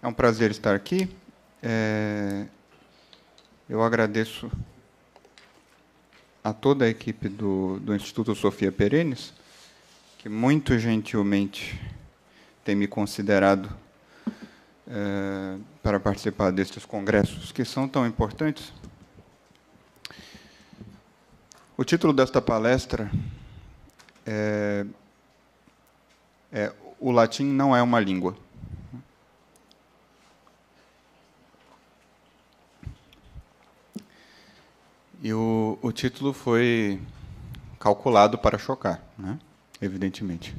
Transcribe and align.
É 0.00 0.06
um 0.06 0.12
prazer 0.12 0.52
estar 0.52 0.76
aqui. 0.76 1.08
É... 1.60 2.46
Eu 3.68 3.82
agradeço 3.82 4.50
a 6.42 6.52
toda 6.52 6.84
a 6.84 6.88
equipe 6.88 7.28
do, 7.28 7.80
do 7.80 7.94
Instituto 7.94 8.32
Sofia 8.34 8.70
Perenes, 8.70 9.34
que 10.18 10.28
muito 10.28 10.78
gentilmente 10.78 11.78
tem 12.64 12.76
me 12.76 12.86
considerado 12.86 13.68
é, 14.86 15.58
para 15.82 15.98
participar 15.98 16.52
destes 16.52 16.84
congressos 16.86 17.50
que 17.50 17.64
são 17.64 17.88
tão 17.88 18.06
importantes. 18.06 18.72
O 21.76 21.84
título 21.84 22.12
desta 22.12 22.40
palestra 22.40 23.10
é, 24.24 24.86
é 26.52 26.72
O 27.00 27.10
latim 27.10 27.44
não 27.44 27.76
é 27.76 27.82
uma 27.82 27.98
língua. 27.98 28.36
E 35.22 35.32
o, 35.32 35.78
o 35.82 35.90
título 35.90 36.32
foi 36.32 37.00
calculado 37.80 38.38
para 38.38 38.58
chocar, 38.58 39.02
né? 39.18 39.38
evidentemente. 39.80 40.54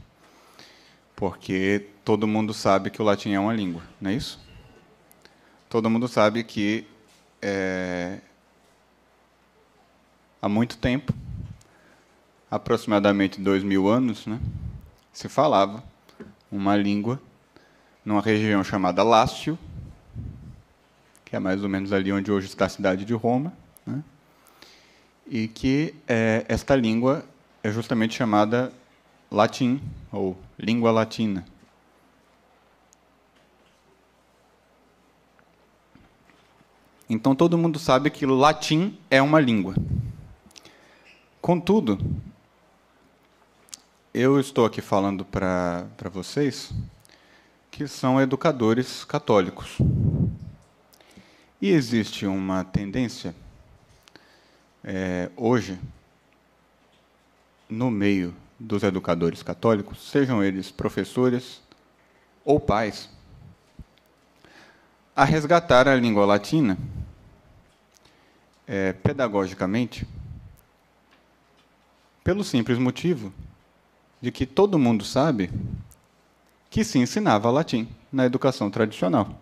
Porque 1.16 1.88
todo 2.04 2.28
mundo 2.28 2.54
sabe 2.54 2.90
que 2.90 3.02
o 3.02 3.06
latim 3.06 3.34
é 3.34 3.40
uma 3.40 3.54
língua, 3.54 3.82
não 4.00 4.10
é 4.10 4.14
isso? 4.14 4.40
Todo 5.70 5.90
mundo 5.90 6.08
sabe 6.08 6.44
que 6.44 6.88
é, 7.42 8.20
há 10.42 10.50
muito 10.50 10.78
tempo, 10.78 11.14
aproximadamente 12.50 13.40
dois 13.40 13.64
mil 13.64 13.88
anos, 13.88 14.26
né, 14.26 14.40
se 15.14 15.30
falava 15.30 15.84
uma 16.52 16.76
língua 16.76 17.22
numa 18.04 18.22
região 18.22 18.64
chamada 18.64 19.04
Lácio, 19.04 19.60
que 21.24 21.36
é 21.36 21.40
mais 21.40 21.62
ou 21.62 21.70
menos 21.70 21.94
ali 21.94 22.12
onde 22.12 22.32
hoje 22.32 22.48
está 22.48 22.66
a 22.66 22.70
cidade 22.70 23.06
de 23.06 23.14
Roma, 23.14 23.54
né, 23.86 24.04
e 25.30 25.48
que 25.48 25.94
é, 26.08 26.44
esta 26.50 26.76
língua 26.76 27.24
é 27.64 27.72
justamente 27.72 28.16
chamada 28.16 28.74
latim, 29.30 29.80
ou 30.12 30.36
língua 30.58 30.92
latina. 30.92 31.46
Então 37.08 37.36
todo 37.36 37.58
mundo 37.58 37.78
sabe 37.80 38.10
que 38.10 38.26
latim 38.26 38.98
é 39.10 39.22
uma 39.22 39.40
língua. 39.40 39.76
Contudo, 41.42 41.98
eu 44.14 44.40
estou 44.40 44.66
aqui 44.66 44.82
falando 44.82 45.24
para 45.24 45.88
vocês 46.12 46.72
que 47.72 47.88
são 47.88 48.20
educadores 48.20 49.04
católicos. 49.06 49.78
E 51.62 51.70
existe 51.70 52.26
uma 52.26 52.64
tendência 52.64 53.36
é, 54.84 55.30
hoje, 55.36 55.78
no 57.70 57.92
meio 57.92 58.36
dos 58.60 58.84
educadores 58.84 59.44
católicos, 59.44 60.10
sejam 60.10 60.44
eles 60.44 60.72
professores 60.72 61.62
ou 62.44 62.60
pais, 62.60 63.10
a 65.16 65.24
resgatar 65.24 65.88
a 65.88 65.96
língua 65.96 66.26
latina 66.26 66.78
é, 68.68 68.94
pedagogicamente, 68.94 70.08
pelo 72.24 72.44
simples 72.44 72.78
motivo 72.78 73.34
de 74.22 74.32
que 74.32 74.46
todo 74.46 74.80
mundo 74.80 75.04
sabe 75.04 75.50
que 76.70 76.84
se 76.84 77.00
ensinava 77.00 77.50
latim 77.50 77.88
na 78.12 78.26
educação 78.26 78.70
tradicional. 78.70 79.40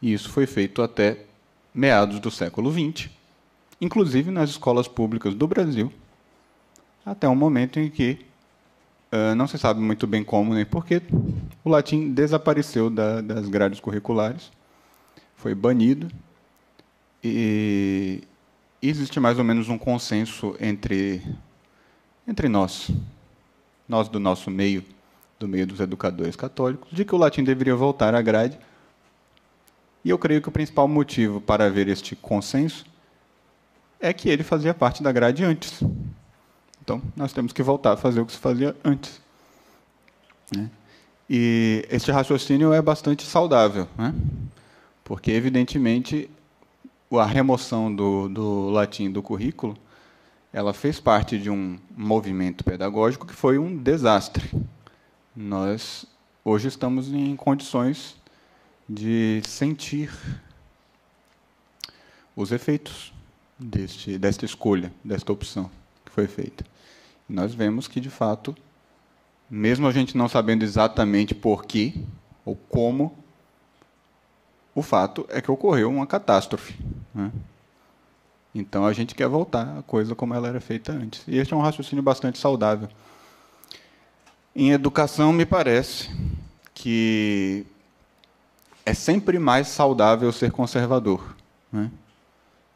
E 0.00 0.12
isso 0.12 0.28
foi 0.30 0.46
feito 0.46 0.82
até 0.82 1.24
meados 1.72 2.18
do 2.18 2.30
século 2.30 2.72
XX 2.72 3.08
inclusive 3.82 4.30
nas 4.30 4.50
escolas 4.50 4.86
públicas 4.86 5.34
do 5.34 5.48
Brasil, 5.48 5.92
até 7.04 7.28
um 7.28 7.34
momento 7.34 7.80
em 7.80 7.90
que 7.90 8.24
uh, 9.12 9.34
não 9.34 9.48
se 9.48 9.58
sabe 9.58 9.80
muito 9.80 10.06
bem 10.06 10.22
como 10.22 10.54
nem 10.54 10.64
porquê, 10.64 11.02
o 11.64 11.68
latim 11.68 12.12
desapareceu 12.12 12.88
da, 12.88 13.20
das 13.20 13.48
grades 13.48 13.80
curriculares, 13.80 14.52
foi 15.34 15.52
banido, 15.52 16.08
e 17.24 18.22
existe 18.80 19.18
mais 19.18 19.36
ou 19.36 19.44
menos 19.44 19.68
um 19.68 19.76
consenso 19.76 20.54
entre, 20.60 21.20
entre 22.26 22.48
nós, 22.48 22.88
nós 23.88 24.08
do 24.08 24.20
nosso 24.20 24.48
meio, 24.48 24.84
do 25.40 25.48
meio 25.48 25.66
dos 25.66 25.80
educadores 25.80 26.36
católicos, 26.36 26.88
de 26.92 27.04
que 27.04 27.16
o 27.16 27.18
latim 27.18 27.42
deveria 27.42 27.74
voltar 27.74 28.14
à 28.14 28.22
grade. 28.22 28.56
E 30.04 30.10
eu 30.10 30.18
creio 30.18 30.40
que 30.40 30.48
o 30.48 30.52
principal 30.52 30.86
motivo 30.86 31.40
para 31.40 31.66
haver 31.66 31.88
este 31.88 32.14
consenso 32.14 32.91
é 34.02 34.12
que 34.12 34.28
ele 34.28 34.42
fazia 34.42 34.74
parte 34.74 35.02
da 35.02 35.12
grade 35.12 35.44
antes. 35.44 35.80
Então, 36.82 37.00
nós 37.14 37.32
temos 37.32 37.52
que 37.52 37.62
voltar 37.62 37.92
a 37.92 37.96
fazer 37.96 38.20
o 38.20 38.26
que 38.26 38.32
se 38.32 38.38
fazia 38.38 38.76
antes. 38.84 39.20
Né? 40.54 40.68
E 41.30 41.86
este 41.88 42.10
raciocínio 42.10 42.72
é 42.72 42.82
bastante 42.82 43.24
saudável, 43.24 43.88
né? 43.96 44.12
porque, 45.04 45.30
evidentemente, 45.30 46.28
a 47.12 47.24
remoção 47.24 47.94
do, 47.94 48.28
do 48.28 48.70
latim 48.70 49.10
do 49.10 49.22
currículo 49.22 49.76
ela 50.52 50.74
fez 50.74 51.00
parte 51.00 51.38
de 51.38 51.48
um 51.48 51.78
movimento 51.96 52.62
pedagógico 52.62 53.26
que 53.26 53.32
foi 53.32 53.56
um 53.56 53.74
desastre. 53.74 54.50
Nós 55.34 56.04
hoje 56.44 56.68
estamos 56.68 57.10
em 57.10 57.34
condições 57.36 58.16
de 58.86 59.40
sentir 59.46 60.12
os 62.36 62.52
efeitos 62.52 63.11
deste, 63.62 64.18
desta 64.18 64.44
escolha, 64.44 64.92
desta 65.04 65.32
opção 65.32 65.70
que 66.04 66.12
foi 66.12 66.26
feita. 66.26 66.64
Nós 67.28 67.54
vemos 67.54 67.88
que, 67.88 68.00
de 68.00 68.10
fato, 68.10 68.54
mesmo 69.48 69.86
a 69.86 69.92
gente 69.92 70.16
não 70.16 70.28
sabendo 70.28 70.64
exatamente 70.64 71.34
por 71.34 71.64
quê 71.64 71.94
ou 72.44 72.56
como, 72.56 73.16
o 74.74 74.82
fato 74.82 75.26
é 75.28 75.40
que 75.40 75.50
ocorreu 75.50 75.90
uma 75.90 76.06
catástrofe. 76.06 76.74
Né? 77.14 77.30
Então 78.54 78.84
a 78.84 78.92
gente 78.92 79.14
quer 79.14 79.28
voltar 79.28 79.78
à 79.78 79.82
coisa 79.82 80.14
como 80.14 80.34
ela 80.34 80.48
era 80.48 80.60
feita 80.60 80.92
antes. 80.92 81.22
E 81.26 81.38
este 81.38 81.54
é 81.54 81.56
um 81.56 81.60
raciocínio 81.60 82.02
bastante 82.02 82.38
saudável. 82.38 82.88
Em 84.54 84.72
educação, 84.72 85.32
me 85.32 85.46
parece 85.46 86.10
que 86.74 87.64
é 88.84 88.92
sempre 88.92 89.38
mais 89.38 89.68
saudável 89.68 90.30
ser 90.32 90.50
conservador. 90.50 91.36
Né? 91.72 91.90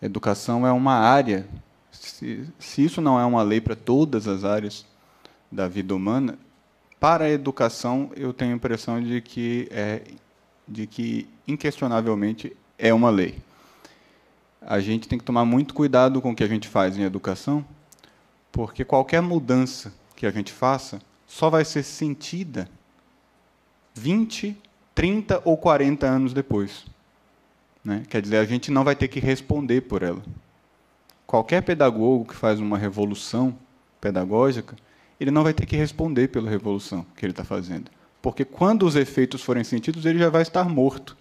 Educação 0.01 0.67
é 0.67 0.73
uma 0.73 0.95
área, 0.95 1.47
se, 1.91 2.47
se 2.59 2.85
isso 2.85 3.01
não 3.01 3.19
é 3.19 3.25
uma 3.25 3.43
lei 3.43 3.61
para 3.61 3.75
todas 3.75 4.29
as 4.29 4.45
áreas 4.45 4.85
da 5.51 5.67
vida 5.69 5.95
humana, 5.95 6.39
para 7.01 7.25
a 7.25 7.31
educação 7.31 8.11
eu 8.17 8.33
tenho 8.33 8.53
a 8.53 8.57
impressão 8.57 9.03
de 9.03 9.21
que 9.21 9.69
é 9.71 10.03
de 10.69 10.87
que 10.87 11.29
inquestionavelmente 11.47 12.57
é 12.77 12.93
uma 12.93 13.09
lei. 13.09 13.39
A 14.61 14.81
gente 14.81 15.07
tem 15.07 15.19
que 15.19 15.25
tomar 15.25 15.45
muito 15.45 15.73
cuidado 15.73 16.21
com 16.21 16.33
o 16.33 16.35
que 16.35 16.43
a 16.43 16.49
gente 16.49 16.67
faz 16.67 16.99
em 16.99 17.03
educação, 17.03 17.65
porque 18.51 18.85
qualquer 18.85 19.23
mudança 19.23 19.93
que 20.17 20.27
a 20.27 20.31
gente 20.31 20.53
faça 20.53 21.01
só 21.27 21.49
vai 21.49 21.65
ser 21.65 21.85
sentida 21.85 22.69
20, 23.95 24.57
30 24.95 25.43
ou 25.45 25.57
40 25.57 26.07
anos 26.07 26.33
depois. 26.33 26.85
Né? 27.87 28.03
Quer 28.11 28.21
dizer, 28.21 28.39
a 28.39 28.45
gente 28.45 28.69
não 28.69 28.83
vai 28.83 28.97
ter 28.97 29.07
que 29.07 29.21
responder 29.21 29.83
por 29.83 30.03
ela. 30.03 30.21
Qualquer 31.25 31.63
pedagogo 31.63 32.25
que 32.25 32.35
faz 32.35 32.59
uma 32.59 32.77
revolução 32.77 33.57
pedagógica, 34.01 34.75
ele 35.21 35.31
não 35.31 35.45
vai 35.45 35.55
ter 35.55 35.67
que 35.67 35.77
responder 35.77 36.27
pela 36.27 36.51
revolução 36.51 37.07
que 37.17 37.25
ele 37.25 37.31
está 37.31 37.45
fazendo. 37.45 37.89
Porque 38.21 38.45
quando 38.45 38.85
os 38.85 38.97
efeitos 38.97 39.41
forem 39.41 39.63
sentidos, 39.63 40.05
ele 40.05 40.19
já 40.19 40.29
vai 40.29 40.43
estar 40.43 40.69
morto. 40.69 41.17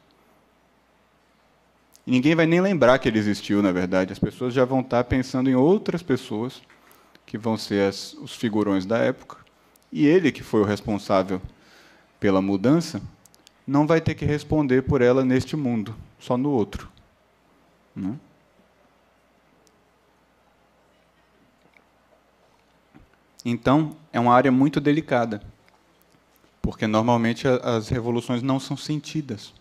E 2.07 2.09
ninguém 2.09 2.33
vai 2.33 2.47
nem 2.47 2.59
lembrar 2.59 2.97
que 2.97 3.07
ele 3.07 3.19
existiu, 3.19 3.61
na 3.61 3.71
verdade. 3.71 4.11
As 4.11 4.17
pessoas 4.17 4.51
já 4.51 4.65
vão 4.65 4.79
estar 4.79 5.03
pensando 5.03 5.47
em 5.47 5.55
outras 5.55 6.01
pessoas 6.01 6.63
que 7.27 7.37
vão 7.37 7.57
ser 7.57 7.87
as, 7.87 8.13
os 8.15 8.35
figurões 8.35 8.87
da 8.87 8.97
época. 8.97 9.37
E 9.91 10.07
ele, 10.07 10.31
que 10.31 10.41
foi 10.41 10.61
o 10.61 10.65
responsável 10.65 11.39
pela 12.19 12.41
mudança, 12.41 12.99
não 13.67 13.85
vai 13.85 14.01
ter 14.01 14.15
que 14.15 14.25
responder 14.25 14.81
por 14.81 14.99
ela 14.99 15.23
neste 15.23 15.55
mundo 15.55 15.95
só 16.25 16.35
no 16.35 16.49
outro. 16.49 16.89
Né? 17.95 18.17
Então, 23.45 23.95
é 24.11 24.19
uma 24.19 24.33
área 24.33 24.51
muito 24.51 24.81
delicada, 24.81 25.41
porque 26.63 26.87
normalmente 26.87 27.47
as 27.47 27.89
revoluções 27.89 28.41
não 28.41 28.59
são 28.59 28.75
sentidas. 28.75 29.53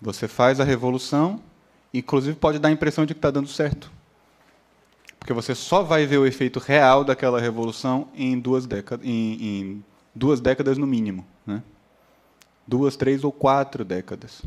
Você 0.00 0.28
faz 0.28 0.60
a 0.60 0.64
revolução, 0.64 1.42
inclusive 1.92 2.36
pode 2.36 2.60
dar 2.60 2.68
a 2.68 2.72
impressão 2.72 3.04
de 3.04 3.12
que 3.12 3.18
está 3.18 3.32
dando 3.32 3.48
certo, 3.48 3.90
porque 5.18 5.32
você 5.32 5.52
só 5.52 5.82
vai 5.82 6.06
ver 6.06 6.18
o 6.18 6.26
efeito 6.26 6.60
real 6.60 7.02
daquela 7.02 7.40
revolução 7.40 8.06
em 8.14 8.38
duas 8.38 8.66
décadas, 8.66 9.04
em, 9.04 9.42
em 9.42 9.84
duas 10.14 10.40
décadas 10.40 10.78
no 10.78 10.86
mínimo, 10.86 11.26
né? 11.44 11.60
duas, 12.64 12.96
três 12.96 13.24
ou 13.24 13.32
quatro 13.32 13.84
décadas. 13.84 14.40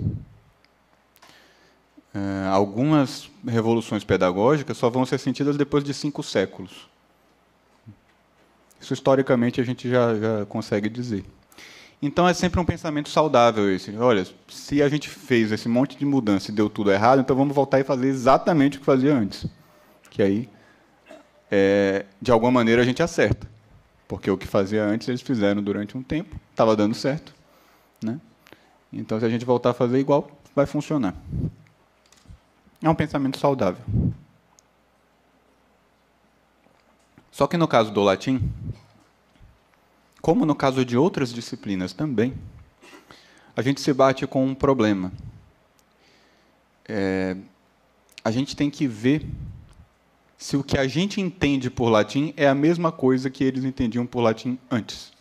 É, 2.14 2.48
algumas 2.48 3.30
revoluções 3.48 4.04
pedagógicas 4.04 4.78
só 4.78 4.90
vão 4.90 5.06
ser 5.06 5.18
sentidas 5.18 5.56
depois 5.56 5.84
de 5.84 5.94
cinco 5.94 6.22
séculos. 6.22 6.90
Isso 8.80 8.94
historicamente 8.94 9.62
a 9.62 9.64
gente 9.64 9.90
já, 9.90 10.16
já 10.16 10.46
consegue 10.48 10.90
dizer. 10.90 11.24
Então 12.02 12.28
é 12.28 12.34
sempre 12.34 12.60
um 12.60 12.66
pensamento 12.66 13.10
saudável 13.10 13.74
esse. 13.74 13.96
Olha, 13.96 14.26
se 14.50 14.82
a 14.82 14.90
gente 14.90 15.08
fez 15.08 15.52
esse 15.52 15.70
monte 15.70 15.96
de 15.96 16.04
mudança 16.04 16.50
e 16.50 16.54
deu 16.54 16.68
tudo 16.68 16.92
errado, 16.92 17.22
então 17.22 17.36
vamos 17.36 17.56
voltar 17.56 17.80
e 17.80 17.84
fazer 17.84 18.08
exatamente 18.08 18.78
o 18.78 18.80
que 18.80 18.86
fazia 18.86 19.14
antes. 19.14 19.46
Que 20.10 20.24
aí, 20.24 20.50
é, 21.50 22.06
de 22.20 22.32
alguma 22.32 22.52
maneira, 22.52 22.82
a 22.82 22.86
gente 22.86 23.04
acerta. 23.04 23.48
Porque 24.08 24.30
o 24.32 24.38
que 24.38 24.48
fazia 24.48 24.84
antes 24.84 25.08
eles 25.08 25.22
fizeram 25.22 25.62
durante 25.62 25.96
um 25.96 26.02
tempo, 26.02 26.36
estava 26.50 26.76
dando 26.76 26.96
certo. 26.96 27.34
Né? 28.04 28.20
Então, 28.92 29.20
se 29.20 29.26
a 29.26 29.30
gente 29.30 29.46
voltar 29.46 29.70
a 29.70 29.74
fazer 29.74 30.00
igual, 30.00 30.30
vai 30.56 30.66
funcionar. 30.66 31.16
É 32.82 32.90
um 32.90 32.96
pensamento 32.96 33.38
saudável. 33.38 33.84
Só 37.32 37.48
que 37.48 37.56
no 37.56 37.68
caso 37.68 37.92
do 37.92 38.02
latim, 38.02 38.52
como 40.22 40.46
no 40.46 40.56
caso 40.56 40.84
de 40.84 40.98
outras 40.98 41.32
disciplinas 41.32 41.94
também, 41.94 42.34
a 43.56 43.62
gente 43.62 43.82
se 43.82 43.94
bate 43.94 44.26
com 44.28 44.46
um 44.46 44.56
problema. 44.56 45.12
É, 46.88 47.38
a 48.24 48.32
gente 48.32 48.56
tem 48.56 48.70
que 48.70 48.88
ver 48.88 49.26
se 50.38 50.58
o 50.58 50.64
que 50.64 50.78
a 50.78 50.88
gente 50.88 51.22
entende 51.22 51.70
por 51.70 51.90
latim 51.90 52.34
é 52.36 52.48
a 52.48 52.56
mesma 52.56 52.92
coisa 52.92 53.30
que 53.30 53.44
eles 53.44 53.64
entendiam 53.64 54.06
por 54.06 54.22
latim 54.22 54.58
antes. 54.70 55.12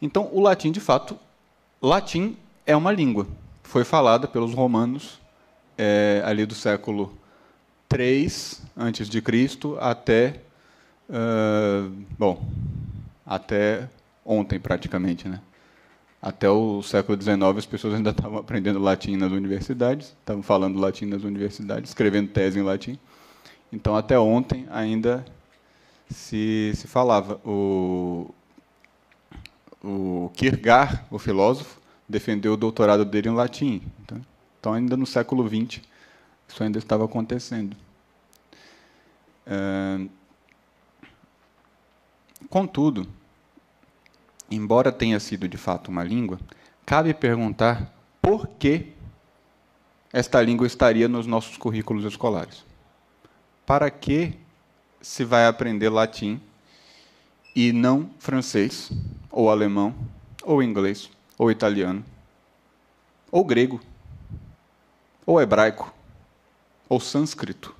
Então, 0.00 0.30
o 0.32 0.40
latim, 0.40 0.72
de 0.72 0.80
fato, 0.80 1.18
latim 1.82 2.36
é 2.64 2.74
uma 2.74 2.92
língua. 2.92 3.26
Foi 3.70 3.84
falada 3.84 4.28
pelos 4.28 4.52
romanos 4.52 5.18
é, 5.78 6.22
ali 6.24 6.44
do 6.44 6.54
século 6.54 7.16
3 7.88 8.62
antes 8.76 9.08
de 9.08 9.22
Cristo 9.22 9.78
até 9.80 10.40
Uh, 11.10 11.90
bom, 12.16 12.40
até 13.26 13.88
ontem 14.24 14.60
praticamente, 14.60 15.28
né? 15.28 15.40
Até 16.22 16.48
o 16.48 16.82
século 16.84 17.20
XIX 17.20 17.42
as 17.56 17.66
pessoas 17.66 17.94
ainda 17.94 18.10
estavam 18.16 18.38
aprendendo 18.38 18.78
latim 18.78 19.16
nas 19.16 19.32
universidades, 19.32 20.14
estavam 20.20 20.42
falando 20.42 20.78
latim 20.78 21.06
nas 21.06 21.24
universidades, 21.24 21.90
escrevendo 21.90 22.30
tese 22.30 22.60
em 22.60 22.62
latim. 22.62 22.96
Então 23.72 23.96
até 23.96 24.16
ontem 24.16 24.68
ainda 24.70 25.24
se, 26.08 26.72
se 26.76 26.86
falava. 26.86 27.40
O, 27.44 28.32
o 29.82 30.30
Kierkegaard, 30.34 31.00
o 31.10 31.18
filósofo, 31.18 31.79
defendeu 32.10 32.54
o 32.54 32.56
doutorado 32.56 33.04
dele 33.04 33.28
em 33.28 33.34
latim. 33.34 33.82
Então, 34.02 34.20
então 34.58 34.72
ainda 34.74 34.96
no 34.96 35.06
século 35.06 35.48
XX 35.48 35.80
isso 36.48 36.62
ainda 36.62 36.78
estava 36.78 37.04
acontecendo. 37.04 37.76
Uh, 39.46 40.10
Contudo, 42.50 43.06
embora 44.50 44.90
tenha 44.90 45.20
sido 45.20 45.48
de 45.48 45.56
fato 45.56 45.88
uma 45.88 46.02
língua, 46.02 46.40
cabe 46.84 47.14
perguntar 47.14 47.94
por 48.20 48.48
que 48.48 48.92
esta 50.12 50.42
língua 50.42 50.66
estaria 50.66 51.06
nos 51.06 51.28
nossos 51.28 51.56
currículos 51.56 52.04
escolares. 52.04 52.64
Para 53.64 53.88
que 53.88 54.34
se 55.00 55.24
vai 55.24 55.46
aprender 55.46 55.88
latim 55.90 56.40
e 57.54 57.72
não 57.72 58.10
francês, 58.18 58.90
ou 59.30 59.48
alemão, 59.48 59.94
ou 60.42 60.60
inglês, 60.60 61.08
ou 61.40 61.50
italiano, 61.50 62.04
ou 63.32 63.42
grego, 63.42 63.80
ou 65.24 65.40
hebraico, 65.40 65.90
ou 66.86 67.00
sânscrito? 67.00 67.74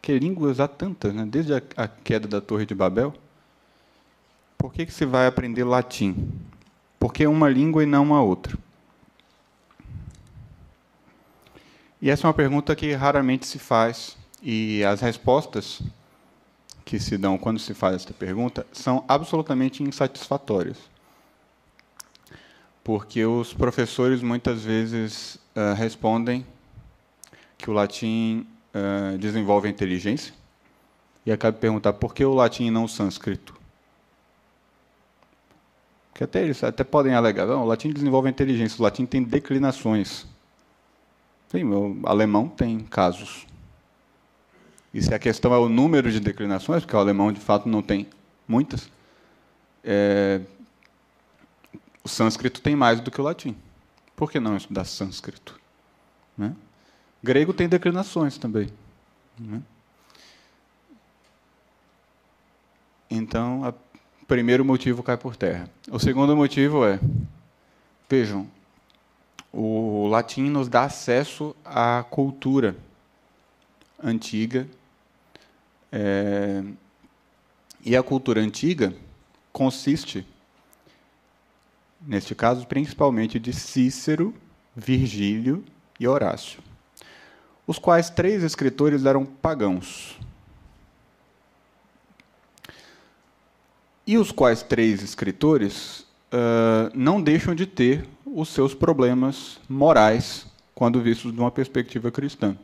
Que 0.00 0.16
línguas 0.16 0.60
há 0.60 0.68
tantas, 0.68 1.12
né? 1.12 1.26
desde 1.26 1.52
a 1.54 1.88
queda 1.88 2.28
da 2.28 2.40
Torre 2.40 2.64
de 2.64 2.72
Babel 2.72 3.12
por 4.56 4.72
que, 4.72 4.86
que 4.86 4.92
se 4.92 5.04
vai 5.04 5.26
aprender 5.26 5.64
latim? 5.64 6.32
Porque 7.00 7.24
é 7.24 7.28
uma 7.28 7.48
língua 7.48 7.82
e 7.82 7.86
não 7.86 8.04
uma 8.04 8.22
outra. 8.22 8.56
E 12.00 12.08
essa 12.08 12.26
é 12.26 12.28
uma 12.28 12.34
pergunta 12.34 12.76
que 12.76 12.92
raramente 12.92 13.44
se 13.44 13.58
faz, 13.58 14.16
e 14.40 14.84
as 14.84 15.00
respostas 15.00 15.82
que 16.84 17.00
se 17.00 17.18
dão 17.18 17.36
quando 17.36 17.58
se 17.58 17.74
faz 17.74 17.96
esta 17.96 18.14
pergunta 18.14 18.64
são 18.72 19.04
absolutamente 19.08 19.82
insatisfatórias. 19.82 20.78
Porque 22.86 23.24
os 23.26 23.52
professores 23.52 24.22
muitas 24.22 24.62
vezes 24.62 25.40
uh, 25.56 25.74
respondem 25.74 26.46
que 27.58 27.68
o 27.68 27.72
latim 27.72 28.46
uh, 28.72 29.18
desenvolve 29.18 29.66
a 29.66 29.70
inteligência, 29.72 30.32
e 31.26 31.32
acaba 31.32 31.52
de 31.52 31.58
perguntar 31.58 31.94
por 31.94 32.14
que 32.14 32.24
o 32.24 32.32
latim 32.32 32.66
e 32.66 32.70
não 32.70 32.84
o 32.84 32.88
sânscrito? 32.88 33.56
que 36.14 36.22
até 36.22 36.44
eles 36.44 36.62
até 36.62 36.84
podem 36.84 37.12
alegar, 37.12 37.44
não, 37.44 37.64
o 37.64 37.66
latim 37.66 37.90
desenvolve 37.90 38.28
a 38.28 38.30
inteligência, 38.30 38.80
o 38.80 38.84
latim 38.84 39.04
tem 39.04 39.20
declinações. 39.20 40.24
Sim, 41.50 41.64
o 41.64 41.98
alemão 42.04 42.48
tem 42.48 42.78
casos. 42.78 43.48
E 44.94 45.02
se 45.02 45.12
a 45.12 45.18
questão 45.18 45.52
é 45.52 45.58
o 45.58 45.68
número 45.68 46.08
de 46.08 46.20
declinações, 46.20 46.84
porque 46.84 46.94
o 46.94 47.00
alemão 47.00 47.32
de 47.32 47.40
fato 47.40 47.68
não 47.68 47.82
tem 47.82 48.06
muitas, 48.46 48.88
é, 49.82 50.40
o 52.06 52.08
sânscrito 52.08 52.60
tem 52.60 52.76
mais 52.76 53.00
do 53.00 53.10
que 53.10 53.20
o 53.20 53.24
latim. 53.24 53.56
Por 54.14 54.30
que 54.30 54.38
não 54.38 54.56
estudar 54.56 54.84
sânscrito? 54.84 55.58
Né? 56.38 56.54
Grego 57.20 57.52
tem 57.52 57.68
declinações 57.68 58.38
também. 58.38 58.68
Né? 59.36 59.60
Então, 63.10 63.64
a 63.64 63.74
primeiro 64.24 64.64
motivo 64.64 65.02
cai 65.02 65.16
por 65.16 65.34
terra. 65.34 65.68
O 65.90 65.98
segundo 65.98 66.36
motivo 66.36 66.84
é, 66.86 67.00
vejam, 68.08 68.48
o 69.52 70.06
latim 70.06 70.48
nos 70.48 70.68
dá 70.68 70.84
acesso 70.84 71.56
à 71.64 72.04
cultura 72.08 72.76
antiga. 74.00 74.68
É, 75.90 76.62
e 77.84 77.96
a 77.96 78.02
cultura 78.02 78.40
antiga 78.40 78.94
consiste, 79.52 80.24
neste 82.06 82.34
caso, 82.34 82.66
principalmente 82.66 83.38
de 83.38 83.52
Cícero, 83.52 84.34
Virgílio 84.74 85.64
e 85.98 86.06
Horácio, 86.06 86.60
os 87.66 87.78
quais 87.78 88.10
três 88.10 88.42
escritores 88.42 89.04
eram 89.04 89.24
pagãos. 89.24 90.18
e 94.06 94.16
os 94.16 94.30
quais 94.30 94.62
três 94.62 95.02
escritores 95.02 96.00
uh, 96.32 96.90
não 96.94 97.20
deixam 97.20 97.54
de 97.54 97.66
ter 97.66 98.06
os 98.24 98.48
seus 98.50 98.72
problemas 98.72 99.58
morais 99.68 100.46
quando 100.74 101.00
vistos 101.00 101.32
de 101.32 101.40
uma 101.40 101.50
perspectiva 101.50 102.10
cristã. 102.10 102.56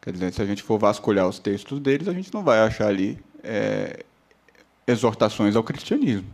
Quer 0.00 0.12
dizer, 0.12 0.32
se 0.32 0.40
a 0.40 0.46
gente 0.46 0.62
for 0.62 0.78
vasculhar 0.78 1.28
os 1.28 1.38
textos 1.38 1.80
deles, 1.80 2.08
a 2.08 2.12
gente 2.12 2.32
não 2.32 2.42
vai 2.42 2.60
achar 2.60 2.88
ali 2.88 3.18
é, 3.42 4.04
exortações 4.86 5.56
ao 5.56 5.62
cristianismo. 5.62 6.28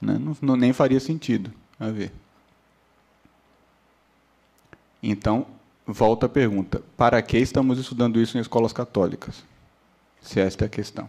Né? 0.00 0.18
Não, 0.18 0.36
não, 0.40 0.56
nem 0.56 0.72
faria 0.72 0.98
sentido 0.98 1.52
a 1.78 1.88
ver. 1.88 2.12
Então, 5.02 5.46
volta 5.86 6.26
a 6.26 6.28
pergunta: 6.28 6.82
para 6.96 7.20
que 7.20 7.38
estamos 7.38 7.78
estudando 7.78 8.20
isso 8.20 8.38
em 8.38 8.40
escolas 8.40 8.72
católicas? 8.72 9.44
Se 10.20 10.40
esta 10.40 10.64
é 10.64 10.66
a 10.66 10.70
questão. 10.70 11.08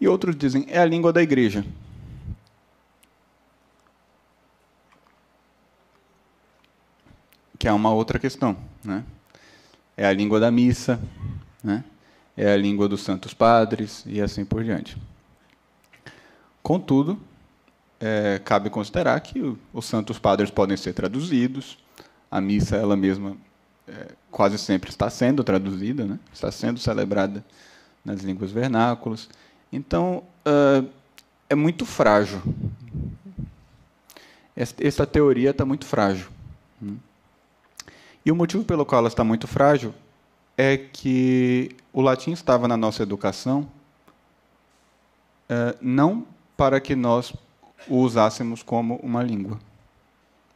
E 0.00 0.08
outros 0.08 0.36
dizem, 0.36 0.66
é 0.68 0.78
a 0.78 0.84
língua 0.84 1.12
da 1.12 1.22
igreja. 1.22 1.64
Que 7.58 7.68
é 7.68 7.72
uma 7.72 7.92
outra 7.92 8.18
questão. 8.18 8.56
Né? 8.82 9.04
É 9.96 10.06
a 10.06 10.12
língua 10.12 10.40
da 10.40 10.50
missa, 10.50 11.00
né? 11.62 11.84
é 12.36 12.52
a 12.52 12.56
língua 12.56 12.88
dos 12.88 13.02
santos 13.02 13.32
padres 13.32 14.02
e 14.06 14.20
assim 14.20 14.44
por 14.44 14.64
diante. 14.64 14.96
Contudo, 16.62 17.18
é, 18.00 18.40
cabe 18.44 18.70
considerar 18.70 19.18
que 19.20 19.56
os 19.72 19.84
santos 19.86 20.18
padres 20.18 20.50
podem 20.50 20.76
ser 20.76 20.92
traduzidos, 20.92 21.78
a 22.30 22.40
missa 22.40 22.76
ela 22.76 22.96
mesma 22.96 23.36
é, 23.86 24.12
quase 24.30 24.58
sempre 24.58 24.90
está 24.90 25.08
sendo 25.08 25.44
traduzida, 25.44 26.04
né? 26.04 26.18
está 26.32 26.50
sendo 26.50 26.80
celebrada 26.80 27.44
nas 28.04 28.20
línguas 28.22 28.50
vernáculas. 28.50 29.28
Então, 29.72 30.24
uh, 30.46 30.88
é 31.48 31.54
muito 31.54 31.86
frágil. 31.86 32.42
Essa 34.56 35.06
teoria 35.06 35.50
está 35.50 35.64
muito 35.64 35.84
frágil. 35.84 36.28
Né? 36.80 36.94
E 38.24 38.30
o 38.30 38.36
motivo 38.36 38.64
pelo 38.64 38.86
qual 38.86 39.00
ela 39.00 39.08
está 39.08 39.24
muito 39.24 39.46
frágil 39.46 39.92
é 40.56 40.76
que 40.76 41.74
o 41.92 42.00
latim 42.00 42.32
estava 42.32 42.68
na 42.68 42.76
nossa 42.76 43.02
educação 43.02 43.68
não 45.80 46.26
para 46.56 46.80
que 46.80 46.94
nós 46.94 47.32
o 47.88 47.98
usássemos 47.98 48.62
como 48.62 48.96
uma 48.96 49.22
língua. 49.22 49.58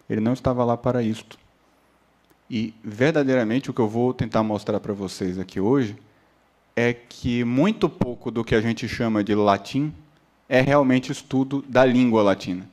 Ele 0.09 0.21
não 0.21 0.33
estava 0.33 0.65
lá 0.65 0.77
para 0.77 1.03
isto. 1.03 1.39
E, 2.51 2.73
verdadeiramente, 2.83 3.71
o 3.71 3.75
que 3.75 3.81
eu 3.81 3.89
vou 3.89 4.15
tentar 4.15 4.43
mostrar 4.43 4.81
para 4.81 4.95
vocês 4.95 5.39
aqui 5.39 5.61
hoje 5.61 5.97
é 6.75 6.93
que 6.93 7.45
muito 7.45 7.89
pouco 7.89 8.31
do 8.31 8.45
que 8.45 8.55
a 8.55 8.61
gente 8.61 8.89
chama 8.89 9.23
de 9.23 9.35
latim 9.35 9.93
é 10.49 10.61
realmente 10.61 11.13
estudo 11.13 11.63
da 11.69 11.85
língua 11.85 12.23
latina. 12.23 12.67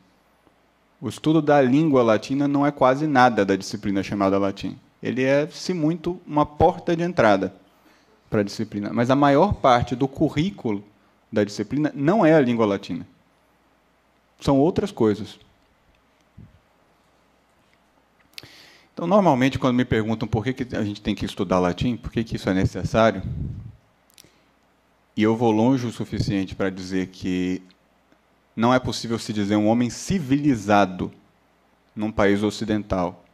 O 1.01 1.09
estudo 1.09 1.41
da 1.41 1.61
língua 1.61 2.01
latina 2.01 2.47
não 2.47 2.65
é 2.65 2.71
quase 2.71 3.05
nada 3.05 3.43
da 3.43 3.55
disciplina 3.55 4.01
chamada 4.01 4.37
latim. 4.37 4.77
Ele 5.03 5.23
é, 5.23 5.47
se 5.47 5.73
muito, 5.73 6.19
uma 6.25 6.45
porta 6.45 6.95
de 6.95 7.03
entrada 7.03 7.53
para 8.29 8.39
a 8.39 8.43
disciplina. 8.43 8.91
Mas 8.93 9.09
a 9.09 9.15
maior 9.15 9.53
parte 9.55 9.95
do 9.95 10.07
currículo 10.07 10.83
da 11.31 11.43
disciplina 11.43 11.91
não 11.93 12.25
é 12.25 12.33
a 12.33 12.39
língua 12.39 12.65
latina. 12.65 13.05
São 14.39 14.59
outras 14.59 14.91
coisas. 14.91 15.39
Então, 18.93 19.05
normalmente, 19.05 19.59
quando 19.59 19.75
me 19.75 19.83
perguntam 19.83 20.27
por 20.27 20.43
que, 20.43 20.75
a 20.75 20.83
gente 20.83 21.01
tem 21.01 21.13
que 21.13 21.25
estudar 21.25 21.59
latim, 21.59 21.97
por 21.97 22.11
que, 22.11 22.23
que 22.23 22.37
isso 22.37 22.49
é 22.49 22.53
necessário, 22.53 23.21
e 25.17 25.23
eu 25.23 25.35
vou 25.35 25.51
longe 25.51 25.85
o 25.85 25.91
suficiente 25.91 26.55
para 26.55 26.69
dizer 26.69 27.07
que 27.07 27.61
não 28.55 28.73
é 28.73 28.79
possível 28.79 29.19
se 29.19 29.33
dizer 29.33 29.55
um 29.57 29.67
homem 29.67 29.89
civilizado 29.89 31.11
num 31.95 32.11
país 32.11 32.41
ocidental 32.43 33.25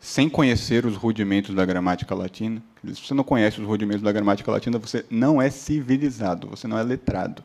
sem 0.00 0.28
conhecer 0.28 0.86
os 0.86 0.94
rudimentos 0.94 1.54
da 1.54 1.64
gramática 1.64 2.14
latina. 2.14 2.62
Se 2.84 3.04
você 3.04 3.14
não 3.14 3.24
conhece 3.24 3.60
os 3.60 3.66
rudimentos 3.66 4.02
da 4.02 4.12
gramática 4.12 4.50
latina, 4.50 4.78
você 4.78 5.04
não 5.10 5.42
é 5.42 5.50
civilizado, 5.50 6.48
você 6.48 6.68
não 6.68 6.78
é 6.78 6.82
letrado. 6.82 7.42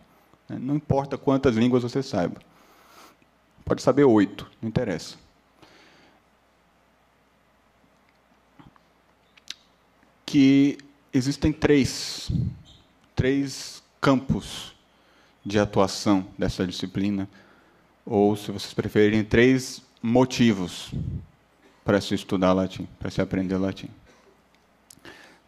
Né? 0.48 0.60
Não 0.60 0.76
importa 0.76 1.18
quantas 1.18 1.56
línguas 1.56 1.82
você 1.82 2.04
saiba. 2.04 2.40
Pode 3.66 3.82
saber 3.82 4.04
oito, 4.04 4.50
não 4.62 4.70
interessa. 4.70 5.18
Que 10.26 10.78
existem 11.14 11.54
três, 11.54 12.32
três 13.16 13.82
campos 14.02 14.74
de 15.46 15.60
atuação 15.60 16.28
dessa 16.38 16.66
disciplina, 16.66 17.30
ou, 18.06 18.36
se 18.36 18.52
vocês 18.52 18.74
preferirem, 18.74 19.24
três 19.24 19.82
motivos 20.02 20.92
para 21.86 22.02
se 22.02 22.14
estudar 22.14 22.54
latim, 22.54 22.88
para 23.00 23.10
se 23.10 23.22
aprender 23.22 23.58
latim. 23.58 23.90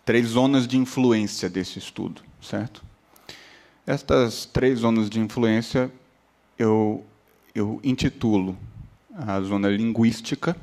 Três 0.05 0.27
zonas 0.27 0.67
de 0.67 0.77
influência 0.77 1.50
desse 1.50 1.79
estudo, 1.79 2.22
certo? 2.41 2.84
Estas 3.86 4.45
três 4.45 4.79
zonas 4.79 5.10
de 5.10 5.19
influência 5.19 5.91
eu, 6.57 7.05
eu 7.55 7.79
intitulo 7.81 8.57
a 9.15 9.39
zona 9.39 9.69
linguística, 9.69 10.57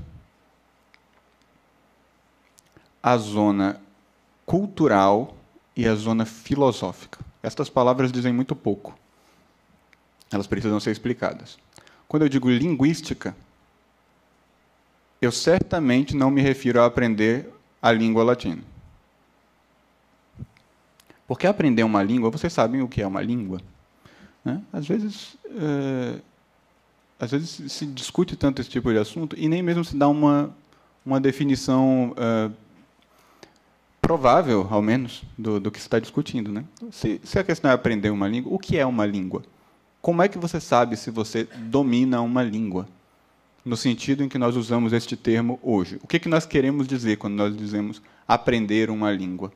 a 3.03 3.17
zona 3.17 3.81
cultural 4.45 5.35
e 5.75 5.89
a 5.89 5.95
zona 5.95 6.27
filosófica. 6.27 7.19
Estas 7.43 7.71
palavras 7.71 8.13
dizem 8.13 8.33
muito 8.33 8.55
pouco. 8.55 8.97
Elas 10.31 10.47
precisam 10.47 10.79
ser 10.79 10.91
explicadas. 10.91 11.59
Quando 12.07 12.25
eu 12.25 12.29
digo 12.29 12.51
linguística, 12.51 13.35
eu 15.21 15.33
certamente 15.33 16.15
não 16.15 16.31
me 16.31 16.43
refiro 16.43 16.81
a 16.81 16.87
aprender 16.87 17.49
a 17.81 17.91
língua 17.91 18.23
latina. 18.23 18.63
Porque 21.27 21.47
aprender 21.47 21.85
uma 21.85 22.03
língua, 22.03 22.31
vocês 22.31 22.53
sabem 22.53 22.83
o 22.83 22.89
que 22.89 23.01
é 23.01 23.07
uma 23.07 23.23
língua? 23.23 23.61
Né? 24.45 24.63
Às 24.73 24.87
vezes, 24.87 25.37
é, 25.47 26.21
às 27.23 27.31
vezes 27.31 27.73
se 27.73 27.87
discute 27.87 28.35
tanto 28.35 28.61
esse 28.61 28.69
tipo 28.69 28.91
de 28.93 28.99
assunto 28.99 29.37
e 29.39 29.49
nem 29.49 29.63
mesmo 29.63 29.85
se 29.85 29.97
dá 29.97 30.09
uma 30.09 30.53
uma 31.05 31.21
definição 31.21 32.15
é, 32.17 32.51
provável, 34.01 34.67
ao 34.71 34.81
menos, 34.81 35.23
do, 35.37 35.59
do 35.59 35.71
que 35.71 35.79
se 35.81 35.87
está 35.87 35.99
discutindo, 35.99 36.53
né? 36.53 36.65
Se, 36.93 37.21
se 37.25 37.39
a 37.39 37.45
questão 37.45 37.71
é 37.71 37.75
aprender 37.75 38.11
uma 38.11 38.29
língua, 38.29 38.55
o 38.55 38.59
que 38.59 38.79
é 38.79 38.87
uma 38.87 39.05
língua? 39.05 39.43
Como 40.01 40.23
é 40.23 40.29
que 40.29 40.39
você 40.39 40.61
sabe 40.61 40.97
se 40.97 41.11
você 41.11 41.49
domina 41.71 42.21
uma 42.21 42.43
língua? 42.43 42.87
no 43.65 43.77
sentido 43.77 44.25
em 44.25 44.29
que 44.29 44.39
nós 44.39 44.57
usamos 44.57 44.93
este 44.93 45.17
termo 45.17 45.59
hoje. 45.63 45.99
O 46.03 46.07
que, 46.07 46.19
que 46.19 46.29
nós 46.29 46.45
queremos 46.45 46.87
dizer 46.89 47.17
quando 47.17 47.35
nós 47.35 47.57
dizemos 47.57 48.03
aprender 48.27 48.91
uma 48.91 49.13
língua? 49.13 49.53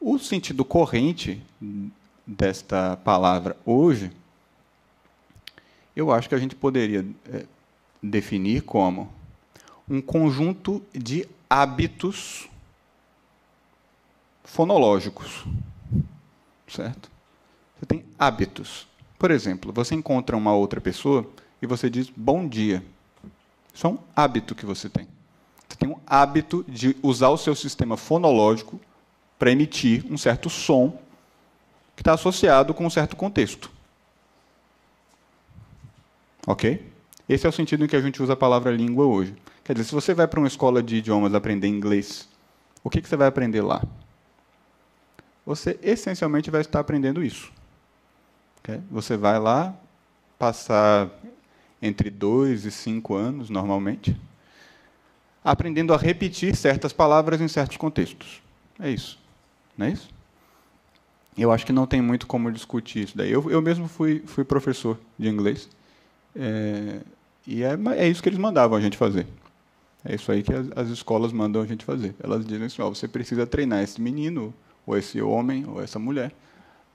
O 0.00 0.18
sentido 0.18 0.64
corrente 0.64 1.42
desta 2.26 2.96
palavra 2.98 3.56
hoje, 3.64 4.10
eu 5.94 6.10
acho 6.10 6.28
que 6.28 6.34
a 6.34 6.38
gente 6.38 6.54
poderia 6.54 7.06
é, 7.30 7.44
definir 8.02 8.62
como 8.62 9.12
um 9.88 10.00
conjunto 10.00 10.82
de 10.92 11.28
hábitos 11.48 12.48
fonológicos. 14.44 15.44
Certo? 16.66 17.10
Você 17.78 17.86
tem 17.86 18.04
hábitos. 18.18 18.86
Por 19.18 19.30
exemplo, 19.30 19.72
você 19.72 19.94
encontra 19.94 20.36
uma 20.36 20.54
outra 20.54 20.80
pessoa 20.80 21.28
e 21.60 21.66
você 21.66 21.90
diz 21.90 22.08
bom 22.08 22.48
dia. 22.48 22.82
Isso 23.74 23.86
é 23.86 23.90
um 23.90 23.98
hábito 24.16 24.54
que 24.54 24.66
você 24.66 24.88
tem. 24.88 25.06
Você 25.68 25.76
tem 25.76 25.88
um 25.88 25.98
hábito 26.06 26.64
de 26.68 26.96
usar 27.02 27.28
o 27.28 27.38
seu 27.38 27.54
sistema 27.54 27.96
fonológico 27.96 28.80
para 29.38 29.50
emitir 29.50 30.04
um 30.10 30.16
certo 30.16 30.48
som 30.48 30.98
que 31.94 32.02
está 32.02 32.14
associado 32.14 32.72
com 32.72 32.86
um 32.86 32.90
certo 32.90 33.16
contexto. 33.16 33.70
Ok? 36.46 36.90
Esse 37.28 37.46
é 37.46 37.48
o 37.48 37.52
sentido 37.52 37.84
em 37.84 37.88
que 37.88 37.96
a 37.96 38.00
gente 38.00 38.22
usa 38.22 38.32
a 38.32 38.36
palavra 38.36 38.70
língua 38.70 39.06
hoje. 39.06 39.34
Quer 39.64 39.74
dizer, 39.74 39.84
se 39.84 39.94
você 39.94 40.12
vai 40.12 40.26
para 40.26 40.40
uma 40.40 40.48
escola 40.48 40.82
de 40.82 40.96
idiomas 40.96 41.34
aprender 41.34 41.68
inglês, 41.68 42.28
o 42.82 42.90
que, 42.90 43.00
que 43.00 43.08
você 43.08 43.16
vai 43.16 43.28
aprender 43.28 43.62
lá? 43.62 43.82
Você 45.46 45.78
essencialmente 45.82 46.50
vai 46.50 46.60
estar 46.60 46.80
aprendendo 46.80 47.22
isso. 47.22 47.52
Okay? 48.58 48.80
Você 48.90 49.16
vai 49.16 49.38
lá 49.38 49.74
passar 50.38 51.10
entre 51.80 52.10
dois 52.10 52.64
e 52.64 52.70
cinco 52.70 53.14
anos, 53.14 53.50
normalmente, 53.50 54.16
aprendendo 55.44 55.92
a 55.92 55.96
repetir 55.96 56.54
certas 56.54 56.92
palavras 56.92 57.40
em 57.40 57.48
certos 57.48 57.76
contextos. 57.76 58.40
É 58.78 58.90
isso. 58.90 59.18
Não 59.76 59.86
é 59.86 59.90
isso? 59.90 60.08
Eu 61.36 61.50
acho 61.50 61.64
que 61.64 61.72
não 61.72 61.86
tem 61.86 62.00
muito 62.00 62.26
como 62.26 62.52
discutir 62.52 63.04
isso 63.04 63.16
daí. 63.16 63.32
Eu, 63.32 63.50
eu 63.50 63.62
mesmo 63.62 63.88
fui, 63.88 64.22
fui 64.26 64.44
professor 64.44 64.98
de 65.18 65.28
inglês. 65.28 65.68
É, 66.34 67.00
e 67.46 67.62
é, 67.62 67.78
é 67.96 68.08
isso 68.08 68.22
que 68.22 68.28
eles 68.28 68.38
mandavam 68.38 68.76
a 68.76 68.80
gente 68.80 68.96
fazer. 68.96 69.26
É 70.04 70.14
isso 70.14 70.30
aí 70.32 70.42
que 70.42 70.52
as, 70.52 70.66
as 70.74 70.88
escolas 70.88 71.32
mandam 71.32 71.62
a 71.62 71.66
gente 71.66 71.84
fazer. 71.84 72.14
Elas 72.22 72.44
dizem 72.44 72.66
assim: 72.66 72.82
ó, 72.82 72.88
você 72.88 73.06
precisa 73.06 73.46
treinar 73.46 73.82
esse 73.82 74.00
menino, 74.00 74.52
ou 74.86 74.96
esse 74.96 75.20
homem, 75.20 75.64
ou 75.66 75.82
essa 75.82 75.98
mulher, 75.98 76.32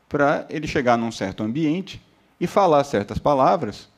para 0.10 0.46
ele 0.50 0.67
chegar 0.67 0.98
num 0.98 1.12
certo 1.12 1.44
ambiente 1.44 2.01
e 2.39 2.48
falar 2.48 2.84
certas 2.84 3.17
palavras 3.17 3.89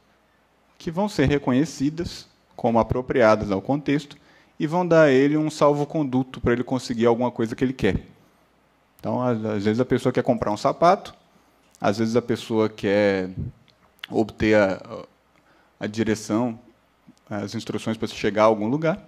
que 0.77 0.89
vão 0.89 1.09
ser 1.09 1.27
reconhecidas 1.27 2.27
como 2.55 2.79
apropriadas 2.79 3.51
ao 3.51 3.61
contexto 3.61 4.17
e 4.59 4.67
vão 4.67 4.85
dar 4.85 5.03
a 5.03 5.11
ele 5.11 5.37
um 5.37 5.49
salvo-conduto 5.49 6.41
para 6.41 6.53
ele 6.53 6.63
conseguir 6.63 7.05
alguma 7.05 7.31
coisa 7.31 7.55
que 7.55 7.63
ele 7.63 7.73
quer. 7.73 8.05
Então, 8.99 9.21
às 9.21 9.63
vezes 9.63 9.79
a 9.79 9.85
pessoa 9.85 10.11
quer 10.11 10.23
comprar 10.23 10.51
um 10.51 10.57
sapato, 10.57 11.13
às 11.79 11.97
vezes 11.97 12.15
a 12.15 12.21
pessoa 12.21 12.67
quer 12.67 13.29
obter 14.09 14.55
a, 14.55 15.05
a 15.79 15.87
direção, 15.87 16.59
as 17.29 17.55
instruções 17.55 17.97
para 17.97 18.07
chegar 18.07 18.43
a 18.43 18.45
algum 18.45 18.67
lugar. 18.67 19.07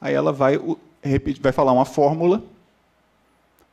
Aí 0.00 0.14
ela 0.14 0.32
vai, 0.32 0.58
vai 1.40 1.52
falar 1.52 1.72
uma 1.72 1.84
fórmula 1.84 2.42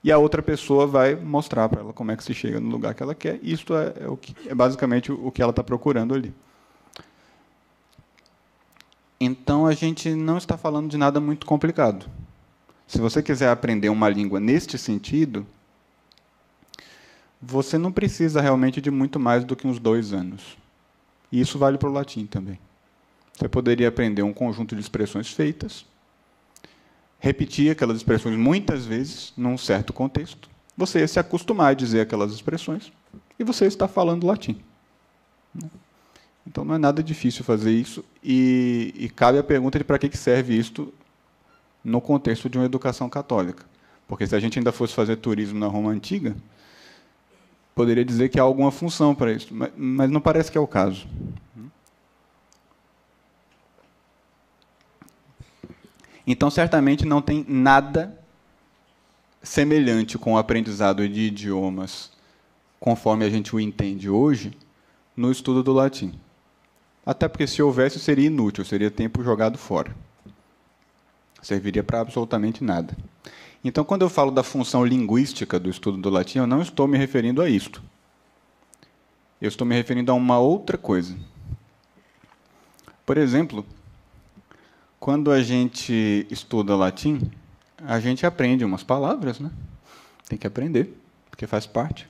e 0.04 0.12
a 0.12 0.18
outra 0.18 0.42
pessoa 0.42 0.86
vai 0.86 1.16
mostrar 1.16 1.68
para 1.70 1.82
ela 1.82 1.94
como 1.94 2.12
é 2.12 2.18
que 2.18 2.24
se 2.24 2.34
chega 2.34 2.60
no 2.60 2.70
lugar 2.70 2.94
que 2.94 3.02
ela 3.02 3.16
quer. 3.16 3.40
Isto 3.42 3.76
é, 3.76 3.94
é, 4.02 4.08
o 4.08 4.18
que, 4.18 4.36
é 4.48 4.54
basicamente 4.54 5.12
o 5.12 5.32
que 5.32 5.42
ela 5.42 5.52
está 5.52 5.64
procurando 5.64 6.14
ali. 6.14 6.34
Então 9.20 9.66
a 9.66 9.74
gente 9.74 10.10
não 10.14 10.38
está 10.38 10.58
falando 10.58 10.90
de 10.90 10.98
nada 10.98 11.20
muito 11.20 11.46
complicado. 11.46 12.06
Se 12.88 13.00
você 13.00 13.22
quiser 13.22 13.50
aprender 13.50 13.90
uma 13.90 14.08
língua 14.08 14.40
neste 14.40 14.78
sentido, 14.78 15.46
você 17.42 17.78
não 17.78 17.92
precisa 17.92 18.42
realmente 18.42 18.80
de 18.80 18.90
muito 18.92 19.20
mais 19.20 19.44
do 19.44 19.56
que 19.56 19.68
uns 19.68 19.80
dois 19.80 20.14
anos. 20.14 20.58
E 21.32 21.40
isso 21.40 21.58
vale 21.58 21.78
para 21.78 21.90
o 21.90 21.92
latim 21.92 22.26
também. 22.26 22.60
Você 23.34 23.48
poderia 23.48 23.88
aprender 23.88 24.24
um 24.24 24.34
conjunto 24.34 24.76
de 24.76 24.82
expressões 24.82 25.32
feitas, 25.32 25.86
repetir 27.20 27.72
aquelas 27.72 27.98
expressões 27.98 28.38
muitas 28.38 28.86
vezes 28.86 29.34
num 29.38 29.58
certo 29.58 29.94
contexto. 29.94 30.50
Você 30.76 31.00
ia 31.00 31.08
se 31.08 31.20
acostumar 31.20 31.72
a 31.72 31.74
dizer 31.74 32.02
aquelas 32.02 32.32
expressões 32.32 32.92
e 33.38 33.44
você 33.44 33.66
está 33.66 33.88
falando 33.88 34.28
latim. 34.28 34.60
Então 36.46 36.64
não 36.64 36.76
é 36.76 36.78
nada 36.78 37.04
difícil 37.04 37.44
fazer 37.44 37.72
isso 37.72 38.04
e, 38.24 38.94
e 38.98 39.10
cabe 39.10 39.38
a 39.38 39.44
pergunta 39.44 39.78
de 39.78 39.84
para 39.84 40.00
que 40.00 40.16
serve 40.16 40.58
isto 40.58 40.94
no 41.84 42.00
contexto 42.00 42.50
de 42.50 42.58
uma 42.58 42.66
educação 42.66 43.10
católica. 43.10 43.66
Porque 44.08 44.26
se 44.26 44.36
a 44.36 44.40
gente 44.40 44.58
ainda 44.58 44.72
fosse 44.72 44.94
fazer 44.94 45.18
turismo 45.18 45.60
na 45.60 45.68
Roma 45.68 45.92
antiga, 45.92 46.36
poderia 47.78 48.04
dizer 48.04 48.30
que 48.30 48.40
há 48.40 48.44
alguma 48.44 48.72
função 48.72 49.14
para 49.14 49.32
isso, 49.32 49.54
mas, 49.54 50.10
não 50.10 50.20
parece 50.20 50.52
que 50.52 50.58
é 50.58 50.62
o 50.62 50.66
caso. 50.66 51.08
Então, 56.26 56.50
certamente 56.50 57.06
não 57.06 57.22
tem 57.22 57.46
nada 57.48 58.20
semelhante 59.44 60.18
com 60.18 60.34
o 60.34 60.38
aprendizado 60.38 61.08
de 61.08 61.22
idiomas, 61.22 62.12
conforme 62.80 63.24
a 63.24 63.30
gente 63.30 63.56
o 63.56 63.60
entende 63.60 64.10
hoje, 64.10 64.58
no 65.16 65.32
estudo 65.32 65.62
do 65.62 65.72
latim. 65.72 66.20
Até 67.06 67.28
porque, 67.28 67.46
se 67.46 67.62
houvesse, 67.62 68.00
seria 68.00 68.26
inútil, 68.26 68.66
seria 68.66 68.90
tempo 68.90 69.24
jogado 69.24 69.58
fora. 69.58 69.96
Serviria 71.44 71.84
para 71.84 72.02
absolutamente 72.02 72.64
nada. 72.64 72.98
Então, 73.68 73.84
quando 73.84 74.04
eu 74.04 74.10
falo 74.10 74.32
da 74.32 74.44
função 74.44 74.86
linguística 74.86 75.60
do 75.60 75.70
estudo 75.70 75.98
do 75.98 76.10
latim, 76.10 76.38
eu 76.38 76.48
não 76.48 76.62
estou 76.62 76.88
me 76.88 76.98
referindo 76.98 77.42
a 77.42 77.50
isto. 77.50 77.84
Eu 79.42 79.50
estou 79.50 79.68
me 79.68 79.76
referindo 79.76 80.10
a 80.10 80.16
uma 80.16 80.40
outra 80.40 80.78
coisa. 80.78 81.14
Por 83.06 83.18
exemplo, 83.18 83.66
quando 85.02 85.30
a 85.34 85.44
gente 85.44 86.26
estuda 86.32 86.78
latim, 86.78 87.30
a 87.86 88.00
gente 88.00 88.26
aprende 88.26 88.64
umas 88.64 88.84
palavras, 88.84 89.38
né? 89.38 89.52
Tem 90.30 90.40
que 90.40 90.48
aprender, 90.48 90.98
porque 91.30 91.46
faz 91.46 91.66
parte. 91.66 92.08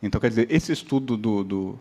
Então, 0.00 0.20
quer 0.20 0.28
dizer, 0.28 0.46
esse 0.48 0.70
estudo 0.70 1.16
do, 1.16 1.42
do, 1.42 1.80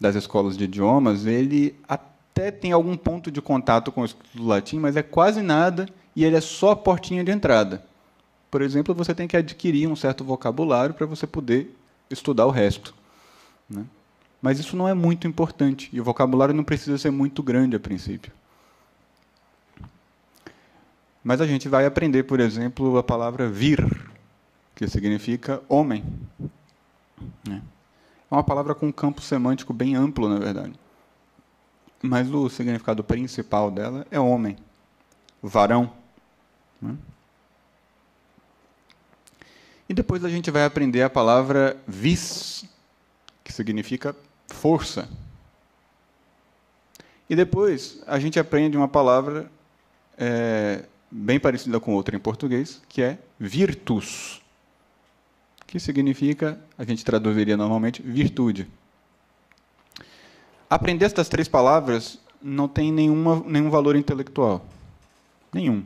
das 0.00 0.16
escolas 0.16 0.56
de 0.56 0.64
idiomas, 0.64 1.26
ele 1.26 1.76
até 1.86 2.50
tem 2.50 2.72
algum 2.72 2.96
ponto 2.96 3.30
de 3.30 3.40
contato 3.40 3.92
com 3.92 4.02
o 4.02 4.04
estudo 4.04 4.28
do 4.34 4.46
latim, 4.48 4.80
mas 4.80 4.96
é 4.96 5.02
quase 5.04 5.42
nada 5.42 5.88
e 6.16 6.24
ele 6.24 6.34
é 6.34 6.40
só 6.40 6.72
a 6.72 6.76
portinha 6.76 7.22
de 7.22 7.30
entrada. 7.30 7.88
Por 8.50 8.62
exemplo, 8.62 8.94
você 8.94 9.14
tem 9.14 9.28
que 9.28 9.36
adquirir 9.36 9.86
um 9.86 9.94
certo 9.94 10.24
vocabulário 10.24 10.94
para 10.94 11.06
você 11.06 11.26
poder 11.26 11.74
estudar 12.10 12.46
o 12.46 12.50
resto. 12.50 12.94
Né? 13.68 13.84
Mas 14.42 14.58
isso 14.58 14.76
não 14.76 14.88
é 14.88 14.94
muito 14.94 15.26
importante, 15.26 15.88
e 15.92 16.00
o 16.00 16.04
vocabulário 16.04 16.54
não 16.54 16.64
precisa 16.64 16.98
ser 16.98 17.10
muito 17.10 17.42
grande 17.42 17.76
a 17.76 17.80
princípio. 17.80 18.32
Mas 21.22 21.40
a 21.40 21.46
gente 21.46 21.68
vai 21.68 21.84
aprender, 21.84 22.24
por 22.24 22.40
exemplo, 22.40 22.96
a 22.96 23.02
palavra 23.02 23.48
vir, 23.48 23.86
que 24.74 24.88
significa 24.88 25.62
homem. 25.68 26.02
Né? 27.46 27.62
É 28.30 28.34
uma 28.34 28.42
palavra 28.42 28.74
com 28.74 28.86
um 28.86 28.92
campo 28.92 29.20
semântico 29.20 29.74
bem 29.74 29.94
amplo, 29.94 30.28
na 30.28 30.38
verdade. 30.38 30.72
Mas 32.02 32.32
o 32.32 32.48
significado 32.48 33.04
principal 33.04 33.70
dela 33.70 34.06
é 34.10 34.18
homem, 34.18 34.56
varão. 35.42 35.92
Né? 36.80 36.96
E 39.90 39.92
depois 39.92 40.24
a 40.24 40.28
gente 40.28 40.52
vai 40.52 40.64
aprender 40.64 41.02
a 41.02 41.10
palavra 41.10 41.76
vis, 41.84 42.64
que 43.42 43.52
significa 43.52 44.14
força. 44.46 45.08
E 47.28 47.34
depois 47.34 48.00
a 48.06 48.16
gente 48.20 48.38
aprende 48.38 48.76
uma 48.76 48.86
palavra 48.86 49.50
é, 50.16 50.84
bem 51.10 51.40
parecida 51.40 51.80
com 51.80 51.92
outra 51.92 52.14
em 52.14 52.20
português, 52.20 52.80
que 52.88 53.02
é 53.02 53.18
virtus, 53.36 54.40
que 55.66 55.80
significa, 55.80 56.56
a 56.78 56.84
gente 56.84 57.04
traduziria 57.04 57.56
normalmente, 57.56 58.00
virtude. 58.00 58.70
Aprender 60.70 61.06
estas 61.06 61.28
três 61.28 61.48
palavras 61.48 62.16
não 62.40 62.68
tem 62.68 62.92
nenhuma, 62.92 63.42
nenhum 63.44 63.70
valor 63.70 63.96
intelectual. 63.96 64.64
Nenhum. 65.52 65.84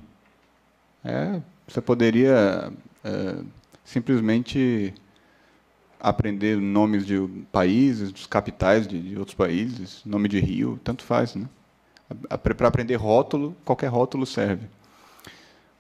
É, 1.02 1.40
você 1.66 1.80
poderia 1.80 2.70
é, 3.02 3.42
simplesmente 3.84 4.94
aprender 6.00 6.58
nomes 6.58 7.06
de 7.06 7.18
países, 7.50 8.12
dos 8.12 8.26
capitais 8.26 8.86
de, 8.86 9.00
de 9.00 9.18
outros 9.18 9.34
países, 9.34 10.02
nome 10.04 10.28
de 10.28 10.38
rio, 10.40 10.78
tanto 10.84 11.04
faz. 11.04 11.34
Né? 11.34 11.48
Para 12.42 12.68
aprender 12.68 12.96
rótulo, 12.96 13.56
qualquer 13.64 13.88
rótulo 13.88 14.26
serve. 14.26 14.66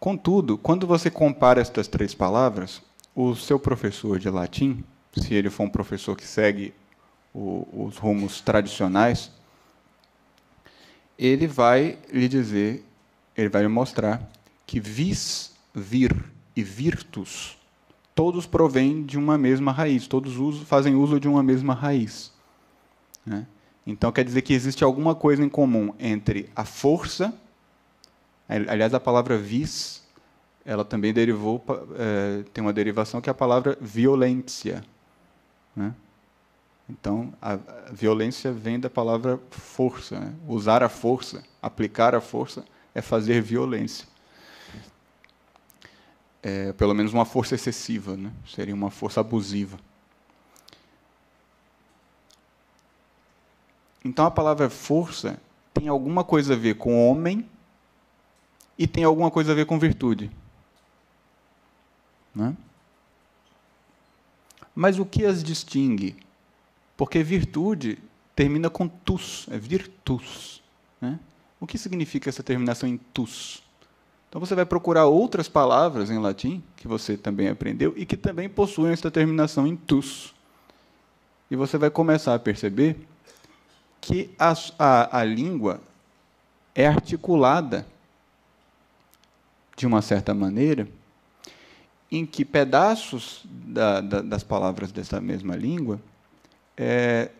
Contudo, 0.00 0.56
quando 0.58 0.86
você 0.86 1.10
compara 1.10 1.60
estas 1.60 1.88
três 1.88 2.14
palavras, 2.14 2.82
o 3.14 3.34
seu 3.34 3.58
professor 3.58 4.18
de 4.18 4.28
latim, 4.28 4.84
se 5.16 5.34
ele 5.34 5.50
for 5.50 5.64
um 5.64 5.70
professor 5.70 6.16
que 6.16 6.26
segue 6.26 6.74
o, 7.32 7.66
os 7.86 7.96
rumos 7.96 8.40
tradicionais, 8.40 9.30
ele 11.18 11.46
vai 11.46 11.98
lhe 12.12 12.28
dizer, 12.28 12.84
ele 13.36 13.48
vai 13.48 13.62
lhe 13.62 13.68
mostrar 13.68 14.28
que 14.66 14.80
vis, 14.80 15.52
vir 15.74 16.14
e 16.56 16.62
virtus, 16.62 17.56
todos 18.14 18.46
provêm 18.46 19.02
de 19.02 19.18
uma 19.18 19.36
mesma 19.36 19.72
raiz, 19.72 20.06
todos 20.06 20.36
uso, 20.36 20.64
fazem 20.64 20.94
uso 20.94 21.18
de 21.18 21.28
uma 21.28 21.42
mesma 21.42 21.74
raiz. 21.74 22.32
Né? 23.24 23.46
Então 23.86 24.12
quer 24.12 24.24
dizer 24.24 24.42
que 24.42 24.52
existe 24.52 24.84
alguma 24.84 25.14
coisa 25.14 25.42
em 25.42 25.48
comum 25.48 25.94
entre 25.98 26.50
a 26.54 26.64
força 26.64 27.34
Aliás, 28.48 28.92
a 28.92 29.00
palavra 29.00 29.38
vis, 29.38 30.02
ela 30.64 30.84
também 30.84 31.12
derivou, 31.12 31.64
é, 31.98 32.44
tem 32.52 32.62
uma 32.62 32.72
derivação 32.72 33.20
que 33.20 33.30
é 33.30 33.32
a 33.32 33.34
palavra 33.34 33.76
violência. 33.80 34.84
Né? 35.74 35.94
Então, 36.88 37.32
a, 37.40 37.58
violência 37.90 38.52
vem 38.52 38.78
da 38.78 38.90
palavra 38.90 39.40
força. 39.50 40.20
Né? 40.20 40.34
Usar 40.46 40.82
a 40.82 40.90
força, 40.90 41.42
aplicar 41.62 42.14
a 42.14 42.20
força, 42.20 42.64
é 42.94 43.00
fazer 43.00 43.40
violência. 43.40 44.06
É, 46.46 46.74
pelo 46.74 46.92
menos 46.92 47.14
uma 47.14 47.24
força 47.24 47.54
excessiva, 47.54 48.18
né? 48.18 48.30
seria 48.46 48.74
uma 48.74 48.90
força 48.90 49.20
abusiva. 49.20 49.78
Então, 54.04 54.26
a 54.26 54.30
palavra 54.30 54.68
força 54.68 55.40
tem 55.72 55.88
alguma 55.88 56.22
coisa 56.22 56.52
a 56.52 56.56
ver 56.56 56.74
com 56.74 57.08
homem 57.08 57.48
e 58.78 58.86
tem 58.86 59.04
alguma 59.04 59.30
coisa 59.30 59.52
a 59.52 59.54
ver 59.54 59.64
com 59.64 59.78
virtude. 59.78 60.30
Né? 62.34 62.54
Mas 64.74 64.98
o 64.98 65.06
que 65.06 65.24
as 65.24 65.42
distingue? 65.42 66.14
Porque 66.94 67.22
virtude 67.22 67.98
termina 68.36 68.68
com 68.68 68.86
tus, 68.86 69.46
é 69.50 69.56
virtus. 69.56 70.62
Né? 71.00 71.18
O 71.58 71.66
que 71.66 71.78
significa 71.78 72.28
essa 72.28 72.42
terminação 72.42 72.86
em 72.86 72.98
tus? 72.98 73.63
Então 74.34 74.44
você 74.44 74.56
vai 74.56 74.66
procurar 74.66 75.06
outras 75.06 75.48
palavras 75.48 76.10
em 76.10 76.18
latim, 76.18 76.60
que 76.74 76.88
você 76.88 77.16
também 77.16 77.46
aprendeu, 77.46 77.94
e 77.96 78.04
que 78.04 78.16
também 78.16 78.48
possuem 78.48 78.92
essa 78.92 79.08
terminação 79.08 79.64
em 79.64 79.76
tus. 79.76 80.34
E 81.48 81.54
você 81.54 81.78
vai 81.78 81.88
começar 81.88 82.34
a 82.34 82.38
perceber 82.40 82.96
que 84.00 84.34
a, 84.36 84.52
a, 84.76 85.20
a 85.20 85.24
língua 85.24 85.80
é 86.74 86.84
articulada 86.84 87.86
de 89.76 89.86
uma 89.86 90.02
certa 90.02 90.34
maneira, 90.34 90.88
em 92.10 92.26
que 92.26 92.44
pedaços 92.44 93.42
da, 93.44 94.00
da, 94.00 94.20
das 94.20 94.42
palavras 94.42 94.90
dessa 94.90 95.20
mesma 95.20 95.54
língua 95.54 96.00
é, 96.76 97.30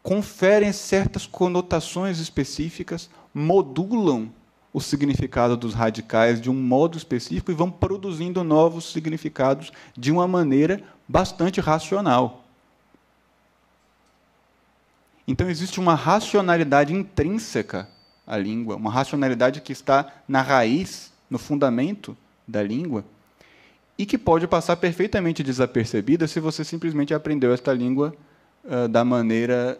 conferem 0.00 0.72
certas 0.72 1.26
conotações 1.26 2.20
específicas, 2.20 3.10
modulam 3.34 4.37
o 4.78 4.80
significado 4.80 5.56
dos 5.56 5.74
radicais 5.74 6.40
de 6.40 6.48
um 6.48 6.54
modo 6.54 6.96
específico 6.96 7.50
e 7.50 7.54
vão 7.54 7.70
produzindo 7.70 8.42
novos 8.44 8.90
significados 8.92 9.72
de 9.96 10.10
uma 10.12 10.26
maneira 10.26 10.82
bastante 11.06 11.60
racional. 11.60 12.44
Então 15.26 15.50
existe 15.50 15.78
uma 15.78 15.94
racionalidade 15.94 16.94
intrínseca 16.94 17.88
à 18.26 18.36
língua, 18.38 18.76
uma 18.76 18.90
racionalidade 18.90 19.60
que 19.60 19.72
está 19.72 20.10
na 20.26 20.40
raiz 20.40 21.12
no 21.28 21.38
fundamento 21.38 22.16
da 22.46 22.62
língua 22.62 23.04
e 23.98 24.06
que 24.06 24.16
pode 24.16 24.46
passar 24.46 24.76
perfeitamente 24.76 25.42
desapercebida 25.42 26.28
se 26.28 26.38
você 26.38 26.64
simplesmente 26.64 27.12
aprendeu 27.12 27.52
esta 27.52 27.72
língua 27.72 28.14
uh, 28.64 28.86
da 28.86 29.04
maneira 29.04 29.78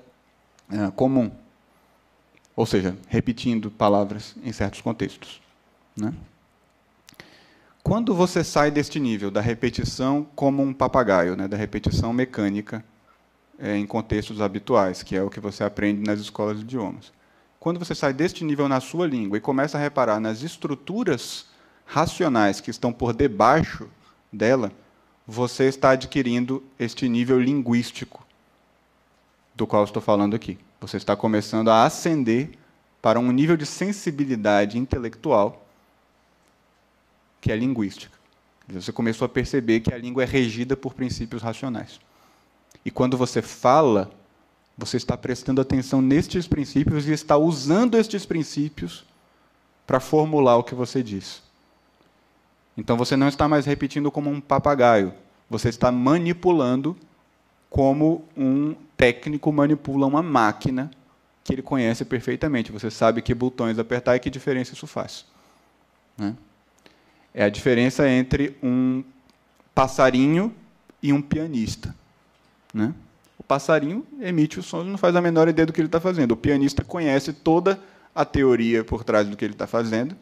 uh, 0.71 0.91
comum, 0.93 1.31
ou 2.59 2.67
seja, 2.67 2.99
repetindo 3.07 3.71
palavras 3.71 4.35
em 4.43 4.51
certos 4.51 4.81
contextos. 4.81 5.41
Né? 5.97 6.13
Quando 7.85 8.17
você 8.17 8.43
sai 8.43 8.69
deste 8.69 8.99
nível 8.99 9.31
da 9.31 9.41
repetição 9.41 10.27
como 10.35 10.61
um 10.61 10.73
papagaio, 10.75 11.37
né, 11.37 11.47
da 11.47 11.57
repetição 11.57 12.13
mecânica 12.13 12.85
é, 13.61 13.77
em 13.77 13.87
contextos 13.87 14.41
habituais, 14.41 15.05
que 15.05 15.15
é 15.15 15.23
o 15.23 15.31
que 15.31 15.39
você 15.39 15.63
aprende 15.63 16.03
nas 16.03 16.19
escolas 16.19 16.59
de 16.59 16.65
idiomas, 16.65 17.13
quando 17.61 17.79
você 17.79 17.95
sai 17.95 18.13
deste 18.13 18.43
nível 18.43 18.69
na 18.69 18.81
sua 18.81 19.07
língua 19.07 19.39
e 19.39 19.41
começa 19.41 19.79
a 19.79 19.81
reparar 19.81 20.19
nas 20.19 20.43
estruturas 20.43 21.47
racionais 21.87 22.61
que 22.61 22.73
estão 22.73 22.93
por 22.93 23.15
debaixo 23.15 23.89
dela, 24.33 24.73
você 25.25 25.69
está 25.69 25.91
adquirindo 25.91 26.61
este 26.77 27.09
nível 27.09 27.41
linguístico 27.41 28.27
do 29.55 29.65
qual 29.65 29.85
estou 29.85 30.03
falando 30.03 30.35
aqui. 30.35 30.59
Você 30.81 30.97
está 30.97 31.17
começando 31.17 31.69
a 31.69 31.85
ascender 31.85 32.51
para 33.03 33.19
um 33.19 33.33
nível 33.33 33.57
de 33.57 33.67
sensibilidade 33.67 34.79
intelectual 34.79 35.67
que 37.41 37.53
é 37.53 37.57
linguística. 37.57 38.17
Você 38.69 38.93
começou 38.93 39.25
a 39.25 39.29
perceber 39.29 39.81
que 39.81 39.93
a 39.93 39.99
língua 39.99 40.23
é 40.23 40.27
regida 40.27 40.77
por 40.77 40.93
princípios 40.95 41.43
racionais. 41.43 42.01
E 42.85 42.91
quando 42.91 43.17
você 43.17 43.41
fala, 43.41 44.11
você 44.77 44.97
está 44.97 45.17
prestando 45.17 45.61
atenção 45.61 46.03
nestes 46.03 46.47
princípios 46.47 47.09
e 47.09 47.13
está 47.13 47.37
usando 47.37 47.97
estes 47.97 48.27
princípios 48.27 49.05
para 49.87 50.01
formular 50.01 50.57
o 50.57 50.63
que 50.63 50.75
você 50.75 51.03
diz. 51.03 51.43
Então 52.77 52.97
você 52.97 53.17
não 53.17 53.27
está 53.27 53.49
mais 53.49 53.67
repetindo 53.67 54.11
como 54.11 54.31
um 54.31 54.41
papagaio, 54.41 55.13
você 55.49 55.69
está 55.69 55.91
manipulando 55.91 56.97
como 57.71 58.25
um 58.37 58.77
técnico 58.99 59.51
manipula 59.53 60.07
uma 60.07 60.23
máquina 60.23 60.91
que 61.45 61.55
ele 61.55 61.63
conhece 61.63 62.05
perfeitamente. 62.05 62.73
Você 62.73 62.91
sabe 62.91 63.23
que 63.23 63.33
botões 63.33 63.79
apertar 63.79 64.17
e 64.17 64.21
que 64.21 64.29
diferença 64.29 64.75
isso 64.75 64.87
faz. 64.87 65.25
Né? 66.19 66.35
É 67.33 67.45
a 67.45 67.49
diferença 67.49 68.07
entre 68.07 68.57
um 68.61 69.05
passarinho 69.75 70.53
e 71.01 71.13
um 71.13 71.23
pianista. 71.23 71.95
Né? 72.75 72.93
O 73.39 73.43
passarinho 73.45 74.05
emite 74.21 74.59
o 74.59 74.63
som 74.63 74.83
e 74.83 74.89
não 74.89 74.99
faz 74.99 75.15
a 75.15 75.23
menor 75.23 75.49
ideia 75.49 75.65
do 75.65 75.73
que 75.73 75.81
ele 75.81 75.87
está 75.89 76.01
fazendo. 76.01 76.33
O 76.33 76.37
pianista 76.37 76.83
conhece 76.83 77.33
toda 77.33 77.81
a 78.13 78.25
teoria 78.25 78.83
por 78.83 79.05
trás 79.05 79.29
do 79.29 79.37
que 79.37 79.45
ele 79.45 79.55
está 79.55 79.67
fazendo. 79.67 80.17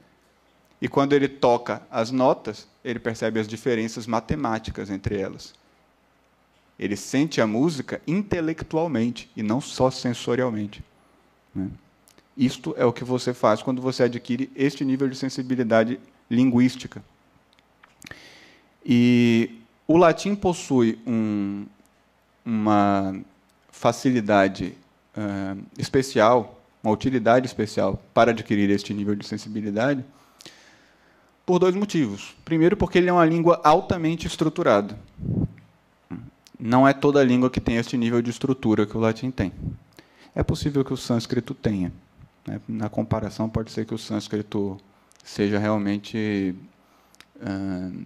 E 0.83 0.87
quando 0.87 1.15
ele 1.15 1.27
toca 1.27 1.81
as 1.91 2.11
notas, 2.11 2.69
ele 2.85 2.99
percebe 2.99 3.41
as 3.41 3.49
diferenças 3.49 4.07
matemáticas 4.07 4.91
entre 4.91 5.19
elas. 5.19 5.55
Ele 6.79 6.97
sente 6.97 7.41
a 7.41 7.47
música 7.47 8.01
intelectualmente 8.07 9.31
e 9.37 9.43
não 9.43 9.61
só 9.61 9.91
sensorialmente. 9.91 10.85
Né? 11.55 11.69
Isto 12.37 12.75
é 12.77 12.85
o 12.85 12.93
que 12.93 13.03
você 13.03 13.33
faz 13.33 13.63
quando 13.63 13.81
você 13.81 14.03
adquire 14.03 14.51
este 14.55 14.85
nível 14.85 15.09
de 15.09 15.17
sensibilidade 15.17 15.99
linguística. 16.31 17.03
E 18.85 19.59
o 19.89 19.97
latim 19.97 20.35
possui 20.35 20.99
um, 21.07 21.65
uma 22.45 23.19
facilidade 23.71 24.75
uh, 25.17 25.61
especial, 25.79 26.61
uma 26.83 26.93
utilidade 26.93 27.47
especial 27.47 28.03
para 28.13 28.33
adquirir 28.33 28.69
este 28.71 28.93
nível 28.93 29.15
de 29.15 29.27
sensibilidade, 29.27 30.05
por 31.47 31.59
dois 31.59 31.75
motivos. 31.75 32.37
Primeiro, 32.45 32.77
porque 32.77 32.99
ele 32.99 33.09
é 33.09 33.13
uma 33.13 33.25
língua 33.25 33.61
altamente 33.65 34.27
estruturada. 34.27 34.99
Não 36.59 36.89
é 36.89 36.93
toda 36.93 37.23
língua 37.23 37.51
que 37.51 37.61
tem 37.61 37.77
este 37.77 37.97
nível 37.97 38.23
de 38.23 38.31
estrutura 38.31 38.87
que 38.87 38.97
o 38.97 39.01
latim 39.01 39.31
tem. 39.31 39.53
É 40.35 40.43
possível 40.43 40.85
que 40.85 40.93
o 40.93 40.97
sânscrito 40.97 41.55
tenha. 41.55 41.93
Né? 42.47 42.61
Na 42.67 42.89
comparação, 42.89 43.49
pode 43.49 43.71
ser 43.71 43.85
que 43.85 43.95
o 43.95 43.99
sânscrito 43.99 44.79
seja 45.23 45.59
realmente 45.59 46.55
uh, 47.37 48.05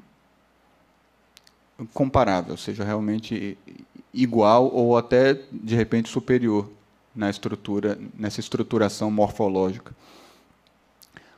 comparável, 1.93 2.57
seja 2.57 2.85
realmente 2.85 3.57
igual 4.13 4.73
ou 4.73 4.97
até 4.97 5.35
de 5.53 5.75
repente 5.75 6.09
superior 6.09 6.69
na 7.15 7.31
estrutura, 7.31 7.99
nessa 8.19 8.41
estruturação 8.41 9.11
morfológica. 9.11 9.95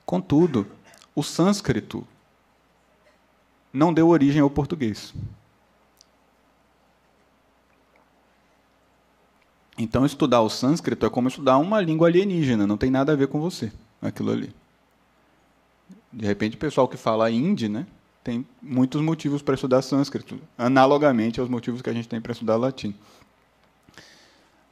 Contudo, 0.04 0.66
o 1.14 1.22
sânscrito 1.22 2.06
não 3.72 3.92
deu 3.92 4.08
origem 4.08 4.40
ao 4.40 4.50
português. 4.50 5.14
Então, 9.82 10.06
estudar 10.06 10.40
o 10.42 10.48
sânscrito 10.48 11.04
é 11.04 11.10
como 11.10 11.26
estudar 11.26 11.58
uma 11.58 11.80
língua 11.80 12.06
alienígena, 12.06 12.68
não 12.68 12.76
tem 12.76 12.88
nada 12.88 13.10
a 13.10 13.16
ver 13.16 13.26
com 13.26 13.40
você, 13.40 13.72
aquilo 14.00 14.30
ali. 14.30 14.54
De 16.12 16.24
repente, 16.24 16.54
o 16.54 16.58
pessoal 16.58 16.86
que 16.86 16.96
fala 16.96 17.28
hindi, 17.28 17.68
né, 17.68 17.84
tem 18.22 18.46
muitos 18.62 19.02
motivos 19.02 19.42
para 19.42 19.56
estudar 19.56 19.82
sânscrito, 19.82 20.38
analogamente 20.56 21.40
aos 21.40 21.48
motivos 21.48 21.82
que 21.82 21.90
a 21.90 21.92
gente 21.92 22.06
tem 22.06 22.20
para 22.20 22.30
estudar 22.30 22.54
latim. 22.54 22.94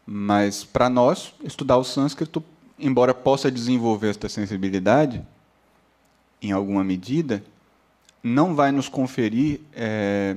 Mas, 0.07 0.63
para 0.63 0.89
nós, 0.89 1.35
estudar 1.43 1.77
o 1.77 1.83
sânscrito, 1.83 2.41
embora 2.79 3.13
possa 3.13 3.51
desenvolver 3.51 4.11
esta 4.11 4.29
sensibilidade, 4.29 5.27
em 6.41 6.53
alguma 6.53 6.85
medida, 6.85 7.43
não 8.23 8.55
vai 8.55 8.71
nos 8.71 8.89
conferir 8.89 9.61
é, 9.75 10.37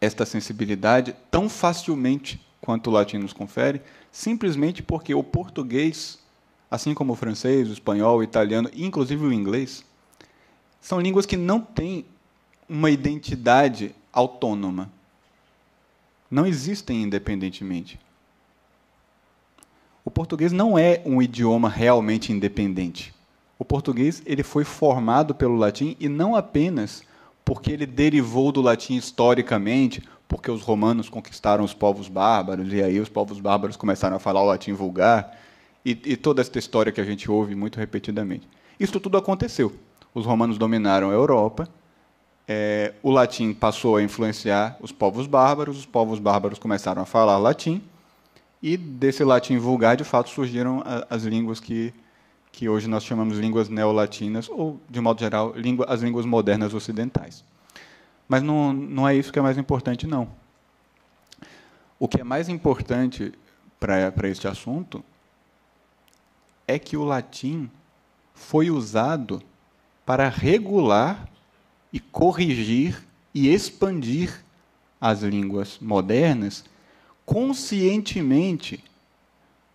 esta 0.00 0.24
sensibilidade 0.24 1.16
tão 1.28 1.48
facilmente 1.48 2.46
quanto 2.60 2.88
o 2.88 2.92
latim 2.92 3.18
nos 3.18 3.32
confere, 3.32 3.80
simplesmente 4.10 4.82
porque 4.82 5.14
o 5.14 5.22
português, 5.22 6.18
assim 6.70 6.94
como 6.94 7.12
o 7.12 7.16
francês, 7.16 7.68
o 7.68 7.72
espanhol, 7.72 8.18
o 8.18 8.22
italiano, 8.22 8.70
inclusive 8.74 9.24
o 9.24 9.32
inglês, 9.32 9.84
são 10.80 11.00
línguas 11.00 11.26
que 11.26 11.36
não 11.36 11.60
têm 11.60 12.04
uma 12.68 12.90
identidade 12.90 13.94
autônoma. 14.12 14.90
Não 16.30 16.46
existem 16.46 17.02
independentemente. 17.02 17.98
O 20.04 20.10
português 20.10 20.52
não 20.52 20.78
é 20.78 21.02
um 21.04 21.20
idioma 21.20 21.68
realmente 21.68 22.32
independente. 22.32 23.14
O 23.58 23.64
português 23.64 24.22
ele 24.24 24.42
foi 24.42 24.64
formado 24.64 25.34
pelo 25.34 25.56
latim 25.56 25.96
e 25.98 26.08
não 26.08 26.34
apenas 26.34 27.02
porque 27.44 27.72
ele 27.72 27.86
derivou 27.86 28.52
do 28.52 28.60
latim 28.60 28.94
historicamente, 28.94 30.02
porque 30.28 30.50
os 30.50 30.62
romanos 30.62 31.08
conquistaram 31.08 31.64
os 31.64 31.72
povos 31.72 32.06
bárbaros, 32.06 32.70
e 32.72 32.82
aí 32.82 33.00
os 33.00 33.08
povos 33.08 33.40
bárbaros 33.40 33.76
começaram 33.76 34.16
a 34.16 34.18
falar 34.18 34.42
o 34.42 34.46
latim 34.46 34.74
vulgar, 34.74 35.34
e, 35.84 35.98
e 36.04 36.16
toda 36.16 36.42
essa 36.42 36.58
história 36.58 36.92
que 36.92 37.00
a 37.00 37.04
gente 37.04 37.30
ouve 37.30 37.54
muito 37.54 37.78
repetidamente. 37.78 38.46
Isso 38.78 39.00
tudo 39.00 39.16
aconteceu. 39.16 39.74
Os 40.14 40.26
romanos 40.26 40.58
dominaram 40.58 41.10
a 41.10 41.14
Europa, 41.14 41.66
é, 42.46 42.92
o 43.02 43.10
latim 43.10 43.54
passou 43.54 43.96
a 43.96 44.02
influenciar 44.02 44.76
os 44.80 44.92
povos 44.92 45.26
bárbaros, 45.26 45.78
os 45.78 45.86
povos 45.86 46.18
bárbaros 46.18 46.58
começaram 46.58 47.00
a 47.00 47.06
falar 47.06 47.38
latim, 47.38 47.82
e 48.62 48.76
desse 48.76 49.24
latim 49.24 49.56
vulgar, 49.56 49.96
de 49.96 50.04
fato, 50.04 50.28
surgiram 50.28 50.82
as 51.08 51.22
línguas 51.22 51.58
que, 51.58 51.94
que 52.52 52.68
hoje 52.68 52.88
nós 52.88 53.04
chamamos 53.04 53.38
línguas 53.38 53.68
neolatinas, 53.68 54.48
ou, 54.48 54.78
de 54.90 55.00
modo 55.00 55.20
geral, 55.20 55.54
língua, 55.56 55.86
as 55.88 56.02
línguas 56.02 56.26
modernas 56.26 56.74
ocidentais. 56.74 57.44
Mas 58.28 58.42
não, 58.42 58.72
não 58.72 59.08
é 59.08 59.16
isso 59.16 59.32
que 59.32 59.38
é 59.38 59.42
mais 59.42 59.56
importante, 59.56 60.06
não. 60.06 60.28
O 61.98 62.06
que 62.06 62.20
é 62.20 62.24
mais 62.24 62.48
importante 62.48 63.32
para 63.80 64.28
este 64.28 64.46
assunto 64.46 65.02
é 66.66 66.78
que 66.78 66.96
o 66.96 67.04
latim 67.04 67.70
foi 68.34 68.70
usado 68.70 69.42
para 70.04 70.28
regular 70.28 71.28
e 71.92 71.98
corrigir 71.98 73.02
e 73.34 73.52
expandir 73.52 74.44
as 75.00 75.22
línguas 75.22 75.78
modernas 75.80 76.64
conscientemente 77.24 78.84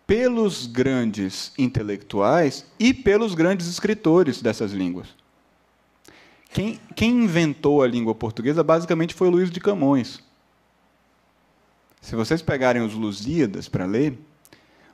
pelos 0.06 0.66
grandes 0.66 1.52
intelectuais 1.56 2.66
e 2.78 2.92
pelos 2.92 3.34
grandes 3.34 3.66
escritores 3.68 4.42
dessas 4.42 4.72
línguas. 4.72 5.08
Quem, 6.54 6.78
quem 6.94 7.24
inventou 7.24 7.82
a 7.82 7.88
língua 7.88 8.14
portuguesa 8.14 8.62
basicamente 8.62 9.12
foi 9.12 9.28
Luís 9.28 9.50
de 9.50 9.58
Camões. 9.58 10.22
Se 12.00 12.14
vocês 12.14 12.40
pegarem 12.40 12.80
os 12.80 12.94
Lusíadas 12.94 13.68
para 13.68 13.84
ler, 13.84 14.16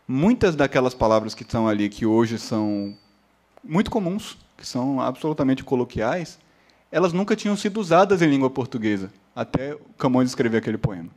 muitas 0.09 0.57
daquelas 0.57 0.95
palavras 0.95 1.35
que 1.35 1.43
estão 1.43 1.69
ali, 1.69 1.91
que 1.91 2.07
hoje 2.07 2.39
são 2.39 2.97
muito 3.63 3.91
comuns, 3.91 4.39
que 4.57 4.67
são 4.67 5.03
absolutamente 5.03 5.63
coloquiais, 5.63 6.39
elas 6.91 7.13
nunca 7.13 7.37
tinham 7.37 7.59
sido 7.59 7.79
usadas 7.79 8.23
em 8.23 8.31
língua 8.31 8.49
portuguesa, 8.49 9.13
até 9.37 9.77
Camões 9.99 10.31
escrever 10.31 10.57
aquele 10.57 10.79
poema. 10.79 11.11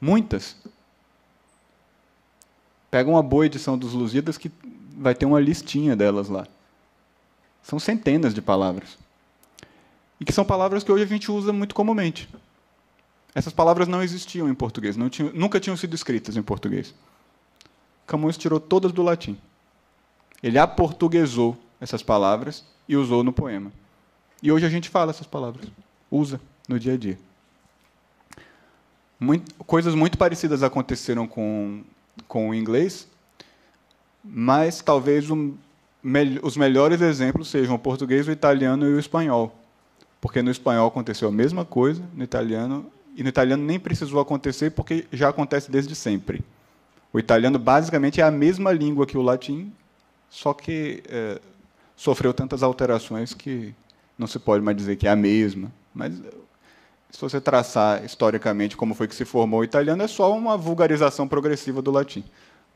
Muitas. 0.00 0.56
Pega 2.92 3.10
uma 3.10 3.24
boa 3.24 3.44
edição 3.44 3.76
dos 3.76 3.92
Lusíadas 3.92 4.38
que 4.38 4.52
vai 4.96 5.16
ter 5.16 5.26
uma 5.26 5.40
listinha 5.40 5.96
delas 5.96 6.28
lá. 6.28 6.46
São 7.64 7.78
centenas 7.78 8.34
de 8.34 8.42
palavras. 8.42 8.98
E 10.20 10.24
que 10.24 10.32
são 10.32 10.44
palavras 10.44 10.84
que 10.84 10.92
hoje 10.92 11.02
a 11.02 11.06
gente 11.06 11.32
usa 11.32 11.52
muito 11.52 11.74
comumente. 11.74 12.28
Essas 13.34 13.52
palavras 13.52 13.88
não 13.88 14.02
existiam 14.02 14.48
em 14.48 14.54
português, 14.54 14.96
tinham, 15.10 15.32
nunca 15.32 15.58
tinham 15.58 15.76
sido 15.76 15.94
escritas 15.94 16.36
em 16.36 16.42
português. 16.42 16.94
Camões 18.06 18.36
tirou 18.36 18.60
todas 18.60 18.92
do 18.92 19.02
latim. 19.02 19.36
Ele 20.42 20.58
aportuguesou 20.58 21.56
essas 21.80 22.02
palavras 22.02 22.64
e 22.86 22.96
usou 22.96 23.24
no 23.24 23.32
poema. 23.32 23.72
E 24.42 24.52
hoje 24.52 24.66
a 24.66 24.68
gente 24.68 24.90
fala 24.90 25.10
essas 25.10 25.26
palavras, 25.26 25.66
usa 26.10 26.38
no 26.68 26.78
dia 26.78 26.92
a 26.92 26.96
dia. 26.98 27.18
Muito, 29.18 29.54
coisas 29.64 29.94
muito 29.94 30.18
parecidas 30.18 30.62
aconteceram 30.62 31.26
com, 31.26 31.82
com 32.28 32.50
o 32.50 32.54
inglês, 32.54 33.08
mas 34.22 34.82
talvez 34.82 35.30
um, 35.30 35.54
os 36.42 36.56
melhores 36.56 37.00
exemplos 37.00 37.48
sejam 37.48 37.76
o 37.76 37.78
português, 37.78 38.28
o 38.28 38.30
italiano 38.30 38.86
e 38.86 38.92
o 38.92 38.98
espanhol. 38.98 39.54
Porque 40.20 40.42
no 40.42 40.50
espanhol 40.50 40.88
aconteceu 40.88 41.28
a 41.28 41.32
mesma 41.32 41.64
coisa, 41.64 42.02
no 42.14 42.22
italiano, 42.22 42.86
e 43.16 43.22
no 43.22 43.28
italiano 43.30 43.64
nem 43.64 43.80
precisou 43.80 44.20
acontecer 44.20 44.70
porque 44.70 45.06
já 45.10 45.30
acontece 45.30 45.70
desde 45.70 45.94
sempre. 45.94 46.44
O 47.10 47.18
italiano 47.18 47.58
basicamente 47.58 48.20
é 48.20 48.24
a 48.24 48.30
mesma 48.30 48.70
língua 48.70 49.06
que 49.06 49.16
o 49.16 49.22
latim, 49.22 49.72
só 50.28 50.52
que 50.52 51.02
é, 51.08 51.40
sofreu 51.96 52.34
tantas 52.34 52.62
alterações 52.62 53.32
que 53.32 53.74
não 54.18 54.26
se 54.26 54.38
pode 54.38 54.62
mais 54.62 54.76
dizer 54.76 54.96
que 54.96 55.06
é 55.06 55.10
a 55.10 55.16
mesma. 55.16 55.72
Mas 55.94 56.14
se 57.10 57.20
você 57.20 57.40
traçar 57.40 58.04
historicamente 58.04 58.76
como 58.76 58.94
foi 58.94 59.08
que 59.08 59.14
se 59.14 59.24
formou 59.24 59.60
o 59.60 59.64
italiano, 59.64 60.02
é 60.02 60.08
só 60.08 60.36
uma 60.36 60.56
vulgarização 60.56 61.26
progressiva 61.26 61.80
do 61.80 61.90
latim. 61.90 62.24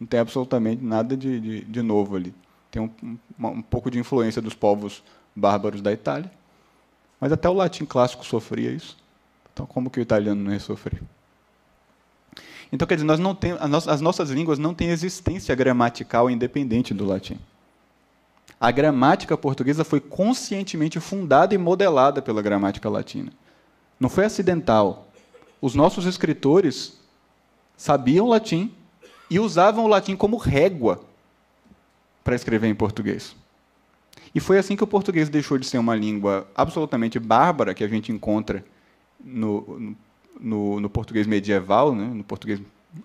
Não 0.00 0.06
tem 0.06 0.20
absolutamente 0.20 0.82
nada 0.82 1.16
de, 1.16 1.40
de, 1.40 1.64
de 1.64 1.82
novo 1.82 2.16
ali 2.16 2.32
tem 2.70 2.83
um, 2.83 3.18
um, 3.38 3.62
pouco 3.62 3.90
de 3.90 3.98
influência 3.98 4.42
dos 4.42 4.54
povos 4.54 5.02
bárbaros 5.35 5.81
da 5.81 5.92
Itália, 5.92 6.31
mas 7.20 7.33
até 7.33 7.48
o 7.48 7.54
latim 7.54 7.85
clássico 7.85 8.24
sofria 8.24 8.70
isso. 8.70 8.96
Então, 9.52 9.66
como 9.66 9.90
que 9.90 9.98
o 9.98 10.02
italiano 10.02 10.40
não 10.42 10.52
ia 10.52 10.61
sofrer? 10.61 11.02
Então, 12.70 12.87
quer 12.87 12.94
dizer, 12.94 13.07
nós 13.07 13.18
não 13.18 13.35
tem, 13.35 13.52
as 13.59 14.00
nossas 14.00 14.31
línguas 14.31 14.59
não 14.59 14.74
têm 14.74 14.90
existência 14.90 15.54
gramatical 15.54 16.31
independente 16.31 16.92
do 16.92 17.07
latim. 17.07 17.38
A 18.61 18.70
gramática 18.70 19.37
portuguesa 19.38 19.85
foi 19.85 20.00
conscientemente 20.00 21.00
fundada 21.00 21.54
e 21.54 21.59
modelada 21.59 22.20
pela 22.20 22.42
gramática 22.42 22.88
latina. 22.88 23.33
Não 23.98 24.09
foi 24.09 24.24
acidental. 24.24 25.09
Os 25.61 25.74
nossos 25.74 26.04
escritores 26.07 26.98
sabiam 27.76 28.28
latim 28.28 28.72
e 29.31 29.38
usavam 29.38 29.85
o 29.85 29.88
latim 29.88 30.16
como 30.16 30.37
régua 30.37 31.07
para 32.28 32.36
escrever 32.36 32.68
em 32.68 32.74
português. 32.74 33.34
E 34.34 34.38
foi 34.38 34.58
assim 34.58 34.76
que 34.76 34.84
o 34.84 34.86
português 34.86 35.30
deixou 35.30 35.56
de 35.56 35.66
ser 35.66 35.78
uma 35.78 35.96
língua 35.96 36.46
absolutamente 36.54 37.18
bárbara 37.18 37.72
que 37.72 37.82
a 37.82 37.88
gente 37.88 38.12
encontra 38.12 38.62
no, 39.18 39.96
no, 40.38 40.78
no 40.78 40.90
português 40.90 41.26
medieval, 41.26 41.94
né, 41.94 42.04
no 42.04 42.22
português 42.22 42.60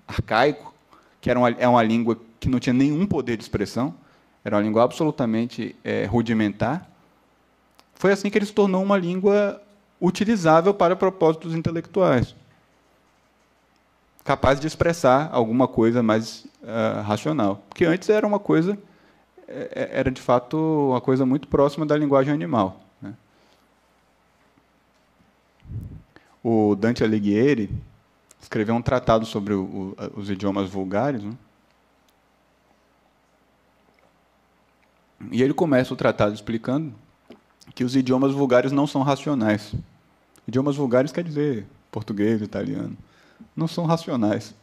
arcaico, 0.05 0.73
que 1.21 1.29
era 1.29 1.39
uma, 1.39 1.49
é 1.51 1.65
uma 1.65 1.81
língua 1.81 2.19
que 2.37 2.49
não 2.49 2.59
tinha 2.59 2.73
nenhum 2.73 3.05
poder 3.05 3.37
de 3.37 3.43
expressão, 3.43 3.95
era 4.43 4.57
uma 4.57 4.61
língua 4.61 4.83
absolutamente 4.83 5.73
é, 5.85 6.03
rudimentar. 6.03 6.85
Foi 7.95 8.11
assim 8.11 8.29
que 8.29 8.37
ele 8.37 8.45
se 8.45 8.51
tornou 8.51 8.83
uma 8.83 8.97
língua 8.97 9.61
utilizável 10.01 10.73
para 10.73 10.97
propósitos 10.97 11.55
intelectuais, 11.55 12.35
capaz 14.25 14.59
de 14.59 14.67
expressar 14.67 15.29
alguma 15.31 15.65
coisa 15.65 16.03
mais 16.03 16.45
uh, 16.61 17.01
racional, 17.03 17.63
porque 17.69 17.85
antes 17.85 18.09
era 18.09 18.27
uma 18.27 18.37
coisa 18.37 18.77
era 19.47 20.11
de 20.11 20.21
fato 20.21 20.57
uma 20.89 21.01
coisa 21.01 21.25
muito 21.25 21.47
próxima 21.47 21.85
da 21.85 21.97
linguagem 21.97 22.33
animal. 22.33 22.81
Né? 23.01 23.13
O 26.43 26.75
Dante 26.75 27.03
Alighieri 27.03 27.69
escreveu 28.41 28.75
um 28.75 28.81
tratado 28.81 29.25
sobre 29.25 29.53
o, 29.53 29.95
os 30.15 30.29
idiomas 30.29 30.69
vulgares, 30.69 31.23
né? 31.23 31.33
e 35.31 35.41
ele 35.41 35.53
começa 35.53 35.93
o 35.93 35.97
tratado 35.97 36.33
explicando 36.33 36.93
que 37.73 37.83
os 37.83 37.95
idiomas 37.95 38.33
vulgares 38.33 38.71
não 38.71 38.85
são 38.85 39.01
racionais. 39.01 39.73
Idiomas 40.47 40.75
vulgares 40.75 41.11
quer 41.11 41.23
dizer 41.23 41.65
português, 41.91 42.41
italiano. 42.41 42.97
Não 43.55 43.67
são 43.67 43.85
racionais. 43.85 44.53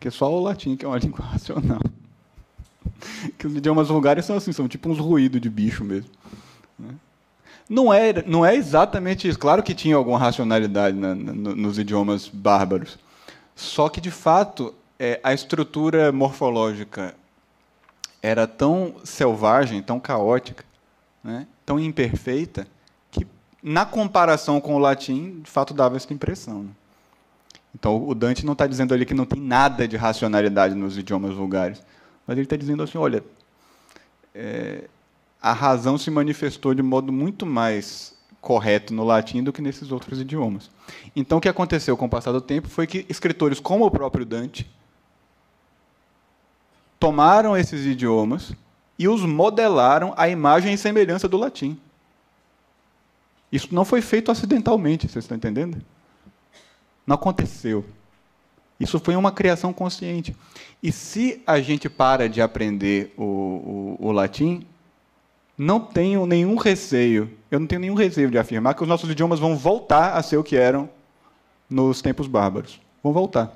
Que 0.00 0.08
é 0.08 0.10
só 0.10 0.32
o 0.32 0.40
latim 0.40 0.76
que 0.76 0.84
é 0.84 0.88
uma 0.88 0.96
língua 0.98 1.24
racional. 1.24 1.80
Que 3.36 3.46
os 3.46 3.54
idiomas 3.54 3.88
vulgares 3.88 4.24
são 4.24 4.36
assim, 4.36 4.52
são 4.52 4.68
tipo 4.68 4.88
uns 4.88 4.98
ruídos 4.98 5.40
de 5.40 5.48
bicho 5.48 5.84
mesmo. 5.84 6.10
Né? 6.78 6.94
Não 7.68 7.92
é, 7.92 8.22
não 8.26 8.46
é 8.46 8.54
exatamente 8.54 9.28
isso. 9.28 9.38
Claro 9.38 9.62
que 9.62 9.74
tinha 9.74 9.96
alguma 9.96 10.18
racionalidade 10.18 10.96
na, 10.96 11.14
na, 11.14 11.32
nos 11.32 11.78
idiomas 11.78 12.28
bárbaros. 12.28 12.98
Só 13.54 13.88
que, 13.88 14.00
de 14.00 14.10
fato, 14.10 14.74
é, 14.98 15.20
a 15.22 15.34
estrutura 15.34 16.10
morfológica 16.10 17.14
era 18.22 18.46
tão 18.46 18.94
selvagem, 19.04 19.82
tão 19.82 20.00
caótica, 20.00 20.64
né, 21.22 21.46
tão 21.64 21.78
imperfeita, 21.78 22.66
que, 23.10 23.26
na 23.62 23.84
comparação 23.84 24.60
com 24.60 24.74
o 24.74 24.78
latim, 24.78 25.40
de 25.40 25.50
fato 25.50 25.74
dava 25.74 25.96
essa 25.96 26.12
impressão. 26.12 26.62
Né? 26.62 26.70
Então, 27.74 28.08
o 28.08 28.14
Dante 28.14 28.46
não 28.46 28.54
está 28.54 28.66
dizendo 28.66 28.94
ali 28.94 29.04
que 29.04 29.14
não 29.14 29.26
tem 29.26 29.40
nada 29.40 29.86
de 29.86 29.96
racionalidade 29.96 30.74
nos 30.74 30.96
idiomas 30.96 31.34
vulgares. 31.34 31.82
Mas 32.28 32.36
ele 32.36 32.44
está 32.44 32.56
dizendo 32.56 32.82
assim: 32.82 32.98
olha, 32.98 33.24
é, 34.34 34.84
a 35.40 35.54
razão 35.54 35.96
se 35.96 36.10
manifestou 36.10 36.74
de 36.74 36.82
modo 36.82 37.10
muito 37.10 37.46
mais 37.46 38.14
correto 38.38 38.92
no 38.92 39.02
latim 39.02 39.42
do 39.42 39.52
que 39.52 39.62
nesses 39.62 39.90
outros 39.90 40.20
idiomas. 40.20 40.70
Então, 41.16 41.38
o 41.38 41.40
que 41.40 41.48
aconteceu 41.48 41.96
com 41.96 42.04
o 42.04 42.08
passar 42.08 42.32
do 42.32 42.40
tempo 42.40 42.68
foi 42.68 42.86
que 42.86 43.06
escritores 43.08 43.58
como 43.58 43.86
o 43.86 43.90
próprio 43.90 44.26
Dante 44.26 44.70
tomaram 47.00 47.56
esses 47.56 47.86
idiomas 47.86 48.52
e 48.98 49.08
os 49.08 49.22
modelaram 49.22 50.12
à 50.16 50.28
imagem 50.28 50.74
e 50.74 50.78
semelhança 50.78 51.28
do 51.28 51.38
latim. 51.38 51.80
Isso 53.50 53.74
não 53.74 53.84
foi 53.84 54.02
feito 54.02 54.30
acidentalmente, 54.30 55.08
vocês 55.08 55.24
estão 55.24 55.36
entendendo? 55.36 55.80
Não 57.06 57.14
aconteceu. 57.14 57.84
Isso 58.78 59.00
foi 59.00 59.16
uma 59.16 59.32
criação 59.32 59.72
consciente. 59.72 60.36
E 60.82 60.92
se 60.92 61.42
a 61.46 61.60
gente 61.60 61.88
para 61.88 62.28
de 62.28 62.40
aprender 62.40 63.12
o, 63.16 63.96
o, 64.00 64.06
o 64.08 64.12
latim, 64.12 64.64
não 65.56 65.80
tenho 65.80 66.24
nenhum 66.24 66.54
receio, 66.56 67.36
eu 67.50 67.58
não 67.58 67.66
tenho 67.66 67.80
nenhum 67.80 67.94
receio 67.94 68.30
de 68.30 68.38
afirmar 68.38 68.74
que 68.74 68.82
os 68.82 68.88
nossos 68.88 69.10
idiomas 69.10 69.40
vão 69.40 69.56
voltar 69.56 70.16
a 70.16 70.22
ser 70.22 70.36
o 70.36 70.44
que 70.44 70.56
eram 70.56 70.88
nos 71.68 72.00
tempos 72.00 72.28
bárbaros. 72.28 72.80
Vão 73.02 73.12
voltar. 73.12 73.52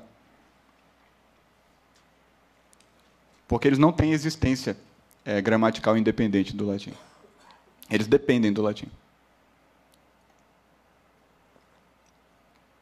Porque 3.46 3.68
eles 3.68 3.78
não 3.78 3.92
têm 3.92 4.12
existência 4.12 4.76
é, 5.24 5.40
gramatical 5.40 5.96
independente 5.96 6.56
do 6.56 6.66
latim. 6.66 6.92
Eles 7.88 8.08
dependem 8.08 8.52
do 8.52 8.62
latim. 8.62 8.88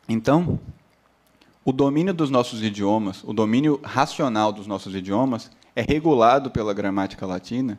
Então, 0.08 0.58
o 1.64 1.72
domínio 1.72 2.14
dos 2.14 2.30
nossos 2.30 2.62
idiomas, 2.62 3.22
o 3.24 3.32
domínio 3.32 3.80
racional 3.82 4.52
dos 4.52 4.66
nossos 4.66 4.94
idiomas, 4.94 5.50
é 5.76 5.82
regulado 5.82 6.50
pela 6.50 6.72
gramática 6.72 7.26
latina. 7.26 7.78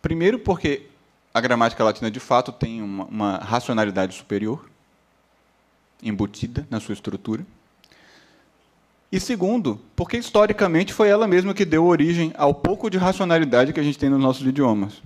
Primeiro, 0.00 0.38
porque 0.38 0.86
a 1.34 1.40
gramática 1.40 1.82
latina 1.82 2.10
de 2.10 2.20
fato 2.20 2.52
tem 2.52 2.82
uma, 2.82 3.04
uma 3.04 3.36
racionalidade 3.38 4.14
superior, 4.14 4.68
embutida 6.02 6.66
na 6.70 6.80
sua 6.80 6.92
estrutura. 6.92 7.44
E 9.10 9.20
segundo, 9.20 9.78
porque 9.94 10.16
historicamente 10.16 10.92
foi 10.92 11.08
ela 11.08 11.28
mesma 11.28 11.52
que 11.52 11.64
deu 11.64 11.84
origem 11.84 12.32
ao 12.36 12.54
pouco 12.54 12.88
de 12.88 12.96
racionalidade 12.96 13.72
que 13.72 13.80
a 13.80 13.82
gente 13.82 13.98
tem 13.98 14.08
nos 14.08 14.20
nossos 14.20 14.46
idiomas. 14.46 15.02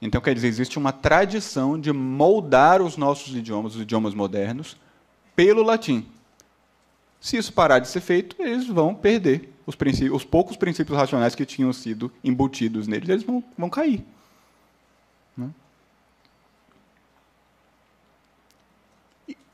Então, 0.00 0.20
quer 0.20 0.34
dizer, 0.34 0.48
existe 0.48 0.78
uma 0.78 0.92
tradição 0.92 1.78
de 1.78 1.92
moldar 1.92 2.82
os 2.82 2.96
nossos 2.96 3.34
idiomas, 3.34 3.74
os 3.74 3.82
idiomas 3.82 4.14
modernos, 4.14 4.76
pelo 5.36 5.62
latim. 5.62 6.04
Se 7.20 7.36
isso 7.36 7.52
parar 7.52 7.78
de 7.78 7.88
ser 7.88 8.00
feito, 8.00 8.34
eles 8.40 8.66
vão 8.66 8.94
perder 8.94 9.52
os, 9.66 9.76
os 10.12 10.24
poucos 10.24 10.56
princípios 10.56 10.96
racionais 10.96 11.34
que 11.34 11.44
tinham 11.44 11.72
sido 11.72 12.10
embutidos 12.24 12.86
neles, 12.86 13.08
eles 13.08 13.22
vão, 13.22 13.44
vão 13.56 13.68
cair. 13.68 14.04
Né? 15.36 15.50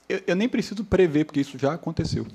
Eu, 0.08 0.22
eu 0.28 0.36
nem 0.36 0.48
preciso 0.48 0.84
prever, 0.84 1.24
porque 1.24 1.40
isso 1.40 1.58
já 1.58 1.72
aconteceu. 1.72 2.26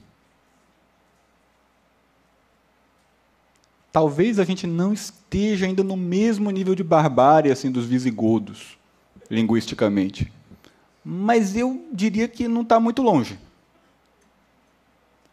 Talvez 3.91 4.37
a 4.37 4.43
gente 4.43 4.67
não 4.67 4.93
esteja 4.93 5.65
ainda 5.65 5.83
no 5.83 5.95
mesmo 5.95 6.51
nível 6.51 6.75
de 6.75 6.83
barbárie 6.83 7.51
assim 7.51 7.71
dos 7.71 7.85
visigodos, 7.85 8.77
linguisticamente 9.29 10.31
mas 11.09 11.55
eu 11.55 11.87
diria 11.89 12.27
que 12.27 12.49
não 12.49 12.63
está 12.63 12.81
muito 12.81 13.01
longe. 13.01 13.39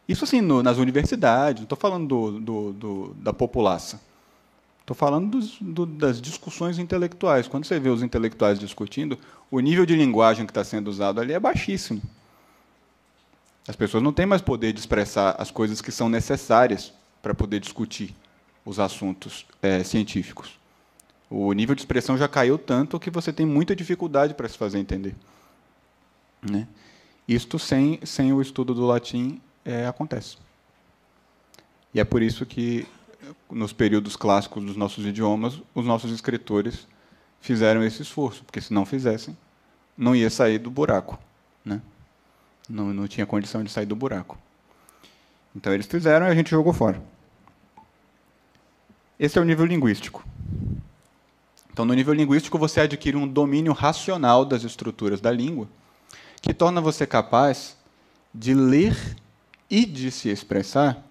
Isso 0.07 0.23
assim, 0.23 0.39
no, 0.39 0.63
nas 0.63 0.77
universidades, 0.77 1.59
não 1.59 1.65
estou 1.65 1.77
falando 1.77 2.07
do, 2.07 2.39
do, 2.39 2.73
do, 2.73 3.13
da 3.15 3.33
população. 3.33 3.99
Estou 4.79 4.95
falando 4.95 5.31
dos, 5.31 5.57
das 5.97 6.21
discussões 6.21 6.79
intelectuais. 6.79 7.49
Quando 7.49 7.65
você 7.65 7.77
vê 7.77 7.89
os 7.89 8.01
intelectuais 8.01 8.57
discutindo, 8.57 9.19
o 9.51 9.59
nível 9.59 9.85
de 9.85 9.97
linguagem 9.97 10.45
que 10.45 10.51
está 10.51 10.63
sendo 10.63 10.87
usado 10.87 11.19
ali 11.19 11.33
é 11.33 11.39
baixíssimo. 11.41 12.01
As 13.67 13.75
pessoas 13.75 14.01
não 14.01 14.13
têm 14.13 14.25
mais 14.25 14.41
poder 14.41 14.71
de 14.71 14.79
expressar 14.79 15.35
as 15.37 15.51
coisas 15.51 15.81
que 15.81 15.91
são 15.91 16.07
necessárias 16.07 16.93
para 17.21 17.33
poder 17.33 17.59
discutir 17.59 18.15
os 18.63 18.79
assuntos 18.79 19.45
é, 19.61 19.83
científicos. 19.83 20.57
O 21.29 21.51
nível 21.51 21.75
de 21.75 21.81
expressão 21.81 22.17
já 22.17 22.29
caiu 22.29 22.57
tanto 22.57 22.97
que 22.97 23.09
você 23.09 23.33
tem 23.33 23.45
muita 23.45 23.75
dificuldade 23.75 24.33
para 24.33 24.47
se 24.47 24.57
fazer 24.57 24.79
entender. 24.79 25.13
Né? 26.49 26.67
Isto 27.27 27.57
sem, 27.57 27.99
sem 28.03 28.31
o 28.31 28.41
estudo 28.41 28.73
do 28.73 28.85
latim 28.85 29.41
é, 29.63 29.87
acontece. 29.87 30.37
E 31.93 31.99
é 31.99 32.03
por 32.03 32.21
isso 32.21 32.45
que, 32.45 32.87
nos 33.49 33.73
períodos 33.73 34.15
clássicos 34.15 34.63
dos 34.63 34.75
nossos 34.75 35.05
idiomas, 35.05 35.61
os 35.73 35.85
nossos 35.85 36.11
escritores 36.11 36.87
fizeram 37.39 37.83
esse 37.83 38.01
esforço, 38.01 38.43
porque 38.43 38.61
se 38.61 38.73
não 38.73 38.85
fizessem, 38.85 39.35
não 39.97 40.15
ia 40.15 40.29
sair 40.29 40.59
do 40.59 40.69
buraco. 40.69 41.17
Né? 41.63 41.81
Não, 42.69 42.93
não 42.93 43.07
tinha 43.07 43.25
condição 43.25 43.63
de 43.63 43.71
sair 43.71 43.85
do 43.85 43.95
buraco. 43.95 44.37
Então 45.55 45.73
eles 45.73 45.85
fizeram 45.85 46.27
e 46.27 46.29
a 46.29 46.35
gente 46.35 46.49
jogou 46.49 46.73
fora. 46.73 47.01
Esse 49.17 49.39
é 49.39 49.41
o 49.41 49.45
nível 49.45 49.65
linguístico. 49.65 50.25
Então, 51.71 51.85
no 51.85 51.93
nível 51.93 52.13
linguístico, 52.13 52.57
você 52.57 52.81
adquire 52.81 53.17
um 53.17 53.27
domínio 53.27 53.73
racional 53.73 54.45
das 54.45 54.63
estruturas 54.63 55.19
da 55.19 55.31
língua 55.31 55.67
que 56.45 56.53
torna 56.53 56.79
você 56.79 57.07
capaz 57.07 57.75
de 58.31 58.53
ler 58.53 58.95
e 59.67 59.83
de 59.83 60.11
se 60.11 60.29
expressar 60.29 61.03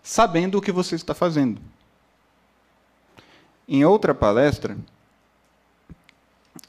sabendo 0.00 0.58
o 0.58 0.62
que 0.62 0.70
você 0.70 0.94
está 0.94 1.12
fazendo. 1.12 1.60
Em 3.66 3.84
outra 3.84 4.14
palestra, 4.14 4.76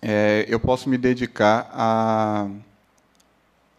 é, 0.01 0.45
eu 0.47 0.59
posso 0.59 0.89
me 0.89 0.97
dedicar 0.97 1.69
a, 1.71 2.49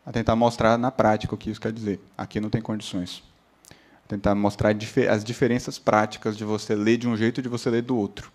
a 0.04 0.12
tentar 0.12 0.36
mostrar 0.36 0.78
na 0.78 0.92
prática 0.92 1.34
o 1.34 1.38
que 1.38 1.50
isso 1.50 1.60
quer 1.60 1.72
dizer. 1.72 1.98
Aqui 2.16 2.38
não 2.38 2.48
tem 2.48 2.62
condições. 2.62 3.24
Tentar 4.06 4.36
mostrar 4.36 4.72
as 5.10 5.24
diferenças 5.24 5.80
práticas 5.80 6.36
de 6.36 6.44
você 6.44 6.76
ler 6.76 6.96
de 6.96 7.08
um 7.08 7.16
jeito 7.16 7.40
e 7.40 7.42
de 7.42 7.48
você 7.48 7.68
ler 7.70 7.82
do 7.82 7.96
outro. 7.96 8.30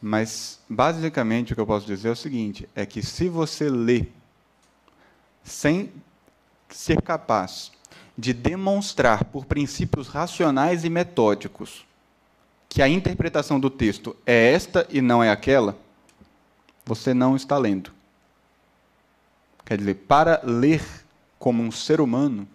Mas, 0.00 0.60
basicamente, 0.66 1.52
o 1.52 1.54
que 1.54 1.60
eu 1.60 1.66
posso 1.66 1.86
dizer 1.86 2.08
é 2.08 2.12
o 2.12 2.16
seguinte: 2.16 2.66
é 2.74 2.86
que 2.86 3.02
se 3.02 3.28
você 3.28 3.68
lê 3.68 4.06
sem 5.42 5.92
ser 6.68 7.00
capaz 7.02 7.72
de 8.16 8.32
demonstrar 8.32 9.24
por 9.24 9.46
princípios 9.46 10.08
racionais 10.08 10.84
e 10.84 10.90
metódicos 10.90 11.84
que 12.68 12.80
a 12.80 12.88
interpretação 12.88 13.60
do 13.60 13.68
texto 13.68 14.16
é 14.24 14.52
esta 14.52 14.86
e 14.88 15.02
não 15.02 15.22
é 15.22 15.30
aquela, 15.30 15.76
você 16.84 17.12
não 17.12 17.36
está 17.36 17.58
lendo. 17.58 17.92
Quer 19.64 19.76
dizer, 19.78 19.94
para 19.94 20.40
ler 20.42 20.82
como 21.38 21.62
um 21.62 21.70
ser 21.70 22.00
humano, 22.00 22.48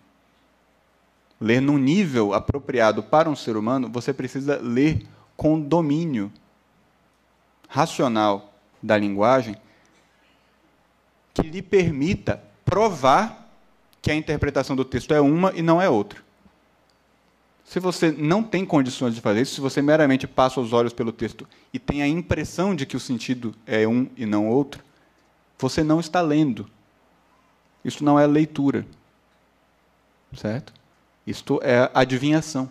ler 1.40 1.62
num 1.62 1.78
nível 1.78 2.34
apropriado 2.34 3.04
para 3.04 3.30
um 3.30 3.36
ser 3.36 3.56
humano, 3.56 3.90
você 3.90 4.12
precisa 4.12 4.60
ler 4.62 5.06
com 5.36 5.60
domínio 5.60 6.32
racional 7.68 8.54
da 8.82 8.98
linguagem 8.98 9.56
que 11.34 11.44
lhe 11.44 11.62
permita 11.62 12.44
provar 12.68 13.50
que 14.02 14.12
a 14.12 14.16
interpretação 14.16 14.76
do 14.76 14.84
texto 14.84 15.14
é 15.14 15.22
uma 15.22 15.54
e 15.56 15.62
não 15.62 15.82
é 15.82 15.90
outra. 15.90 16.22
Se 17.64 17.80
você 17.80 18.12
não 18.12 18.44
tem 18.44 18.66
condições 18.66 19.16
de 19.16 19.22
fazer 19.22 19.42
isso, 19.42 19.56
se 19.56 19.62
você 19.62 19.82
meramente 19.82 20.28
passa 20.28 20.60
os 20.60 20.74
olhos 20.74 20.92
pelo 20.92 21.14
texto 21.14 21.48
e 21.74 21.80
tem 21.80 22.02
a 22.02 22.08
impressão 22.08 22.76
de 22.76 22.86
que 22.86 22.98
o 22.98 23.00
sentido 23.00 23.56
é 23.66 23.88
um 23.88 24.10
e 24.18 24.26
não 24.26 24.50
outro, 24.50 24.84
você 25.58 25.82
não 25.82 26.02
está 26.02 26.20
lendo. 26.20 26.70
Isso 27.84 28.04
não 28.04 28.20
é 28.20 28.28
leitura. 28.28 28.86
Certo? 30.34 30.74
Isto 31.26 31.62
é 31.64 31.90
adivinhação. 31.94 32.70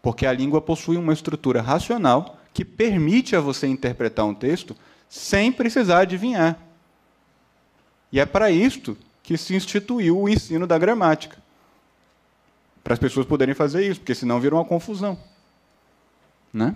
Porque 0.00 0.26
a 0.26 0.32
língua 0.32 0.60
possui 0.60 0.96
uma 0.96 1.12
estrutura 1.12 1.60
racional 1.60 2.38
que 2.54 2.64
permite 2.64 3.34
a 3.34 3.40
você 3.40 3.66
interpretar 3.66 4.24
um 4.24 4.34
texto 4.34 4.76
sem 5.08 5.50
precisar 5.50 6.00
adivinhar. 6.00 6.67
E 8.12 8.20
é 8.20 8.26
para 8.26 8.50
isto 8.50 8.96
que 9.22 9.36
se 9.36 9.54
instituiu 9.54 10.18
o 10.18 10.28
ensino 10.28 10.66
da 10.66 10.78
gramática. 10.78 11.36
Para 12.82 12.94
as 12.94 12.98
pessoas 12.98 13.26
poderem 13.26 13.54
fazer 13.54 13.86
isso, 13.86 14.00
porque 14.00 14.14
senão 14.14 14.40
vira 14.40 14.54
uma 14.54 14.64
confusão. 14.64 15.18
Né? 16.52 16.74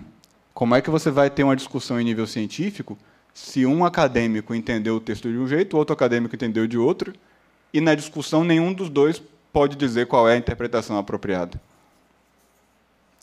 Como 0.53 0.75
é 0.75 0.81
que 0.81 0.89
você 0.89 1.09
vai 1.09 1.29
ter 1.29 1.43
uma 1.43 1.55
discussão 1.55 1.99
em 1.99 2.03
nível 2.03 2.27
científico 2.27 2.97
se 3.33 3.65
um 3.65 3.83
acadêmico 3.83 4.53
entendeu 4.53 4.95
o 4.95 4.99
texto 4.99 5.31
de 5.31 5.37
um 5.37 5.47
jeito, 5.47 5.75
outro 5.75 5.93
acadêmico 5.93 6.35
entendeu 6.35 6.67
de 6.67 6.77
outro, 6.77 7.13
e 7.73 7.81
na 7.81 7.95
discussão 7.95 8.43
nenhum 8.43 8.71
dos 8.71 8.89
dois 8.89 9.21
pode 9.51 9.75
dizer 9.75 10.05
qual 10.05 10.29
é 10.29 10.33
a 10.33 10.37
interpretação 10.37 10.97
apropriada? 10.97 11.59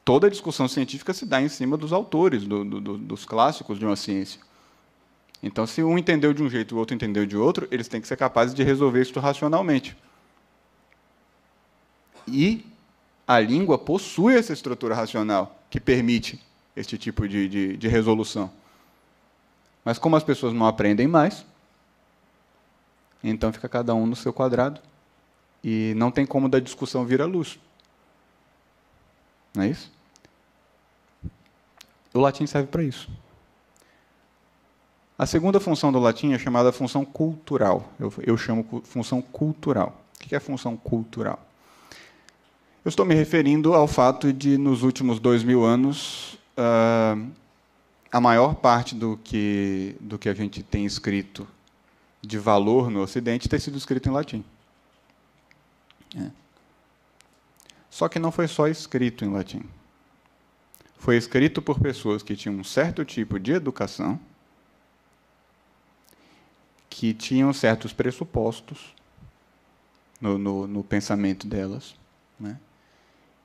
Toda 0.05 0.29
discussão 0.29 0.67
científica 0.67 1.15
se 1.15 1.25
dá 1.25 1.41
em 1.41 1.49
cima 1.49 1.77
dos 1.77 1.93
autores, 1.93 2.43
do, 2.45 2.65
do, 2.65 2.99
dos 2.99 3.25
clássicos 3.25 3.79
de 3.79 3.87
uma 3.87 3.95
ciência. 3.95 4.41
Então, 5.43 5.67
se 5.67 5.83
um 5.83 5.97
entendeu 5.97 6.35
de 6.35 6.43
um 6.43 6.51
jeito 6.51 6.75
e 6.75 6.77
o 6.77 6.79
outro 6.79 6.95
entendeu 6.95 7.25
de 7.25 7.37
outro, 7.37 7.67
eles 7.71 7.89
têm 7.89 8.01
que 8.01 8.07
ser 8.07 8.17
capazes 8.17 8.55
de 8.55 8.63
resolver 8.63 9.01
isso 9.01 9.19
racionalmente. 9.19 9.97
E 12.29 12.65
a 13.27 13.41
língua 13.41 13.79
possui 13.79 14.37
essa 14.37 14.53
estrutura 14.53 14.95
racional 14.95 15.59
que 15.71 15.81
permite 15.81 16.41
este 16.77 16.99
tipo 16.99 17.27
de, 17.27 17.49
de, 17.49 17.77
de 17.77 17.89
resolução. 17.89 18.51
Mas 19.85 19.99
como 19.99 20.17
as 20.17 20.23
pessoas 20.23 20.53
não 20.53 20.67
aprendem 20.67 21.07
mais, 21.07 21.45
então 23.23 23.53
fica 23.53 23.69
cada 23.69 23.95
um 23.95 24.07
no 24.07 24.17
seu 24.17 24.33
quadrado 24.33 24.81
e 25.65 25.95
não 25.97 26.11
tem 26.11 26.27
como 26.27 26.49
da 26.49 26.59
discussão 26.59 27.05
vir 27.05 27.23
à 27.23 27.27
luz. 27.27 27.59
Não 29.55 29.63
é 29.63 29.69
isso? 29.69 29.91
O 32.13 32.21
latim 32.21 32.47
serve 32.47 32.69
para 32.69 32.83
isso. 32.83 33.09
A 35.21 35.27
segunda 35.27 35.61
função 35.61 35.93
do 35.93 35.99
latim 35.99 36.33
é 36.33 36.39
chamada 36.39 36.73
função 36.73 37.05
cultural. 37.05 37.93
Eu, 38.01 38.11
eu 38.27 38.39
chamo 38.39 38.81
função 38.87 39.21
cultural. 39.21 40.03
O 40.15 40.19
que 40.27 40.35
é 40.35 40.41
função 40.41 40.79
cultural? 40.79 41.47
Eu 42.83 42.89
estou 42.89 43.05
me 43.05 43.15
referindo 43.15 43.75
ao 43.75 43.87
fato 43.87 44.33
de, 44.33 44.57
nos 44.57 44.83
últimos 44.83 45.21
dois 45.21 45.45
mil 45.45 45.63
anos, 45.63 46.39
uh, 46.57 47.31
a 48.11 48.19
maior 48.19 48.55
parte 48.55 48.95
do 48.95 49.21
que, 49.23 49.95
do 50.01 50.19
que 50.19 50.27
a 50.27 50.33
gente 50.33 50.63
tem 50.63 50.87
escrito 50.87 51.47
de 52.23 52.39
valor 52.39 52.91
no 52.91 53.03
Ocidente 53.03 53.47
ter 53.47 53.61
sido 53.61 53.77
escrito 53.77 54.09
em 54.09 54.13
latim. 54.13 54.43
É. 56.17 56.31
Só 57.91 58.09
que 58.09 58.19
não 58.19 58.33
foi 58.33 58.49
só 58.49 58.69
escrito 58.69 59.23
em 59.23 59.29
latim. 59.29 59.65
Foi 60.97 61.19
escrito 61.19 61.61
por 61.61 61.79
pessoas 61.79 62.23
que 62.23 62.35
tinham 62.35 62.57
um 62.57 62.65
certo 62.65 63.05
tipo 63.05 63.39
de 63.39 63.53
educação 63.53 64.19
que 67.01 67.15
tinham 67.15 67.51
certos 67.51 67.95
pressupostos 67.95 68.95
no, 70.21 70.37
no, 70.37 70.67
no 70.67 70.85
pensamento 70.85 71.47
delas, 71.47 71.95
né? 72.39 72.59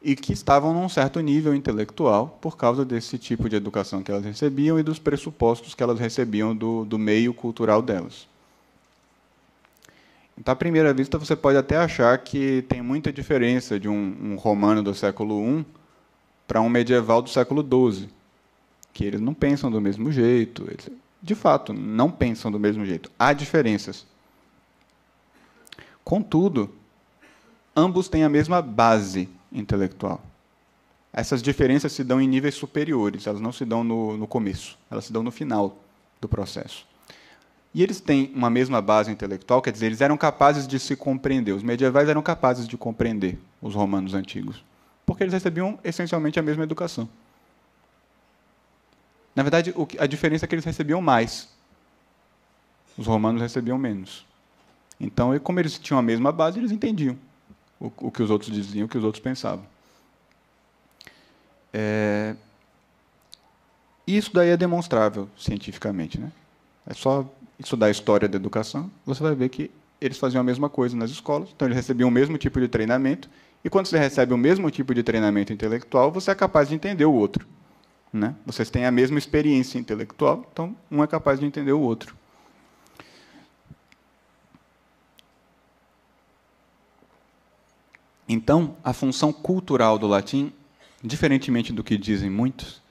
e 0.04 0.13
que 0.13 0.34
estavam 0.34 0.74
num 0.74 0.89
certo 0.89 1.22
nível 1.22 1.56
intelectual 1.56 2.38
por 2.41 2.58
causa 2.58 2.84
desse 2.84 3.18
tipo 3.18 3.48
de 3.48 3.56
educação 3.56 4.04
que 4.04 4.12
elas 4.12 4.26
recebiam 4.26 4.78
e 4.78 4.84
dos 4.84 5.00
pressupostos 5.00 5.74
que 5.74 5.82
elas 5.82 5.98
recebiam 5.98 6.54
do, 6.54 6.84
do 6.84 7.00
meio 7.00 7.34
cultural 7.34 7.82
delas. 7.82 8.28
Então, 10.38 10.52
à 10.52 10.56
primeira 10.58 10.94
vista, 10.94 11.18
você 11.18 11.34
pode 11.34 11.58
até 11.58 11.78
achar 11.78 12.18
que 12.18 12.62
tem 12.63 12.82
muita 12.82 13.10
diferença 13.10 13.80
de 13.80 13.88
um, 13.88 14.18
um 14.22 14.36
romano 14.36 14.84
do 14.84 14.94
século 14.94 15.62
I 15.62 15.65
para 16.46 16.60
um 16.60 16.68
medieval 16.68 17.22
do 17.22 17.30
século 17.30 17.63
XII, 17.63 18.10
que 18.91 19.06
eles 19.06 19.22
não 19.22 19.34
pensam 19.34 19.72
do 19.72 19.80
mesmo 19.80 20.12
jeito, 20.12 20.70
de 21.26 21.34
fato, 21.34 21.74
não 21.74 22.12
pensam 22.12 22.52
do 22.52 22.60
mesmo 22.60 22.86
jeito. 22.86 23.12
Há 23.18 23.34
diferenças. 23.34 24.06
Contudo, 26.04 26.72
ambos 27.76 28.08
têm 28.08 28.24
a 28.24 28.30
mesma 28.30 28.62
base 28.62 29.28
intelectual. 29.52 30.22
Essas 31.12 31.42
diferenças 31.42 31.94
se 31.94 32.04
dão 32.04 32.22
em 32.22 32.28
níveis 32.28 32.54
superiores, 32.54 33.26
elas 33.26 33.42
não 33.42 33.52
se 33.52 33.66
dão 33.66 33.84
no, 33.84 34.16
no 34.16 34.28
começo, 34.28 34.78
elas 34.92 35.06
se 35.06 35.14
dão 35.14 35.24
no 35.24 35.32
final 35.32 35.76
do 36.22 36.28
processo. 36.28 36.86
E 37.74 37.82
eles 37.82 38.00
têm 38.00 38.32
uma 38.36 38.52
mesma 38.52 38.80
base 38.80 39.10
intelectual, 39.10 39.64
quer 39.64 39.72
dizer, 39.72 39.88
eles 39.88 40.02
eram 40.02 40.18
capazes 40.18 40.68
de 40.68 40.80
se 40.80 40.96
compreender. 40.96 41.54
Os 41.54 41.64
medievais 41.64 42.08
eram 42.08 42.22
capazes 42.22 42.68
de 42.68 42.78
compreender 42.78 43.40
os 43.60 43.74
romanos 43.74 44.14
antigos, 44.14 44.64
porque 45.08 45.24
eles 45.24 45.34
recebiam 45.34 45.80
essencialmente 45.84 46.40
a 46.40 46.44
mesma 46.44 46.64
educação. 46.64 47.10
Na 49.36 49.43
verdade, 49.43 49.74
a 50.00 50.08
diferença 50.08 50.45
é 50.45 50.48
que 50.48 50.56
eles 50.56 50.65
recebiam 50.65 51.02
mais. 51.02 51.50
Os 52.98 53.06
romanos 53.06 53.41
recebiam 53.41 53.78
menos. 53.78 54.26
Então, 55.00 55.38
como 55.39 55.60
eles 55.60 55.78
tinham 55.78 56.00
a 56.00 56.02
mesma 56.02 56.32
base, 56.32 56.58
eles 56.58 56.71
entendiam 56.71 57.17
o, 57.80 58.10
que 58.10 58.24
os 58.24 58.30
outros 58.30 58.52
diziam, 58.52 58.86
o 58.86 58.89
que 58.89 58.98
os 58.98 59.04
outros 59.04 59.21
pensavam. 59.21 59.66
É... 61.74 62.36
Isso 64.07 64.34
daí 64.34 64.49
é 64.49 64.57
demonstrável 64.57 65.28
cientificamente. 65.38 66.18
Né? 66.20 66.32
É 66.88 66.93
só 66.93 67.30
estudar 67.60 67.88
a 67.88 67.91
história 67.91 68.30
da 68.30 68.38
educação, 68.38 68.89
você 69.05 69.22
vai 69.22 69.36
ver 69.36 69.49
que 69.49 69.72
eles 69.99 70.18
faziam 70.18 70.41
a 70.41 70.43
mesma 70.43 70.70
coisa 70.70 70.95
nas 70.95 71.10
escolas, 71.10 71.49
então 71.55 71.68
eles 71.68 71.76
recebiam 71.76 72.10
o 72.10 72.12
mesmo 72.12 72.38
tipo 72.38 72.60
de 72.60 72.68
treinamento, 72.68 73.30
e 73.64 73.70
quando 73.70 73.88
você 73.88 73.97
recebe 73.97 74.34
o 74.34 74.38
mesmo 74.38 74.70
tipo 74.70 74.93
de 74.93 75.01
treinamento 75.01 75.51
intelectual, 75.51 76.12
você 76.12 76.32
é 76.32 76.36
capaz 76.36 76.70
de 76.70 76.76
entender 76.76 77.05
o 77.05 77.14
outro. 77.14 77.47
Né? 78.16 78.34
Vocês 78.45 78.70
têm 78.70 78.86
a 78.86 78.91
mesma 78.91 79.20
experiência 79.20 79.78
intelectual, 79.78 80.47
então 80.49 80.74
um 80.89 81.03
é 81.03 81.07
capaz 81.07 81.38
de 81.38 81.45
entender 81.45 81.74
o 81.74 81.82
outro. 81.82 82.16
Então, 88.28 88.78
a 88.82 88.93
função 88.93 89.34
cultural 89.34 89.99
do 89.99 90.07
latim, 90.07 90.53
diferentemente 91.03 91.74
do 91.74 91.84
que 91.84 91.97
dizem 91.97 92.30
muitos, 92.30 92.82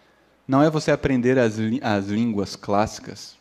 não 0.47 0.62
é 0.62 0.68
você 0.68 0.91
aprender 0.91 1.39
as, 1.39 1.55
as 1.81 2.07
línguas 2.09 2.55
clássicas. 2.55 3.35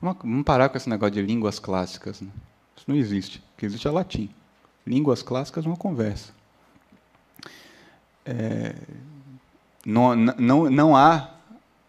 Vamos 0.00 0.42
parar 0.42 0.70
com 0.70 0.78
esse 0.78 0.88
negócio 0.88 1.14
de 1.16 1.22
línguas 1.22 1.58
clássicas. 1.58 2.22
Né? 2.22 2.30
Isso 2.74 2.86
não 2.88 2.96
existe. 2.96 3.40
O 3.54 3.58
que 3.58 3.66
existe 3.66 3.86
é 3.86 3.90
latim. 3.90 4.30
Línguas 4.86 5.22
clássicas 5.22 5.66
é 5.66 5.68
uma 5.68 5.76
conversa. 5.76 6.32
É, 8.24 8.74
não, 9.84 10.14
não, 10.16 10.70
não 10.70 10.96
há 10.96 11.30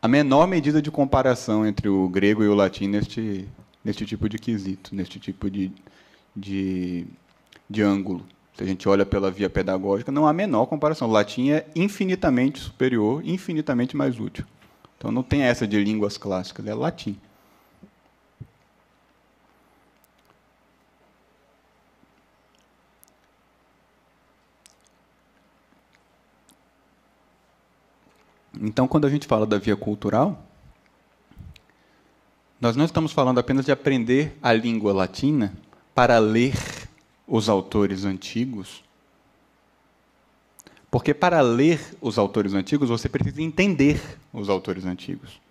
a 0.01 0.07
menor 0.07 0.47
medida 0.47 0.81
de 0.81 0.91
comparação 0.91 1.65
entre 1.65 1.89
o 1.89 2.07
grego 2.09 2.43
e 2.43 2.47
o 2.47 2.53
latim 2.53 2.87
neste, 2.87 3.47
neste 3.83 4.05
tipo 4.05 4.29
de 4.29 4.37
quesito, 4.37 4.95
neste 4.95 5.19
tipo 5.19 5.49
de, 5.49 5.71
de, 6.35 7.07
de 7.69 7.81
ângulo. 7.81 8.25
Se 8.55 8.63
a 8.63 8.65
gente 8.67 8.87
olha 8.87 9.05
pela 9.05 9.31
via 9.31 9.49
pedagógica, 9.49 10.11
não 10.11 10.27
há 10.27 10.29
a 10.29 10.33
menor 10.33 10.65
comparação. 10.67 11.09
O 11.09 11.11
latim 11.11 11.49
é 11.51 11.67
infinitamente 11.75 12.59
superior, 12.59 13.21
infinitamente 13.25 13.97
mais 13.97 14.19
útil. 14.19 14.45
Então 14.97 15.11
não 15.11 15.23
tem 15.23 15.41
essa 15.41 15.67
de 15.67 15.83
línguas 15.83 16.17
clássicas, 16.17 16.65
é 16.65 16.73
latim. 16.73 17.17
Então, 28.61 28.87
quando 28.87 29.05
a 29.05 29.09
gente 29.09 29.27
fala 29.27 29.45
da 29.45 29.57
via 29.57 29.75
cultural, 29.75 30.43
nós 32.59 32.75
não 32.75 32.85
estamos 32.85 33.11
falando 33.11 33.39
apenas 33.39 33.65
de 33.65 33.71
aprender 33.71 34.37
a 34.41 34.53
língua 34.53 34.93
latina 34.93 35.53
para 35.93 36.17
ler 36.17 36.55
os 37.27 37.49
autores 37.49 38.05
antigos. 38.05 38.83
Porque 40.89 41.13
para 41.13 41.41
ler 41.41 41.79
os 41.99 42.17
autores 42.17 42.53
antigos, 42.53 42.89
você 42.89 43.09
precisa 43.09 43.41
entender 43.41 44.01
os 44.31 44.49
autores 44.49 44.85
antigos. 44.85 45.41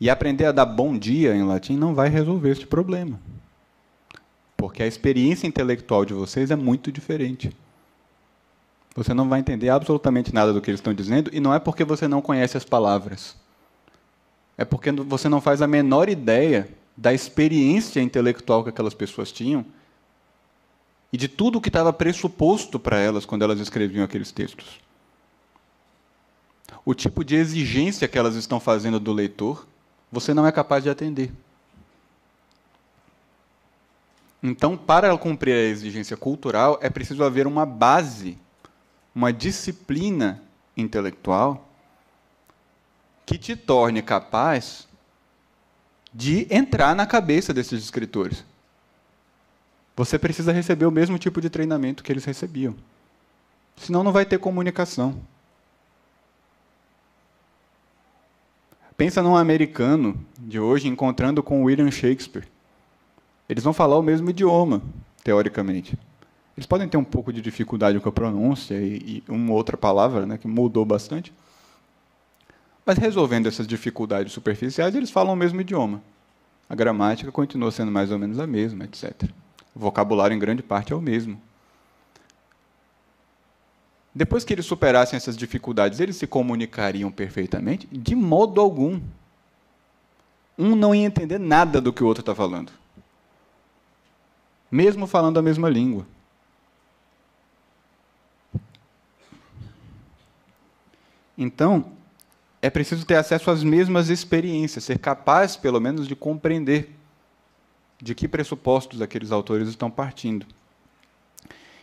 E 0.00 0.08
aprender 0.08 0.44
a 0.44 0.52
dar 0.52 0.66
bom 0.66 0.96
dia 0.96 1.34
em 1.34 1.42
latim 1.42 1.76
não 1.76 1.94
vai 1.94 2.08
resolver 2.08 2.50
este 2.50 2.66
problema. 2.66 3.20
Porque 4.56 4.82
a 4.82 4.86
experiência 4.86 5.46
intelectual 5.46 6.04
de 6.04 6.14
vocês 6.14 6.50
é 6.50 6.56
muito 6.56 6.92
diferente. 6.92 7.50
Você 8.94 9.14
não 9.14 9.28
vai 9.28 9.40
entender 9.40 9.68
absolutamente 9.68 10.34
nada 10.34 10.52
do 10.52 10.60
que 10.60 10.70
eles 10.70 10.80
estão 10.80 10.94
dizendo, 10.94 11.30
e 11.32 11.40
não 11.40 11.54
é 11.54 11.58
porque 11.58 11.84
você 11.84 12.08
não 12.08 12.20
conhece 12.20 12.56
as 12.56 12.64
palavras. 12.64 13.36
É 14.56 14.64
porque 14.64 14.90
você 14.90 15.28
não 15.28 15.40
faz 15.40 15.62
a 15.62 15.66
menor 15.66 16.08
ideia 16.08 16.68
da 16.96 17.14
experiência 17.14 18.00
intelectual 18.00 18.64
que 18.64 18.70
aquelas 18.70 18.94
pessoas 18.94 19.30
tinham 19.30 19.64
e 21.12 21.16
de 21.16 21.28
tudo 21.28 21.58
o 21.58 21.60
que 21.60 21.68
estava 21.68 21.92
pressuposto 21.92 22.78
para 22.78 22.98
elas 22.98 23.24
quando 23.24 23.42
elas 23.42 23.60
escreviam 23.60 24.04
aqueles 24.04 24.32
textos. 24.32 24.80
O 26.84 26.94
tipo 26.94 27.24
de 27.24 27.36
exigência 27.36 28.08
que 28.08 28.18
elas 28.18 28.34
estão 28.34 28.58
fazendo 28.58 28.98
do 28.98 29.12
leitor, 29.12 29.66
você 30.10 30.34
não 30.34 30.46
é 30.46 30.52
capaz 30.52 30.82
de 30.82 30.90
atender. 30.90 31.32
Então, 34.42 34.76
para 34.76 35.16
cumprir 35.16 35.52
a 35.52 35.70
exigência 35.70 36.16
cultural, 36.16 36.78
é 36.80 36.88
preciso 36.90 37.24
haver 37.24 37.46
uma 37.46 37.66
base 37.66 38.38
uma 39.18 39.32
disciplina 39.32 40.40
intelectual 40.76 41.68
que 43.26 43.36
te 43.36 43.56
torne 43.56 44.00
capaz 44.00 44.86
de 46.14 46.46
entrar 46.48 46.94
na 46.94 47.04
cabeça 47.04 47.52
desses 47.52 47.82
escritores. 47.82 48.44
Você 49.96 50.20
precisa 50.20 50.52
receber 50.52 50.86
o 50.86 50.92
mesmo 50.92 51.18
tipo 51.18 51.40
de 51.40 51.50
treinamento 51.50 52.04
que 52.04 52.12
eles 52.12 52.24
recebiam. 52.24 52.76
Senão 53.76 54.04
não 54.04 54.12
vai 54.12 54.24
ter 54.24 54.38
comunicação. 54.38 55.20
Pensa 58.96 59.20
num 59.20 59.36
americano 59.36 60.24
de 60.38 60.60
hoje 60.60 60.86
encontrando 60.86 61.42
com 61.42 61.64
William 61.64 61.90
Shakespeare. 61.90 62.46
Eles 63.48 63.64
vão 63.64 63.72
falar 63.72 63.98
o 63.98 64.02
mesmo 64.02 64.30
idioma, 64.30 64.80
teoricamente. 65.24 65.98
Eles 66.58 66.66
podem 66.66 66.88
ter 66.88 66.96
um 66.96 67.04
pouco 67.04 67.32
de 67.32 67.40
dificuldade 67.40 68.00
com 68.00 68.08
a 68.08 68.12
pronúncia 68.12 68.74
e, 68.74 69.22
e 69.28 69.30
uma 69.30 69.52
outra 69.52 69.76
palavra 69.76 70.26
né, 70.26 70.36
que 70.36 70.48
mudou 70.48 70.84
bastante. 70.84 71.32
Mas 72.84 72.98
resolvendo 72.98 73.46
essas 73.46 73.64
dificuldades 73.64 74.32
superficiais, 74.32 74.96
eles 74.96 75.08
falam 75.08 75.34
o 75.34 75.36
mesmo 75.36 75.60
idioma. 75.60 76.02
A 76.68 76.74
gramática 76.74 77.30
continua 77.30 77.70
sendo 77.70 77.92
mais 77.92 78.10
ou 78.10 78.18
menos 78.18 78.40
a 78.40 78.46
mesma, 78.46 78.86
etc. 78.86 79.30
O 79.72 79.78
vocabulário, 79.78 80.34
em 80.34 80.38
grande 80.40 80.60
parte, 80.60 80.92
é 80.92 80.96
o 80.96 81.00
mesmo. 81.00 81.40
Depois 84.12 84.42
que 84.42 84.52
eles 84.52 84.66
superassem 84.66 85.16
essas 85.16 85.36
dificuldades, 85.36 86.00
eles 86.00 86.16
se 86.16 86.26
comunicariam 86.26 87.08
perfeitamente? 87.08 87.86
De 87.86 88.16
modo 88.16 88.60
algum. 88.60 89.00
Um 90.58 90.74
não 90.74 90.92
ia 90.92 91.06
entender 91.06 91.38
nada 91.38 91.80
do 91.80 91.92
que 91.92 92.02
o 92.02 92.06
outro 92.08 92.22
está 92.22 92.34
falando. 92.34 92.72
Mesmo 94.68 95.06
falando 95.06 95.38
a 95.38 95.42
mesma 95.42 95.70
língua. 95.70 96.04
Então, 101.38 101.92
é 102.60 102.68
preciso 102.68 103.06
ter 103.06 103.14
acesso 103.14 103.48
às 103.48 103.62
mesmas 103.62 104.08
experiências, 104.08 104.82
ser 104.82 104.98
capaz, 104.98 105.56
pelo 105.56 105.80
menos, 105.80 106.08
de 106.08 106.16
compreender 106.16 106.90
de 108.02 108.14
que 108.14 108.26
pressupostos 108.26 109.00
aqueles 109.00 109.30
autores 109.30 109.68
estão 109.68 109.90
partindo. 109.90 110.44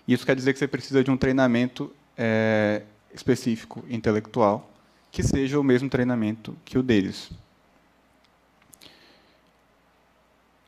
Isso 0.05 0.25
quer 0.25 0.35
dizer 0.35 0.51
que 0.53 0.59
você 0.59 0.67
precisa 0.67 1.03
de 1.03 1.09
um 1.09 1.17
treinamento 1.17 1.93
é, 2.17 2.83
específico, 3.13 3.83
intelectual, 3.89 4.69
que 5.11 5.23
seja 5.23 5.59
o 5.59 5.63
mesmo 5.63 5.89
treinamento 5.89 6.55
que 6.65 6.77
o 6.77 6.83
deles. 6.83 7.31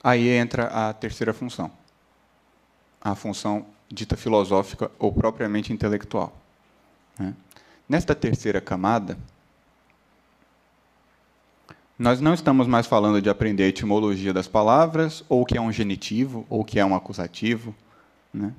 Aí 0.02 0.30
entra 0.30 0.68
a 0.68 0.94
terceira 0.94 1.34
função, 1.34 1.70
a 3.02 3.14
função 3.14 3.66
dita 3.90 4.16
filosófica 4.16 4.90
ou 4.98 5.12
propriamente 5.12 5.74
intelectual. 5.74 6.36
Né? 7.20 7.34
Nesta 7.88 8.14
terceira 8.14 8.60
camada, 8.60 9.18
nós 11.98 12.22
não 12.22 12.34
estamos 12.34 12.68
mais 12.68 12.86
falando 12.86 13.22
de 13.22 13.30
aprender 13.30 13.64
a 13.64 13.68
etimologia 13.68 14.34
das 14.34 14.48
palavras, 14.48 15.24
ou 15.28 15.42
o 15.42 15.46
que 15.46 15.58
é 15.58 15.62
um 15.62 15.72
genitivo, 15.72 16.46
ou 16.50 16.62
o 16.62 16.66
que 16.66 16.80
é 16.80 16.86
um 16.86 16.96
acusativo. 16.96 17.74
Né? 18.34 18.54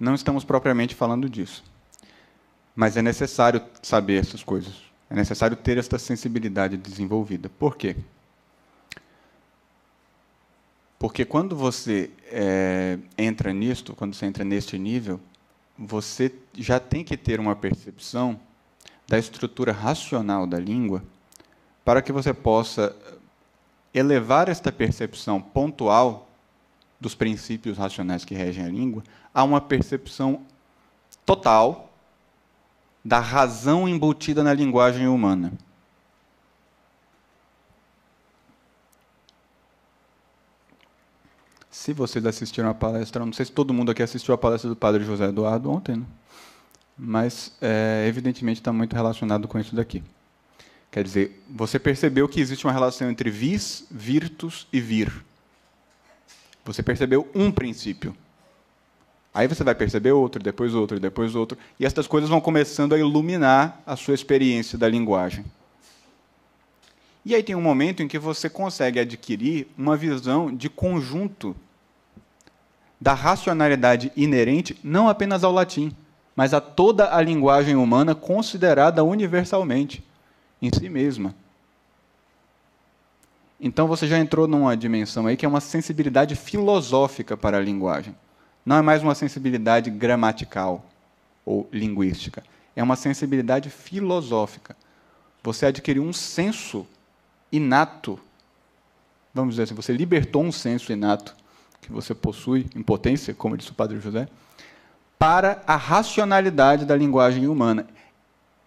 Não 0.00 0.14
estamos 0.14 0.42
propriamente 0.42 0.94
falando 0.94 1.28
disso. 1.28 1.62
Mas 2.74 2.96
é 2.96 3.02
necessário 3.02 3.62
saber 3.82 4.20
essas 4.20 4.42
coisas. 4.42 4.74
É 5.10 5.14
necessário 5.14 5.56
ter 5.56 5.76
esta 5.76 5.98
sensibilidade 5.98 6.78
desenvolvida. 6.78 7.50
Por 7.50 7.76
quê? 7.76 7.96
Porque 10.98 11.24
quando 11.24 11.54
você 11.54 12.10
é, 12.30 12.98
entra 13.18 13.52
nisto, 13.52 13.94
quando 13.94 14.14
você 14.14 14.24
entra 14.24 14.44
neste 14.44 14.78
nível, 14.78 15.20
você 15.84 16.32
já 16.54 16.78
tem 16.78 17.02
que 17.02 17.16
ter 17.16 17.40
uma 17.40 17.56
percepção 17.56 18.38
da 19.08 19.18
estrutura 19.18 19.72
racional 19.72 20.46
da 20.46 20.58
língua 20.58 21.02
para 21.84 22.00
que 22.00 22.12
você 22.12 22.32
possa 22.32 22.94
elevar 23.92 24.48
esta 24.48 24.70
percepção 24.70 25.40
pontual 25.40 26.28
dos 27.00 27.16
princípios 27.16 27.76
racionais 27.76 28.24
que 28.24 28.34
regem 28.34 28.64
a 28.64 28.68
língua 28.68 29.02
a 29.34 29.42
uma 29.42 29.60
percepção 29.60 30.42
total 31.26 31.92
da 33.04 33.18
razão 33.18 33.88
embutida 33.88 34.44
na 34.44 34.54
linguagem 34.54 35.08
humana. 35.08 35.52
Se 41.82 41.92
vocês 41.92 42.24
assistiram 42.24 42.70
a 42.70 42.74
palestra, 42.74 43.26
não 43.26 43.32
sei 43.32 43.44
se 43.44 43.50
todo 43.50 43.74
mundo 43.74 43.90
aqui 43.90 44.04
assistiu 44.04 44.32
a 44.32 44.38
palestra 44.38 44.70
do 44.70 44.76
Padre 44.76 45.02
José 45.02 45.24
Eduardo 45.24 45.68
ontem, 45.68 45.96
né? 45.96 46.04
mas 46.96 47.56
é, 47.60 48.04
evidentemente 48.06 48.60
está 48.60 48.72
muito 48.72 48.94
relacionado 48.94 49.48
com 49.48 49.58
isso 49.58 49.74
daqui. 49.74 50.00
Quer 50.92 51.02
dizer, 51.02 51.42
você 51.50 51.80
percebeu 51.80 52.28
que 52.28 52.40
existe 52.40 52.64
uma 52.64 52.72
relação 52.72 53.10
entre 53.10 53.30
vis, 53.30 53.84
virtus 53.90 54.68
e 54.72 54.80
vir. 54.80 55.12
Você 56.64 56.84
percebeu 56.84 57.28
um 57.34 57.50
princípio. 57.50 58.16
Aí 59.34 59.48
você 59.48 59.64
vai 59.64 59.74
perceber 59.74 60.12
outro, 60.12 60.40
depois 60.40 60.76
outro, 60.76 61.00
depois 61.00 61.34
outro. 61.34 61.58
E 61.80 61.84
essas 61.84 62.06
coisas 62.06 62.30
vão 62.30 62.40
começando 62.40 62.92
a 62.92 62.98
iluminar 62.98 63.82
a 63.84 63.96
sua 63.96 64.14
experiência 64.14 64.78
da 64.78 64.88
linguagem. 64.88 65.44
E 67.24 67.34
aí 67.34 67.42
tem 67.42 67.56
um 67.56 67.60
momento 67.60 68.04
em 68.04 68.06
que 68.06 68.20
você 68.20 68.48
consegue 68.48 69.00
adquirir 69.00 69.66
uma 69.76 69.96
visão 69.96 70.54
de 70.54 70.70
conjunto 70.70 71.56
da 73.02 73.14
racionalidade 73.14 74.12
inerente 74.16 74.78
não 74.80 75.08
apenas 75.08 75.42
ao 75.42 75.50
latim, 75.50 75.92
mas 76.36 76.54
a 76.54 76.60
toda 76.60 77.12
a 77.12 77.20
linguagem 77.20 77.74
humana 77.74 78.14
considerada 78.14 79.02
universalmente 79.02 80.04
em 80.62 80.70
si 80.72 80.88
mesma. 80.88 81.34
Então 83.60 83.88
você 83.88 84.06
já 84.06 84.16
entrou 84.18 84.46
numa 84.46 84.76
dimensão 84.76 85.26
aí 85.26 85.36
que 85.36 85.44
é 85.44 85.48
uma 85.48 85.60
sensibilidade 85.60 86.36
filosófica 86.36 87.36
para 87.36 87.58
a 87.58 87.60
linguagem. 87.60 88.14
Não 88.64 88.76
é 88.76 88.82
mais 88.82 89.02
uma 89.02 89.16
sensibilidade 89.16 89.90
gramatical 89.90 90.86
ou 91.44 91.68
linguística. 91.72 92.44
É 92.76 92.84
uma 92.84 92.94
sensibilidade 92.94 93.68
filosófica. 93.68 94.76
Você 95.42 95.66
adquiriu 95.66 96.04
um 96.04 96.12
senso 96.12 96.86
inato. 97.50 98.16
Vamos 99.34 99.54
dizer 99.54 99.64
assim, 99.64 99.74
você 99.74 99.92
libertou 99.92 100.44
um 100.44 100.52
senso 100.52 100.92
inato 100.92 101.41
que 101.82 101.92
você 101.92 102.14
possui, 102.14 102.66
em 102.74 102.82
potência, 102.82 103.34
como 103.34 103.56
disse 103.56 103.70
o 103.70 103.74
Padre 103.74 104.00
José, 104.00 104.28
para 105.18 105.62
a 105.66 105.76
racionalidade 105.76 106.86
da 106.86 106.96
linguagem 106.96 107.46
humana. 107.46 107.86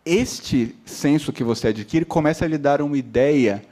Este 0.05 0.75
senso 0.85 1.33
que 1.33 1.43
você 1.43 1.69
adquire 1.69 2.05
começa 2.05 2.45
a 2.45 2.47
lhe 2.47 2.57
dar 2.57 2.81
uma 2.81 2.97
ideia 2.97 3.63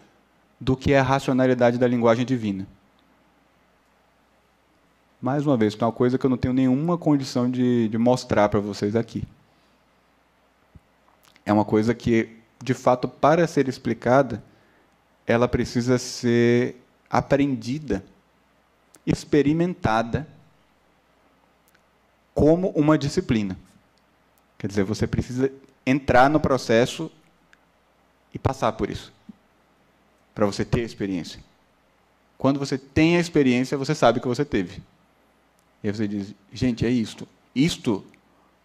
do 0.59 0.75
que 0.75 0.93
é 0.93 0.99
a 0.99 1.03
racionalidade 1.03 1.77
da 1.77 1.87
linguagem 1.87 2.25
divina. 2.25 2.65
Mais 5.21 5.45
uma 5.45 5.55
vez, 5.55 5.77
é 5.79 5.85
uma 5.85 5.91
coisa 5.91 6.17
que 6.17 6.25
eu 6.25 6.29
não 6.29 6.37
tenho 6.37 6.53
nenhuma 6.53 6.97
condição 6.97 7.49
de, 7.49 7.87
de 7.87 7.97
mostrar 7.97 8.49
para 8.49 8.59
vocês 8.59 8.95
aqui. 8.95 9.23
É 11.45 11.53
uma 11.53 11.65
coisa 11.65 11.93
que, 11.93 12.37
de 12.61 12.73
fato, 12.73 13.07
para 13.07 13.45
ser 13.45 13.67
explicada, 13.67 14.43
ela 15.27 15.47
precisa 15.47 15.97
ser 15.97 16.75
aprendida, 17.09 18.03
experimentada 19.05 20.27
como 22.33 22.69
uma 22.69 22.97
disciplina. 22.97 23.57
Quer 24.57 24.67
dizer, 24.67 24.83
você 24.83 25.05
precisa 25.05 25.51
entrar 25.85 26.29
no 26.29 26.39
processo 26.39 27.11
e 28.33 28.39
passar 28.39 28.71
por 28.73 28.89
isso, 28.89 29.13
para 30.33 30.45
você 30.45 30.65
ter 30.65 30.81
experiência. 30.81 31.43
Quando 32.37 32.59
você 32.59 32.77
tem 32.77 33.17
a 33.17 33.19
experiência, 33.19 33.77
você 33.77 33.93
sabe 33.93 34.19
que 34.19 34.27
você 34.27 34.43
teve. 34.43 34.81
E 35.83 35.87
aí 35.87 35.93
você 35.93 36.07
diz, 36.07 36.33
gente, 36.51 36.85
é 36.85 36.89
isto. 36.89 37.27
Isto, 37.53 38.03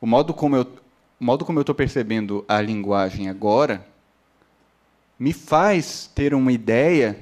o 0.01 0.07
modo 0.07 0.33
como 0.33 0.57
eu, 0.57 0.63
o 1.21 1.25
modo 1.25 1.45
como 1.45 1.59
eu 1.59 1.63
estou 1.63 1.75
percebendo 1.75 2.45
a 2.49 2.61
linguagem 2.61 3.29
agora, 3.29 3.87
me 5.19 5.33
faz 5.33 6.11
ter 6.15 6.33
uma 6.33 6.53
ideia 6.53 7.19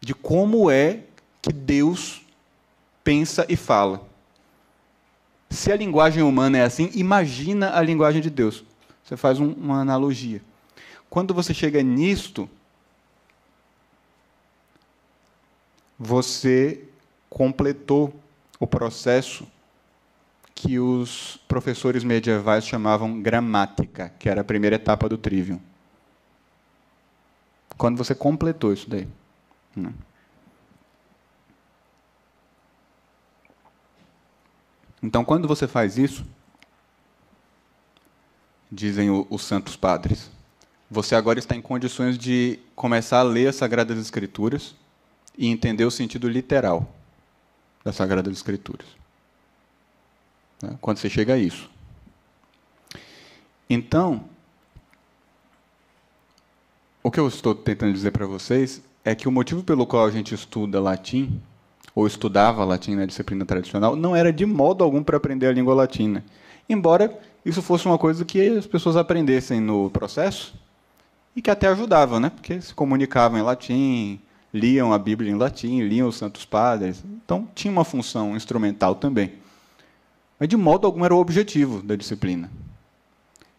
de 0.00 0.14
como 0.14 0.70
é 0.70 1.04
que 1.44 1.52
Deus 1.52 2.22
pensa 3.04 3.44
e 3.50 3.54
fala. 3.54 4.08
Se 5.50 5.70
a 5.70 5.76
linguagem 5.76 6.22
humana 6.22 6.56
é 6.56 6.62
assim, 6.62 6.90
imagina 6.94 7.76
a 7.76 7.82
linguagem 7.82 8.22
de 8.22 8.30
Deus. 8.30 8.64
Você 9.04 9.14
faz 9.14 9.38
um, 9.38 9.52
uma 9.52 9.78
analogia. 9.78 10.40
Quando 11.10 11.34
você 11.34 11.52
chega 11.52 11.82
nisto, 11.82 12.48
você 15.98 16.82
completou 17.28 18.18
o 18.58 18.66
processo 18.66 19.46
que 20.54 20.78
os 20.78 21.38
professores 21.46 22.02
medievais 22.02 22.66
chamavam 22.66 23.20
gramática, 23.20 24.10
que 24.18 24.30
era 24.30 24.40
a 24.40 24.44
primeira 24.44 24.76
etapa 24.76 25.10
do 25.10 25.18
trivium. 25.18 25.60
Quando 27.76 27.98
você 27.98 28.14
completou 28.14 28.72
isso 28.72 28.88
daí. 28.88 29.06
Né? 29.76 29.92
Então, 35.04 35.22
quando 35.22 35.46
você 35.46 35.68
faz 35.68 35.98
isso, 35.98 36.24
dizem 38.72 39.10
os 39.10 39.42
santos 39.42 39.76
padres, 39.76 40.30
você 40.90 41.14
agora 41.14 41.38
está 41.38 41.54
em 41.54 41.60
condições 41.60 42.16
de 42.16 42.58
começar 42.74 43.18
a 43.18 43.22
ler 43.22 43.48
as 43.48 43.56
Sagradas 43.56 43.98
Escrituras 43.98 44.74
e 45.36 45.46
entender 45.46 45.84
o 45.84 45.90
sentido 45.90 46.26
literal 46.26 46.90
das 47.84 47.96
Sagradas 47.96 48.32
Escrituras. 48.32 48.86
Né? 50.62 50.74
Quando 50.80 50.96
você 50.96 51.10
chega 51.10 51.34
a 51.34 51.38
isso. 51.38 51.70
Então, 53.68 54.24
o 57.02 57.10
que 57.10 57.20
eu 57.20 57.28
estou 57.28 57.54
tentando 57.54 57.92
dizer 57.92 58.10
para 58.10 58.24
vocês 58.24 58.82
é 59.04 59.14
que 59.14 59.28
o 59.28 59.32
motivo 59.32 59.62
pelo 59.62 59.86
qual 59.86 60.06
a 60.06 60.10
gente 60.10 60.34
estuda 60.34 60.80
latim, 60.80 61.42
ou 61.94 62.06
estudava 62.06 62.64
latim 62.64 62.94
na 62.94 63.06
disciplina 63.06 63.44
tradicional, 63.44 63.94
não 63.94 64.16
era 64.16 64.32
de 64.32 64.44
modo 64.44 64.82
algum 64.82 65.02
para 65.02 65.16
aprender 65.16 65.46
a 65.46 65.52
língua 65.52 65.74
latina. 65.74 66.24
Embora 66.68 67.16
isso 67.44 67.62
fosse 67.62 67.86
uma 67.86 67.98
coisa 67.98 68.24
que 68.24 68.40
as 68.40 68.66
pessoas 68.66 68.96
aprendessem 68.96 69.60
no 69.60 69.90
processo 69.90 70.54
e 71.36 71.42
que 71.42 71.50
até 71.50 71.68
ajudava, 71.68 72.18
né? 72.18 72.30
porque 72.30 72.60
se 72.60 72.74
comunicavam 72.74 73.38
em 73.38 73.42
latim, 73.42 74.20
liam 74.52 74.92
a 74.92 74.98
Bíblia 74.98 75.30
em 75.30 75.36
latim, 75.36 75.82
liam 75.82 76.08
os 76.08 76.16
Santos 76.16 76.44
Padres. 76.44 77.04
Então 77.24 77.46
tinha 77.54 77.70
uma 77.70 77.84
função 77.84 78.36
instrumental 78.36 78.94
também. 78.94 79.34
Mas 80.38 80.48
de 80.48 80.56
modo 80.56 80.86
algum 80.86 81.04
era 81.04 81.14
o 81.14 81.18
objetivo 81.18 81.82
da 81.82 81.94
disciplina. 81.94 82.50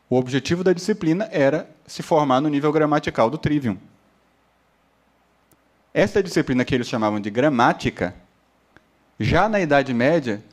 O 0.09 0.17
objetivo 0.17 0.63
da 0.63 0.73
disciplina 0.73 1.27
era 1.31 1.69
se 1.85 2.03
formar 2.03 2.41
no 2.41 2.49
nível 2.49 2.71
gramatical 2.71 3.29
do 3.29 3.37
trivium. 3.37 3.77
Essa 5.93 6.21
disciplina 6.21 6.65
que 6.65 6.75
eles 6.75 6.87
chamavam 6.87 7.19
de 7.19 7.29
gramática, 7.29 8.13
já 9.19 9.47
na 9.47 9.59
Idade 9.59 9.93
Média, 9.93 10.43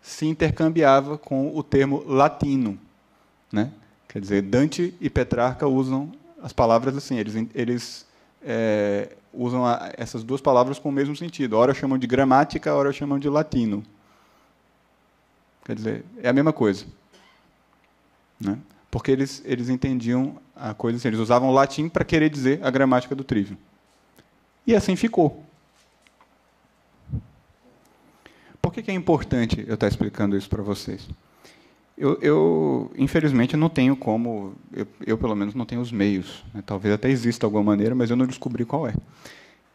se 0.00 0.26
intercambiava 0.26 1.16
com 1.16 1.56
o 1.56 1.62
termo 1.62 2.04
latino. 2.06 2.78
Né? 3.50 3.70
Quer 4.08 4.20
dizer, 4.20 4.42
Dante 4.42 4.94
e 5.00 5.08
Petrarca 5.08 5.66
usam 5.66 6.12
as 6.42 6.52
palavras 6.52 6.96
assim, 6.96 7.18
eles, 7.18 7.34
eles 7.54 8.06
é, 8.42 9.08
usam 9.32 9.64
a, 9.64 9.90
essas 9.96 10.22
duas 10.22 10.40
palavras 10.40 10.78
com 10.78 10.90
o 10.90 10.92
mesmo 10.92 11.16
sentido. 11.16 11.56
Ora 11.56 11.72
chamam 11.72 11.98
de 11.98 12.06
gramática, 12.06 12.74
ora 12.74 12.92
chamam 12.92 13.18
de 13.18 13.28
latino. 13.28 13.82
Quer 15.64 15.74
dizer, 15.74 16.04
é 16.22 16.28
a 16.28 16.32
mesma 16.32 16.52
coisa. 16.52 16.84
Né? 18.38 18.58
Porque 18.90 19.10
eles, 19.10 19.42
eles 19.44 19.70
entendiam 19.70 20.36
a 20.54 20.74
coisa 20.74 20.98
assim, 20.98 21.08
eles 21.08 21.18
usavam 21.18 21.48
o 21.48 21.52
latim 21.52 21.88
para 21.88 22.04
querer 22.04 22.28
dizer 22.28 22.60
a 22.62 22.70
gramática 22.70 23.14
do 23.14 23.24
trivium. 23.24 23.56
E 24.66 24.74
assim 24.74 24.94
ficou. 24.96 25.42
Por 28.64 28.72
que, 28.72 28.82
que 28.82 28.90
é 28.90 28.94
importante 28.94 29.62
eu 29.68 29.74
estar 29.74 29.86
explicando 29.86 30.34
isso 30.38 30.48
para 30.48 30.62
vocês? 30.62 31.06
Eu, 31.98 32.18
eu, 32.22 32.90
infelizmente, 32.96 33.58
não 33.58 33.68
tenho 33.68 33.94
como, 33.94 34.54
eu, 34.72 34.86
eu, 35.06 35.18
pelo 35.18 35.36
menos 35.36 35.54
não 35.54 35.66
tenho 35.66 35.82
os 35.82 35.92
meios, 35.92 36.42
né? 36.54 36.62
talvez 36.64 36.94
até 36.94 37.10
exista 37.10 37.46
alguma 37.46 37.62
maneira, 37.62 37.94
mas 37.94 38.08
eu 38.08 38.16
não 38.16 38.26
descobri 38.26 38.64
qual 38.64 38.88
é, 38.88 38.94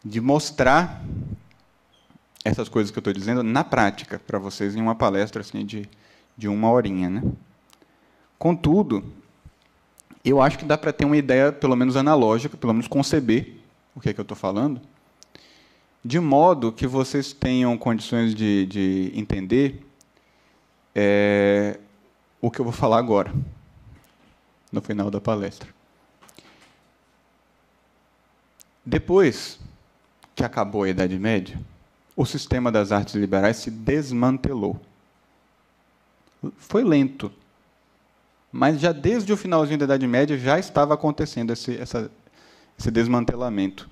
de 0.03 0.19
mostrar 0.19 1.05
essas 2.43 2.67
coisas 2.67 2.89
que 2.89 2.97
eu 2.97 3.01
estou 3.01 3.13
dizendo 3.13 3.43
na 3.43 3.63
prática 3.63 4.19
para 4.25 4.39
vocês 4.39 4.75
em 4.75 4.81
uma 4.81 4.95
palestra 4.95 5.41
assim 5.41 5.63
de, 5.63 5.87
de 6.35 6.47
uma 6.47 6.71
horinha, 6.71 7.11
né? 7.11 7.21
Contudo, 8.39 9.03
eu 10.25 10.41
acho 10.41 10.57
que 10.57 10.65
dá 10.65 10.79
para 10.79 10.91
ter 10.91 11.05
uma 11.05 11.15
ideia, 11.15 11.51
pelo 11.51 11.75
menos 11.75 11.95
analógica, 11.95 12.57
pelo 12.57 12.73
menos 12.73 12.87
conceber 12.87 13.55
o 13.93 13.99
que 13.99 14.09
é 14.09 14.13
que 14.15 14.19
eu 14.19 14.23
estou 14.23 14.35
falando, 14.35 14.81
de 16.03 16.19
modo 16.19 16.71
que 16.71 16.87
vocês 16.87 17.33
tenham 17.33 17.77
condições 17.77 18.33
de, 18.33 18.65
de 18.65 19.11
entender 19.13 19.85
é, 20.95 21.79
o 22.41 22.49
que 22.49 22.59
eu 22.59 22.65
vou 22.65 22.73
falar 22.73 22.97
agora, 22.97 23.33
no 24.71 24.81
final 24.81 25.11
da 25.11 25.19
palestra. 25.19 25.69
Depois 28.85 29.59
que 30.35 30.43
acabou 30.43 30.83
a 30.83 30.89
Idade 30.89 31.19
Média, 31.19 31.59
o 32.15 32.25
sistema 32.25 32.71
das 32.71 32.91
artes 32.91 33.15
liberais 33.15 33.57
se 33.57 33.69
desmantelou. 33.69 34.79
Foi 36.57 36.83
lento, 36.83 37.31
mas 38.51 38.79
já 38.79 38.91
desde 38.91 39.31
o 39.31 39.37
finalzinho 39.37 39.79
da 39.79 39.85
Idade 39.85 40.07
Média 40.07 40.37
já 40.37 40.57
estava 40.57 40.93
acontecendo 40.93 41.51
esse, 41.51 41.77
essa, 41.77 42.09
esse 42.77 42.89
desmantelamento, 42.89 43.89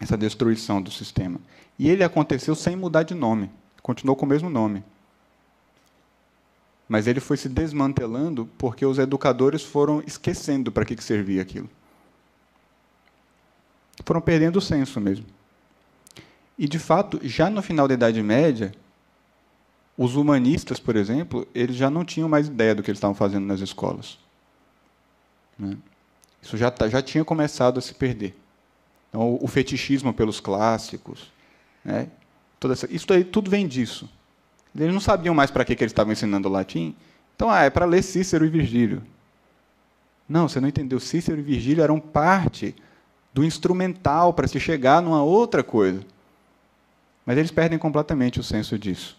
essa 0.00 0.16
destruição 0.16 0.80
do 0.80 0.90
sistema. 0.90 1.40
E 1.78 1.88
ele 1.88 2.04
aconteceu 2.04 2.54
sem 2.54 2.76
mudar 2.76 3.02
de 3.02 3.14
nome, 3.14 3.50
continuou 3.82 4.16
com 4.16 4.26
o 4.26 4.28
mesmo 4.28 4.50
nome. 4.50 4.82
Mas 6.88 7.06
ele 7.06 7.20
foi 7.20 7.36
se 7.36 7.48
desmantelando 7.48 8.48
porque 8.56 8.86
os 8.86 8.98
educadores 8.98 9.62
foram 9.62 10.02
esquecendo 10.06 10.70
para 10.70 10.84
que, 10.84 10.94
que 10.94 11.02
servia 11.02 11.42
aquilo. 11.42 11.68
Foram 14.04 14.20
perdendo 14.20 14.56
o 14.56 14.60
senso 14.60 15.00
mesmo. 15.00 15.26
E, 16.58 16.68
de 16.68 16.78
fato, 16.78 17.18
já 17.22 17.50
no 17.50 17.60
final 17.60 17.88
da 17.88 17.94
Idade 17.94 18.22
Média, 18.22 18.72
os 19.96 20.14
humanistas, 20.14 20.78
por 20.78 20.96
exemplo, 20.96 21.46
eles 21.54 21.76
já 21.76 21.90
não 21.90 22.04
tinham 22.04 22.28
mais 22.28 22.46
ideia 22.46 22.74
do 22.74 22.82
que 22.82 22.90
eles 22.90 22.98
estavam 22.98 23.14
fazendo 23.14 23.46
nas 23.46 23.60
escolas. 23.60 24.18
Né? 25.58 25.76
Isso 26.40 26.56
já, 26.56 26.70
tá, 26.70 26.88
já 26.88 27.02
tinha 27.02 27.24
começado 27.24 27.78
a 27.78 27.82
se 27.82 27.94
perder. 27.94 28.36
Então, 29.08 29.22
o, 29.22 29.44
o 29.44 29.48
fetichismo 29.48 30.12
pelos 30.12 30.40
clássicos, 30.40 31.30
né? 31.84 32.08
Essa, 32.70 32.92
isso 32.92 33.12
aí 33.12 33.22
tudo 33.22 33.50
vem 33.50 33.66
disso. 33.66 34.08
Eles 34.74 34.92
não 34.92 35.00
sabiam 35.00 35.34
mais 35.34 35.50
para 35.50 35.64
que, 35.64 35.76
que 35.76 35.84
eles 35.84 35.92
estavam 35.92 36.12
ensinando 36.12 36.48
latim. 36.48 36.94
Então, 37.34 37.50
ah, 37.50 37.62
é 37.62 37.70
para 37.70 37.84
ler 37.84 38.02
Cícero 38.02 38.44
e 38.44 38.48
Virgílio. 38.48 39.02
Não, 40.28 40.48
você 40.48 40.60
não 40.60 40.68
entendeu. 40.68 40.98
Cícero 40.98 41.38
e 41.38 41.42
Virgílio 41.42 41.82
eram 41.82 42.00
parte 42.00 42.74
do 43.32 43.44
instrumental 43.44 44.32
para 44.32 44.48
se 44.48 44.58
chegar 44.58 45.00
numa 45.00 45.22
outra 45.22 45.62
coisa. 45.62 46.00
Mas 47.24 47.38
eles 47.38 47.50
perdem 47.50 47.78
completamente 47.78 48.40
o 48.40 48.42
senso 48.42 48.78
disso. 48.78 49.16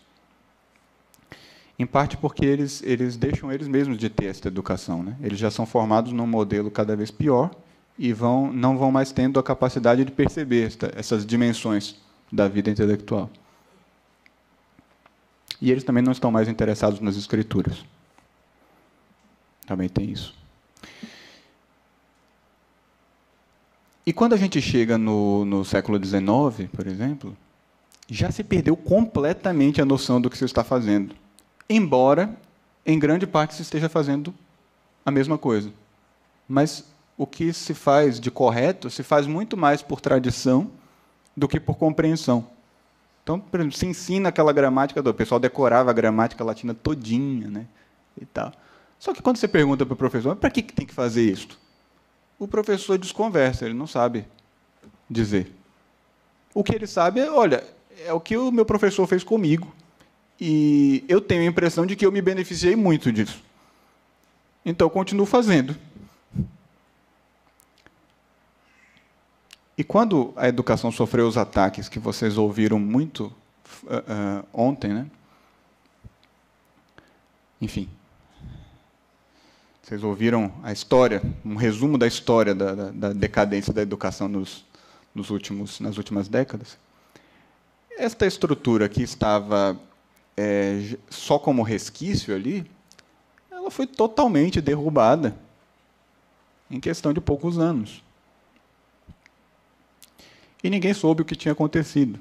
Em 1.79 1.85
parte 1.85 2.17
porque 2.17 2.45
eles, 2.45 2.81
eles 2.83 3.15
deixam 3.17 3.51
eles 3.51 3.67
mesmos 3.67 3.97
de 3.97 4.09
ter 4.09 4.25
essa 4.25 4.47
educação. 4.47 5.03
Né? 5.03 5.15
Eles 5.21 5.37
já 5.37 5.51
são 5.51 5.65
formados 5.65 6.11
num 6.11 6.27
modelo 6.27 6.71
cada 6.71 6.95
vez 6.95 7.11
pior 7.11 7.51
e 7.97 8.13
vão, 8.13 8.51
não 8.53 8.77
vão 8.77 8.91
mais 8.91 9.11
tendo 9.11 9.39
a 9.39 9.43
capacidade 9.43 10.05
de 10.05 10.11
perceber 10.11 10.67
esta, 10.67 10.91
essas 10.95 11.25
dimensões 11.25 11.95
da 12.31 12.47
vida 12.47 12.69
intelectual. 12.69 13.29
E 15.59 15.71
eles 15.71 15.83
também 15.83 16.03
não 16.03 16.11
estão 16.11 16.31
mais 16.31 16.47
interessados 16.47 16.99
nas 16.99 17.15
escrituras. 17.15 17.83
Também 19.65 19.89
tem 19.89 20.11
isso. 20.11 20.35
E 24.05 24.13
quando 24.13 24.33
a 24.33 24.37
gente 24.37 24.61
chega 24.61 24.97
no, 24.97 25.43
no 25.43 25.65
século 25.65 25.97
XIX, 25.97 26.69
por 26.71 26.87
exemplo, 26.87 27.35
já 28.09 28.31
se 28.31 28.43
perdeu 28.43 28.77
completamente 28.77 29.81
a 29.81 29.85
noção 29.85 30.21
do 30.21 30.29
que 30.29 30.37
você 30.37 30.45
está 30.45 30.63
fazendo. 30.63 31.13
Embora, 31.69 32.33
em 32.85 32.97
grande 32.97 33.27
parte, 33.27 33.55
se 33.55 33.63
esteja 33.63 33.89
fazendo 33.89 34.33
a 35.05 35.11
mesma 35.11 35.37
coisa. 35.37 35.73
Mas 36.47 36.85
o 37.17 37.25
que 37.25 37.51
se 37.51 37.73
faz 37.73 38.19
de 38.19 38.29
correto 38.29 38.89
se 38.89 39.01
faz 39.01 39.25
muito 39.25 39.57
mais 39.57 39.81
por 39.81 39.99
tradição 39.99 40.69
do 41.35 41.47
que 41.47 41.59
por 41.59 41.77
compreensão. 41.77 42.47
Então, 43.23 43.39
por 43.39 43.59
exemplo, 43.59 43.77
se 43.77 43.85
ensina 43.85 44.29
aquela 44.29 44.53
gramática, 44.53 45.01
o 45.01 45.13
pessoal 45.13 45.39
decorava 45.39 45.89
a 45.89 45.93
gramática 45.93 46.43
latina 46.43 46.73
todinha, 46.73 47.49
né? 47.49 47.65
E 48.19 48.25
tal. 48.25 48.53
Só 48.99 49.13
que 49.13 49.21
quando 49.21 49.37
você 49.37 49.47
pergunta 49.47 49.85
para 49.85 49.93
o 49.93 49.97
professor, 49.97 50.35
para 50.35 50.49
que 50.49 50.61
tem 50.61 50.85
que 50.85 50.93
fazer 50.93 51.29
isso? 51.29 51.59
O 52.39 52.47
professor 52.47 52.97
desconversa, 52.97 53.65
ele 53.65 53.73
não 53.73 53.87
sabe 53.87 54.25
dizer. 55.09 55.51
O 56.53 56.63
que 56.63 56.73
ele 56.73 56.87
sabe 56.87 57.19
é, 57.19 57.29
olha, 57.29 57.63
é 58.05 58.13
o 58.13 58.19
que 58.19 58.37
o 58.37 58.51
meu 58.51 58.65
professor 58.65 59.05
fez 59.07 59.23
comigo. 59.23 59.73
E 60.39 61.03
eu 61.07 61.19
tenho 61.19 61.41
a 61.41 61.45
impressão 61.45 61.85
de 61.85 61.95
que 61.95 62.05
eu 62.05 62.11
me 62.11 62.21
beneficiei 62.21 62.75
muito 62.75 63.11
disso. 63.11 63.43
Então, 64.63 64.85
eu 64.85 64.91
continuo 64.91 65.25
fazendo. 65.25 65.75
E 69.77 69.83
quando 69.83 70.33
a 70.35 70.47
educação 70.47 70.91
sofreu 70.91 71.27
os 71.27 71.37
ataques 71.37 71.87
que 71.87 71.99
vocês 71.99 72.37
ouviram 72.37 72.79
muito 72.79 73.25
uh, 73.83 74.41
uh, 74.41 74.47
ontem, 74.51 74.91
né? 74.91 75.07
Enfim, 77.61 77.87
vocês 79.83 80.03
ouviram 80.03 80.51
a 80.63 80.71
história, 80.71 81.21
um 81.45 81.55
resumo 81.55 81.97
da 81.97 82.07
história 82.07 82.53
da, 82.53 82.75
da, 82.75 82.91
da 82.91 83.13
decadência 83.13 83.71
da 83.71 83.81
educação 83.81 84.27
nos, 84.27 84.65
nos 85.13 85.29
últimos, 85.29 85.79
nas 85.79 85.97
últimas 85.97 86.27
décadas. 86.27 86.77
Esta 87.97 88.25
estrutura 88.25 88.89
que 88.89 89.01
estava 89.01 89.79
é, 90.35 90.97
só 91.09 91.39
como 91.39 91.63
resquício 91.63 92.35
ali, 92.35 92.69
ela 93.49 93.71
foi 93.71 93.87
totalmente 93.87 94.59
derrubada 94.59 95.35
em 96.69 96.79
questão 96.79 97.13
de 97.13 97.21
poucos 97.21 97.57
anos. 97.57 98.03
E 100.67 100.69
ninguém 100.69 100.93
soube 100.93 101.21
o 101.21 101.25
que 101.25 101.33
tinha 101.33 101.53
acontecido. 101.53 102.19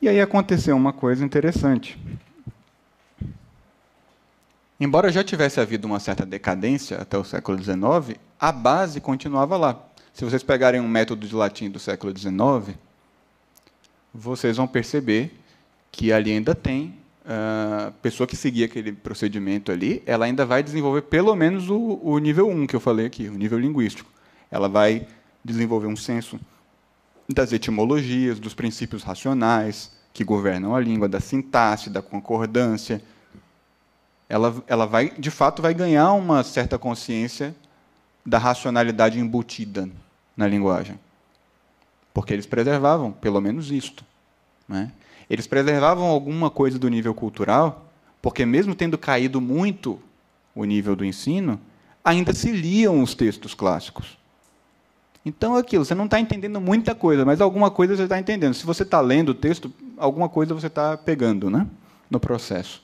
E 0.00 0.08
aí 0.08 0.22
aconteceu 0.22 0.74
uma 0.74 0.90
coisa 0.90 1.22
interessante. 1.22 1.98
Embora 4.80 5.12
já 5.12 5.22
tivesse 5.22 5.60
havido 5.60 5.86
uma 5.86 6.00
certa 6.00 6.24
decadência 6.24 6.96
até 6.96 7.18
o 7.18 7.22
século 7.22 7.62
XIX, 7.62 8.18
a 8.40 8.50
base 8.50 9.02
continuava 9.02 9.54
lá. 9.58 9.84
Se 10.14 10.24
vocês 10.24 10.42
pegarem 10.42 10.80
um 10.80 10.88
método 10.88 11.28
de 11.28 11.34
latim 11.34 11.68
do 11.68 11.78
século 11.78 12.10
XIX, 12.16 12.74
vocês 14.14 14.56
vão 14.56 14.66
perceber 14.66 15.38
que 15.92 16.10
ali 16.10 16.32
ainda 16.32 16.54
tem 16.54 16.94
a 17.22 17.88
uh, 17.90 17.92
pessoa 18.00 18.26
que 18.26 18.34
seguia 18.34 18.64
aquele 18.64 18.92
procedimento 18.92 19.70
ali, 19.70 20.02
ela 20.06 20.24
ainda 20.24 20.46
vai 20.46 20.62
desenvolver 20.62 21.02
pelo 21.02 21.36
menos 21.36 21.68
o, 21.68 22.00
o 22.02 22.18
nível 22.18 22.48
1 22.48 22.66
que 22.66 22.74
eu 22.74 22.80
falei 22.80 23.04
aqui, 23.04 23.28
o 23.28 23.34
nível 23.34 23.58
linguístico. 23.58 24.10
Ela 24.50 24.70
vai 24.70 25.06
desenvolver 25.44 25.86
um 25.86 25.96
senso 25.96 26.40
das 27.28 27.52
etimologias, 27.52 28.38
dos 28.38 28.54
princípios 28.54 29.02
racionais 29.02 29.92
que 30.12 30.22
governam 30.22 30.74
a 30.74 30.80
língua, 30.80 31.08
da 31.08 31.20
sintaxe, 31.20 31.90
da 31.90 32.00
concordância. 32.00 33.02
Ela, 34.28 34.62
ela 34.66 34.86
vai, 34.86 35.10
de 35.10 35.30
fato, 35.30 35.60
vai 35.60 35.74
ganhar 35.74 36.12
uma 36.12 36.42
certa 36.42 36.78
consciência 36.78 37.54
da 38.24 38.38
racionalidade 38.38 39.18
embutida 39.18 39.88
na 40.36 40.46
linguagem. 40.46 40.98
Porque 42.12 42.32
eles 42.32 42.46
preservavam, 42.46 43.10
pelo 43.10 43.40
menos 43.40 43.70
isto. 43.72 44.04
Né? 44.68 44.92
Eles 45.28 45.46
preservavam 45.46 46.06
alguma 46.06 46.48
coisa 46.48 46.78
do 46.78 46.88
nível 46.88 47.14
cultural, 47.14 47.90
porque, 48.22 48.46
mesmo 48.46 48.74
tendo 48.74 48.96
caído 48.96 49.40
muito 49.40 50.00
o 50.54 50.64
nível 50.64 50.94
do 50.94 51.04
ensino, 51.04 51.60
ainda 52.04 52.32
se 52.32 52.52
liam 52.52 53.02
os 53.02 53.14
textos 53.14 53.52
clássicos. 53.52 54.16
Então, 55.24 55.56
é 55.56 55.60
aquilo, 55.60 55.84
você 55.84 55.94
não 55.94 56.04
está 56.04 56.20
entendendo 56.20 56.60
muita 56.60 56.94
coisa, 56.94 57.24
mas 57.24 57.40
alguma 57.40 57.70
coisa 57.70 57.96
você 57.96 58.02
está 58.02 58.18
entendendo. 58.18 58.52
Se 58.52 58.66
você 58.66 58.82
está 58.82 59.00
lendo 59.00 59.30
o 59.30 59.34
texto, 59.34 59.72
alguma 59.96 60.28
coisa 60.28 60.52
você 60.52 60.66
está 60.66 60.96
pegando 60.96 61.48
né, 61.48 61.66
no 62.10 62.20
processo. 62.20 62.82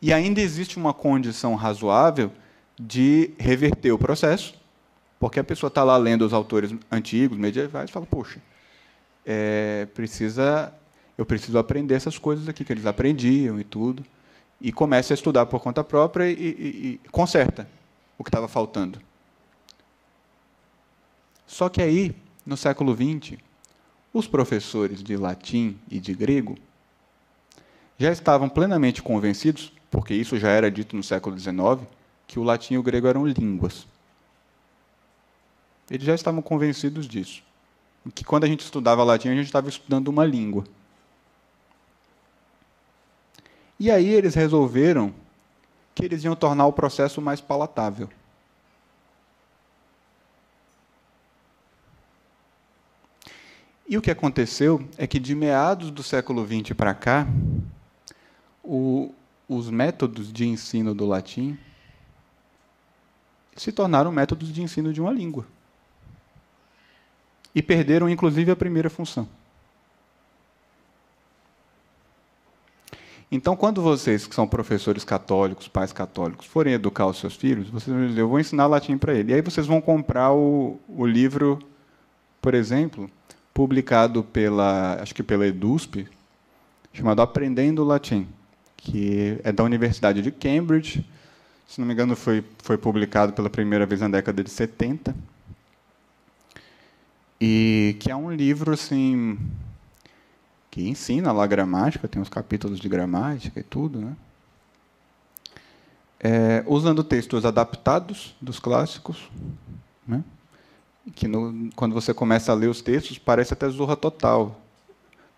E 0.00 0.12
ainda 0.12 0.40
existe 0.40 0.78
uma 0.78 0.94
condição 0.94 1.54
razoável 1.54 2.32
de 2.80 3.30
reverter 3.38 3.92
o 3.92 3.98
processo, 3.98 4.54
porque 5.20 5.38
a 5.38 5.44
pessoa 5.44 5.68
está 5.68 5.84
lá 5.84 5.96
lendo 5.96 6.22
os 6.22 6.32
autores 6.32 6.74
antigos, 6.90 7.38
medievais, 7.38 7.90
e 7.90 7.92
fala, 7.92 8.06
poxa, 8.06 8.40
é, 9.24 9.86
precisa, 9.94 10.72
eu 11.16 11.26
preciso 11.26 11.58
aprender 11.58 11.94
essas 11.94 12.18
coisas 12.18 12.48
aqui 12.48 12.64
que 12.64 12.72
eles 12.72 12.86
aprendiam 12.86 13.60
e 13.60 13.64
tudo, 13.64 14.02
e 14.60 14.72
começa 14.72 15.12
a 15.12 15.14
estudar 15.14 15.46
por 15.46 15.60
conta 15.60 15.84
própria 15.84 16.28
e, 16.28 16.32
e, 16.32 17.00
e 17.04 17.08
conserta 17.10 17.68
o 18.16 18.24
que 18.24 18.28
estava 18.28 18.48
faltando. 18.48 18.98
Só 21.52 21.68
que 21.68 21.82
aí, 21.82 22.16
no 22.46 22.56
século 22.56 22.96
XX, 22.96 23.38
os 24.10 24.26
professores 24.26 25.02
de 25.02 25.18
latim 25.18 25.78
e 25.90 26.00
de 26.00 26.14
grego 26.14 26.56
já 27.98 28.10
estavam 28.10 28.48
plenamente 28.48 29.02
convencidos, 29.02 29.70
porque 29.90 30.14
isso 30.14 30.38
já 30.38 30.48
era 30.48 30.70
dito 30.70 30.96
no 30.96 31.02
século 31.02 31.38
XIX, 31.38 31.86
que 32.26 32.38
o 32.38 32.42
latim 32.42 32.72
e 32.72 32.78
o 32.78 32.82
grego 32.82 33.06
eram 33.06 33.26
línguas. 33.26 33.86
Eles 35.90 36.06
já 36.06 36.14
estavam 36.14 36.40
convencidos 36.40 37.06
disso. 37.06 37.42
Que 38.14 38.24
quando 38.24 38.44
a 38.44 38.48
gente 38.48 38.60
estudava 38.60 39.04
latim, 39.04 39.28
a 39.28 39.34
gente 39.34 39.44
estava 39.44 39.68
estudando 39.68 40.08
uma 40.08 40.24
língua. 40.24 40.64
E 43.78 43.90
aí 43.90 44.08
eles 44.08 44.34
resolveram 44.34 45.12
que 45.94 46.02
eles 46.02 46.24
iam 46.24 46.34
tornar 46.34 46.64
o 46.64 46.72
processo 46.72 47.20
mais 47.20 47.42
palatável. 47.42 48.08
E 53.88 53.98
o 53.98 54.02
que 54.02 54.10
aconteceu 54.10 54.86
é 54.96 55.06
que, 55.06 55.18
de 55.18 55.34
meados 55.34 55.90
do 55.90 56.02
século 56.02 56.46
XX 56.46 56.72
para 56.76 56.94
cá, 56.94 57.26
o, 58.62 59.12
os 59.48 59.68
métodos 59.70 60.32
de 60.32 60.46
ensino 60.46 60.94
do 60.94 61.06
latim 61.06 61.58
se 63.56 63.70
tornaram 63.70 64.10
métodos 64.10 64.52
de 64.52 64.62
ensino 64.62 64.92
de 64.92 65.00
uma 65.00 65.12
língua. 65.12 65.46
E 67.54 67.62
perderam, 67.62 68.08
inclusive, 68.08 68.50
a 68.50 68.56
primeira 68.56 68.88
função. 68.88 69.28
Então, 73.30 73.56
quando 73.56 73.80
vocês, 73.80 74.26
que 74.26 74.34
são 74.34 74.46
professores 74.46 75.04
católicos, 75.04 75.66
pais 75.66 75.90
católicos, 75.90 76.46
forem 76.46 76.74
educar 76.74 77.06
os 77.06 77.18
seus 77.18 77.34
filhos, 77.34 77.68
vocês 77.70 77.94
vão 77.94 78.06
dizer, 78.06 78.20
eu 78.20 78.28
vou 78.28 78.38
ensinar 78.38 78.66
latim 78.66 78.98
para 78.98 79.14
ele. 79.14 79.32
E 79.32 79.34
aí 79.34 79.40
vocês 79.40 79.66
vão 79.66 79.80
comprar 79.80 80.32
o, 80.32 80.78
o 80.86 81.06
livro, 81.06 81.58
por 82.42 82.52
exemplo, 82.52 83.10
publicado 83.52 84.22
pela, 84.22 85.00
acho 85.00 85.14
que 85.14 85.22
pela 85.22 85.46
EDUSP, 85.46 86.08
chamado 86.92 87.22
Aprendendo 87.22 87.84
Latim, 87.84 88.26
que 88.76 89.38
é 89.44 89.52
da 89.52 89.62
Universidade 89.62 90.22
de 90.22 90.30
Cambridge. 90.30 91.04
Se 91.66 91.80
não 91.80 91.86
me 91.86 91.94
engano, 91.94 92.16
foi, 92.16 92.44
foi 92.58 92.76
publicado 92.76 93.32
pela 93.32 93.48
primeira 93.48 93.86
vez 93.86 94.00
na 94.00 94.08
década 94.08 94.42
de 94.42 94.50
70. 94.50 95.14
E 97.40 97.96
que 97.98 98.10
é 98.10 98.16
um 98.16 98.30
livro 98.30 98.72
assim 98.72 99.38
que 100.70 100.88
ensina 100.88 101.32
lá 101.32 101.46
gramática, 101.46 102.08
tem 102.08 102.20
os 102.20 102.28
capítulos 102.28 102.80
de 102.80 102.88
gramática 102.88 103.60
e 103.60 103.62
tudo, 103.62 104.00
né? 104.00 104.16
É, 106.18 106.64
usando 106.66 107.02
textos 107.02 107.44
adaptados 107.44 108.34
dos 108.40 108.60
clássicos, 108.60 109.28
né? 110.06 110.22
Que 111.10 111.26
no, 111.26 111.70
quando 111.74 111.92
você 111.92 112.14
começa 112.14 112.52
a 112.52 112.54
ler 112.54 112.68
os 112.68 112.80
textos 112.80 113.18
parece 113.18 113.52
até 113.52 113.68
zorra 113.68 113.96
total, 113.96 114.60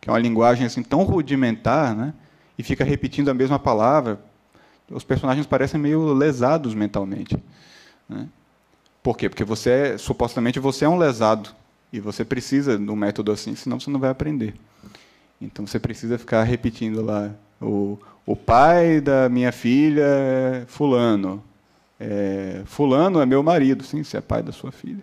que 0.01 0.09
é 0.09 0.13
uma 0.13 0.19
linguagem 0.19 0.67
assim 0.67 0.83
tão 0.83 1.03
rudimentar, 1.05 1.95
né? 1.95 2.13
E 2.59 2.63
fica 2.63 2.85
repetindo 2.85 3.31
a 3.31 3.35
mesma 3.35 3.59
palavra. 3.59 4.21
Os 4.91 5.03
personagens 5.03 5.47
parecem 5.47 5.81
meio 5.81 6.13
lesados 6.13 6.75
mentalmente, 6.75 7.37
né? 8.09 8.29
Por 9.03 9.17
quê? 9.17 9.29
Porque 9.29 9.45
você 9.45 9.71
é, 9.71 9.99
supostamente 9.99 10.59
você 10.59 10.85
é 10.85 10.89
um 10.89 10.99
lesado 10.99 11.51
e 11.93 12.01
você 12.01 12.25
precisa 12.25 12.79
de 12.79 12.91
um 12.91 12.97
método 12.97 13.33
assim, 13.33 13.55
senão 13.55 13.81
você 13.81 13.91
não 13.91 14.01
vai 14.01 14.11
aprender. 14.11 14.55
Então 15.41 15.67
você 15.67 15.79
precisa 15.79 16.19
ficar 16.19 16.43
repetindo 16.45 17.03
lá 17.03 17.31
o, 17.61 17.99
o 18.27 18.37
pai 18.37 19.01
da 19.01 19.29
minha 19.29 19.53
filha 19.53 20.05
é 20.05 20.65
fulano, 20.67 21.43
é, 21.99 22.63
fulano 22.67 23.21
é 23.21 23.27
meu 23.27 23.43
marido, 23.43 23.85
sim, 23.85 24.03
você 24.03 24.17
é 24.17 24.21
pai 24.21 24.43
da 24.43 24.53
sua 24.53 24.73
filha. 24.73 25.03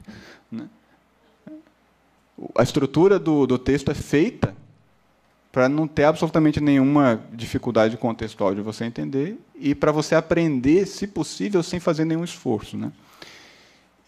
A 2.55 2.63
estrutura 2.63 3.19
do, 3.19 3.45
do 3.45 3.57
texto 3.57 3.91
é 3.91 3.93
feita 3.93 4.55
para 5.51 5.67
não 5.67 5.87
ter 5.87 6.05
absolutamente 6.05 6.61
nenhuma 6.61 7.21
dificuldade 7.33 7.97
contextual 7.97 8.55
de 8.55 8.61
você 8.61 8.85
entender 8.85 9.37
e 9.55 9.75
para 9.75 9.91
você 9.91 10.15
aprender, 10.15 10.85
se 10.87 11.05
possível, 11.05 11.61
sem 11.61 11.79
fazer 11.79 12.05
nenhum 12.05 12.23
esforço. 12.23 12.77
Né? 12.77 12.91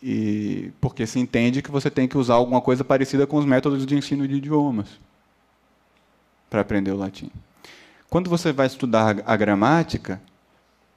E, 0.01 0.71
porque 0.79 1.05
se 1.05 1.19
entende 1.19 1.61
que 1.61 1.71
você 1.71 1.89
tem 1.89 2.07
que 2.07 2.17
usar 2.17 2.35
alguma 2.35 2.61
coisa 2.61 2.83
parecida 2.83 3.27
com 3.27 3.37
os 3.37 3.45
métodos 3.45 3.85
de 3.85 3.95
ensino 3.95 4.27
de 4.27 4.35
idiomas. 4.35 4.87
para 6.49 6.61
aprender 6.61 6.91
o 6.91 6.97
latim. 6.97 7.31
Quando 8.09 8.29
você 8.29 8.53
vai 8.53 8.67
estudar 8.67 9.23
a 9.25 9.35
gramática, 9.35 10.21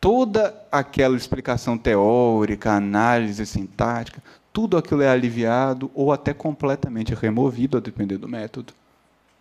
toda 0.00 0.54
aquela 0.70 1.16
explicação 1.16 1.78
teórica, 1.78 2.72
análise 2.72 3.44
sintática, 3.46 4.22
tudo 4.56 4.78
aquilo 4.78 5.02
é 5.02 5.08
aliviado 5.10 5.90
ou 5.94 6.10
até 6.10 6.32
completamente 6.32 7.12
removido, 7.12 7.76
a 7.76 7.80
depender 7.80 8.16
do 8.16 8.26
método. 8.26 8.72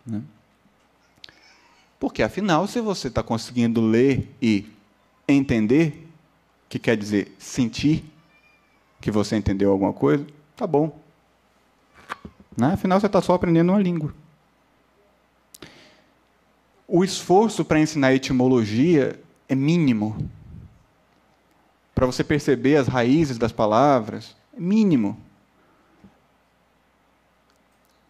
Né? 0.06 0.20
Porque, 1.98 2.22
afinal, 2.22 2.66
se 2.66 2.82
você 2.82 3.08
está 3.08 3.22
conseguindo 3.22 3.80
ler 3.80 4.30
e 4.42 4.66
entender, 5.26 6.06
que 6.68 6.78
quer 6.78 6.98
dizer 6.98 7.34
sentir 7.38 8.04
que 9.00 9.10
você 9.10 9.36
entendeu 9.36 9.72
alguma 9.72 9.90
coisa, 9.90 10.26
tá 10.54 10.66
bom. 10.66 10.94
Né? 12.54 12.74
Afinal, 12.74 13.00
você 13.00 13.06
está 13.06 13.22
só 13.22 13.32
aprendendo 13.32 13.72
uma 13.72 13.80
língua. 13.80 14.14
O 16.86 17.02
esforço 17.02 17.64
para 17.64 17.80
ensinar 17.80 18.12
etimologia 18.12 19.18
é 19.48 19.54
mínimo. 19.54 20.30
Para 21.94 22.04
você 22.04 22.22
perceber 22.22 22.76
as 22.76 22.86
raízes 22.86 23.38
das 23.38 23.50
palavras, 23.50 24.36
mínimo. 24.56 25.18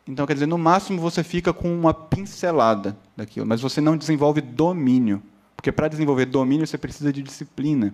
Então, 0.06 0.24
quer 0.24 0.34
dizer, 0.34 0.46
no 0.46 0.56
máximo 0.56 1.00
você 1.00 1.24
fica 1.24 1.52
com 1.52 1.74
uma 1.74 1.92
pincelada 1.92 2.96
daquilo, 3.16 3.44
mas 3.44 3.60
você 3.60 3.80
não 3.80 3.96
desenvolve 3.96 4.40
domínio. 4.40 5.20
Porque 5.56 5.72
para 5.72 5.88
desenvolver 5.88 6.26
domínio 6.26 6.66
você 6.66 6.78
precisa 6.78 7.12
de 7.12 7.22
disciplina. 7.22 7.92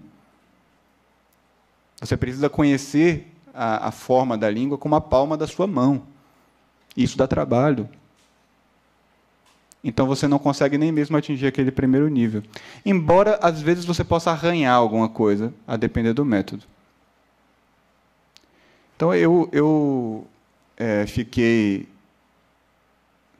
Você 2.00 2.16
precisa 2.16 2.50
conhecer 2.50 3.32
a, 3.54 3.88
a 3.88 3.90
forma 3.90 4.36
da 4.36 4.50
língua 4.50 4.76
como 4.76 4.94
a 4.94 5.00
palma 5.00 5.36
da 5.36 5.46
sua 5.46 5.66
mão. 5.66 6.02
Isso 6.96 7.16
dá 7.16 7.26
trabalho. 7.26 7.88
Então 9.84 10.06
você 10.06 10.28
não 10.28 10.38
consegue 10.38 10.76
nem 10.76 10.92
mesmo 10.92 11.16
atingir 11.16 11.46
aquele 11.46 11.70
primeiro 11.70 12.08
nível. 12.08 12.42
Embora 12.84 13.38
às 13.42 13.60
vezes 13.62 13.84
você 13.84 14.04
possa 14.04 14.30
arranhar 14.30 14.74
alguma 14.74 15.08
coisa, 15.08 15.52
a 15.66 15.76
depender 15.76 16.12
do 16.12 16.24
método. 16.24 16.64
Então 18.96 19.14
eu, 19.14 19.48
eu 19.52 20.26
é, 20.76 21.06
fiquei 21.06 21.88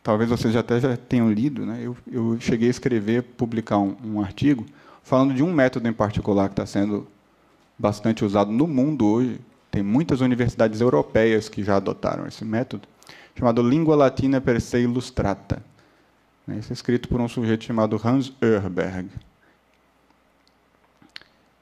talvez 0.02 0.28
vocês 0.28 0.56
até 0.56 0.80
já 0.80 0.96
tenham 0.96 1.30
lido, 1.30 1.64
né? 1.64 1.80
eu, 1.80 1.96
eu 2.10 2.40
cheguei 2.40 2.68
a 2.68 2.70
escrever, 2.70 3.22
publicar 3.22 3.78
um, 3.78 3.96
um 4.04 4.20
artigo 4.20 4.66
falando 5.02 5.34
de 5.34 5.42
um 5.42 5.52
método 5.52 5.88
em 5.88 5.92
particular 5.92 6.48
que 6.48 6.54
está 6.54 6.66
sendo 6.66 7.06
bastante 7.78 8.24
usado 8.24 8.50
no 8.50 8.66
mundo 8.66 9.06
hoje. 9.06 9.40
Tem 9.70 9.82
muitas 9.82 10.20
universidades 10.20 10.80
europeias 10.80 11.48
que 11.48 11.64
já 11.64 11.76
adotaram 11.76 12.26
esse 12.26 12.44
método, 12.44 12.86
chamado 13.36 13.62
Língua 13.62 13.96
Latina 13.96 14.40
per 14.40 14.60
se 14.60 14.78
Illustrata. 14.78 15.62
Esse 16.58 16.72
é 16.72 16.74
escrito 16.74 17.08
por 17.08 17.20
um 17.20 17.28
sujeito 17.28 17.64
chamado 17.64 18.00
Hans 18.04 18.32
Erberg. 18.40 19.08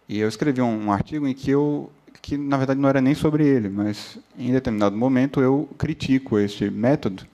E 0.09 0.19
eu 0.19 0.29
escrevi 0.29 0.61
um 0.61 0.91
artigo 0.91 1.29
em 1.29 1.35
que 1.35 1.51
eu 1.51 1.91
que 2.23 2.37
na 2.37 2.57
verdade 2.57 2.81
não 2.81 2.89
era 2.89 3.01
nem 3.01 3.15
sobre 3.15 3.47
ele, 3.47 3.69
mas 3.69 4.19
em 4.39 4.53
determinado 4.53 4.97
momento 4.97 5.41
eu 5.41 5.69
critico 5.79 6.39
este 6.39 6.71
método 6.71 7.27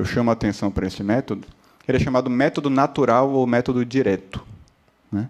eu 0.00 0.04
chamo 0.06 0.30
a 0.30 0.32
atenção 0.32 0.70
para 0.70 0.86
esse 0.86 1.02
método, 1.02 1.46
ele 1.86 1.98
é 1.98 2.00
chamado 2.00 2.30
método 2.30 2.70
natural 2.70 3.30
ou 3.30 3.46
método 3.46 3.84
direto. 3.84 4.42
Né? 5.12 5.28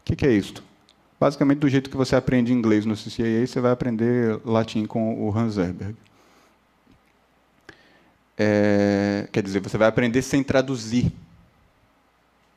O 0.00 0.04
que, 0.04 0.16
que 0.16 0.26
é 0.26 0.32
isso? 0.32 0.54
Basicamente, 1.20 1.58
do 1.58 1.68
jeito 1.68 1.88
que 1.88 1.96
você 1.96 2.16
aprende 2.16 2.52
inglês 2.52 2.84
no 2.84 2.96
CCAA, 2.96 3.46
você 3.46 3.60
vai 3.60 3.70
aprender 3.70 4.40
latim 4.44 4.86
com 4.86 5.22
o 5.22 5.36
Hans 5.36 5.56
Herberg. 5.56 5.94
É, 8.36 9.28
quer 9.30 9.42
dizer, 9.42 9.60
você 9.60 9.78
vai 9.78 9.86
aprender 9.86 10.20
sem 10.22 10.42
traduzir. 10.42 11.12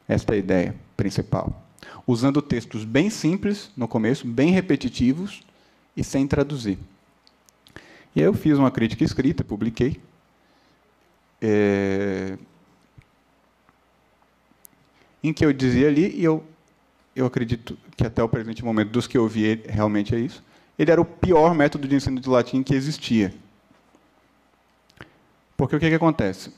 Esta 0.08 0.34
é 0.34 0.38
a 0.38 0.40
ideia 0.40 0.76
principal. 0.98 1.64
Usando 2.08 2.42
textos 2.42 2.84
bem 2.84 3.12
simples 3.12 3.70
no 3.78 3.88
começo, 3.88 4.26
bem 4.26 4.50
repetitivos 4.50 5.44
e 5.96 6.04
sem 6.04 6.28
traduzir. 6.28 6.78
E 8.16 8.22
aí 8.22 8.26
eu 8.26 8.34
fiz 8.34 8.58
uma 8.58 8.72
crítica 8.72 9.04
escrita, 9.04 9.44
publiquei, 9.44 10.00
é, 11.42 12.38
em 15.24 15.34
que 15.34 15.46
eu 15.46 15.52
dizia 15.52 15.88
ali, 15.88 16.16
e 16.16 16.24
eu, 16.24 16.44
eu 17.16 17.26
acredito 17.26 17.78
que 17.98 18.06
até 18.06 18.24
o 18.24 18.30
presente 18.30 18.64
momento, 18.64 18.92
dos 18.92 19.08
que 19.08 19.18
eu 19.18 19.28
vi, 19.28 19.62
realmente 19.68 20.16
é 20.16 20.20
isso, 20.20 20.44
ele 20.78 20.92
era 20.92 21.02
o 21.02 21.06
pior 21.06 21.54
método 21.54 21.88
de 21.88 21.96
ensino 21.96 22.20
de 22.20 22.30
latim 22.30 22.62
que 22.62 22.74
existia. 22.74 23.34
Porque 25.58 25.76
o 25.76 25.80
que, 25.80 25.90
que 25.90 25.96
acontece? 25.96 26.54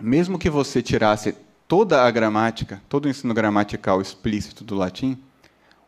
Mesmo 0.00 0.38
que 0.38 0.50
você 0.50 0.82
tirasse 0.82 1.34
toda 1.66 2.02
a 2.02 2.10
gramática, 2.10 2.82
todo 2.88 3.06
o 3.06 3.08
ensino 3.08 3.32
gramatical 3.32 4.00
explícito 4.00 4.62
do 4.62 4.74
latim, 4.74 5.18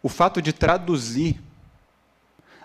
o 0.02 0.08
fato 0.08 0.40
de 0.40 0.52
traduzir 0.52 1.40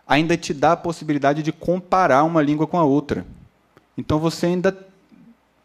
ainda 0.10 0.36
te 0.36 0.55
dá 0.55 0.72
a 0.72 0.78
possibilidade 0.78 1.43
de 1.43 1.51
comparar 1.51 2.24
uma 2.24 2.41
língua 2.41 2.66
com 2.66 2.80
a 2.80 2.84
outra. 2.84 3.24
Então 3.95 4.18
você 4.18 4.47
ainda 4.47 4.76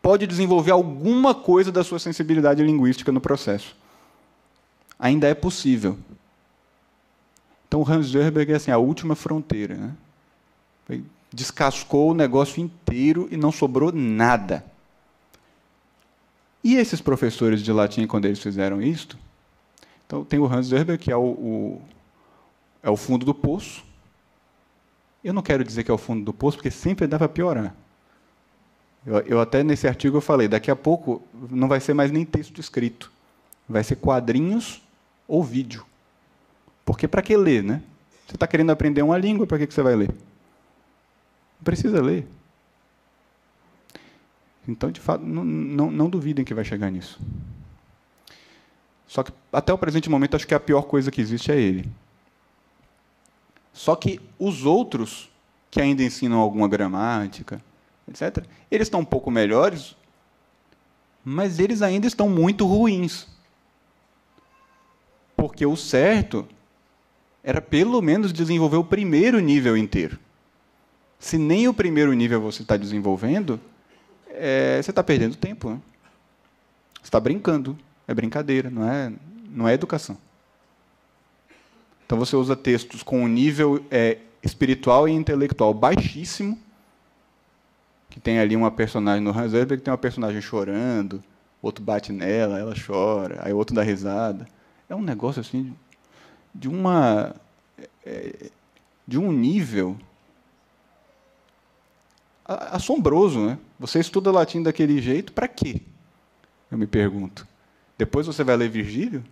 pode 0.03 0.27
desenvolver 0.27 0.71
alguma 0.71 1.35
coisa 1.35 1.73
da 1.73 1.83
sua 1.83 1.99
sensibilidade 1.99 2.63
linguística 2.63 3.11
no 3.11 3.23
processo. 3.23 3.75
Ainda 4.99 5.27
é 5.27 5.33
possível. 5.33 5.99
Então, 7.67 7.83
Hans 7.89 8.09
Zerberg 8.09 8.53
é 8.53 8.57
assim, 8.57 8.71
a 8.71 8.77
última 8.77 9.17
fronteira. 9.17 9.75
Né? 10.89 11.01
Descascou 11.33 12.11
o 12.11 12.15
negócio 12.15 12.63
inteiro 12.63 13.27
e 13.31 13.37
não 13.39 13.51
sobrou 13.51 13.91
nada. 13.91 14.63
E 16.63 16.77
esses 16.77 17.01
professores 17.01 17.63
de 17.63 17.73
latim, 17.73 18.07
quando 18.07 18.27
eles 18.27 18.41
fizeram 18.41 18.81
isto, 18.81 19.19
então 20.07 20.23
tem 20.23 20.39
o 20.39 20.47
Hans 20.47 20.67
Zerberg, 20.67 21.03
que 21.03 21.11
é 21.11 21.17
o, 21.17 21.23
o, 21.23 21.83
é 22.83 22.91
o 22.91 22.97
fundo 22.97 23.25
do 23.25 23.35
poço. 23.35 23.83
Eu 25.25 25.33
não 25.33 25.41
quero 25.41 25.65
dizer 25.65 25.83
que 25.83 25.91
é 25.91 25.95
o 25.95 25.99
fundo 25.99 26.23
do 26.23 26.35
poço, 26.35 26.59
porque 26.59 26.71
sempre 26.71 27.07
dá 27.07 27.19
para 27.19 27.29
piorar. 27.29 27.75
Eu, 29.07 29.19
eu, 29.21 29.41
até 29.41 29.63
nesse 29.63 29.89
artigo 29.89 30.19
eu 30.19 30.21
falei, 30.21 30.47
daqui 30.47 30.71
a 30.71 30.77
pouco 30.77 31.23
não 31.51 31.67
vai 31.67 31.81
ser 31.81 31.95
mais 31.95 32.11
nem 32.11 32.27
texto 32.27 32.61
escrito, 32.61 33.11
vai 33.67 33.83
ser 33.83 33.97
quadrinhos 33.97 34.83
ou 35.27 35.43
vídeo. 35.43 35.85
Porque 36.85 37.09
para 37.09 37.23
que 37.23 37.35
ler, 37.37 37.65
né? 37.65 37.83
Você 38.27 38.37
está 38.37 38.47
querendo 38.47 38.71
aprender 38.71 39.03
uma 39.03 39.17
língua, 39.17 39.47
para 39.47 39.59
que, 39.59 39.67
que 39.67 39.75
você 39.75 39.83
vai 39.83 39.97
ler? 39.97 40.09
Não 40.09 41.65
precisa 41.65 42.03
ler. 42.03 42.27
Então, 44.67 44.91
de 44.91 45.01
fato, 45.01 45.25
não, 45.25 45.45
não, 45.45 45.91
não 45.91 46.11
duvidem 46.11 46.45
que 46.45 46.55
vai 46.55 46.65
chegar 46.65 46.91
nisso. 46.91 47.19
Só 49.07 49.23
que 49.23 49.33
até 49.53 49.73
o 49.73 49.79
presente 49.79 50.11
momento 50.11 50.37
acho 50.37 50.47
que 50.47 50.55
a 50.55 50.61
pior 50.61 50.83
coisa 50.83 51.11
que 51.11 51.21
existe 51.21 51.53
é 51.53 51.59
ele. 51.59 51.89
Só 53.75 53.97
que 53.97 54.21
os 54.39 54.65
outros 54.65 55.29
que 55.69 55.81
ainda 55.81 56.05
ensinam 56.05 56.39
alguma 56.39 56.69
gramática, 56.69 57.61
etc. 58.09 58.47
Eles 58.71 58.87
estão 58.87 59.01
um 59.01 59.05
pouco 59.05 59.29
melhores, 59.29 59.97
mas 61.25 61.59
eles 61.59 61.83
ainda 61.83 62.07
estão 62.07 62.31
muito 62.31 62.65
ruins. 62.65 63.27
Porque 65.37 65.67
o 65.67 65.75
certo 65.75 66.47
era 67.43 67.61
pelo 67.61 68.01
menos 68.01 68.33
desenvolver 68.33 68.77
o 68.77 68.85
primeiro 68.85 69.41
nível 69.41 69.77
inteiro. 69.77 70.21
Se 71.19 71.37
nem 71.37 71.67
o 71.67 71.75
primeiro 71.75 72.13
nível 72.13 72.41
você 72.41 72.63
está 72.63 72.77
desenvolvendo, 72.77 73.61
é, 74.29 74.81
você 74.81 74.93
está 74.93 75.03
perdendo 75.03 75.37
tempo. 75.37 75.71
Né? 75.71 75.81
Você 77.01 77.09
está 77.09 77.19
brincando. 77.19 77.77
É 78.07 78.15
brincadeira, 78.15 78.71
não 78.71 78.89
é, 78.89 79.13
não 79.49 79.67
é 79.67 79.73
educação. 79.73 80.17
Então 82.07 82.19
você 82.19 82.37
usa 82.37 82.55
textos 82.55 83.03
com 83.03 83.23
um 83.23 83.29
nível 83.29 83.85
é, 83.91 84.19
espiritual 84.43 85.09
e 85.09 85.13
intelectual 85.13 85.73
baixíssimo 85.73 86.59
que 88.15 88.21
tem 88.21 88.39
ali 88.39 88.55
uma 88.55 88.71
personagem 88.71 89.21
no 89.21 89.37
Hans 89.37 89.51
que 89.53 89.77
tem 89.79 89.91
uma 89.91 89.99
personagem 89.99 90.41
chorando, 90.41 91.21
outro 91.61 91.83
bate 91.83 92.13
nela, 92.13 92.61
ela 92.61 92.73
chora, 92.75 93.41
aí 93.43 93.53
outro 93.53 93.75
dá 93.75 93.83
risada. 93.83 94.47
É 94.89 94.95
um 94.95 95.03
negócio 95.03 95.41
assim 95.41 95.75
de 96.55 96.69
uma 96.69 97.35
é, 98.07 98.51
de 99.05 99.19
um 99.19 99.33
nível 99.33 99.99
assombroso, 102.45 103.45
né? 103.45 103.59
Você 103.81 103.99
estuda 103.99 104.31
latim 104.31 104.63
daquele 104.63 105.03
jeito 105.03 105.33
para 105.33 105.49
quê? 105.49 105.81
Eu 106.71 106.79
me 106.79 106.87
pergunto. 106.87 107.49
Depois 107.99 108.29
você 108.29 108.45
vai 108.45 108.57
ler 108.57 108.69
Virgílio? 108.69 109.25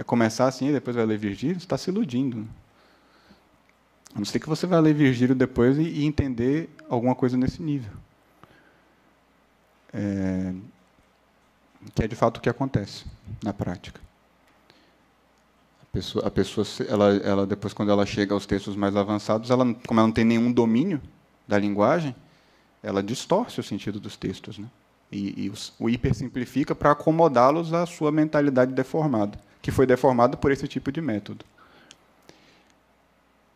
Vai 0.00 0.04
começar 0.06 0.48
assim 0.48 0.70
e 0.70 0.72
depois 0.72 0.96
vai 0.96 1.04
ler 1.04 1.18
Virgílio? 1.18 1.56
Você 1.56 1.66
está 1.66 1.76
se 1.76 1.90
iludindo. 1.90 2.48
A 4.14 4.18
não 4.18 4.24
ser 4.24 4.40
que 4.40 4.48
você 4.48 4.66
vá 4.66 4.80
ler 4.80 4.94
Virgílio 4.94 5.34
depois 5.34 5.76
e, 5.76 5.82
e 5.82 6.06
entender 6.06 6.70
alguma 6.88 7.14
coisa 7.14 7.36
nesse 7.36 7.60
nível. 7.60 7.92
É, 9.92 10.54
que 11.94 12.02
é 12.02 12.08
de 12.08 12.16
fato 12.16 12.38
o 12.38 12.40
que 12.40 12.48
acontece 12.48 13.04
na 13.44 13.52
prática. 13.52 14.00
A 15.82 15.86
pessoa, 15.92 16.26
a 16.26 16.30
pessoa 16.30 16.66
ela, 16.88 17.16
ela, 17.16 17.46
depois, 17.46 17.74
quando 17.74 17.92
ela 17.92 18.06
chega 18.06 18.32
aos 18.32 18.46
textos 18.46 18.74
mais 18.76 18.96
avançados, 18.96 19.50
ela, 19.50 19.66
como 19.86 20.00
ela 20.00 20.06
não 20.06 20.14
tem 20.14 20.24
nenhum 20.24 20.50
domínio 20.50 20.98
da 21.46 21.58
linguagem, 21.58 22.16
ela 22.82 23.02
distorce 23.02 23.60
o 23.60 23.62
sentido 23.62 24.00
dos 24.00 24.16
textos. 24.16 24.56
Né? 24.56 24.66
E, 25.12 25.44
e 25.44 25.52
o 25.78 25.90
hipersimplifica 25.90 26.74
para 26.74 26.92
acomodá-los 26.92 27.74
à 27.74 27.84
sua 27.84 28.10
mentalidade 28.10 28.72
deformada, 28.72 29.38
que 29.62 29.70
foi 29.70 29.86
deformada 29.86 30.36
por 30.36 30.50
esse 30.50 30.66
tipo 30.66 30.90
de 30.90 31.00
método. 31.00 31.44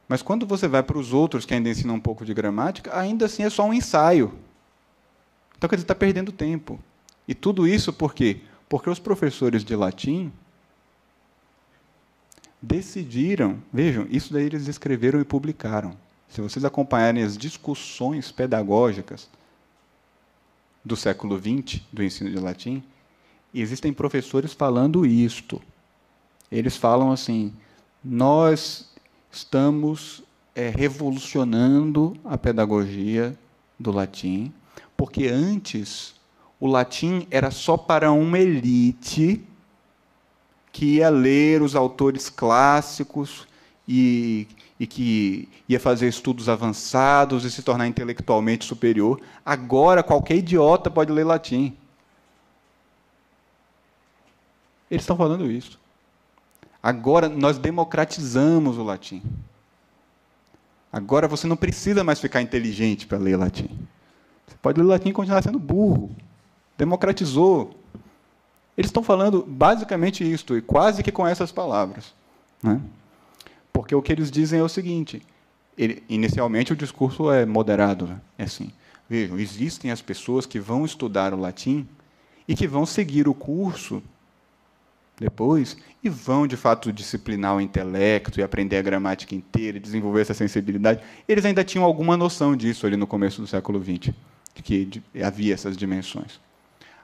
Mas 0.08 0.22
quando 0.22 0.46
você 0.46 0.68
vai 0.68 0.82
para 0.82 0.98
os 0.98 1.12
outros 1.12 1.46
que 1.46 1.54
ainda 1.54 1.70
ensinam 1.70 1.94
um 1.94 2.00
pouco 2.00 2.24
de 2.24 2.34
gramática, 2.34 2.96
ainda 2.96 3.26
assim 3.26 3.42
é 3.42 3.50
só 3.50 3.64
um 3.64 3.72
ensaio. 3.72 4.32
Então, 5.56 5.68
quer 5.68 5.76
dizer, 5.76 5.84
está 5.84 5.94
perdendo 5.94 6.30
tempo. 6.30 6.78
E 7.26 7.34
tudo 7.34 7.66
isso 7.66 7.92
por 7.92 8.14
quê? 8.14 8.40
Porque 8.68 8.90
os 8.90 8.98
professores 8.98 9.64
de 9.64 9.74
latim 9.74 10.30
decidiram, 12.60 13.62
vejam, 13.72 14.06
isso 14.10 14.32
daí 14.32 14.44
eles 14.44 14.68
escreveram 14.68 15.20
e 15.20 15.24
publicaram. 15.24 15.96
Se 16.28 16.40
vocês 16.40 16.64
acompanharem 16.64 17.22
as 17.22 17.36
discussões 17.36 18.30
pedagógicas 18.30 19.28
do 20.84 20.96
século 20.96 21.38
XX, 21.38 21.80
do 21.92 22.02
ensino 22.02 22.30
de 22.30 22.38
latim, 22.38 22.82
existem 23.54 23.92
professores 23.92 24.52
falando 24.52 25.06
isto. 25.06 25.62
Eles 26.54 26.76
falam 26.76 27.10
assim: 27.10 27.52
nós 28.02 28.88
estamos 29.28 30.22
é, 30.54 30.68
revolucionando 30.68 32.16
a 32.24 32.38
pedagogia 32.38 33.36
do 33.78 33.90
latim, 33.90 34.52
porque 34.96 35.26
antes 35.26 36.14
o 36.60 36.68
latim 36.68 37.26
era 37.28 37.50
só 37.50 37.76
para 37.76 38.12
uma 38.12 38.38
elite 38.38 39.44
que 40.70 40.96
ia 40.96 41.08
ler 41.08 41.60
os 41.60 41.74
autores 41.74 42.30
clássicos 42.30 43.48
e, 43.86 44.46
e 44.78 44.86
que 44.86 45.48
ia 45.68 45.80
fazer 45.80 46.06
estudos 46.06 46.48
avançados 46.48 47.44
e 47.44 47.50
se 47.50 47.64
tornar 47.64 47.88
intelectualmente 47.88 48.64
superior. 48.64 49.20
Agora, 49.44 50.04
qualquer 50.04 50.36
idiota 50.36 50.88
pode 50.88 51.10
ler 51.10 51.24
latim. 51.24 51.76
Eles 54.88 55.02
estão 55.02 55.16
falando 55.16 55.50
isso. 55.50 55.82
Agora 56.84 57.30
nós 57.30 57.56
democratizamos 57.56 58.76
o 58.76 58.82
latim. 58.82 59.22
Agora 60.92 61.26
você 61.26 61.46
não 61.46 61.56
precisa 61.56 62.04
mais 62.04 62.20
ficar 62.20 62.42
inteligente 62.42 63.06
para 63.06 63.16
ler 63.16 63.38
latim. 63.38 63.70
Você 64.46 64.54
pode 64.60 64.78
ler 64.82 64.88
latim 64.88 65.08
e 65.08 65.12
continuar 65.14 65.42
sendo 65.42 65.58
burro. 65.58 66.14
Democratizou. 66.76 67.74
Eles 68.76 68.90
estão 68.90 69.02
falando 69.02 69.42
basicamente 69.48 70.30
isto, 70.30 70.58
e 70.58 70.60
quase 70.60 71.02
que 71.02 71.10
com 71.10 71.26
essas 71.26 71.50
palavras. 71.50 72.12
Né? 72.62 72.78
Porque 73.72 73.94
o 73.94 74.02
que 74.02 74.12
eles 74.12 74.30
dizem 74.30 74.60
é 74.60 74.62
o 74.62 74.68
seguinte: 74.68 75.22
ele, 75.78 76.02
inicialmente 76.06 76.74
o 76.74 76.76
discurso 76.76 77.30
é 77.30 77.46
moderado. 77.46 78.06
Né? 78.06 78.20
É 78.36 78.44
assim: 78.44 78.70
vejam, 79.08 79.38
existem 79.38 79.90
as 79.90 80.02
pessoas 80.02 80.44
que 80.44 80.60
vão 80.60 80.84
estudar 80.84 81.32
o 81.32 81.40
latim 81.40 81.88
e 82.46 82.54
que 82.54 82.68
vão 82.68 82.84
seguir 82.84 83.26
o 83.26 83.32
curso 83.32 84.02
depois 85.18 85.78
e 86.04 86.08
vão 86.10 86.46
de 86.46 86.54
fato 86.54 86.92
disciplinar 86.92 87.56
o 87.56 87.60
intelecto 87.62 88.38
e 88.38 88.42
aprender 88.42 88.76
a 88.76 88.82
gramática 88.82 89.34
inteira, 89.34 89.80
desenvolver 89.80 90.20
essa 90.20 90.34
sensibilidade. 90.34 91.00
Eles 91.26 91.46
ainda 91.46 91.64
tinham 91.64 91.82
alguma 91.82 92.14
noção 92.14 92.54
disso 92.54 92.86
ali 92.86 92.94
no 92.94 93.06
começo 93.06 93.40
do 93.40 93.46
século 93.46 93.82
XX, 93.82 94.14
de 94.54 94.62
que 94.62 95.02
havia 95.22 95.54
essas 95.54 95.78
dimensões. 95.78 96.38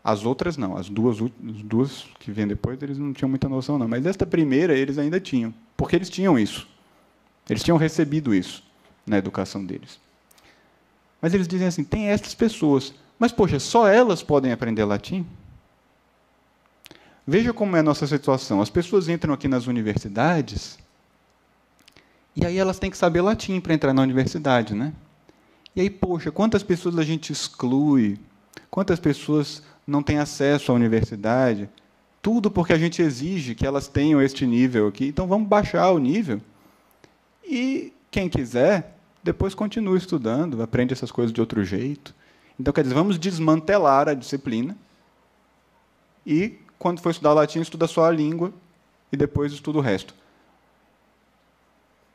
As 0.04 0.24
outras 0.26 0.58
não, 0.58 0.76
as 0.76 0.90
duas, 0.90 1.18
as 1.20 1.62
duas 1.62 2.06
que 2.18 2.30
vêm 2.30 2.46
depois, 2.46 2.80
eles 2.82 2.98
não 2.98 3.12
tinham 3.12 3.28
muita 3.28 3.48
noção, 3.48 3.78
não. 3.78 3.88
Mas 3.88 4.04
esta 4.04 4.26
primeira, 4.26 4.74
eles 4.74 4.98
ainda 4.98 5.18
tinham, 5.18 5.52
porque 5.76 5.96
eles 5.96 6.10
tinham 6.10 6.38
isso. 6.38 6.68
Eles 7.48 7.62
tinham 7.62 7.78
recebido 7.78 8.34
isso 8.34 8.62
na 9.06 9.16
educação 9.16 9.64
deles. 9.64 9.98
Mas 11.20 11.32
eles 11.32 11.48
dizem 11.48 11.66
assim: 11.66 11.84
tem 11.84 12.08
essas 12.08 12.34
pessoas, 12.34 12.94
mas, 13.18 13.32
poxa, 13.32 13.58
só 13.58 13.88
elas 13.88 14.22
podem 14.22 14.52
aprender 14.52 14.84
latim? 14.84 15.26
Veja 17.26 17.52
como 17.52 17.76
é 17.76 17.80
a 17.80 17.82
nossa 17.82 18.06
situação. 18.06 18.60
As 18.60 18.70
pessoas 18.70 19.08
entram 19.08 19.34
aqui 19.34 19.48
nas 19.48 19.66
universidades 19.66 20.78
e 22.34 22.46
aí 22.46 22.56
elas 22.56 22.78
têm 22.78 22.90
que 22.90 22.96
saber 22.96 23.20
latim 23.20 23.60
para 23.60 23.74
entrar 23.74 23.92
na 23.92 24.02
universidade, 24.02 24.74
né? 24.74 24.92
E 25.74 25.80
aí, 25.80 25.90
poxa, 25.90 26.32
quantas 26.32 26.62
pessoas 26.62 26.98
a 26.98 27.02
gente 27.02 27.32
exclui? 27.32 28.18
Quantas 28.70 28.98
pessoas 28.98 29.62
não 29.90 30.02
têm 30.02 30.18
acesso 30.18 30.70
à 30.70 30.74
universidade. 30.74 31.68
Tudo 32.22 32.50
porque 32.50 32.72
a 32.72 32.78
gente 32.78 33.02
exige 33.02 33.54
que 33.54 33.66
elas 33.66 33.88
tenham 33.88 34.22
este 34.22 34.46
nível 34.46 34.86
aqui. 34.88 35.06
Então 35.06 35.26
vamos 35.26 35.48
baixar 35.48 35.90
o 35.90 35.98
nível. 35.98 36.40
E 37.44 37.92
quem 38.10 38.28
quiser, 38.28 38.96
depois 39.22 39.54
continua 39.54 39.96
estudando, 39.96 40.62
aprende 40.62 40.92
essas 40.92 41.10
coisas 41.10 41.32
de 41.32 41.40
outro 41.40 41.64
jeito. 41.64 42.14
Então, 42.58 42.72
quer 42.72 42.82
dizer, 42.82 42.94
vamos 42.94 43.18
desmantelar 43.18 44.08
a 44.08 44.14
disciplina. 44.14 44.76
E, 46.26 46.58
quando 46.80 47.00
for 47.00 47.10
estudar 47.10 47.32
latim, 47.32 47.60
estuda 47.60 47.86
só 47.86 48.06
a 48.06 48.10
língua 48.10 48.52
e 49.12 49.16
depois 49.16 49.52
estuda 49.52 49.78
o 49.78 49.80
resto. 49.80 50.12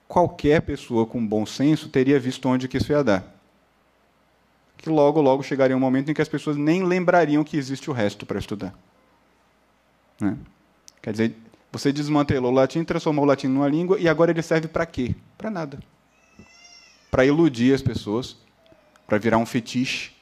Qualquer 0.09 0.61
pessoa 0.61 1.05
com 1.05 1.25
bom 1.25 1.45
senso 1.45 1.87
teria 1.87 2.19
visto 2.19 2.49
onde 2.49 2.67
que 2.67 2.75
isso 2.75 2.91
ia 2.91 3.01
dar 3.01 3.35
que 4.85 4.89
logo, 4.89 5.19
logo 5.21 5.41
chegaria 5.41 5.75
um 5.75 5.79
momento 5.79 6.11
em 6.11 6.13
que 6.13 6.21
as 6.21 6.29
pessoas 6.29 6.55
nem 6.55 6.83
lembrariam 6.83 7.43
que 7.43 7.57
existe 7.57 7.89
o 7.89 7.93
resto 7.93 8.23
para 8.25 8.37
estudar. 8.37 8.73
Né? 10.19 10.37
Quer 11.01 11.11
dizer, 11.11 11.35
você 11.71 11.91
desmantelou 11.91 12.51
o 12.51 12.55
latim, 12.55 12.83
transformou 12.83 13.25
o 13.25 13.27
latim 13.27 13.47
numa 13.47 13.67
língua, 13.67 13.99
e 13.99 14.07
agora 14.07 14.31
ele 14.31 14.41
serve 14.41 14.67
para 14.67 14.85
quê? 14.85 15.15
Para 15.37 15.49
nada. 15.49 15.79
Para 17.09 17.25
iludir 17.25 17.73
as 17.73 17.81
pessoas, 17.81 18.37
para 19.07 19.17
virar 19.17 19.39
um 19.39 19.45
fetiche. 19.45 20.14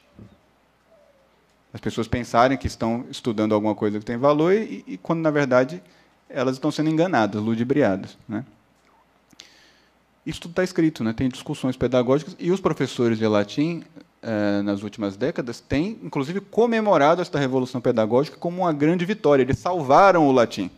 As 1.74 1.80
pessoas 1.80 2.06
pensarem 2.06 2.56
que 2.56 2.68
estão 2.68 3.04
estudando 3.10 3.52
alguma 3.52 3.74
coisa 3.74 3.98
que 3.98 4.04
tem 4.04 4.16
valor, 4.16 4.54
e, 4.54 4.84
e 4.86 4.96
quando, 4.96 5.20
na 5.20 5.30
verdade, 5.30 5.82
elas 6.28 6.54
estão 6.54 6.70
sendo 6.70 6.88
enganadas, 6.88 7.42
ludibriadas. 7.42 8.16
Né? 8.28 8.44
Isso 10.24 10.40
tudo 10.40 10.52
está 10.52 10.62
escrito, 10.62 11.02
né? 11.02 11.12
tem 11.12 11.28
discussões 11.28 11.76
pedagógicas, 11.76 12.36
e 12.38 12.52
os 12.52 12.60
professores 12.60 13.18
de 13.18 13.26
latim 13.26 13.82
eh, 14.22 14.62
nas 14.62 14.82
últimas 14.82 15.18
décadas, 15.18 15.60
têm, 15.60 15.98
inclusive, 16.02 16.40
comemorado 16.40 17.20
esta 17.20 17.38
revolução 17.38 17.78
pedagógica 17.78 18.38
como 18.38 18.62
uma 18.62 18.72
grande 18.72 19.04
vitória. 19.04 19.42
Eles 19.42 19.58
salvaram 19.58 20.26
o 20.26 20.32
latim. 20.32 20.70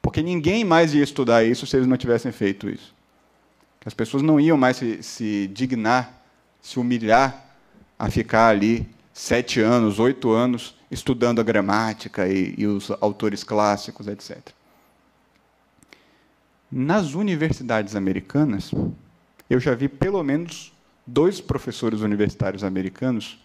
Porque 0.00 0.22
ninguém 0.22 0.62
mais 0.62 0.94
ia 0.94 1.02
estudar 1.02 1.42
isso 1.42 1.66
se 1.66 1.76
eles 1.76 1.88
não 1.88 1.96
tivessem 1.96 2.30
feito 2.30 2.68
isso. 2.68 2.94
As 3.84 3.94
pessoas 3.94 4.22
não 4.22 4.38
iam 4.38 4.56
mais 4.56 4.76
se, 4.76 5.02
se 5.02 5.50
dignar, 5.52 6.22
se 6.62 6.78
humilhar 6.78 7.44
a 7.98 8.10
ficar 8.10 8.48
ali 8.48 8.88
sete 9.16 9.62
anos, 9.62 9.98
oito 9.98 10.30
anos, 10.30 10.76
estudando 10.90 11.40
a 11.40 11.42
gramática 11.42 12.28
e, 12.28 12.54
e 12.58 12.66
os 12.66 12.90
autores 13.00 13.42
clássicos, 13.42 14.06
etc. 14.08 14.50
Nas 16.70 17.14
universidades 17.14 17.96
americanas, 17.96 18.70
eu 19.48 19.58
já 19.58 19.74
vi 19.74 19.88
pelo 19.88 20.22
menos 20.22 20.70
dois 21.06 21.40
professores 21.40 22.02
universitários 22.02 22.62
americanos 22.62 23.42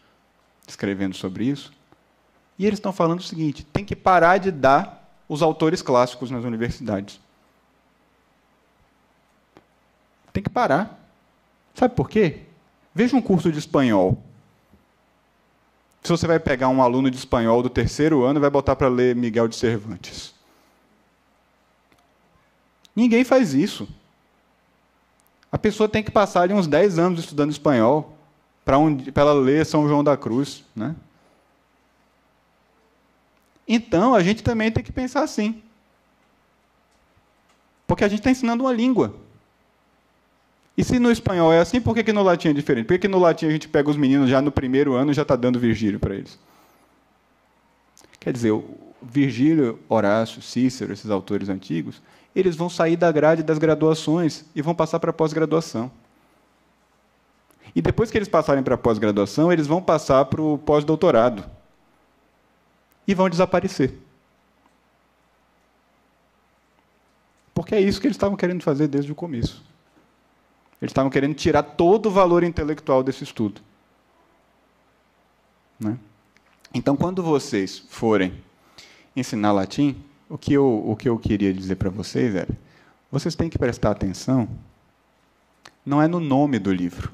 escrevendo 0.67 1.15
sobre 1.15 1.45
isso, 1.45 1.71
e 2.59 2.65
eles 2.65 2.77
estão 2.77 2.91
falando 2.91 3.19
o 3.19 3.23
seguinte: 3.23 3.63
tem 3.63 3.85
que 3.85 3.95
parar 3.95 4.39
de 4.39 4.51
dar 4.51 5.09
os 5.29 5.41
autores 5.41 5.81
clássicos 5.81 6.29
nas 6.29 6.43
universidades. 6.43 7.17
Tem 10.33 10.43
que 10.43 10.49
parar. 10.49 10.99
Sabe 11.73 11.95
por 11.95 12.09
quê? 12.09 12.41
Veja 12.93 13.15
um 13.15 13.21
curso 13.21 13.49
de 13.49 13.57
espanhol. 13.57 14.21
Se 16.01 16.09
você 16.09 16.25
vai 16.25 16.39
pegar 16.39 16.67
um 16.69 16.81
aluno 16.81 17.11
de 17.11 17.17
espanhol 17.17 17.61
do 17.61 17.69
terceiro 17.69 18.23
ano 18.23 18.39
e 18.39 18.41
vai 18.41 18.49
botar 18.49 18.75
para 18.75 18.87
ler 18.87 19.15
Miguel 19.15 19.47
de 19.47 19.55
Cervantes. 19.55 20.33
Ninguém 22.95 23.23
faz 23.23 23.53
isso. 23.53 23.87
A 25.51 25.57
pessoa 25.57 25.87
tem 25.87 26.03
que 26.03 26.11
passar 26.11 26.41
ali 26.41 26.53
uns 26.53 26.67
10 26.67 26.97
anos 26.97 27.19
estudando 27.19 27.51
espanhol 27.51 28.17
para 28.63 28.77
ela 29.15 29.33
ler 29.33 29.65
São 29.65 29.87
João 29.87 30.03
da 30.03 30.17
Cruz. 30.17 30.63
Né? 30.75 30.95
Então, 33.67 34.15
a 34.15 34.23
gente 34.23 34.43
também 34.43 34.71
tem 34.71 34.83
que 34.83 34.91
pensar 34.91 35.23
assim. 35.23 35.61
Porque 37.85 38.03
a 38.03 38.07
gente 38.07 38.19
está 38.19 38.31
ensinando 38.31 38.63
uma 38.63 38.73
língua. 38.73 39.15
E 40.77 40.83
se 40.83 40.99
no 40.99 41.11
espanhol 41.11 41.51
é 41.51 41.59
assim, 41.59 41.81
por 41.81 41.93
que, 41.93 42.03
que 42.03 42.13
no 42.13 42.23
latim 42.23 42.49
é 42.49 42.53
diferente? 42.53 42.85
Por 42.85 42.93
que, 42.93 42.99
que 42.99 43.07
no 43.07 43.19
latim 43.19 43.45
a 43.45 43.51
gente 43.51 43.67
pega 43.67 43.89
os 43.89 43.97
meninos 43.97 44.29
já 44.29 44.41
no 44.41 44.51
primeiro 44.51 44.93
ano 44.93 45.11
e 45.11 45.13
já 45.13 45.21
está 45.21 45.35
dando 45.35 45.59
Virgílio 45.59 45.99
para 45.99 46.15
eles? 46.15 46.39
Quer 48.19 48.31
dizer, 48.31 48.53
Virgílio, 49.01 49.79
Horácio, 49.89 50.41
Cícero, 50.41 50.93
esses 50.93 51.09
autores 51.09 51.49
antigos, 51.49 52.01
eles 52.35 52.55
vão 52.55 52.69
sair 52.69 52.95
da 52.95 53.11
grade 53.11 53.43
das 53.43 53.57
graduações 53.57 54.45
e 54.55 54.61
vão 54.61 54.73
passar 54.73 54.99
para 54.99 55.09
a 55.09 55.13
pós-graduação. 55.13 55.91
E 57.75 57.81
depois 57.81 58.11
que 58.11 58.17
eles 58.17 58.27
passarem 58.27 58.63
para 58.63 58.75
a 58.75 58.77
pós-graduação, 58.77 59.51
eles 59.51 59.67
vão 59.67 59.81
passar 59.81 60.25
para 60.25 60.41
o 60.41 60.57
pós-doutorado. 60.57 61.43
E 63.07 63.13
vão 63.13 63.29
desaparecer. 63.29 63.97
Porque 67.53 67.75
é 67.75 67.81
isso 67.81 67.99
que 67.99 68.07
eles 68.07 68.15
estavam 68.15 68.37
querendo 68.37 68.61
fazer 68.61 68.87
desde 68.87 69.11
o 69.11 69.15
começo. 69.15 69.63
Eles 70.81 70.91
estavam 70.91 71.11
querendo 71.11 71.35
tirar 71.35 71.61
todo 71.61 72.07
o 72.07 72.11
valor 72.11 72.43
intelectual 72.43 73.03
desse 73.03 73.23
estudo. 73.23 73.61
Né? 75.79 75.97
Então, 76.73 76.95
quando 76.97 77.21
vocês 77.21 77.79
forem 77.89 78.33
ensinar 79.15 79.51
latim, 79.51 79.95
o 80.27 80.37
que 80.37 80.53
eu, 80.53 80.83
o 80.87 80.95
que 80.95 81.07
eu 81.07 81.19
queria 81.19 81.53
dizer 81.53 81.75
para 81.75 81.89
vocês 81.89 82.33
era: 82.33 82.49
vocês 83.11 83.35
têm 83.35 83.49
que 83.49 83.59
prestar 83.59 83.91
atenção, 83.91 84.47
não 85.85 86.01
é 86.01 86.07
no 86.07 86.19
nome 86.19 86.57
do 86.57 86.73
livro. 86.73 87.11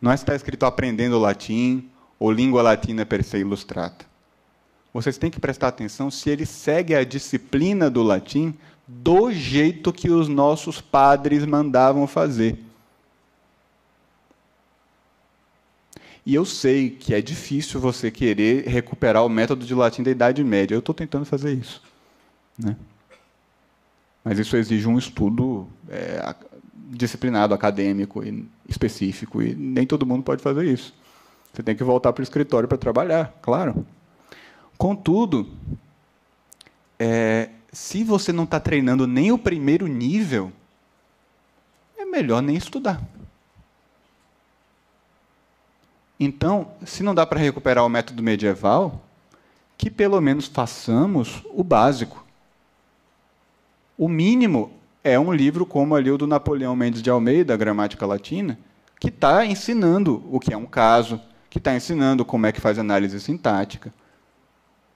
Não 0.00 0.10
é 0.10 0.16
se 0.16 0.22
está 0.22 0.34
escrito 0.34 0.64
aprendendo 0.64 1.18
latim 1.18 1.88
ou 2.18 2.32
língua 2.32 2.62
latina 2.62 3.04
per 3.04 3.22
se 3.22 3.38
ilustrata. 3.38 4.06
Vocês 4.92 5.16
têm 5.18 5.30
que 5.30 5.38
prestar 5.38 5.68
atenção 5.68 6.10
se 6.10 6.28
ele 6.30 6.44
segue 6.44 6.94
a 6.94 7.04
disciplina 7.04 7.88
do 7.88 8.02
latim 8.02 8.54
do 8.92 9.30
jeito 9.30 9.92
que 9.92 10.10
os 10.10 10.26
nossos 10.26 10.80
padres 10.80 11.46
mandavam 11.46 12.06
fazer. 12.06 12.58
E 16.26 16.34
eu 16.34 16.44
sei 16.44 16.90
que 16.90 17.14
é 17.14 17.22
difícil 17.22 17.80
você 17.80 18.10
querer 18.10 18.66
recuperar 18.66 19.24
o 19.24 19.28
método 19.28 19.64
de 19.64 19.74
latim 19.74 20.02
da 20.02 20.10
Idade 20.10 20.42
Média. 20.44 20.74
Eu 20.74 20.80
estou 20.80 20.94
tentando 20.94 21.24
fazer 21.24 21.54
isso. 21.54 21.82
Né? 22.58 22.76
Mas 24.24 24.38
isso 24.38 24.56
exige 24.56 24.86
um 24.86 24.98
estudo 24.98 25.66
é, 25.88 26.34
disciplinado, 26.74 27.54
acadêmico 27.54 28.22
e 28.24 28.46
específico, 28.68 29.40
e 29.40 29.54
nem 29.54 29.86
todo 29.86 30.04
mundo 30.04 30.22
pode 30.22 30.42
fazer 30.42 30.66
isso. 30.66 30.92
Você 31.52 31.62
tem 31.62 31.74
que 31.74 31.84
voltar 31.84 32.12
para 32.12 32.20
o 32.20 32.24
escritório 32.24 32.68
para 32.68 32.76
trabalhar, 32.76 33.34
claro. 33.40 33.86
Contudo, 34.76 35.48
é, 36.98 37.50
se 37.72 38.02
você 38.02 38.32
não 38.32 38.44
está 38.44 38.58
treinando 38.58 39.06
nem 39.06 39.30
o 39.30 39.38
primeiro 39.38 39.86
nível, 39.86 40.52
é 41.96 42.04
melhor 42.04 42.42
nem 42.42 42.56
estudar. 42.56 43.00
Então, 46.18 46.72
se 46.84 47.02
não 47.02 47.14
dá 47.14 47.24
para 47.24 47.40
recuperar 47.40 47.84
o 47.84 47.88
método 47.88 48.22
medieval, 48.22 49.00
que 49.78 49.90
pelo 49.90 50.20
menos 50.20 50.46
façamos 50.46 51.42
o 51.54 51.64
básico. 51.64 52.22
O 53.96 54.08
mínimo 54.08 54.72
é 55.02 55.18
um 55.18 55.32
livro 55.32 55.64
como 55.64 55.94
ali 55.94 56.10
o 56.10 56.18
do 56.18 56.26
Napoleão 56.26 56.76
Mendes 56.76 57.00
de 57.00 57.08
Almeida, 57.08 57.56
Gramática 57.56 58.04
Latina, 58.04 58.58
que 58.98 59.08
está 59.08 59.46
ensinando 59.46 60.22
o 60.30 60.38
que 60.38 60.52
é 60.52 60.56
um 60.56 60.66
caso, 60.66 61.18
que 61.48 61.56
está 61.56 61.74
ensinando 61.74 62.24
como 62.24 62.44
é 62.44 62.52
que 62.52 62.60
faz 62.60 62.78
análise 62.78 63.18
sintática, 63.18 63.90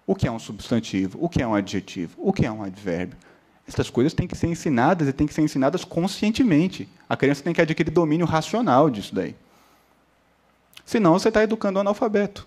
o 0.06 0.14
que 0.14 0.28
é 0.28 0.32
um 0.32 0.38
substantivo, 0.38 1.18
o 1.20 1.28
que 1.28 1.42
é 1.42 1.46
um 1.46 1.54
adjetivo, 1.54 2.14
o 2.18 2.32
que 2.32 2.44
é 2.44 2.52
um 2.52 2.62
advérbio. 2.62 3.16
Essas 3.66 3.88
coisas 3.88 4.12
têm 4.12 4.26
que 4.26 4.36
ser 4.36 4.48
ensinadas 4.48 5.08
e 5.08 5.12
têm 5.12 5.26
que 5.26 5.32
ser 5.32 5.40
ensinadas 5.40 5.84
conscientemente. 5.84 6.88
A 7.08 7.16
criança 7.16 7.42
tem 7.42 7.54
que 7.54 7.60
adquirir 7.60 7.90
domínio 7.90 8.26
racional 8.26 8.90
disso 8.90 9.14
daí. 9.14 9.34
Senão 10.84 11.14
você 11.14 11.28
está 11.28 11.42
educando 11.42 11.78
o 11.78 11.80
analfabeto. 11.80 12.46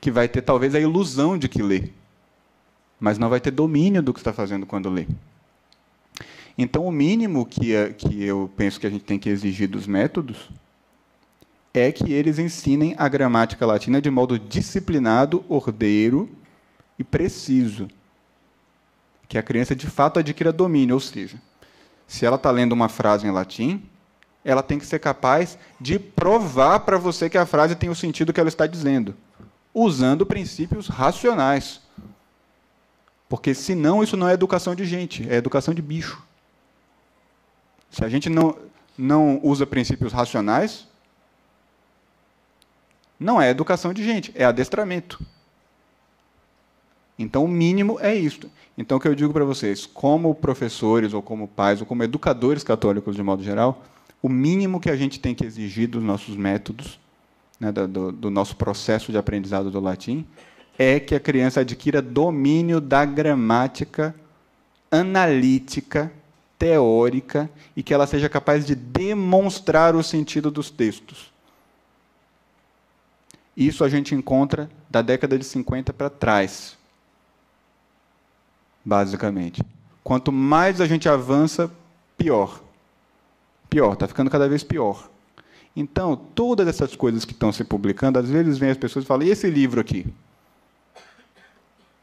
Que 0.00 0.10
vai 0.10 0.28
ter 0.28 0.42
talvez 0.42 0.74
a 0.74 0.80
ilusão 0.80 1.38
de 1.38 1.48
que 1.48 1.62
lê, 1.62 1.90
mas 2.98 3.18
não 3.18 3.28
vai 3.28 3.40
ter 3.40 3.52
domínio 3.52 4.02
do 4.02 4.12
que 4.12 4.18
está 4.18 4.32
fazendo 4.32 4.66
quando 4.66 4.90
lê. 4.90 5.06
Então, 6.58 6.84
o 6.84 6.92
mínimo 6.92 7.46
que, 7.46 7.74
é, 7.74 7.92
que 7.92 8.22
eu 8.22 8.50
penso 8.56 8.80
que 8.80 8.86
a 8.86 8.90
gente 8.90 9.04
tem 9.04 9.18
que 9.18 9.28
exigir 9.28 9.68
dos 9.68 9.86
métodos 9.86 10.50
é 11.74 11.90
que 11.90 12.12
eles 12.12 12.38
ensinem 12.38 12.94
a 12.98 13.08
gramática 13.08 13.64
latina 13.64 14.00
de 14.00 14.10
modo 14.10 14.38
disciplinado, 14.38 15.44
ordeiro 15.48 16.28
e 16.98 17.04
preciso. 17.04 17.88
Que 19.28 19.38
a 19.38 19.42
criança 19.42 19.74
de 19.74 19.86
fato 19.86 20.18
adquira 20.18 20.52
domínio, 20.52 20.94
ou 20.94 21.00
seja, 21.00 21.40
se 22.06 22.26
ela 22.26 22.36
está 22.36 22.50
lendo 22.50 22.72
uma 22.72 22.88
frase 22.88 23.26
em 23.26 23.30
latim, 23.30 23.82
ela 24.44 24.62
tem 24.62 24.78
que 24.78 24.84
ser 24.84 24.98
capaz 24.98 25.56
de 25.80 25.98
provar 25.98 26.80
para 26.80 26.98
você 26.98 27.30
que 27.30 27.38
a 27.38 27.46
frase 27.46 27.74
tem 27.74 27.88
o 27.88 27.94
sentido 27.94 28.32
que 28.32 28.40
ela 28.40 28.48
está 28.48 28.66
dizendo, 28.66 29.14
usando 29.72 30.26
princípios 30.26 30.88
racionais. 30.88 31.80
Porque 33.28 33.54
senão 33.54 34.02
isso 34.02 34.16
não 34.16 34.28
é 34.28 34.34
educação 34.34 34.74
de 34.74 34.84
gente, 34.84 35.26
é 35.30 35.36
educação 35.36 35.72
de 35.72 35.80
bicho. 35.80 36.22
Se 37.90 38.04
a 38.04 38.08
gente 38.08 38.28
não, 38.28 38.56
não 38.98 39.40
usa 39.42 39.64
princípios 39.64 40.12
racionais, 40.12 40.86
não 43.22 43.40
é 43.40 43.50
educação 43.50 43.92
de 43.92 44.04
gente, 44.04 44.32
é 44.34 44.44
adestramento. 44.44 45.20
Então, 47.18 47.44
o 47.44 47.48
mínimo 47.48 47.98
é 48.00 48.14
isto. 48.14 48.50
Então, 48.76 48.98
o 48.98 49.00
que 49.00 49.06
eu 49.06 49.14
digo 49.14 49.32
para 49.32 49.44
vocês, 49.44 49.86
como 49.86 50.34
professores, 50.34 51.12
ou 51.12 51.22
como 51.22 51.46
pais, 51.46 51.80
ou 51.80 51.86
como 51.86 52.02
educadores 52.02 52.64
católicos 52.64 53.14
de 53.14 53.22
modo 53.22 53.42
geral, 53.42 53.82
o 54.22 54.28
mínimo 54.28 54.80
que 54.80 54.90
a 54.90 54.96
gente 54.96 55.20
tem 55.20 55.34
que 55.34 55.44
exigir 55.44 55.88
dos 55.88 56.02
nossos 56.02 56.36
métodos, 56.36 56.98
né, 57.60 57.70
do, 57.70 58.10
do 58.10 58.30
nosso 58.30 58.56
processo 58.56 59.12
de 59.12 59.18
aprendizado 59.18 59.70
do 59.70 59.80
latim, 59.80 60.26
é 60.78 60.98
que 60.98 61.14
a 61.14 61.20
criança 61.20 61.60
adquira 61.60 62.02
domínio 62.02 62.80
da 62.80 63.04
gramática 63.04 64.14
analítica, 64.90 66.12
teórica, 66.58 67.50
e 67.74 67.82
que 67.82 67.94
ela 67.94 68.06
seja 68.06 68.28
capaz 68.28 68.66
de 68.66 68.74
demonstrar 68.74 69.96
o 69.96 70.02
sentido 70.02 70.50
dos 70.50 70.70
textos. 70.70 71.31
Isso 73.56 73.84
a 73.84 73.88
gente 73.88 74.14
encontra 74.14 74.70
da 74.88 75.02
década 75.02 75.38
de 75.38 75.44
50 75.44 75.92
para 75.92 76.08
trás, 76.08 76.76
basicamente. 78.84 79.62
Quanto 80.02 80.32
mais 80.32 80.80
a 80.80 80.86
gente 80.86 81.08
avança, 81.08 81.70
pior 82.16 82.60
pior, 83.72 83.94
está 83.94 84.06
ficando 84.06 84.30
cada 84.30 84.46
vez 84.46 84.62
pior. 84.62 85.08
Então, 85.74 86.14
todas 86.14 86.68
essas 86.68 86.94
coisas 86.94 87.24
que 87.24 87.32
estão 87.32 87.50
se 87.50 87.64
publicando, 87.64 88.18
às 88.18 88.28
vezes 88.28 88.58
vem 88.58 88.68
as 88.68 88.76
pessoas 88.76 89.06
e 89.06 89.08
falam: 89.08 89.26
e 89.26 89.30
esse 89.30 89.48
livro 89.48 89.80
aqui? 89.80 90.06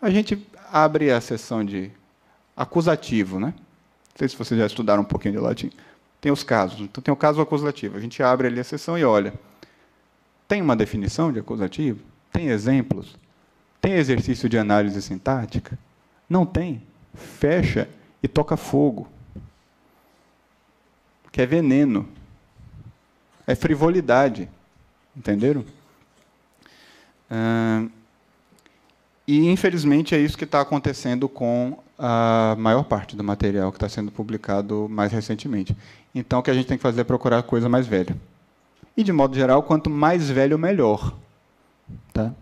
A 0.02 0.10
gente 0.10 0.44
abre 0.72 1.12
a 1.12 1.22
sessão 1.22 1.64
de 1.64 1.92
acusativo, 2.58 3.40
né? 3.40 3.54
Não 3.56 4.16
sei 4.16 4.28
se 4.28 4.36
vocês 4.36 4.60
já 4.60 4.66
estudaram 4.66 5.04
um 5.04 5.06
pouquinho 5.06 5.36
de 5.36 5.40
latim. 5.40 5.72
Tem 6.20 6.32
os 6.32 6.42
casos. 6.42 6.82
Então, 6.82 7.04
tem 7.04 7.14
o 7.14 7.18
caso 7.18 7.40
acusativo. 7.40 7.98
A 7.98 8.02
gente 8.02 8.24
abre 8.24 8.48
ali 8.48 8.60
a 8.60 8.64
sessão 8.64 8.98
e 8.98 9.04
olha. 9.04 9.34
Tem 10.50 10.62
uma 10.62 10.76
definição 10.76 11.32
de 11.32 11.40
acusativo? 11.40 12.02
Tem 12.30 12.50
exemplos? 12.50 13.16
Tem 13.80 13.94
exercício 13.94 14.50
de 14.50 14.58
análise 14.58 15.02
sintática? 15.02 15.80
Não 16.30 16.46
tem? 16.46 16.84
Fecha 17.14 17.88
e 18.22 18.28
toca 18.28 18.58
fogo 18.58 19.08
que 21.32 21.42
é 21.42 21.46
veneno, 21.46 22.08
é 23.48 23.56
frivolidade. 23.56 24.50
Entenderam? 25.16 25.64
e, 29.28 29.48
infelizmente, 29.48 30.16
é 30.16 30.18
isso 30.18 30.38
que 30.38 30.44
está 30.44 30.60
acontecendo 30.60 31.30
com 31.30 31.78
a 31.98 32.56
maior 32.58 32.84
parte 32.84 33.16
do 33.16 33.24
material 33.24 33.72
que 33.72 33.78
está 33.78 33.88
sendo 33.88 34.12
publicado 34.12 34.88
mais 34.90 35.12
recentemente. 35.12 35.78
Então, 36.14 36.40
o 36.40 36.44
que 36.44 36.50
a 36.50 36.54
gente 36.54 36.66
tem 36.66 36.78
que 36.78 36.82
fazer 36.82 37.02
é 37.02 37.04
procurar 37.04 37.44
coisa 37.44 37.70
mais 37.70 37.86
velha. 37.86 38.18
E, 39.00 39.04
de 39.04 39.14
modo 39.14 39.34
geral, 39.34 39.64
quanto 39.64 39.90
mais 39.90 40.30
velho, 40.30 40.60
melhor. 40.60 41.16
Tá? 42.12 42.34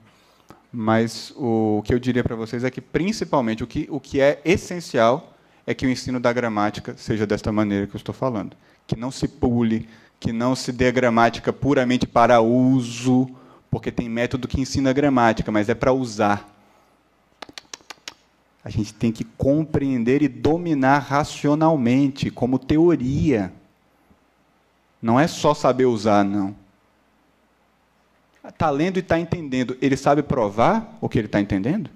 Mas 0.74 1.32
o 1.38 1.84
que 1.86 1.94
eu 1.94 2.00
diria 2.00 2.24
para 2.24 2.36
vocês 2.36 2.64
é 2.64 2.72
que, 2.72 2.82
principalmente, 2.82 3.64
o 3.64 3.68
que, 3.68 3.88
o 3.92 4.00
que 4.00 4.20
é 4.20 4.42
essencial 4.44 5.36
é 5.68 5.76
que 5.76 5.86
o 5.86 5.90
ensino 5.92 6.20
da 6.20 6.34
gramática 6.34 6.96
seja 6.98 7.28
desta 7.28 7.52
maneira 7.52 7.86
que 7.86 7.96
eu 7.96 8.00
estou 8.00 8.16
falando 8.16 8.58
que 8.88 8.96
não 8.96 9.12
se 9.12 9.28
pule, 9.28 9.88
que 10.20 10.34
não 10.34 10.56
se 10.56 10.72
dê 10.72 10.92
gramática 10.92 11.54
puramente 11.54 12.08
para 12.08 12.42
uso, 12.42 13.30
porque 13.70 13.92
tem 13.92 14.10
método 14.10 14.48
que 14.48 14.60
ensina 14.60 14.92
gramática, 14.92 15.52
mas 15.52 15.70
é 15.70 15.76
para 15.76 15.94
usar. 15.94 16.52
A 18.64 18.70
gente 18.72 18.96
tem 18.96 19.12
que 19.12 19.24
compreender 19.24 20.24
e 20.24 20.28
dominar 20.28 20.98
racionalmente, 20.98 22.32
como 22.32 22.58
teoria. 22.58 23.54
Não 25.02 25.20
é 25.20 25.28
só 25.28 25.54
saber 25.54 25.86
usar, 25.86 26.24
não. 26.24 26.56
Está 28.48 28.70
lendo 28.70 28.98
e 28.98 29.00
está 29.00 29.20
entendendo. 29.20 29.78
Ele 29.82 29.98
sabe 29.98 30.24
provar 30.24 30.98
o 31.02 31.10
que 31.10 31.18
ele 31.20 31.28
está 31.28 31.40
entendendo? 31.40 31.90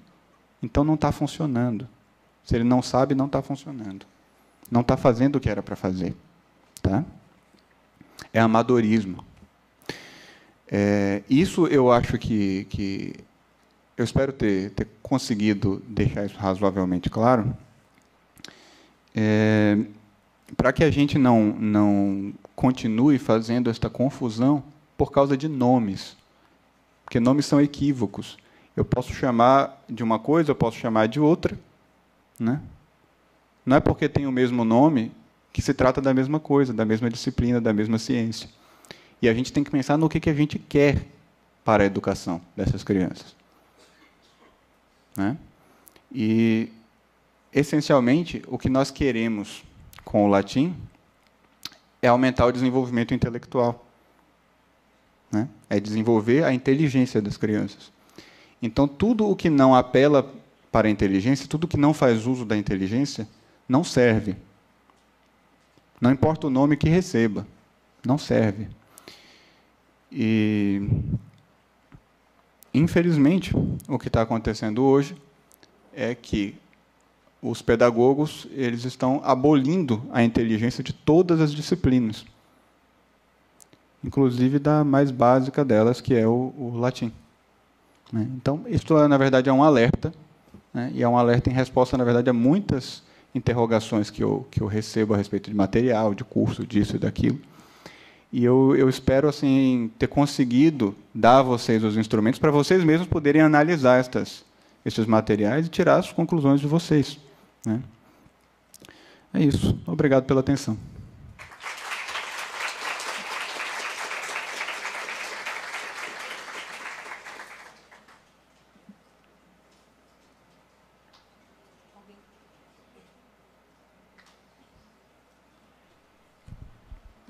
Então 0.62 0.84
não 0.84 0.94
está 0.94 1.10
funcionando. 1.10 1.88
Se 2.44 2.54
ele 2.54 2.64
não 2.64 2.82
sabe, 2.82 3.14
não 3.14 3.26
está 3.26 3.42
funcionando. 3.42 4.06
Não 4.70 4.80
está 4.80 4.96
fazendo 4.96 5.36
o 5.36 5.40
que 5.40 5.48
era 5.48 5.62
para 5.62 5.76
fazer. 5.76 6.14
Tá? 6.80 7.04
É 8.32 8.40
amadorismo. 8.40 9.24
É, 10.68 11.22
isso 11.28 11.66
eu 11.66 11.90
acho 11.90 12.16
que, 12.18 12.64
que 12.70 13.14
eu 13.96 14.04
espero 14.04 14.32
ter, 14.32 14.70
ter 14.70 14.88
conseguido 15.02 15.82
deixar 15.86 16.24
isso 16.24 16.38
razoavelmente 16.38 17.10
claro. 17.10 17.54
É, 19.14 19.76
para 20.56 20.72
que 20.72 20.82
a 20.82 20.90
gente 20.90 21.18
não, 21.18 21.52
não 21.52 22.32
continue 22.62 23.18
fazendo 23.18 23.68
esta 23.68 23.90
confusão 23.90 24.62
por 24.96 25.10
causa 25.10 25.36
de 25.36 25.48
nomes. 25.48 26.16
Porque 27.04 27.18
nomes 27.18 27.44
são 27.44 27.60
equívocos. 27.60 28.38
Eu 28.76 28.84
posso 28.84 29.12
chamar 29.12 29.82
de 29.88 30.04
uma 30.04 30.16
coisa, 30.20 30.52
eu 30.52 30.54
posso 30.54 30.78
chamar 30.78 31.08
de 31.08 31.18
outra. 31.18 31.58
Né? 32.38 32.60
Não 33.66 33.78
é 33.78 33.80
porque 33.80 34.08
tem 34.08 34.28
o 34.28 34.32
mesmo 34.32 34.64
nome 34.64 35.10
que 35.52 35.60
se 35.60 35.74
trata 35.74 36.00
da 36.00 36.14
mesma 36.14 36.38
coisa, 36.38 36.72
da 36.72 36.84
mesma 36.84 37.10
disciplina, 37.10 37.60
da 37.60 37.72
mesma 37.72 37.98
ciência. 37.98 38.48
E 39.20 39.28
a 39.28 39.34
gente 39.34 39.52
tem 39.52 39.64
que 39.64 39.70
pensar 39.70 39.98
no 39.98 40.08
que, 40.08 40.20
que 40.20 40.30
a 40.30 40.34
gente 40.34 40.56
quer 40.56 41.04
para 41.64 41.82
a 41.82 41.86
educação 41.86 42.40
dessas 42.56 42.84
crianças. 42.84 43.34
Né? 45.16 45.36
E, 46.14 46.68
essencialmente, 47.52 48.40
o 48.46 48.56
que 48.56 48.68
nós 48.68 48.92
queremos 48.92 49.64
com 50.04 50.24
o 50.24 50.28
latim 50.28 50.76
é 52.02 52.08
aumentar 52.08 52.46
o 52.46 52.52
desenvolvimento 52.52 53.14
intelectual. 53.14 53.86
Né? 55.30 55.48
É 55.70 55.78
desenvolver 55.78 56.44
a 56.44 56.52
inteligência 56.52 57.22
das 57.22 57.36
crianças. 57.36 57.92
Então, 58.60 58.86
tudo 58.88 59.28
o 59.28 59.36
que 59.36 59.48
não 59.48 59.74
apela 59.74 60.30
para 60.70 60.88
a 60.88 60.90
inteligência, 60.90 61.48
tudo 61.48 61.68
que 61.68 61.76
não 61.76 61.94
faz 61.94 62.26
uso 62.26 62.44
da 62.44 62.56
inteligência, 62.56 63.28
não 63.68 63.84
serve. 63.84 64.36
Não 66.00 66.10
importa 66.10 66.48
o 66.48 66.50
nome 66.50 66.76
que 66.76 66.88
receba, 66.88 67.46
não 68.04 68.18
serve. 68.18 68.68
E, 70.10 70.82
infelizmente, 72.74 73.54
o 73.88 73.98
que 73.98 74.08
está 74.08 74.22
acontecendo 74.22 74.82
hoje 74.82 75.16
é 75.94 76.14
que 76.14 76.56
os 77.42 77.60
pedagogos 77.60 78.46
eles 78.52 78.84
estão 78.84 79.20
abolindo 79.24 80.00
a 80.12 80.22
inteligência 80.22 80.82
de 80.84 80.92
todas 80.92 81.40
as 81.40 81.52
disciplinas, 81.52 82.24
inclusive 84.04 84.60
da 84.60 84.84
mais 84.84 85.10
básica 85.10 85.64
delas, 85.64 86.00
que 86.00 86.14
é 86.14 86.26
o, 86.26 86.54
o 86.56 86.76
latim. 86.78 87.12
Né? 88.12 88.28
Então, 88.36 88.64
isso, 88.68 89.08
na 89.08 89.18
verdade, 89.18 89.48
é 89.48 89.52
um 89.52 89.64
alerta, 89.64 90.14
né? 90.72 90.92
e 90.94 91.02
é 91.02 91.08
um 91.08 91.18
alerta 91.18 91.50
em 91.50 91.52
resposta, 91.52 91.98
na 91.98 92.04
verdade, 92.04 92.30
a 92.30 92.32
muitas 92.32 93.02
interrogações 93.34 94.08
que 94.08 94.22
eu, 94.22 94.46
que 94.48 94.62
eu 94.62 94.66
recebo 94.68 95.14
a 95.14 95.16
respeito 95.16 95.50
de 95.50 95.56
material, 95.56 96.14
de 96.14 96.22
curso, 96.22 96.64
disso 96.64 96.94
e 96.94 96.98
daquilo. 96.98 97.40
E 98.32 98.44
eu, 98.44 98.76
eu 98.76 98.88
espero 98.88 99.28
assim 99.28 99.90
ter 99.98 100.06
conseguido 100.06 100.94
dar 101.14 101.38
a 101.38 101.42
vocês 101.42 101.82
os 101.82 101.96
instrumentos 101.96 102.38
para 102.38 102.50
vocês 102.50 102.84
mesmos 102.84 103.08
poderem 103.08 103.42
analisar 103.42 103.98
estas, 103.98 104.44
estes 104.84 105.06
materiais 105.06 105.66
e 105.66 105.68
tirar 105.68 105.96
as 105.96 106.12
conclusões 106.12 106.60
de 106.60 106.66
vocês. 106.66 107.18
Né? 107.64 107.82
É 109.32 109.40
isso. 109.40 109.80
Obrigado 109.86 110.24
pela 110.24 110.40
atenção. 110.40 110.76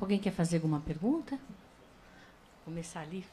Alguém 0.01 0.19
quer 0.19 0.33
fazer 0.33 0.57
alguma 0.57 0.81
pergunta? 0.81 1.39
Começar 2.65 3.01
ali. 3.01 3.25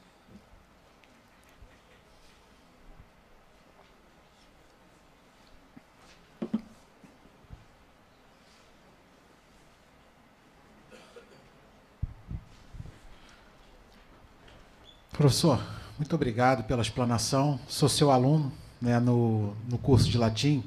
Professor, 15.19 15.61
muito 15.97 16.15
obrigado 16.15 16.63
pela 16.63 16.81
explanação. 16.81 17.59
Sou 17.67 17.89
seu 17.89 18.09
aluno 18.09 18.53
né, 18.81 19.01
no, 19.01 19.53
no 19.67 19.77
curso 19.77 20.09
de 20.09 20.17
latim. 20.17 20.63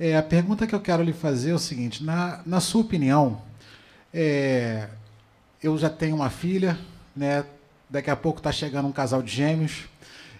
É, 0.00 0.16
a 0.16 0.22
pergunta 0.22 0.66
que 0.66 0.74
eu 0.74 0.80
quero 0.80 1.02
lhe 1.02 1.12
fazer 1.12 1.50
é 1.50 1.54
o 1.54 1.58
seguinte: 1.58 2.02
na, 2.02 2.40
na 2.46 2.58
sua 2.58 2.80
opinião, 2.80 3.42
é, 4.14 4.88
eu 5.62 5.76
já 5.76 5.90
tenho 5.90 6.16
uma 6.16 6.30
filha, 6.30 6.78
né? 7.14 7.44
Daqui 7.90 8.08
a 8.08 8.16
pouco 8.16 8.38
está 8.38 8.50
chegando 8.50 8.88
um 8.88 8.92
casal 8.92 9.22
de 9.22 9.30
gêmeos. 9.30 9.84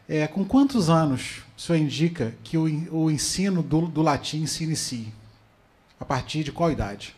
É, 0.08 0.26
com 0.26 0.42
quantos 0.42 0.88
anos 0.88 1.42
o 1.58 1.60
senhor 1.60 1.78
indica 1.78 2.34
que 2.42 2.56
o, 2.56 2.64
o 2.90 3.10
ensino 3.10 3.62
do, 3.62 3.82
do 3.86 4.00
latim 4.00 4.46
se 4.46 4.64
inicie? 4.64 5.12
A 6.00 6.06
partir 6.06 6.42
de 6.42 6.52
qual 6.52 6.72
idade? 6.72 7.14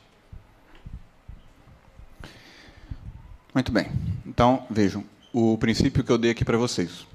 Muito 3.55 3.71
bem. 3.71 3.89
Então, 4.27 4.67
vejam, 4.69 5.05
o 5.33 5.57
princípio 5.59 6.03
que 6.03 6.11
eu 6.11 6.19
dei 6.19 6.31
aqui 6.31 6.45
para 6.45 6.57
vocês. 6.57 7.07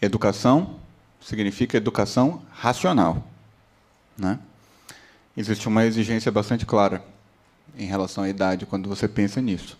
Educação 0.00 0.76
significa 1.20 1.76
educação 1.76 2.42
racional. 2.52 3.26
Né? 4.16 4.38
Existe 5.36 5.66
uma 5.66 5.84
exigência 5.84 6.30
bastante 6.30 6.66
clara 6.66 7.02
em 7.76 7.86
relação 7.86 8.24
à 8.24 8.28
idade 8.28 8.66
quando 8.66 8.88
você 8.88 9.08
pensa 9.08 9.40
nisso. 9.40 9.78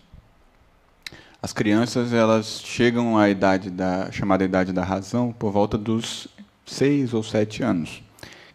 As 1.40 1.52
crianças 1.52 2.12
elas 2.12 2.62
chegam 2.64 3.18
à 3.18 3.28
idade 3.28 3.70
da 3.70 4.10
chamada 4.10 4.42
idade 4.44 4.72
da 4.72 4.82
razão 4.82 5.30
por 5.30 5.52
volta 5.52 5.76
dos 5.76 6.26
seis 6.64 7.12
ou 7.12 7.22
sete 7.22 7.62
anos, 7.62 8.02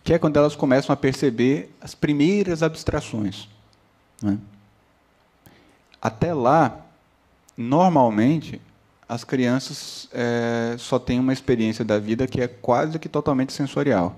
que 0.04 0.12
é 0.12 0.18
quando 0.18 0.38
elas 0.38 0.56
começam 0.56 0.92
a 0.92 0.98
perceber 0.98 1.72
as 1.80 1.94
primeiras 1.94 2.64
abstrações. 2.64 3.48
Né? 4.22 4.40
Até 6.02 6.34
lá, 6.34 6.84
normalmente, 7.56 8.60
as 9.10 9.24
crianças 9.24 10.08
é, 10.14 10.76
só 10.78 11.00
têm 11.00 11.20
uma 11.20 11.34
experiência 11.34 11.84
da 11.84 11.98
vida 11.98 12.28
que 12.28 12.40
é 12.40 12.48
quase 12.48 13.00
que 13.00 13.10
totalmente 13.10 13.52
sensorial. 13.52 14.16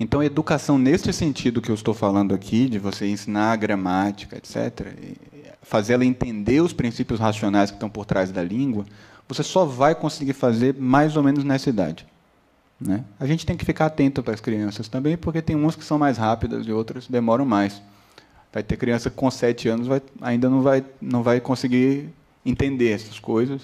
Então, 0.00 0.22
educação 0.22 0.76
nesse 0.76 1.12
sentido 1.12 1.62
que 1.62 1.70
eu 1.70 1.74
estou 1.74 1.94
falando 1.94 2.34
aqui, 2.34 2.68
de 2.68 2.78
você 2.78 3.06
ensinar 3.06 3.52
a 3.52 3.56
gramática, 3.56 4.36
etc., 4.36 4.92
fazer 5.62 5.94
ela 5.94 6.04
entender 6.04 6.60
os 6.60 6.72
princípios 6.72 7.20
racionais 7.20 7.70
que 7.70 7.76
estão 7.76 7.88
por 7.88 8.04
trás 8.04 8.32
da 8.32 8.42
língua, 8.42 8.84
você 9.28 9.44
só 9.44 9.64
vai 9.64 9.94
conseguir 9.94 10.32
fazer 10.32 10.74
mais 10.74 11.16
ou 11.16 11.22
menos 11.22 11.44
nessa 11.44 11.68
idade. 11.70 12.06
Né? 12.80 13.04
A 13.20 13.26
gente 13.26 13.46
tem 13.46 13.56
que 13.56 13.64
ficar 13.64 13.86
atento 13.86 14.22
para 14.22 14.34
as 14.34 14.40
crianças 14.40 14.88
também, 14.88 15.16
porque 15.16 15.42
tem 15.42 15.54
umas 15.54 15.76
que 15.76 15.84
são 15.84 15.98
mais 15.98 16.16
rápidas 16.16 16.66
e 16.66 16.72
outras 16.72 17.06
demoram 17.06 17.44
mais. 17.44 17.80
Vai 18.52 18.62
ter 18.62 18.76
criança 18.76 19.10
com 19.10 19.30
sete 19.30 19.68
anos 19.68 19.86
vai, 19.86 20.00
ainda 20.20 20.48
não 20.48 20.62
vai, 20.62 20.84
não 21.00 21.22
vai 21.22 21.40
conseguir 21.40 22.08
entender 22.48 22.90
essas 22.90 23.18
coisas. 23.18 23.62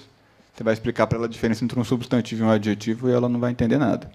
Você 0.53 0.63
vai 0.63 0.73
explicar 0.73 1.07
para 1.07 1.17
ela 1.17 1.27
a 1.27 1.29
diferença 1.29 1.63
entre 1.63 1.79
um 1.79 1.83
substantivo 1.83 2.43
e 2.43 2.45
um 2.45 2.49
adjetivo 2.49 3.09
e 3.09 3.11
ela 3.11 3.27
não 3.27 3.39
vai 3.39 3.51
entender 3.51 3.77
nada. 3.77 4.09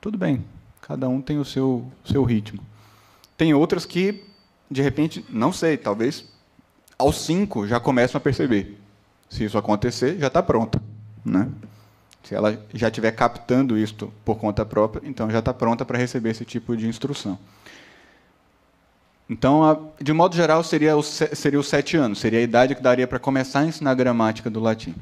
Tudo 0.00 0.18
bem, 0.18 0.44
cada 0.80 1.08
um 1.08 1.20
tem 1.20 1.38
o 1.38 1.44
seu, 1.44 1.86
seu 2.04 2.24
ritmo. 2.24 2.60
Tem 3.36 3.54
outras 3.54 3.84
que, 3.84 4.24
de 4.70 4.82
repente, 4.82 5.24
não 5.28 5.52
sei, 5.52 5.76
talvez 5.76 6.24
aos 6.98 7.24
cinco 7.24 7.66
já 7.66 7.80
começam 7.80 8.18
a 8.18 8.20
perceber. 8.20 8.78
Se 9.28 9.44
isso 9.44 9.58
acontecer, 9.58 10.18
já 10.18 10.26
está 10.26 10.42
pronta. 10.42 10.80
Né? 11.24 11.48
Se 12.22 12.34
ela 12.34 12.60
já 12.72 12.88
estiver 12.88 13.10
captando 13.12 13.76
isto 13.76 14.12
por 14.24 14.36
conta 14.36 14.64
própria, 14.64 15.08
então 15.08 15.30
já 15.30 15.40
está 15.40 15.52
pronta 15.52 15.84
para 15.84 15.98
receber 15.98 16.30
esse 16.30 16.44
tipo 16.44 16.76
de 16.76 16.86
instrução. 16.86 17.38
Então, 19.28 19.92
de 20.00 20.12
modo 20.12 20.36
geral, 20.36 20.62
seria, 20.62 20.96
o, 20.96 21.02
seria 21.02 21.58
os 21.58 21.68
sete 21.68 21.96
anos, 21.96 22.18
seria 22.18 22.38
a 22.38 22.42
idade 22.42 22.74
que 22.74 22.82
daria 22.82 23.06
para 23.06 23.18
começar 23.18 23.60
a 23.60 23.66
ensinar 23.66 23.92
a 23.92 23.94
gramática 23.94 24.50
do 24.50 24.60
latim, 24.60 24.94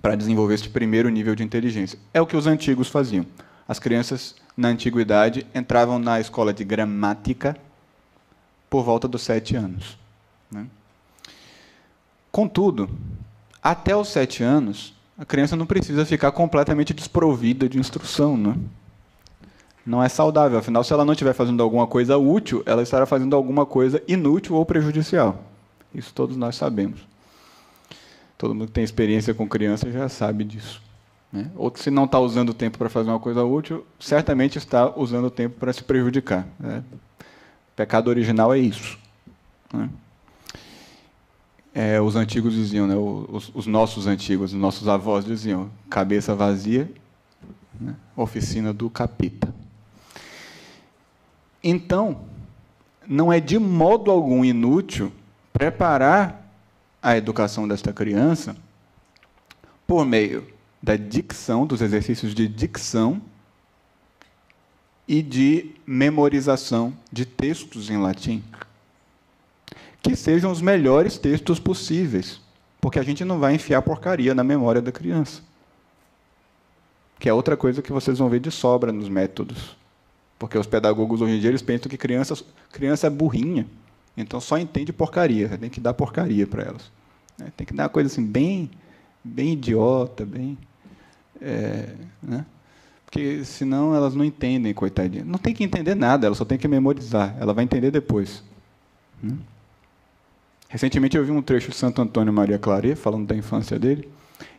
para 0.00 0.14
desenvolver 0.14 0.54
esse 0.54 0.68
primeiro 0.68 1.08
nível 1.08 1.34
de 1.34 1.42
inteligência. 1.42 1.98
É 2.14 2.20
o 2.20 2.26
que 2.26 2.36
os 2.36 2.46
antigos 2.46 2.88
faziam. 2.88 3.26
As 3.66 3.78
crianças, 3.78 4.36
na 4.56 4.68
antiguidade, 4.68 5.46
entravam 5.54 5.98
na 5.98 6.20
escola 6.20 6.52
de 6.52 6.64
gramática 6.64 7.56
por 8.70 8.84
volta 8.84 9.08
dos 9.08 9.22
sete 9.22 9.56
anos. 9.56 9.98
Né? 10.50 10.66
Contudo, 12.30 12.88
até 13.62 13.96
os 13.96 14.08
sete 14.08 14.42
anos, 14.42 14.94
a 15.18 15.24
criança 15.24 15.56
não 15.56 15.66
precisa 15.66 16.06
ficar 16.06 16.30
completamente 16.32 16.94
desprovida 16.94 17.68
de 17.68 17.78
instrução. 17.78 18.36
Né? 18.36 18.54
Não 19.88 20.02
é 20.02 20.08
saudável. 20.08 20.58
Afinal, 20.58 20.84
se 20.84 20.92
ela 20.92 21.04
não 21.04 21.12
estiver 21.12 21.32
fazendo 21.32 21.62
alguma 21.62 21.86
coisa 21.86 22.18
útil, 22.18 22.62
ela 22.66 22.82
estará 22.82 23.06
fazendo 23.06 23.34
alguma 23.34 23.64
coisa 23.64 24.02
inútil 24.06 24.56
ou 24.56 24.66
prejudicial. 24.66 25.42
Isso 25.94 26.12
todos 26.12 26.36
nós 26.36 26.56
sabemos. 26.56 27.00
Todo 28.36 28.54
mundo 28.54 28.66
que 28.66 28.72
tem 28.72 28.84
experiência 28.84 29.32
com 29.32 29.48
criança 29.48 29.90
já 29.90 30.08
sabe 30.08 30.44
disso. 30.44 30.82
Né? 31.32 31.50
Ou 31.56 31.72
se 31.74 31.90
não 31.90 32.04
está 32.04 32.18
usando 32.20 32.50
o 32.50 32.54
tempo 32.54 32.76
para 32.76 32.88
fazer 32.88 33.08
uma 33.08 33.18
coisa 33.18 33.42
útil, 33.44 33.86
certamente 33.98 34.58
está 34.58 34.92
usando 34.94 35.26
o 35.26 35.30
tempo 35.30 35.58
para 35.58 35.72
se 35.72 35.82
prejudicar. 35.82 36.46
Né? 36.60 36.82
Pecado 37.74 38.08
original 38.08 38.52
é 38.52 38.58
isso. 38.58 38.98
Né? 39.72 39.88
é, 41.78 42.00
os 42.00 42.16
antigos 42.16 42.54
diziam, 42.54 42.88
né, 42.88 42.96
os, 42.96 43.52
os, 43.54 43.66
nossos 43.66 44.08
antigos, 44.08 44.52
os 44.52 44.58
nossos 44.58 44.88
avós 44.88 45.24
diziam, 45.24 45.70
cabeça 45.88 46.34
vazia, 46.34 46.90
né, 47.80 47.94
oficina 48.16 48.72
do 48.72 48.90
capita. 48.90 49.54
Então, 51.62 52.20
não 53.06 53.32
é 53.32 53.40
de 53.40 53.58
modo 53.58 54.10
algum 54.10 54.44
inútil 54.44 55.12
preparar 55.52 56.46
a 57.02 57.16
educação 57.16 57.66
desta 57.66 57.92
criança 57.92 58.56
por 59.86 60.04
meio 60.04 60.46
da 60.82 60.96
dicção, 60.96 61.66
dos 61.66 61.80
exercícios 61.80 62.34
de 62.34 62.46
dicção 62.46 63.20
e 65.06 65.22
de 65.22 65.72
memorização 65.86 66.92
de 67.10 67.24
textos 67.24 67.88
em 67.90 67.96
latim 67.96 68.44
que 70.02 70.16
sejam 70.16 70.50
os 70.50 70.60
melhores 70.60 71.18
textos 71.18 71.58
possíveis. 71.58 72.40
Porque 72.80 72.98
a 72.98 73.02
gente 73.02 73.24
não 73.24 73.38
vai 73.38 73.54
enfiar 73.54 73.82
porcaria 73.82 74.34
na 74.34 74.44
memória 74.44 74.80
da 74.80 74.92
criança. 74.92 75.42
Que 77.18 77.28
é 77.28 77.34
outra 77.34 77.56
coisa 77.56 77.82
que 77.82 77.92
vocês 77.92 78.18
vão 78.18 78.28
ver 78.28 78.40
de 78.40 78.50
sobra 78.50 78.92
nos 78.92 79.08
métodos. 79.08 79.76
Porque 80.38 80.56
os 80.56 80.66
pedagogos 80.66 81.20
hoje 81.20 81.36
em 81.36 81.40
dia 81.40 81.50
eles 81.50 81.62
pensam 81.62 81.88
que 81.88 81.96
criança, 81.96 82.34
criança 82.70 83.06
é 83.06 83.10
burrinha, 83.10 83.66
então 84.16 84.40
só 84.40 84.56
entende 84.58 84.92
porcaria, 84.92 85.48
tem 85.58 85.70
que 85.70 85.80
dar 85.80 85.94
porcaria 85.94 86.46
para 86.46 86.62
elas. 86.62 86.92
Né? 87.36 87.52
Tem 87.56 87.66
que 87.66 87.74
dar 87.74 87.84
uma 87.84 87.88
coisa 87.88 88.08
assim 88.08 88.24
bem, 88.24 88.70
bem 89.24 89.54
idiota, 89.54 90.24
bem, 90.24 90.56
é, 91.40 91.94
né? 92.22 92.44
porque 93.08 93.42
senão 93.42 93.94
elas 93.94 94.14
não 94.14 94.22
entendem, 94.22 94.74
coitadinha. 94.74 95.24
Não 95.24 95.38
tem 95.38 95.54
que 95.54 95.64
entender 95.64 95.94
nada, 95.94 96.26
ela 96.26 96.34
só 96.34 96.44
tem 96.44 96.58
que 96.58 96.68
memorizar. 96.68 97.34
Ela 97.40 97.54
vai 97.54 97.64
entender 97.64 97.90
depois. 97.90 98.44
Hum? 99.24 99.38
Recentemente 100.68 101.16
eu 101.16 101.24
vi 101.24 101.30
um 101.30 101.40
trecho 101.40 101.70
de 101.70 101.76
Santo 101.76 102.02
Antônio 102.02 102.34
Maria 102.34 102.58
Claret, 102.58 102.96
falando 102.96 103.26
da 103.26 103.34
infância 103.34 103.78
dele, 103.78 104.10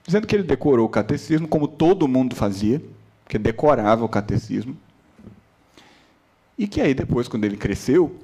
dizendo 0.03 0.26
que 0.26 0.35
ele 0.35 0.41
decorou 0.41 0.88
o 0.88 0.89
catecismo 0.89 1.47
como 1.47 1.68
todo 1.68 2.07
mundo 2.07 2.35
fazia, 2.35 2.81
que 3.27 3.38
decorava 3.38 4.03
o 4.03 4.10
catecismo, 4.10 4.76
e 6.60 6.68
que 6.68 6.81
aí 6.81 6.94
depois, 6.94 7.27
quando 7.27 7.45
ele 7.45 7.57
cresceu, 7.57 8.15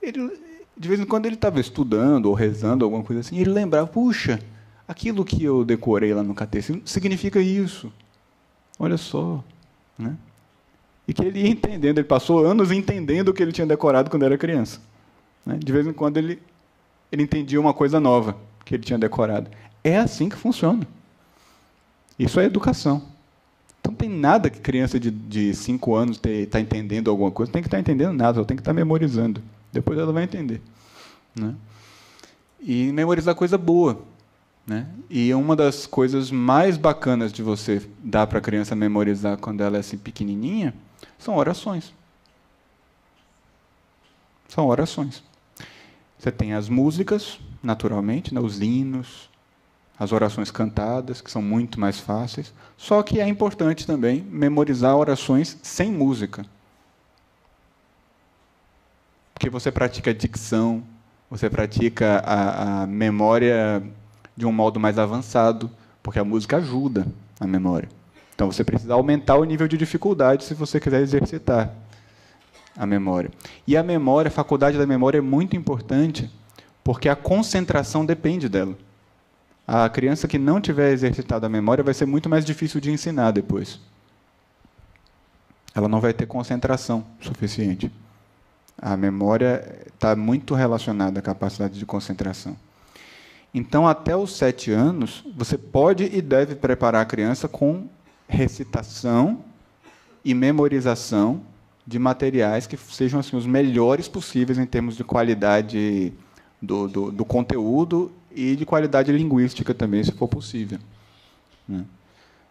ele, 0.00 0.40
de 0.76 0.88
vez 0.88 1.00
em 1.00 1.04
quando 1.04 1.26
ele 1.26 1.34
estava 1.34 1.60
estudando 1.60 2.26
ou 2.26 2.34
rezando, 2.34 2.84
alguma 2.84 3.02
coisa 3.02 3.20
assim, 3.20 3.36
e 3.36 3.40
ele 3.40 3.50
lembrava, 3.50 3.86
puxa, 3.86 4.38
aquilo 4.86 5.24
que 5.24 5.42
eu 5.42 5.64
decorei 5.64 6.14
lá 6.14 6.22
no 6.22 6.34
catecismo 6.34 6.82
significa 6.84 7.40
isso. 7.40 7.92
Olha 8.78 8.96
só. 8.96 9.42
Né? 9.98 10.16
E 11.06 11.12
que 11.12 11.22
ele 11.22 11.40
ia 11.40 11.48
entendendo, 11.48 11.98
ele 11.98 12.06
passou 12.06 12.46
anos 12.46 12.70
entendendo 12.70 13.28
o 13.30 13.34
que 13.34 13.42
ele 13.42 13.52
tinha 13.52 13.66
decorado 13.66 14.08
quando 14.08 14.22
era 14.22 14.38
criança. 14.38 14.80
Né? 15.44 15.58
De 15.58 15.72
vez 15.72 15.84
em 15.84 15.92
quando 15.92 16.16
ele 16.16 16.40
ele 17.12 17.22
entendia 17.22 17.60
uma 17.60 17.74
coisa 17.74 18.00
nova 18.00 18.38
que 18.64 18.74
ele 18.74 18.82
tinha 18.82 18.98
decorado. 18.98 19.50
É 19.84 19.98
assim 19.98 20.30
que 20.30 20.36
funciona. 20.36 20.88
Isso 22.18 22.40
é 22.40 22.44
educação. 22.46 23.02
Tem 24.02 24.10
nada 24.10 24.50
que 24.50 24.58
criança 24.58 24.98
de 24.98 25.54
5 25.54 25.94
anos 25.94 26.20
está 26.24 26.58
entendendo 26.58 27.08
alguma 27.08 27.30
coisa, 27.30 27.52
tem 27.52 27.62
que 27.62 27.68
estar 27.68 27.76
tá 27.76 27.80
entendendo 27.80 28.12
nada, 28.12 28.38
ela 28.38 28.44
tem 28.44 28.56
que 28.56 28.60
estar 28.60 28.72
tá 28.72 28.74
memorizando. 28.74 29.40
Depois 29.72 29.96
ela 29.96 30.12
vai 30.12 30.24
entender. 30.24 30.60
Né? 31.36 31.54
E 32.60 32.90
memorizar 32.90 33.36
coisa 33.36 33.56
boa. 33.56 34.02
Né? 34.66 34.88
E 35.08 35.32
uma 35.32 35.54
das 35.54 35.86
coisas 35.86 36.32
mais 36.32 36.76
bacanas 36.76 37.32
de 37.32 37.44
você 37.44 37.80
dar 38.02 38.26
para 38.26 38.38
a 38.38 38.42
criança 38.42 38.74
memorizar 38.74 39.36
quando 39.36 39.60
ela 39.60 39.76
é 39.76 39.80
assim 39.80 39.96
pequenininha 39.96 40.74
são 41.16 41.36
orações. 41.36 41.94
São 44.48 44.66
orações. 44.66 45.22
Você 46.18 46.32
tem 46.32 46.54
as 46.54 46.68
músicas, 46.68 47.38
naturalmente, 47.62 48.34
né, 48.34 48.40
os 48.40 48.60
hinos, 48.60 49.30
as 50.02 50.10
orações 50.10 50.50
cantadas, 50.50 51.20
que 51.20 51.30
são 51.30 51.40
muito 51.40 51.78
mais 51.78 52.00
fáceis. 52.00 52.52
Só 52.76 53.04
que 53.04 53.20
é 53.20 53.28
importante 53.28 53.86
também 53.86 54.26
memorizar 54.28 54.96
orações 54.96 55.56
sem 55.62 55.92
música. 55.92 56.44
Porque 59.32 59.48
você 59.48 59.70
pratica 59.70 60.12
dicção, 60.12 60.82
você 61.30 61.48
pratica 61.48 62.18
a, 62.26 62.82
a 62.82 62.86
memória 62.88 63.80
de 64.36 64.44
um 64.44 64.50
modo 64.50 64.80
mais 64.80 64.98
avançado, 64.98 65.70
porque 66.02 66.18
a 66.18 66.24
música 66.24 66.56
ajuda 66.56 67.06
a 67.38 67.46
memória. 67.46 67.88
Então 68.34 68.50
você 68.50 68.64
precisa 68.64 68.94
aumentar 68.94 69.36
o 69.36 69.44
nível 69.44 69.68
de 69.68 69.76
dificuldade 69.76 70.42
se 70.42 70.52
você 70.52 70.80
quiser 70.80 71.00
exercitar 71.00 71.72
a 72.76 72.84
memória. 72.84 73.30
E 73.68 73.76
a 73.76 73.84
memória, 73.84 74.30
a 74.30 74.32
faculdade 74.32 74.76
da 74.76 74.86
memória 74.86 75.18
é 75.18 75.20
muito 75.20 75.54
importante, 75.54 76.28
porque 76.82 77.08
a 77.08 77.14
concentração 77.14 78.04
depende 78.04 78.48
dela. 78.48 78.76
A 79.66 79.88
criança 79.88 80.26
que 80.26 80.38
não 80.38 80.60
tiver 80.60 80.90
exercitado 80.92 81.46
a 81.46 81.48
memória 81.48 81.84
vai 81.84 81.94
ser 81.94 82.06
muito 82.06 82.28
mais 82.28 82.44
difícil 82.44 82.80
de 82.80 82.90
ensinar 82.90 83.30
depois. 83.30 83.80
Ela 85.74 85.88
não 85.88 86.00
vai 86.00 86.12
ter 86.12 86.26
concentração 86.26 87.04
suficiente. 87.20 87.90
A 88.76 88.96
memória 88.96 89.84
está 89.86 90.16
muito 90.16 90.54
relacionada 90.54 91.20
à 91.20 91.22
capacidade 91.22 91.78
de 91.78 91.86
concentração. 91.86 92.56
Então, 93.54 93.86
até 93.86 94.16
os 94.16 94.36
sete 94.36 94.70
anos, 94.70 95.22
você 95.36 95.56
pode 95.56 96.04
e 96.04 96.20
deve 96.22 96.54
preparar 96.54 97.02
a 97.02 97.06
criança 97.06 97.46
com 97.46 97.86
recitação 98.26 99.44
e 100.24 100.34
memorização 100.34 101.42
de 101.86 101.98
materiais 101.98 102.66
que 102.66 102.76
sejam 102.76 103.20
assim, 103.20 103.36
os 103.36 103.46
melhores 103.46 104.08
possíveis 104.08 104.58
em 104.58 104.66
termos 104.66 104.96
de 104.96 105.04
qualidade 105.04 106.12
do, 106.60 106.88
do, 106.88 107.12
do 107.12 107.24
conteúdo 107.24 108.10
e 108.34 108.56
de 108.56 108.64
qualidade 108.64 109.12
linguística 109.12 109.74
também, 109.74 110.02
se 110.02 110.12
for 110.12 110.28
possível. 110.28 110.78
Né? 111.68 111.84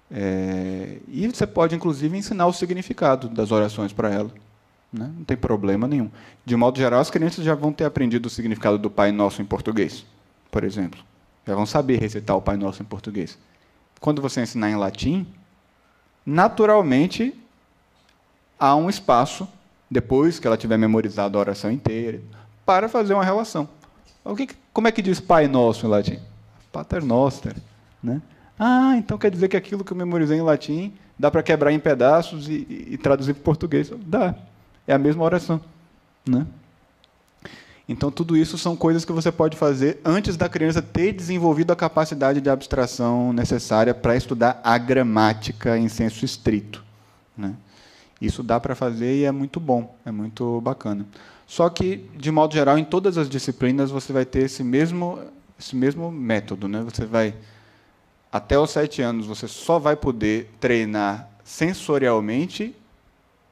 É, 0.09 0.97
e 1.07 1.27
você 1.27 1.47
pode, 1.47 1.75
inclusive, 1.75 2.17
ensinar 2.17 2.47
o 2.47 2.53
significado 2.53 3.29
das 3.29 3.51
orações 3.51 3.93
para 3.93 4.09
ela. 4.09 4.31
Né? 4.91 5.09
Não 5.17 5.23
tem 5.23 5.37
problema 5.37 5.87
nenhum. 5.87 6.11
De 6.45 6.55
modo 6.55 6.77
geral, 6.77 6.99
as 6.99 7.09
crianças 7.09 7.45
já 7.45 7.55
vão 7.55 7.71
ter 7.71 7.85
aprendido 7.85 8.25
o 8.25 8.29
significado 8.29 8.77
do 8.77 8.89
Pai 8.89 9.11
Nosso 9.11 9.41
em 9.41 9.45
português, 9.45 10.05
por 10.49 10.63
exemplo. 10.63 10.99
Já 11.47 11.55
vão 11.55 11.65
saber 11.65 11.99
recitar 11.99 12.35
o 12.35 12.41
Pai 12.41 12.57
Nosso 12.57 12.81
em 12.81 12.85
português. 12.85 13.37
Quando 13.99 14.21
você 14.21 14.41
ensinar 14.41 14.69
em 14.69 14.75
latim, 14.75 15.25
naturalmente 16.25 17.33
há 18.59 18.75
um 18.75 18.89
espaço, 18.89 19.47
depois 19.89 20.39
que 20.39 20.47
ela 20.47 20.57
tiver 20.57 20.77
memorizado 20.77 21.37
a 21.37 21.41
oração 21.41 21.71
inteira, 21.71 22.21
para 22.65 22.89
fazer 22.89 23.13
uma 23.13 23.23
relação. 23.23 23.67
O 24.23 24.35
que, 24.35 24.49
como 24.73 24.87
é 24.87 24.91
que 24.91 25.01
diz 25.01 25.19
Pai 25.19 25.47
Nosso 25.47 25.85
em 25.85 25.89
latim? 25.89 26.19
Pater 26.71 27.03
Noster. 27.03 27.55
Né? 28.01 28.21
Ah, 28.57 28.95
então 28.97 29.17
quer 29.17 29.29
dizer 29.31 29.47
que 29.47 29.57
aquilo 29.57 29.83
que 29.83 29.91
eu 29.91 29.97
memorizei 29.97 30.37
em 30.37 30.41
latim 30.41 30.93
dá 31.17 31.29
para 31.29 31.43
quebrar 31.43 31.71
em 31.71 31.79
pedaços 31.79 32.47
e, 32.47 32.65
e, 32.69 32.87
e 32.91 32.97
traduzir 32.97 33.33
para 33.33 33.43
português? 33.43 33.91
Dá. 34.05 34.35
É 34.87 34.93
a 34.93 34.97
mesma 34.97 35.23
oração. 35.23 35.61
Né? 36.27 36.45
Então, 37.91 38.09
tudo 38.09 38.37
isso 38.37 38.57
são 38.57 38.75
coisas 38.75 39.03
que 39.03 39.11
você 39.11 39.31
pode 39.31 39.57
fazer 39.57 39.99
antes 40.05 40.37
da 40.37 40.47
criança 40.47 40.81
ter 40.81 41.11
desenvolvido 41.11 41.73
a 41.73 41.75
capacidade 41.75 42.39
de 42.39 42.49
abstração 42.49 43.33
necessária 43.33 43.93
para 43.93 44.15
estudar 44.15 44.61
a 44.63 44.77
gramática 44.77 45.77
em 45.77 45.89
senso 45.89 46.23
estrito. 46.23 46.81
Né? 47.37 47.53
Isso 48.21 48.43
dá 48.43 48.59
para 48.59 48.75
fazer 48.75 49.17
e 49.17 49.23
é 49.25 49.31
muito 49.31 49.59
bom, 49.59 49.93
é 50.05 50.11
muito 50.11 50.61
bacana. 50.61 51.05
Só 51.51 51.69
que, 51.69 52.09
de 52.15 52.31
modo 52.31 52.53
geral, 52.53 52.77
em 52.77 52.85
todas 52.85 53.17
as 53.17 53.29
disciplinas 53.29 53.91
você 53.91 54.13
vai 54.13 54.23
ter 54.23 54.43
esse 54.43 54.63
mesmo, 54.63 55.19
esse 55.59 55.75
mesmo 55.75 56.09
método. 56.09 56.65
Né? 56.65 56.81
Você 56.81 57.05
vai, 57.05 57.35
até 58.31 58.57
os 58.57 58.69
sete 58.69 59.01
anos, 59.01 59.25
você 59.25 59.49
só 59.49 59.77
vai 59.77 59.97
poder 59.97 60.49
treinar 60.61 61.29
sensorialmente 61.43 62.73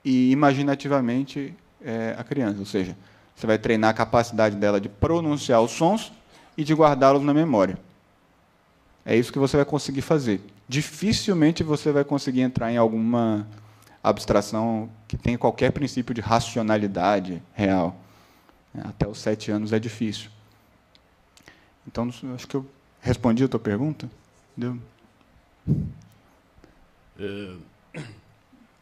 e 0.02 0.32
imaginativamente 0.32 1.54
é, 1.84 2.16
a 2.18 2.24
criança. 2.24 2.60
Ou 2.60 2.66
seja, 2.66 2.96
você 3.36 3.46
vai 3.46 3.58
treinar 3.58 3.90
a 3.90 3.94
capacidade 3.94 4.56
dela 4.56 4.80
de 4.80 4.88
pronunciar 4.88 5.62
os 5.62 5.72
sons 5.72 6.10
e 6.56 6.64
de 6.64 6.74
guardá-los 6.74 7.22
na 7.22 7.34
memória. 7.34 7.78
É 9.06 9.14
isso 9.14 9.30
que 9.30 9.40
você 9.40 9.58
vai 9.58 9.66
conseguir 9.66 10.04
fazer. 10.04 10.40
Dificilmente 10.70 11.64
você 11.64 11.92
vai 11.92 12.06
conseguir 12.06 12.44
entrar 12.44 12.72
em 12.72 12.78
alguma 12.78 13.46
abstração 14.04 14.90
que 15.08 15.18
tem 15.18 15.38
qualquer 15.38 15.72
princípio 15.72 16.14
de 16.14 16.22
racionalidade 16.22 17.42
real. 17.54 18.00
Até 18.74 19.08
os 19.08 19.18
sete 19.18 19.52
anos 19.52 19.74
é 19.74 19.80
difícil. 19.80 20.30
Então, 21.88 22.10
acho 22.36 22.48
que 22.48 22.56
eu 22.56 22.66
respondi 23.02 23.44
a 23.44 23.48
tua 23.48 23.60
pergunta. 23.60 24.10
Deu? 24.56 24.78
É, 27.20 27.56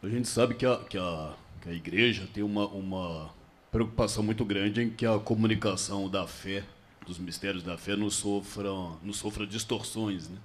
a 0.03 0.07
gente 0.09 0.27
sabe 0.27 0.55
que 0.55 0.65
a, 0.65 0.77
que 0.77 0.97
a, 0.97 1.33
que 1.61 1.69
a 1.69 1.73
igreja 1.73 2.27
tem 2.33 2.43
uma, 2.43 2.67
uma 2.67 3.29
preocupação 3.71 4.23
muito 4.23 4.43
grande 4.45 4.81
em 4.81 4.89
que 4.89 5.05
a 5.05 5.17
comunicação 5.19 6.09
da 6.09 6.27
fé, 6.27 6.63
dos 7.05 7.17
mistérios 7.17 7.63
da 7.63 7.77
fé, 7.77 7.95
não 7.95 8.09
sofra, 8.09 8.69
não 9.01 9.13
sofra 9.13 9.47
distorções. 9.47 10.29
Né? 10.29 10.37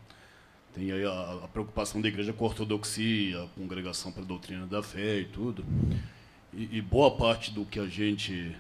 Tem 0.75 0.91
aí 0.91 1.05
a, 1.05 1.41
a, 1.45 1.49
preocupação 1.49 2.01
da 2.01 2.09
igreja 2.09 2.33
com 2.33 2.45
a 2.45 2.49
ortodoxia, 2.49 3.43
a 3.43 3.47
congregação 3.49 4.11
para 4.11 4.23
a 4.23 4.27
doutrina 4.27 4.67
da 4.67 4.83
fé 4.83 5.19
e 5.19 5.25
tudo. 5.27 5.65
E, 6.53 6.79
e, 6.79 6.81
boa 6.81 7.11
parte 7.17 7.51
do 7.51 7.65
que 7.67 7.79
a 7.79 7.87
gente, 7.87 8.57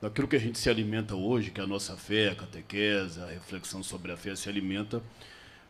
daquilo 0.00 0.28
que 0.28 0.36
a 0.36 0.40
gente 0.40 0.58
se 0.58 0.68
alimenta 0.68 1.14
hoje, 1.14 1.50
que 1.50 1.60
é 1.60 1.64
a 1.64 1.66
nossa 1.66 1.96
fé, 1.96 2.28
a 2.30 2.34
catequese, 2.34 3.20
a 3.20 3.26
reflexão 3.26 3.82
sobre 3.82 4.12
a 4.12 4.16
fé 4.16 4.36
se 4.36 4.48
alimenta, 4.48 5.02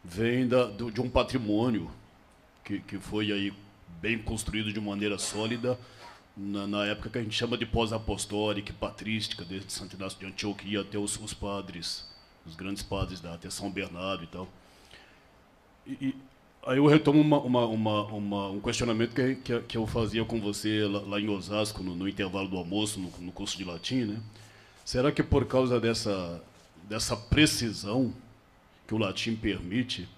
vem 0.03 0.49
da, 0.49 0.65
do, 0.65 0.91
de 0.91 1.01
um 1.01 1.09
patrimônio 1.09 1.91
que, 2.65 2.81
que 2.81 2.99
foi 2.99 3.31
aí 3.31 3.53
bem 4.01 4.19
construído 4.19 4.73
de 4.73 4.81
maneira 4.81 5.16
sólida 5.16 5.79
na, 6.37 6.66
na 6.66 6.85
época 6.87 7.11
que 7.11 7.19
a 7.19 7.23
gente 7.23 7.37
chama 7.37 7.57
de 7.57 7.65
pós-apostólica 7.65 8.73
e 8.73 8.75
patrística, 8.75 9.45
desde 9.45 9.73
Santo 9.73 9.95
Inácio 9.95 10.19
de 10.19 10.27
Antioquia 10.27 10.81
até 10.81 10.99
os, 10.99 11.19
os 11.21 11.33
padres, 11.33 12.09
os 12.45 12.57
grandes 12.57 12.83
padres 12.83 13.21
da 13.21 13.35
até 13.35 13.49
São 13.49 13.71
Bernardo 13.71 14.25
e 14.25 14.27
tal. 14.27 14.49
E, 15.86 16.15
aí 16.66 16.78
eu 16.78 16.86
retomo 16.86 17.20
uma, 17.20 17.39
uma, 17.39 17.66
uma, 17.66 18.02
uma, 18.05 18.48
um 18.51 18.61
questionamento 18.61 19.15
que, 19.15 19.35
que, 19.36 19.61
que, 19.61 19.77
eu 19.77 19.86
fazia 19.86 20.24
com 20.24 20.40
você 20.40 20.86
lá, 20.86 21.01
lá 21.01 21.20
em 21.20 21.28
Osasco, 21.28 21.82
no, 21.82 21.94
no, 21.94 22.09
intervalo 22.09 22.48
do 22.48 22.56
almoço, 22.56 22.98
no, 22.98 23.11
no, 23.19 23.32
curso 23.32 23.56
de 23.56 23.65
latim, 23.65 24.05
né? 24.05 24.20
Será 24.85 25.11
que 25.12 25.23
por 25.23 25.47
causa 25.47 25.81
dessa, 25.81 26.43
dessa 26.89 27.16
precisão 27.16 28.12
que 28.86 28.94
o 28.94 28.98
latim 28.98 29.35
permite, 29.35 30.09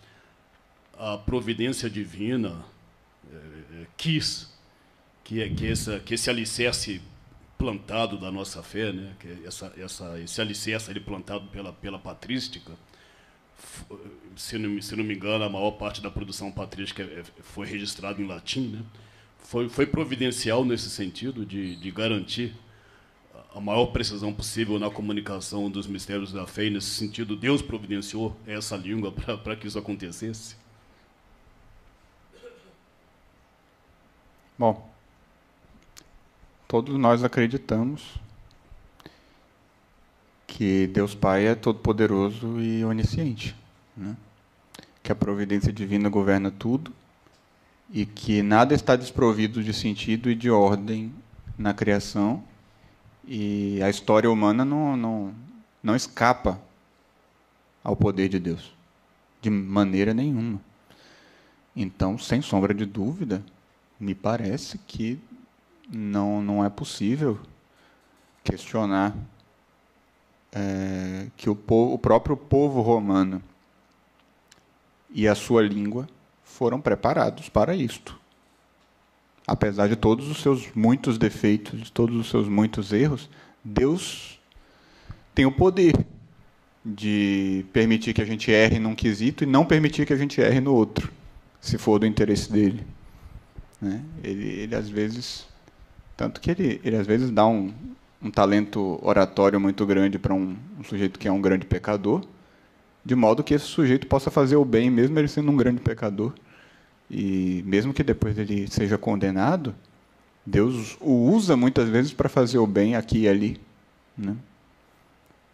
a 0.98 1.18
providência 1.18 1.88
divina 1.90 2.64
é, 3.32 3.86
quis 3.96 4.50
que, 5.22 5.42
é, 5.42 5.48
que, 5.48 5.70
essa, 5.70 6.00
que 6.00 6.14
esse 6.14 6.30
alicerce 6.30 7.00
plantado 7.58 8.18
da 8.18 8.30
nossa 8.30 8.62
fé, 8.62 8.92
né, 8.92 9.14
que 9.18 9.46
essa, 9.46 9.72
essa, 9.76 10.20
esse 10.20 10.40
alicerce 10.40 10.90
ali 10.90 11.00
plantado 11.00 11.46
pela, 11.48 11.72
pela 11.72 11.98
patrística, 11.98 12.72
se 14.36 14.58
não, 14.58 14.80
se 14.80 14.94
não 14.94 15.04
me 15.04 15.14
engano, 15.14 15.44
a 15.44 15.48
maior 15.48 15.72
parte 15.72 16.00
da 16.00 16.10
produção 16.10 16.52
patrística 16.52 17.02
é, 17.02 17.22
foi 17.42 17.66
registrada 17.66 18.20
em 18.20 18.26
latim, 18.26 18.68
né? 18.68 18.82
foi, 19.38 19.68
foi 19.68 19.86
providencial 19.86 20.64
nesse 20.64 20.90
sentido 20.90 21.44
de, 21.46 21.76
de 21.76 21.90
garantir 21.90 22.54
a 23.54 23.60
maior 23.60 23.86
precisão 23.86 24.34
possível 24.34 24.78
na 24.78 24.90
comunicação 24.90 25.70
dos 25.70 25.86
mistérios 25.86 26.30
da 26.30 26.46
fé, 26.46 26.66
e 26.66 26.70
nesse 26.70 26.90
sentido, 26.90 27.34
Deus 27.34 27.62
providenciou 27.62 28.36
essa 28.46 28.76
língua 28.76 29.10
para 29.10 29.56
que 29.56 29.66
isso 29.66 29.78
acontecesse? 29.78 30.56
Bom, 34.58 34.90
todos 36.68 36.98
nós 36.98 37.24
acreditamos 37.24 38.18
que 40.56 40.86
Deus 40.86 41.14
Pai 41.14 41.46
é 41.48 41.54
todo-poderoso 41.54 42.58
e 42.58 42.82
onisciente, 42.82 43.54
né? 43.94 44.16
que 45.02 45.12
a 45.12 45.14
providência 45.14 45.70
divina 45.70 46.08
governa 46.08 46.50
tudo 46.50 46.94
e 47.92 48.06
que 48.06 48.42
nada 48.42 48.74
está 48.74 48.96
desprovido 48.96 49.62
de 49.62 49.74
sentido 49.74 50.30
e 50.30 50.34
de 50.34 50.50
ordem 50.50 51.12
na 51.58 51.74
criação 51.74 52.42
e 53.28 53.82
a 53.82 53.90
história 53.90 54.30
humana 54.30 54.64
não, 54.64 54.96
não, 54.96 55.34
não 55.82 55.94
escapa 55.94 56.58
ao 57.84 57.94
poder 57.94 58.30
de 58.30 58.38
Deus, 58.38 58.72
de 59.42 59.50
maneira 59.50 60.14
nenhuma. 60.14 60.58
Então, 61.76 62.16
sem 62.16 62.40
sombra 62.40 62.72
de 62.72 62.86
dúvida, 62.86 63.44
me 64.00 64.14
parece 64.14 64.78
que 64.86 65.20
não, 65.86 66.40
não 66.40 66.64
é 66.64 66.70
possível 66.70 67.38
questionar 68.42 69.14
é, 70.56 71.26
que 71.36 71.50
o, 71.50 71.54
povo, 71.54 71.92
o 71.92 71.98
próprio 71.98 72.34
povo 72.34 72.80
romano 72.80 73.42
e 75.10 75.28
a 75.28 75.34
sua 75.34 75.60
língua 75.60 76.08
foram 76.42 76.80
preparados 76.80 77.50
para 77.50 77.76
isto. 77.76 78.18
Apesar 79.46 79.86
de 79.86 79.96
todos 79.96 80.28
os 80.28 80.38
seus 80.38 80.72
muitos 80.74 81.18
defeitos, 81.18 81.82
de 81.82 81.92
todos 81.92 82.16
os 82.16 82.30
seus 82.30 82.48
muitos 82.48 82.90
erros, 82.90 83.28
Deus 83.62 84.40
tem 85.34 85.44
o 85.44 85.52
poder 85.52 85.94
de 86.82 87.66
permitir 87.72 88.14
que 88.14 88.22
a 88.22 88.24
gente 88.24 88.50
erre 88.50 88.78
num 88.78 88.94
quesito 88.94 89.44
e 89.44 89.46
não 89.46 89.66
permitir 89.66 90.06
que 90.06 90.12
a 90.12 90.16
gente 90.16 90.40
erre 90.40 90.60
no 90.60 90.72
outro, 90.72 91.12
se 91.60 91.76
for 91.76 91.98
do 91.98 92.06
interesse 92.06 92.50
dele. 92.50 92.82
Né? 93.80 94.02
Ele, 94.24 94.48
ele 94.48 94.74
às 94.74 94.88
vezes, 94.88 95.46
tanto 96.16 96.40
que 96.40 96.50
ele, 96.50 96.80
ele 96.82 96.96
às 96.96 97.06
vezes 97.06 97.30
dá 97.30 97.46
um, 97.46 97.74
um 98.22 98.30
talento 98.30 98.98
oratório 99.02 99.60
muito 99.60 99.84
grande 99.84 100.18
para 100.18 100.34
um, 100.34 100.56
um, 100.78 100.84
sujeito 100.84 101.18
que 101.18 101.28
é 101.28 101.32
um 101.32 101.40
grande 101.40 101.66
pecador, 101.66 102.24
de 103.04 103.14
modo 103.14 103.44
que 103.44 103.54
esse 103.54 103.66
sujeito 103.66 104.06
possa 104.06 104.30
fazer 104.30 104.56
o 104.56 104.64
bem, 104.64 104.90
mesmo 104.90 105.18
ele 105.18 105.28
sendo 105.28 105.50
um 105.50 105.56
grande 105.56 105.80
pecador. 105.80 106.32
E 107.10 107.62
mesmo 107.64 107.94
que 107.94 108.02
depois 108.02 108.36
ele 108.36 108.66
seja 108.66 108.98
condenado, 108.98 109.74
Deus 110.44 110.96
o 111.00 111.12
usa 111.30 111.56
muitas 111.56 111.88
vezes 111.88 112.12
para 112.12 112.28
fazer 112.28 112.58
o 112.58 112.66
bem 112.66 112.96
aqui 112.96 113.20
e 113.20 113.28
ali. 113.28 113.60
Né? 114.16 114.36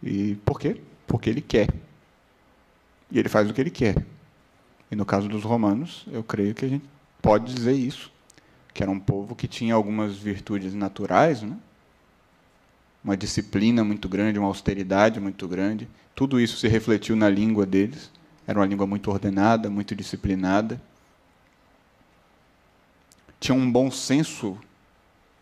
E 0.01 0.35
por 0.45 0.59
quê? 0.59 0.81
Porque 1.05 1.29
ele 1.29 1.41
quer. 1.41 1.69
E 3.11 3.19
ele 3.19 3.29
faz 3.29 3.49
o 3.49 3.53
que 3.53 3.61
ele 3.61 3.69
quer. 3.69 4.03
E 4.89 4.95
no 4.95 5.05
caso 5.05 5.27
dos 5.27 5.43
romanos, 5.43 6.05
eu 6.11 6.23
creio 6.23 6.55
que 6.55 6.65
a 6.65 6.69
gente 6.69 6.85
pode 7.21 7.53
dizer 7.53 7.73
isso, 7.73 8.11
que 8.73 8.83
era 8.83 8.91
um 8.91 8.99
povo 8.99 9.35
que 9.35 9.47
tinha 9.47 9.73
algumas 9.73 10.17
virtudes 10.17 10.73
naturais, 10.73 11.41
né? 11.41 11.55
Uma 13.03 13.17
disciplina 13.17 13.83
muito 13.83 14.07
grande, 14.07 14.39
uma 14.39 14.47
austeridade 14.47 15.19
muito 15.19 15.47
grande. 15.47 15.87
Tudo 16.15 16.39
isso 16.39 16.57
se 16.57 16.67
refletiu 16.67 17.15
na 17.15 17.29
língua 17.29 17.65
deles. 17.65 18.09
Era 18.47 18.59
uma 18.59 18.65
língua 18.65 18.87
muito 18.87 19.11
ordenada, 19.11 19.69
muito 19.69 19.95
disciplinada. 19.95 20.81
Tinha 23.39 23.55
um 23.55 23.69
bom 23.69 23.91
senso 23.91 24.57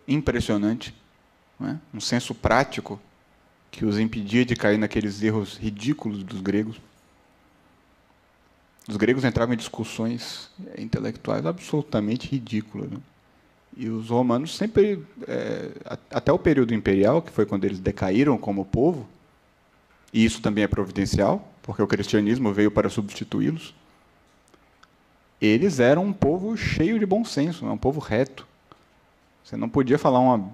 impressionante, 0.08 0.94
é? 1.62 1.76
um 1.94 2.00
senso 2.00 2.34
prático 2.34 3.00
que 3.70 3.86
os 3.86 4.00
impedia 4.00 4.44
de 4.44 4.56
cair 4.56 4.78
naqueles 4.78 5.22
erros 5.22 5.56
ridículos 5.58 6.24
dos 6.24 6.42
gregos. 6.42 6.78
Os 8.88 8.98
gregos 8.98 9.24
entravam 9.24 9.54
em 9.54 9.58
discussões 9.58 10.50
intelectuais 10.78 11.46
absolutamente 11.46 12.28
ridículas. 12.28 12.90
Né? 12.90 12.98
E 13.76 13.88
os 13.88 14.10
romanos 14.10 14.56
sempre, 14.56 15.04
é, 15.28 15.72
até 16.10 16.32
o 16.32 16.40
período 16.40 16.74
imperial, 16.74 17.22
que 17.22 17.32
foi 17.32 17.46
quando 17.46 17.66
eles 17.66 17.80
decaíram 17.80 18.38
como 18.38 18.66
povo, 18.66 19.08
e 20.14 20.26
isso 20.26 20.42
também 20.42 20.64
é 20.64 20.68
providencial, 20.68 21.52
porque 21.64 21.82
o 21.82 21.88
cristianismo 21.88 22.52
veio 22.54 22.70
para 22.70 22.90
substituí-los, 22.90 23.74
eles 25.40 25.80
eram 25.80 26.06
um 26.06 26.14
povo 26.14 26.56
cheio 26.56 27.00
de 27.00 27.06
bom 27.06 27.24
senso, 27.24 27.66
um 27.66 27.78
povo 27.78 28.00
reto. 28.00 28.46
Você 29.44 29.58
não 29.58 29.68
podia 29.68 29.98
falar 29.98 30.20
uma, 30.20 30.52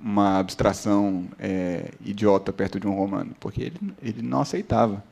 uma 0.00 0.38
abstração 0.38 1.28
é, 1.38 1.90
idiota 2.04 2.52
perto 2.52 2.80
de 2.80 2.86
um 2.86 2.94
romano, 2.94 3.34
porque 3.38 3.62
ele, 3.62 3.94
ele 4.02 4.22
não 4.22 4.40
aceitava. 4.40 5.04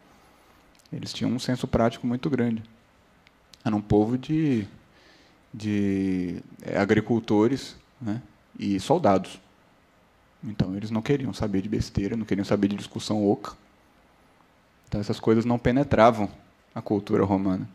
Eles 0.92 1.12
tinham 1.12 1.30
um 1.30 1.38
senso 1.38 1.68
prático 1.68 2.06
muito 2.06 2.28
grande. 2.28 2.62
Era 3.64 3.74
um 3.74 3.80
povo 3.80 4.18
de, 4.18 4.66
de 5.54 6.42
é, 6.62 6.76
agricultores 6.76 7.76
né, 8.00 8.20
e 8.58 8.80
soldados. 8.80 9.40
Então 10.42 10.76
eles 10.76 10.90
não 10.90 11.00
queriam 11.00 11.32
saber 11.32 11.62
de 11.62 11.68
besteira, 11.68 12.16
não 12.16 12.24
queriam 12.26 12.44
saber 12.44 12.68
de 12.68 12.76
discussão 12.76 13.24
oca. 13.24 13.52
Então 14.88 15.00
essas 15.00 15.20
coisas 15.20 15.44
não 15.44 15.58
penetravam 15.58 16.28
a 16.74 16.82
cultura 16.82 17.24
romana. 17.24 17.68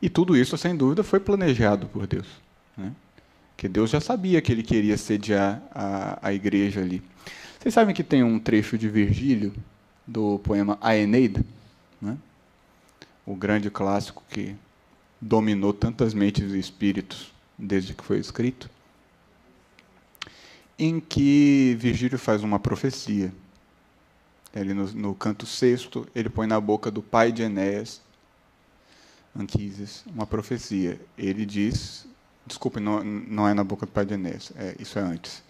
E 0.00 0.08
tudo 0.08 0.36
isso, 0.36 0.56
sem 0.58 0.74
dúvida, 0.74 1.04
foi 1.04 1.20
planejado 1.20 1.86
por 1.86 2.06
Deus. 2.06 2.26
Né? 2.76 2.92
Que 3.56 3.68
Deus 3.68 3.90
já 3.90 4.00
sabia 4.00 4.42
que 4.42 4.50
ele 4.50 4.62
queria 4.62 4.96
sediar 4.96 5.62
a, 5.70 6.18
a 6.20 6.32
igreja 6.32 6.80
ali. 6.80 7.02
Vocês 7.60 7.72
sabem 7.72 7.94
que 7.94 8.02
tem 8.02 8.22
um 8.22 8.38
trecho 8.38 8.76
de 8.76 8.88
Virgílio, 8.88 9.54
do 10.06 10.38
poema 10.40 10.76
A 10.80 10.94
Eneida, 10.96 11.42
né? 12.00 12.18
o 13.24 13.34
grande 13.34 13.70
clássico 13.70 14.22
que 14.28 14.54
dominou 15.24 15.72
tantas 15.72 16.12
mentes 16.12 16.52
e 16.52 16.58
espíritos 16.58 17.32
desde 17.58 17.94
que 17.94 18.04
foi 18.04 18.18
escrito, 18.18 18.68
em 20.78 21.00
que 21.00 21.74
Virgílio 21.78 22.18
faz 22.18 22.42
uma 22.42 22.58
profecia. 22.58 23.32
Ele, 24.54 24.74
no, 24.74 24.84
no 24.92 25.14
canto 25.14 25.46
sexto, 25.46 26.06
ele 26.14 26.28
põe 26.28 26.46
na 26.46 26.60
boca 26.60 26.90
do 26.90 27.02
pai 27.02 27.32
de 27.32 27.42
Enéas, 27.42 28.02
Anquises, 29.36 30.04
uma 30.14 30.26
profecia. 30.26 31.00
Ele 31.16 31.46
diz, 31.46 32.06
desculpe, 32.46 32.78
não, 32.78 33.02
não 33.02 33.48
é 33.48 33.54
na 33.54 33.64
boca 33.64 33.86
do 33.86 33.92
pai 33.92 34.04
de 34.04 34.14
Enéas, 34.14 34.52
é, 34.56 34.76
isso 34.78 34.98
é 34.98 35.02
antes. 35.02 35.42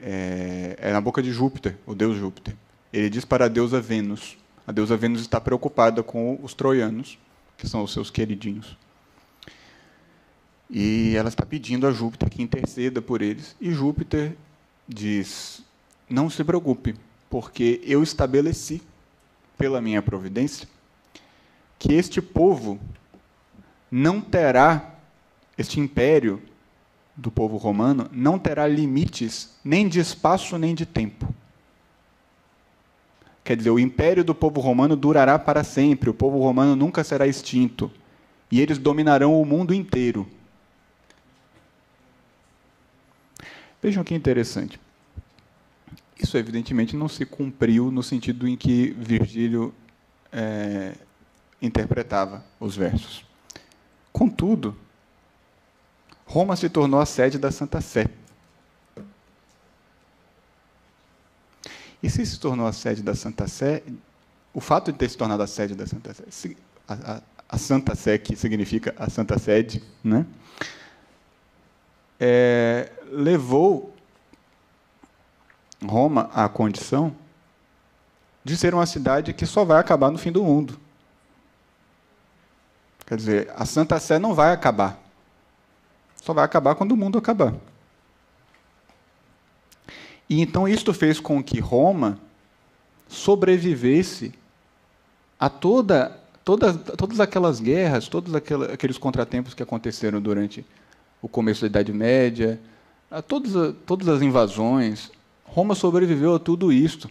É, 0.00 0.76
é 0.78 0.92
na 0.92 1.00
boca 1.00 1.20
de 1.20 1.32
Júpiter, 1.32 1.76
o 1.84 1.96
deus 1.96 2.16
Júpiter. 2.16 2.54
Ele 2.92 3.10
diz 3.10 3.24
para 3.24 3.46
a 3.46 3.48
deusa 3.48 3.80
Vênus. 3.80 4.38
A 4.66 4.72
deusa 4.72 4.96
Vênus 4.96 5.20
está 5.20 5.40
preocupada 5.40 6.02
com 6.02 6.38
os 6.42 6.54
troianos, 6.54 7.18
que 7.58 7.68
são 7.68 7.82
os 7.82 7.92
seus 7.92 8.08
queridinhos. 8.08 8.78
E 10.70 11.14
ela 11.16 11.28
está 11.28 11.44
pedindo 11.44 11.86
a 11.86 11.90
Júpiter 11.90 12.30
que 12.30 12.42
interceda 12.42 13.02
por 13.02 13.22
eles. 13.22 13.56
E 13.60 13.72
Júpiter 13.72 14.36
diz: 14.88 15.62
Não 16.08 16.30
se 16.30 16.44
preocupe, 16.44 16.94
porque 17.28 17.80
eu 17.84 18.02
estabeleci, 18.02 18.80
pela 19.58 19.80
minha 19.80 20.00
providência, 20.00 20.66
que 21.78 21.92
este 21.92 22.22
povo 22.22 22.78
não 23.90 24.20
terá, 24.20 24.94
este 25.58 25.80
império 25.80 26.40
do 27.16 27.30
povo 27.30 27.56
romano, 27.56 28.08
não 28.12 28.38
terá 28.38 28.66
limites 28.66 29.50
nem 29.62 29.88
de 29.88 30.00
espaço 30.00 30.56
nem 30.56 30.74
de 30.74 30.86
tempo. 30.86 31.34
Quer 33.44 33.56
dizer, 33.56 33.70
o 33.70 33.80
império 33.80 34.22
do 34.22 34.34
povo 34.34 34.60
romano 34.60 34.94
durará 34.94 35.38
para 35.38 35.64
sempre, 35.64 36.08
o 36.08 36.14
povo 36.14 36.38
romano 36.38 36.76
nunca 36.76 37.02
será 37.02 37.26
extinto. 37.26 37.90
E 38.50 38.60
eles 38.60 38.78
dominarão 38.78 39.40
o 39.40 39.44
mundo 39.44 39.74
inteiro. 39.74 40.26
Vejam 43.82 44.04
que 44.04 44.14
interessante. 44.14 44.78
Isso, 46.18 46.36
evidentemente, 46.36 46.94
não 46.94 47.08
se 47.08 47.24
cumpriu 47.24 47.90
no 47.90 48.02
sentido 48.02 48.46
em 48.46 48.56
que 48.56 48.90
Virgílio 48.90 49.74
é, 50.30 50.94
interpretava 51.62 52.44
os 52.58 52.76
versos. 52.76 53.24
Contudo, 54.12 54.76
Roma 56.26 56.56
se 56.56 56.68
tornou 56.68 57.00
a 57.00 57.06
sede 57.06 57.38
da 57.38 57.50
Santa 57.50 57.80
Sé. 57.80 58.06
E 62.02 62.08
se 62.08 62.24
se 62.24 62.38
tornou 62.38 62.66
a 62.66 62.72
sede 62.72 63.02
da 63.02 63.14
Santa 63.14 63.48
Sé, 63.48 63.82
o 64.52 64.60
fato 64.60 64.92
de 64.92 64.98
ter 64.98 65.08
se 65.08 65.16
tornado 65.16 65.42
a 65.42 65.46
sede 65.46 65.74
da 65.74 65.86
Santa 65.86 66.14
Sé, 66.14 66.56
a, 66.86 66.94
a, 66.94 67.22
a 67.48 67.58
Santa 67.58 67.94
Sé, 67.94 68.18
que 68.18 68.36
significa 68.36 68.94
a 68.98 69.08
Santa 69.08 69.38
Sede, 69.38 69.82
né? 70.04 70.26
É, 72.20 72.92
levou 73.10 73.94
Roma 75.82 76.30
à 76.34 76.48
condição 76.48 77.16
de 78.44 78.56
ser 78.56 78.74
uma 78.74 78.86
cidade 78.86 79.32
que 79.32 79.46
só 79.46 79.64
vai 79.64 79.80
acabar 79.80 80.10
no 80.10 80.18
fim 80.18 80.30
do 80.30 80.44
mundo. 80.44 80.78
Quer 83.06 83.16
dizer, 83.16 83.52
a 83.56 83.64
Santa 83.64 83.98
Sé 83.98 84.18
não 84.18 84.34
vai 84.34 84.52
acabar. 84.52 85.00
Só 86.22 86.32
vai 86.32 86.44
acabar 86.44 86.74
quando 86.74 86.92
o 86.92 86.96
mundo 86.96 87.18
acabar. 87.18 87.54
E 90.28 90.40
então 90.40 90.68
isto 90.68 90.94
fez 90.94 91.18
com 91.18 91.42
que 91.42 91.58
Roma 91.58 92.18
sobrevivesse 93.08 94.32
a 95.38 95.48
toda, 95.48 96.20
toda, 96.44 96.72
todas 96.72 97.18
aquelas 97.18 97.58
guerras, 97.58 98.06
todos 98.06 98.32
aqueles 98.34 98.96
contratempos 98.96 99.54
que 99.54 99.62
aconteceram 99.62 100.20
durante 100.20 100.64
o 101.22 101.28
começo 101.28 101.62
da 101.62 101.66
Idade 101.66 101.92
Média, 101.92 102.60
a 103.10 103.20
todas, 103.20 103.74
todas 103.86 104.08
as 104.08 104.22
invasões. 104.22 105.10
Roma 105.44 105.74
sobreviveu 105.74 106.34
a 106.34 106.38
tudo 106.38 106.72
isto. 106.72 107.08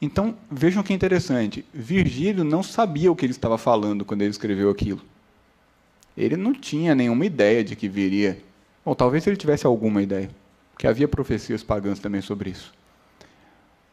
Então, 0.00 0.36
vejam 0.50 0.82
que 0.82 0.92
interessante. 0.92 1.64
Virgílio 1.72 2.44
não 2.44 2.62
sabia 2.62 3.10
o 3.10 3.16
que 3.16 3.24
ele 3.24 3.32
estava 3.32 3.56
falando 3.56 4.04
quando 4.04 4.22
ele 4.22 4.30
escreveu 4.30 4.68
aquilo. 4.68 5.00
Ele 6.16 6.36
não 6.36 6.52
tinha 6.52 6.94
nenhuma 6.94 7.24
ideia 7.24 7.64
de 7.64 7.74
que 7.74 7.88
viria. 7.88 8.42
Ou 8.84 8.94
talvez 8.94 9.26
ele 9.26 9.36
tivesse 9.36 9.64
alguma 9.64 10.02
ideia, 10.02 10.28
porque 10.72 10.86
havia 10.86 11.06
profecias 11.06 11.62
pagãs 11.62 12.00
também 12.00 12.20
sobre 12.20 12.50
isso. 12.50 12.74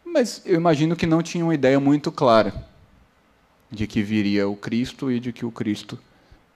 Mas 0.04 0.42
eu 0.46 0.56
imagino 0.56 0.96
que 0.96 1.06
não 1.06 1.22
tinha 1.22 1.44
uma 1.44 1.54
ideia 1.54 1.80
muito 1.80 2.12
clara 2.12 2.54
de 3.70 3.86
que 3.86 4.02
viria 4.02 4.50
o 4.50 4.56
Cristo 4.56 5.12
e 5.12 5.20
de 5.20 5.32
que 5.32 5.46
o 5.46 5.52
Cristo 5.52 5.98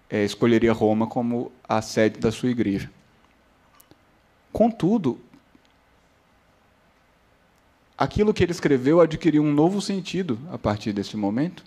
é, 0.09 0.23
escolheria 0.23 0.73
Roma 0.73 1.07
como 1.07 1.51
a 1.67 1.81
sede 1.81 2.19
da 2.19 2.31
sua 2.31 2.49
igreja. 2.49 2.89
Contudo, 4.51 5.19
aquilo 7.97 8.33
que 8.33 8.43
ele 8.43 8.51
escreveu 8.51 9.01
adquiriu 9.01 9.43
um 9.43 9.51
novo 9.53 9.81
sentido 9.81 10.39
a 10.51 10.57
partir 10.57 10.93
desse 10.93 11.17
momento 11.17 11.63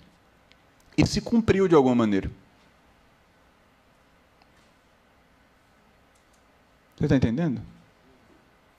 e 0.97 1.05
se 1.05 1.21
cumpriu 1.21 1.67
de 1.67 1.75
alguma 1.75 1.95
maneira. 1.95 2.31
Você 6.95 7.05
está 7.05 7.15
entendendo? 7.15 7.61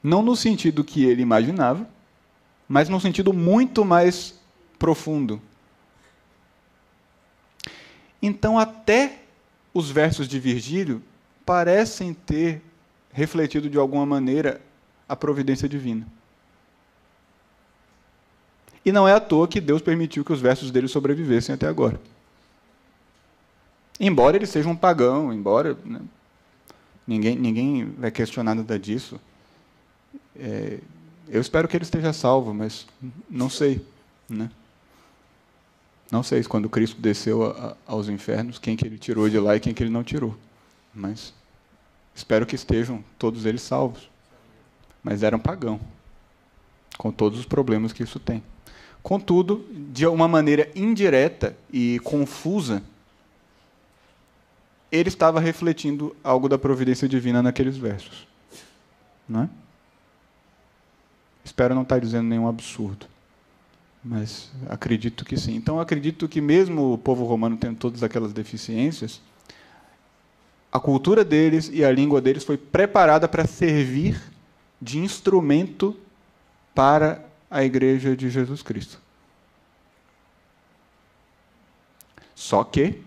Não 0.02 0.22
no 0.22 0.34
sentido 0.34 0.82
que 0.82 1.04
ele 1.04 1.22
imaginava, 1.22 1.88
mas 2.68 2.88
num 2.88 2.98
sentido 2.98 3.32
muito 3.32 3.84
mais 3.84 4.34
profundo. 4.78 5.40
Então, 8.20 8.58
até 8.58 9.22
os 9.78 9.90
versos 9.90 10.26
de 10.26 10.40
Virgílio 10.40 11.00
parecem 11.46 12.12
ter 12.12 12.60
refletido 13.12 13.70
de 13.70 13.78
alguma 13.78 14.04
maneira 14.04 14.60
a 15.08 15.14
providência 15.14 15.68
divina. 15.68 16.04
E 18.84 18.90
não 18.90 19.06
é 19.06 19.12
à 19.12 19.20
toa 19.20 19.46
que 19.46 19.60
Deus 19.60 19.80
permitiu 19.80 20.24
que 20.24 20.32
os 20.32 20.40
versos 20.40 20.72
dele 20.72 20.88
sobrevivessem 20.88 21.54
até 21.54 21.68
agora. 21.68 22.00
Embora 24.00 24.36
ele 24.36 24.46
seja 24.46 24.68
um 24.68 24.74
pagão, 24.74 25.32
embora 25.32 25.76
né, 25.84 26.00
ninguém, 27.06 27.36
ninguém 27.36 27.84
vai 27.98 28.10
questionar 28.10 28.56
nada 28.56 28.78
disso. 28.78 29.20
É, 30.36 30.78
eu 31.28 31.40
espero 31.40 31.68
que 31.68 31.76
ele 31.76 31.84
esteja 31.84 32.12
salvo, 32.12 32.52
mas 32.52 32.86
não 33.30 33.48
sei. 33.48 33.84
Né? 34.28 34.50
Não 36.10 36.22
sei 36.22 36.42
se 36.42 36.48
quando 36.48 36.68
Cristo 36.70 37.00
desceu 37.00 37.44
a, 37.44 37.50
a, 37.50 37.92
aos 37.92 38.08
infernos, 38.08 38.58
quem 38.58 38.76
que 38.76 38.86
ele 38.86 38.98
tirou 38.98 39.28
de 39.28 39.38
lá 39.38 39.56
e 39.56 39.60
quem 39.60 39.74
que 39.74 39.82
ele 39.82 39.90
não 39.90 40.02
tirou. 40.02 40.36
Mas 40.94 41.34
espero 42.14 42.46
que 42.46 42.54
estejam 42.54 43.04
todos 43.18 43.44
eles 43.44 43.62
salvos. 43.62 44.08
Mas 45.02 45.22
era 45.22 45.36
um 45.36 45.40
pagão, 45.40 45.78
com 46.96 47.12
todos 47.12 47.38
os 47.38 47.44
problemas 47.44 47.92
que 47.92 48.02
isso 48.02 48.18
tem. 48.18 48.42
Contudo, 49.02 49.64
de 49.92 50.06
uma 50.06 50.26
maneira 50.26 50.70
indireta 50.74 51.56
e 51.72 52.00
confusa, 52.00 52.82
ele 54.90 55.08
estava 55.08 55.38
refletindo 55.38 56.16
algo 56.24 56.48
da 56.48 56.58
providência 56.58 57.08
divina 57.08 57.42
naqueles 57.42 57.76
versos. 57.76 58.26
Não 59.28 59.42
é? 59.42 59.48
Espero 61.44 61.74
não 61.74 61.82
estar 61.82 61.98
dizendo 62.00 62.26
nenhum 62.26 62.48
absurdo. 62.48 63.06
Mas 64.04 64.50
acredito 64.68 65.24
que 65.24 65.36
sim. 65.36 65.54
Então 65.54 65.80
acredito 65.80 66.28
que 66.28 66.40
mesmo 66.40 66.92
o 66.94 66.98
povo 66.98 67.24
romano 67.24 67.56
tendo 67.56 67.76
todas 67.76 68.02
aquelas 68.02 68.32
deficiências, 68.32 69.20
a 70.72 70.78
cultura 70.78 71.24
deles 71.24 71.70
e 71.72 71.84
a 71.84 71.90
língua 71.90 72.20
deles 72.20 72.44
foi 72.44 72.56
preparada 72.56 73.26
para 73.28 73.46
servir 73.46 74.20
de 74.80 74.98
instrumento 74.98 75.96
para 76.74 77.24
a 77.50 77.64
igreja 77.64 78.16
de 78.16 78.30
Jesus 78.30 78.62
Cristo. 78.62 79.00
Só 82.34 82.62
que 82.62 83.02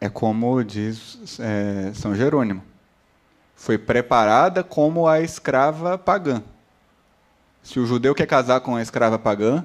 é 0.00 0.08
como 0.08 0.62
diz 0.62 1.38
é, 1.38 1.92
São 1.94 2.14
Jerônimo, 2.14 2.62
foi 3.54 3.78
preparada 3.78 4.64
como 4.64 5.06
a 5.06 5.20
escrava 5.20 5.96
pagã. 5.96 6.42
Se 7.62 7.78
o 7.78 7.86
judeu 7.86 8.14
quer 8.14 8.26
casar 8.26 8.60
com 8.60 8.76
a 8.76 8.82
escrava 8.82 9.18
pagã, 9.18 9.64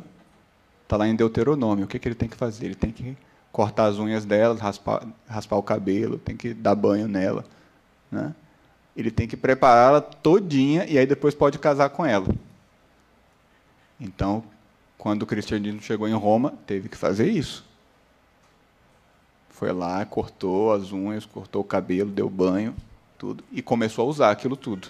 está 0.84 0.96
lá 0.98 1.08
em 1.08 1.16
Deuteronômio. 1.16 1.86
O 1.86 1.88
que, 1.88 1.98
que 1.98 2.08
ele 2.08 2.16
tem 2.16 2.30
que 2.30 2.38
fazer? 2.38 2.66
Ele 2.66 2.76
tem 2.76 2.92
que 2.92 3.18
cortar 3.52 3.86
as 3.86 3.98
unhas 3.98 4.24
dela, 4.24 4.56
raspar, 4.60 5.06
raspar 5.28 5.56
o 5.58 5.64
cabelo, 5.64 6.18
tem 6.20 6.38
que 6.38 6.54
dar 6.54 6.76
banho 6.76 7.08
nela. 7.08 7.44
Né? 8.12 8.34
Ele 8.96 9.10
tem 9.10 9.28
que 9.28 9.36
prepará-la 9.36 10.00
todinha 10.00 10.86
e 10.86 10.98
aí 10.98 11.06
depois 11.06 11.34
pode 11.34 11.58
casar 11.58 11.90
com 11.90 12.06
ela. 12.06 12.28
Então, 14.00 14.44
quando 14.98 15.24
o 15.24 15.26
cristianismo 15.26 15.82
chegou 15.82 16.08
em 16.08 16.14
Roma, 16.14 16.54
teve 16.66 16.88
que 16.88 16.98
fazer 16.98 17.30
isso. 17.30 17.66
Foi 19.50 19.72
lá, 19.72 20.06
cortou 20.06 20.72
as 20.72 20.92
unhas, 20.92 21.26
cortou 21.26 21.62
o 21.62 21.66
cabelo, 21.66 22.12
deu 22.12 22.30
banho, 22.30 22.76
tudo, 23.18 23.44
e 23.52 23.62
começou 23.62 24.06
a 24.06 24.10
usar 24.10 24.32
aquilo 24.32 24.56
tudo. 24.56 24.90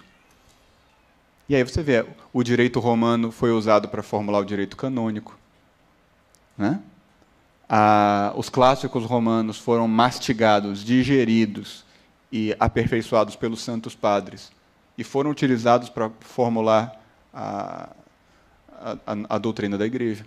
E 1.49 1.56
aí 1.56 1.64
você 1.64 1.82
vê, 1.82 2.06
o 2.34 2.44
direito 2.44 2.80
romano 2.80 3.32
foi 3.32 3.52
usado 3.52 3.88
para 3.88 4.03
formular 4.03 4.40
o 4.40 4.45
direito 4.45 4.76
canônico. 4.76 5.38
Né? 6.57 6.82
Ah, 7.69 8.34
os 8.36 8.49
clássicos 8.49 9.06
romanos 9.06 9.57
foram 9.57 9.88
mastigados, 9.88 10.84
digeridos 10.84 11.86
e 12.32 12.56
aperfeiçoados 12.60 13.36
pelos 13.36 13.61
santos 13.61 13.95
padres 13.95 14.52
e 14.98 15.03
foram 15.03 15.32
utilizados 15.32 15.90
para 15.90 16.10
formular 16.19 17.02
a, 17.34 17.90
a, 18.69 18.95
a 19.30 19.38
doutrina 19.38 19.78
da 19.78 19.86
igreja 19.86 20.26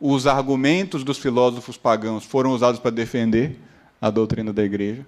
os 0.00 0.26
argumentos 0.26 1.04
dos 1.04 1.18
filósofos 1.18 1.76
pagãos 1.76 2.24
foram 2.24 2.52
usados 2.52 2.80
para 2.80 2.90
defender 2.90 3.58
a 4.00 4.08
doutrina 4.08 4.50
da 4.50 4.64
igreja. 4.64 5.06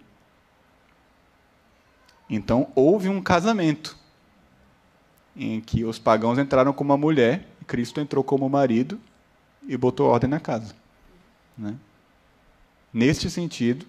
Então, 2.28 2.68
houve 2.74 3.08
um 3.08 3.22
casamento 3.22 3.96
em 5.36 5.60
que 5.60 5.84
os 5.84 5.98
pagãos 5.98 6.38
entraram 6.38 6.72
como 6.72 6.92
uma 6.92 6.98
mulher, 6.98 7.48
Cristo 7.66 8.00
entrou 8.00 8.22
como 8.22 8.48
marido 8.48 9.00
e 9.66 9.76
botou 9.76 10.08
ordem 10.08 10.28
na 10.28 10.40
casa. 10.40 10.74
Né? 11.56 11.74
Neste 12.92 13.30
sentido, 13.30 13.86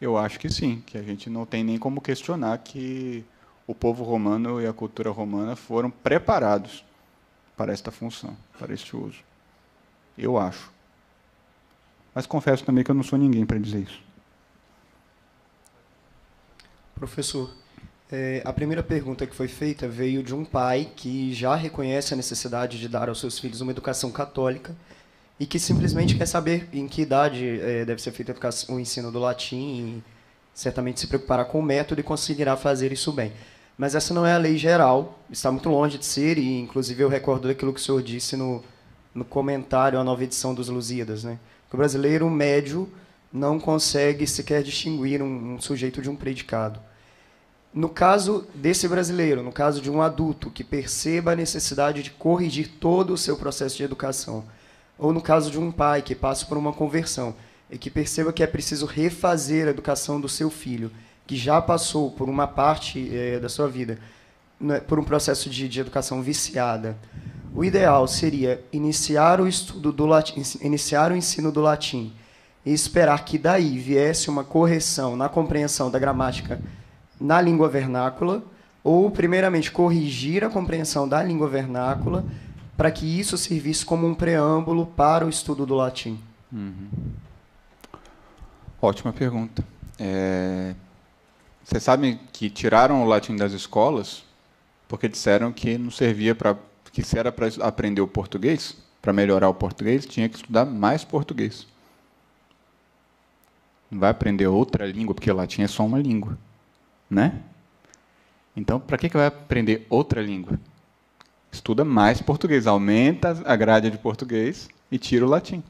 eu 0.00 0.16
acho 0.16 0.38
que 0.38 0.48
sim, 0.48 0.82
que 0.86 0.96
a 0.96 1.02
gente 1.02 1.28
não 1.28 1.44
tem 1.44 1.62
nem 1.62 1.78
como 1.78 2.00
questionar 2.00 2.56
que 2.58 3.24
o 3.66 3.74
povo 3.74 4.02
romano 4.02 4.60
e 4.60 4.66
a 4.66 4.72
cultura 4.72 5.10
romana 5.10 5.54
foram 5.54 5.90
preparados 5.90 6.84
para 7.56 7.72
esta 7.72 7.90
função, 7.90 8.36
para 8.58 8.72
este 8.72 8.96
uso. 8.96 9.22
Eu 10.16 10.38
acho. 10.38 10.72
Mas 12.14 12.26
confesso 12.26 12.64
também 12.64 12.82
que 12.82 12.90
eu 12.90 12.94
não 12.94 13.02
sou 13.02 13.18
ninguém 13.18 13.44
para 13.44 13.58
dizer 13.58 13.80
isso. 13.82 14.02
Professor, 16.94 17.54
é, 18.12 18.42
a 18.44 18.52
primeira 18.52 18.82
pergunta 18.82 19.26
que 19.26 19.34
foi 19.34 19.46
feita 19.46 19.86
veio 19.86 20.22
de 20.22 20.34
um 20.34 20.44
pai 20.44 20.90
que 20.96 21.32
já 21.32 21.54
reconhece 21.54 22.12
a 22.12 22.16
necessidade 22.16 22.78
de 22.78 22.88
dar 22.88 23.08
aos 23.08 23.20
seus 23.20 23.38
filhos 23.38 23.60
uma 23.60 23.70
educação 23.70 24.10
católica 24.10 24.74
e 25.38 25.46
que 25.46 25.58
simplesmente 25.58 26.16
quer 26.16 26.26
saber 26.26 26.68
em 26.72 26.88
que 26.88 27.02
idade 27.02 27.60
é, 27.60 27.84
deve 27.84 28.02
ser 28.02 28.10
feito 28.10 28.34
o 28.68 28.80
ensino 28.80 29.12
do 29.12 29.20
latim 29.20 29.56
e 29.56 30.04
certamente 30.52 31.00
se 31.00 31.06
preocupará 31.06 31.44
com 31.44 31.60
o 31.60 31.62
método 31.62 32.00
e 32.00 32.04
conseguirá 32.04 32.56
fazer 32.56 32.92
isso 32.92 33.12
bem. 33.12 33.32
Mas 33.78 33.94
essa 33.94 34.12
não 34.12 34.26
é 34.26 34.34
a 34.34 34.38
lei 34.38 34.58
geral, 34.58 35.18
está 35.30 35.50
muito 35.50 35.70
longe 35.70 35.96
de 35.96 36.04
ser 36.04 36.36
e, 36.36 36.58
inclusive, 36.58 37.02
eu 37.02 37.08
recordo 37.08 37.48
daquilo 37.48 37.72
que 37.72 37.80
o 37.80 37.82
senhor 37.82 38.02
disse 38.02 38.36
no, 38.36 38.62
no 39.14 39.24
comentário 39.24 39.98
à 39.98 40.04
nova 40.04 40.22
edição 40.22 40.52
dos 40.52 40.68
Lusíadas, 40.68 41.24
né? 41.24 41.38
Que 41.68 41.76
o 41.76 41.78
brasileiro 41.78 42.28
médio 42.28 42.92
não 43.32 43.58
consegue 43.58 44.26
sequer 44.26 44.62
distinguir 44.62 45.22
um, 45.22 45.54
um 45.54 45.60
sujeito 45.60 46.02
de 46.02 46.10
um 46.10 46.16
predicado. 46.16 46.78
No 47.72 47.88
caso 47.88 48.46
desse 48.52 48.88
brasileiro, 48.88 49.44
no 49.44 49.52
caso 49.52 49.80
de 49.80 49.88
um 49.88 50.02
adulto 50.02 50.50
que 50.50 50.64
perceba 50.64 51.32
a 51.32 51.36
necessidade 51.36 52.02
de 52.02 52.10
corrigir 52.10 52.68
todo 52.80 53.12
o 53.14 53.18
seu 53.18 53.36
processo 53.36 53.76
de 53.76 53.84
educação, 53.84 54.44
ou 54.98 55.12
no 55.12 55.20
caso 55.20 55.52
de 55.52 55.58
um 55.58 55.70
pai 55.70 56.02
que 56.02 56.16
passa 56.16 56.44
por 56.46 56.58
uma 56.58 56.72
conversão 56.72 57.34
e 57.70 57.78
que 57.78 57.88
perceba 57.88 58.32
que 58.32 58.42
é 58.42 58.46
preciso 58.46 58.86
refazer 58.86 59.68
a 59.68 59.70
educação 59.70 60.20
do 60.20 60.28
seu 60.28 60.50
filho, 60.50 60.90
que 61.28 61.36
já 61.36 61.62
passou 61.62 62.10
por 62.10 62.28
uma 62.28 62.48
parte 62.48 63.08
é, 63.16 63.38
da 63.38 63.48
sua 63.48 63.68
vida, 63.68 63.98
né, 64.60 64.80
por 64.80 64.98
um 64.98 65.04
processo 65.04 65.48
de, 65.48 65.68
de 65.68 65.80
educação 65.80 66.20
viciada, 66.20 66.98
o 67.54 67.64
ideal 67.64 68.06
seria 68.08 68.62
iniciar 68.72 69.40
o 69.40 69.46
estudo 69.46 69.92
do 69.92 70.06
latim, 70.06 70.42
iniciar 70.60 71.12
o 71.12 71.16
ensino 71.16 71.52
do 71.52 71.60
latim 71.60 72.12
e 72.66 72.72
esperar 72.72 73.24
que 73.24 73.38
daí 73.38 73.78
viesse 73.78 74.28
uma 74.28 74.42
correção 74.42 75.16
na 75.16 75.28
compreensão 75.28 75.88
da 75.88 76.00
gramática 76.00 76.60
na 77.20 77.40
língua 77.40 77.68
vernácula, 77.68 78.42
ou 78.82 79.10
primeiramente 79.10 79.70
corrigir 79.70 80.42
a 80.42 80.48
compreensão 80.48 81.08
da 81.08 81.22
língua 81.22 81.48
vernácula 81.48 82.24
para 82.76 82.90
que 82.90 83.04
isso 83.04 83.36
servisse 83.36 83.84
como 83.84 84.06
um 84.06 84.14
preâmbulo 84.14 84.86
para 84.86 85.26
o 85.26 85.28
estudo 85.28 85.66
do 85.66 85.74
latim. 85.74 86.18
Uhum. 86.50 86.88
Ótima 88.80 89.12
pergunta. 89.12 89.62
É... 89.98 90.74
Vocês 91.62 91.82
sabem 91.82 92.18
que 92.32 92.48
tiraram 92.48 93.02
o 93.02 93.06
latim 93.06 93.36
das 93.36 93.52
escolas 93.52 94.24
porque 94.88 95.08
disseram 95.08 95.52
que 95.52 95.78
não 95.78 95.90
servia 95.90 96.34
para 96.34 96.56
que 96.90 97.02
se 97.02 97.18
era 97.18 97.30
para 97.30 97.46
aprender 97.60 98.00
o 98.00 98.08
português, 98.08 98.76
para 99.00 99.12
melhorar 99.12 99.48
o 99.48 99.54
português, 99.54 100.04
tinha 100.04 100.28
que 100.28 100.36
estudar 100.36 100.64
mais 100.64 101.04
português. 101.04 101.66
Não 103.90 104.00
vai 104.00 104.10
aprender 104.10 104.46
outra 104.46 104.86
língua, 104.86 105.14
porque 105.14 105.30
o 105.30 105.34
latim 105.34 105.62
é 105.62 105.68
só 105.68 105.84
uma 105.84 105.98
língua. 105.98 106.36
Né? 107.10 107.42
Então, 108.56 108.78
para 108.78 108.96
que, 108.96 109.08
que 109.08 109.16
vai 109.16 109.26
aprender 109.26 109.86
outra 109.90 110.22
língua? 110.22 110.58
Estuda 111.50 111.84
mais 111.84 112.22
português, 112.22 112.66
aumenta 112.66 113.42
a 113.44 113.56
grade 113.56 113.90
de 113.90 113.98
português 113.98 114.68
e 114.90 114.98
tira 114.98 115.26
o 115.26 115.28
latim. 115.28 115.62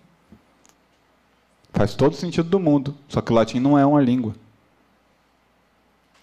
Faz 1.72 1.94
todo 1.94 2.14
sentido 2.14 2.48
do 2.48 2.60
mundo, 2.60 2.94
só 3.08 3.20
que 3.20 3.32
o 3.32 3.34
latim 3.34 3.60
não 3.60 3.78
é 3.78 3.86
uma 3.86 4.00
língua. 4.00 4.34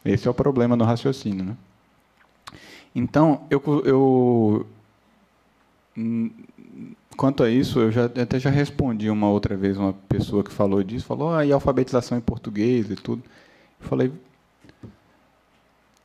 Esse 0.06 0.28
é 0.28 0.32
o 0.32 0.34
problema 0.34 0.76
no 0.76 0.86
raciocínio. 0.86 1.44
Né? 1.44 1.58
Então, 2.94 3.46
eu, 3.50 3.62
eu, 3.86 4.68
quanto 7.16 7.44
a 7.44 7.50
isso, 7.50 7.80
eu 7.80 7.92
já, 7.92 8.06
até 8.06 8.40
já 8.40 8.50
respondi 8.50 9.10
uma 9.10 9.30
outra 9.30 9.58
vez 9.58 9.78
uma 9.78 9.94
pessoa 10.08 10.44
que 10.44 10.52
falou 10.52 10.84
disso, 10.84 11.06
falou, 11.06 11.34
ah, 11.34 11.46
e 11.46 11.52
alfabetização 11.52 12.18
em 12.18 12.22
português 12.22 12.90
e 12.92 12.96
tudo. 12.96 13.24
Eu 13.82 13.88
falei, 13.88 14.12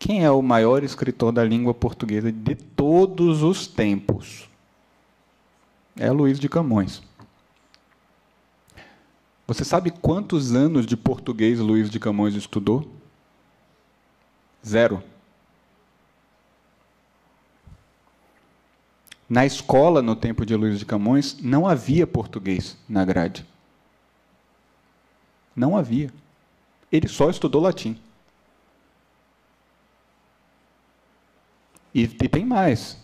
quem 0.02 0.24
é 0.24 0.30
o 0.32 0.42
maior 0.42 0.82
escritor 0.82 1.30
da 1.30 1.44
língua 1.44 1.72
portuguesa 1.72 2.32
de 2.32 2.56
todos 2.56 3.44
os 3.44 3.68
tempos? 3.68 4.50
É 5.96 6.10
Luiz 6.10 6.40
de 6.40 6.48
Camões. 6.48 7.00
Você 9.46 9.64
sabe 9.64 9.92
quantos 9.92 10.56
anos 10.56 10.86
de 10.86 10.96
português 10.96 11.60
Luiz 11.60 11.88
de 11.88 12.00
Camões 12.00 12.34
estudou? 12.34 12.90
Zero. 14.66 15.00
Na 19.28 19.46
escola, 19.46 20.02
no 20.02 20.16
tempo 20.16 20.44
de 20.44 20.56
Luiz 20.56 20.80
de 20.80 20.84
Camões, 20.84 21.38
não 21.40 21.64
havia 21.64 22.08
português 22.08 22.76
na 22.88 23.04
grade. 23.04 23.46
Não 25.54 25.76
havia. 25.76 26.12
Ele 26.90 27.06
só 27.06 27.30
estudou 27.30 27.62
latim. 27.62 27.96
E, 31.94 32.02
e, 32.02 32.28
tem 32.28 32.44
mais. 32.44 32.96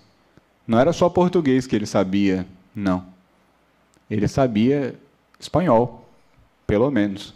Não 0.66 0.78
era 0.78 0.92
só 0.92 1.08
português 1.08 1.66
que 1.66 1.76
ele 1.76 1.86
sabia, 1.86 2.46
não. 2.74 3.06
Ele 4.10 4.26
sabia 4.26 4.98
espanhol, 5.38 6.08
pelo 6.66 6.90
menos. 6.90 7.34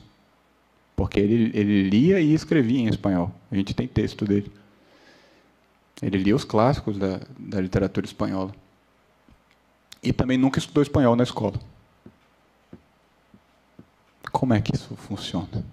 Porque 0.97 1.21
ele, 1.21 1.51
ele 1.55 1.89
lia 1.89 2.21
e 2.21 2.35
escrevia 2.35 2.81
em 2.81 2.89
espanhol. 2.89 3.33
A 3.51 3.55
gente 3.55 3.75
tem 3.75 3.87
texto 3.87 4.25
dele. 4.25 4.51
Ele 6.01 6.19
lia 6.19 6.35
os 6.35 6.45
clássicos 6.45 6.99
da, 6.99 7.21
da 7.39 7.61
literatura 7.61 8.07
espanhola. 8.07 8.53
E 10.03 10.13
também 10.13 10.37
nunca 10.37 10.59
estudou 10.59 10.83
espanhol 10.83 11.15
na 11.15 11.23
escola. 11.23 11.55
Como 14.33 14.53
é 14.53 14.61
que 14.61 14.75
isso 14.75 14.97
funciona? 14.97 15.65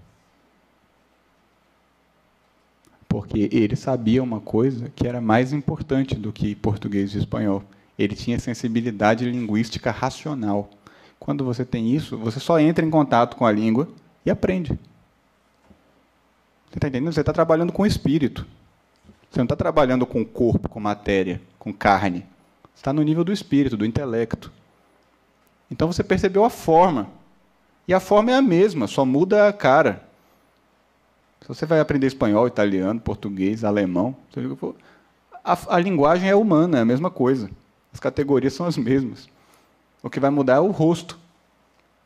Porque 3.10 3.48
ele 3.50 3.74
sabia 3.74 4.22
uma 4.22 4.40
coisa 4.40 4.90
que 4.94 5.06
era 5.06 5.20
mais 5.20 5.52
importante 5.52 6.14
do 6.14 6.32
que 6.32 6.54
português 6.54 7.12
e 7.12 7.18
espanhol. 7.18 7.62
Ele 7.98 8.14
tinha 8.14 8.38
sensibilidade 8.38 9.28
linguística 9.28 9.90
racional. 9.90 10.70
Quando 11.18 11.44
você 11.44 11.64
tem 11.64 11.94
isso, 11.94 12.16
você 12.16 12.38
só 12.38 12.60
entra 12.60 12.86
em 12.86 12.90
contato 12.90 13.36
com 13.36 13.44
a 13.44 13.50
língua 13.50 13.88
e 14.24 14.30
aprende. 14.30 14.78
Você 16.70 16.78
está 16.78 16.86
entendendo? 16.86 17.12
Você 17.12 17.20
está 17.20 17.32
trabalhando 17.32 17.72
com 17.72 17.82
o 17.82 17.86
espírito. 17.86 18.46
Você 19.28 19.40
não 19.40 19.44
está 19.44 19.56
trabalhando 19.56 20.06
com 20.06 20.22
o 20.22 20.26
corpo, 20.26 20.68
com 20.68 20.78
matéria, 20.78 21.42
com 21.58 21.72
carne 21.72 22.24
está 22.80 22.94
no 22.94 23.02
nível 23.02 23.22
do 23.22 23.32
espírito, 23.32 23.76
do 23.76 23.84
intelecto. 23.84 24.50
Então 25.70 25.86
você 25.86 26.02
percebeu 26.02 26.44
a 26.44 26.50
forma. 26.50 27.08
E 27.86 27.92
a 27.92 28.00
forma 28.00 28.30
é 28.30 28.34
a 28.34 28.42
mesma, 28.42 28.86
só 28.86 29.04
muda 29.04 29.46
a 29.46 29.52
cara. 29.52 30.08
Se 31.40 31.48
você 31.48 31.66
vai 31.66 31.80
aprender 31.80 32.06
espanhol, 32.06 32.46
italiano, 32.46 33.00
português, 33.00 33.64
alemão, 33.64 34.16
a, 35.44 35.58
a 35.68 35.78
linguagem 35.78 36.28
é 36.28 36.34
humana, 36.34 36.78
é 36.78 36.80
a 36.82 36.84
mesma 36.84 37.10
coisa. 37.10 37.50
As 37.92 38.00
categorias 38.00 38.52
são 38.52 38.66
as 38.66 38.76
mesmas. 38.76 39.28
O 40.02 40.10
que 40.10 40.20
vai 40.20 40.30
mudar 40.30 40.56
é 40.56 40.60
o 40.60 40.70
rosto. 40.70 41.18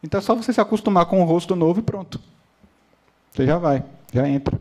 Então 0.03 0.19
é 0.19 0.23
só 0.23 0.35
você 0.35 0.53
se 0.53 0.61
acostumar 0.61 1.07
com 1.07 1.21
o 1.21 1.25
rosto 1.25 1.57
novo 1.57 1.81
e 1.81 1.83
pronto. 1.83 2.21
Você 3.33 3.47
já 3.47 3.59
vai, 3.59 3.85
já 4.13 4.29
entra 4.29 4.59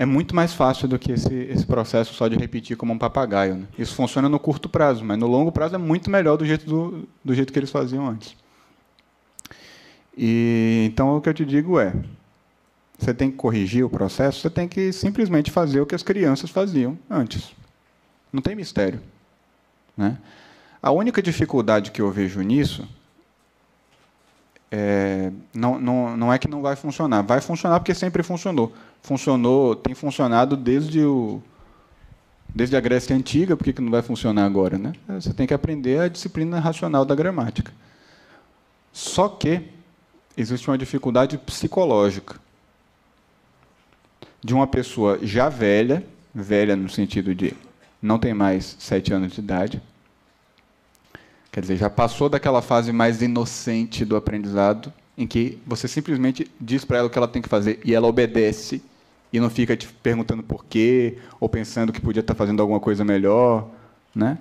é 0.00 0.06
muito 0.06 0.34
mais 0.34 0.54
fácil 0.54 0.88
do 0.88 0.98
que 0.98 1.12
esse, 1.12 1.34
esse 1.34 1.66
processo 1.66 2.14
só 2.14 2.26
de 2.26 2.34
repetir 2.34 2.74
como 2.74 2.90
um 2.90 2.98
papagaio. 2.98 3.54
Né? 3.56 3.66
Isso 3.78 3.94
funciona 3.94 4.30
no 4.30 4.38
curto 4.38 4.66
prazo, 4.66 5.04
mas 5.04 5.18
no 5.18 5.26
longo 5.26 5.52
prazo 5.52 5.74
é 5.74 5.78
muito 5.78 6.10
melhor 6.10 6.38
do 6.38 6.46
jeito, 6.46 6.64
do, 6.64 7.08
do 7.22 7.34
jeito 7.34 7.52
que 7.52 7.58
eles 7.58 7.70
faziam 7.70 8.08
antes. 8.08 8.34
E, 10.16 10.86
então, 10.90 11.16
o 11.16 11.20
que 11.20 11.28
eu 11.28 11.34
te 11.34 11.44
digo 11.44 11.78
é: 11.78 11.94
você 13.00 13.14
tem 13.14 13.30
que 13.30 13.36
corrigir 13.36 13.84
o 13.84 13.88
processo, 13.88 14.40
você 14.40 14.50
tem 14.50 14.68
que 14.68 14.92
simplesmente 14.92 15.50
fazer 15.50 15.80
o 15.80 15.86
que 15.86 15.94
as 15.94 16.02
crianças 16.02 16.50
faziam 16.50 16.98
antes. 17.08 17.50
Não 18.30 18.42
tem 18.42 18.54
mistério. 18.54 19.00
Né? 19.96 20.18
A 20.82 20.90
única 20.90 21.22
dificuldade 21.22 21.90
que 21.90 22.02
eu 22.02 22.10
vejo 22.10 22.42
nisso 22.42 22.86
é, 24.70 25.32
não, 25.52 25.80
não, 25.80 26.16
não 26.16 26.32
é 26.32 26.38
que 26.38 26.46
não 26.46 26.60
vai 26.60 26.76
funcionar. 26.76 27.22
Vai 27.22 27.40
funcionar 27.40 27.80
porque 27.80 27.94
sempre 27.94 28.22
funcionou. 28.22 28.72
Funcionou, 29.02 29.74
tem 29.74 29.94
funcionado 29.94 30.56
desde 30.56 31.02
o 31.02 31.42
desde 32.52 32.76
a 32.76 32.80
Grécia 32.80 33.14
antiga, 33.14 33.56
por 33.56 33.72
que 33.72 33.80
não 33.80 33.92
vai 33.92 34.02
funcionar 34.02 34.44
agora, 34.44 34.76
né? 34.76 34.92
Você 35.08 35.32
tem 35.32 35.46
que 35.46 35.54
aprender 35.54 36.00
a 36.00 36.08
disciplina 36.08 36.58
racional 36.58 37.04
da 37.04 37.14
gramática. 37.14 37.72
Só 38.92 39.28
que 39.28 39.68
existe 40.36 40.68
uma 40.68 40.76
dificuldade 40.76 41.38
psicológica 41.38 42.40
de 44.42 44.54
uma 44.54 44.66
pessoa 44.66 45.18
já 45.22 45.48
velha, 45.48 46.04
velha 46.34 46.76
no 46.76 46.88
sentido 46.88 47.34
de 47.34 47.54
não 48.00 48.18
tem 48.18 48.32
mais 48.32 48.76
sete 48.78 49.12
anos 49.12 49.32
de 49.32 49.40
idade, 49.40 49.82
Quer 51.52 51.62
dizer, 51.62 51.76
já 51.76 51.90
passou 51.90 52.28
daquela 52.28 52.62
fase 52.62 52.92
mais 52.92 53.22
inocente 53.22 54.04
do 54.04 54.14
aprendizado, 54.14 54.92
em 55.18 55.26
que 55.26 55.58
você 55.66 55.88
simplesmente 55.88 56.48
diz 56.60 56.84
para 56.84 56.98
ela 56.98 57.08
o 57.08 57.10
que 57.10 57.18
ela 57.18 57.26
tem 57.26 57.42
que 57.42 57.48
fazer 57.48 57.80
e 57.84 57.92
ela 57.92 58.06
obedece 58.06 58.80
e 59.32 59.40
não 59.40 59.50
fica 59.50 59.76
te 59.76 59.88
perguntando 59.88 60.42
por 60.42 60.64
quê 60.64 61.18
ou 61.40 61.48
pensando 61.48 61.92
que 61.92 62.00
podia 62.00 62.20
estar 62.20 62.34
fazendo 62.34 62.60
alguma 62.60 62.78
coisa 62.78 63.04
melhor, 63.04 63.68
né? 64.14 64.38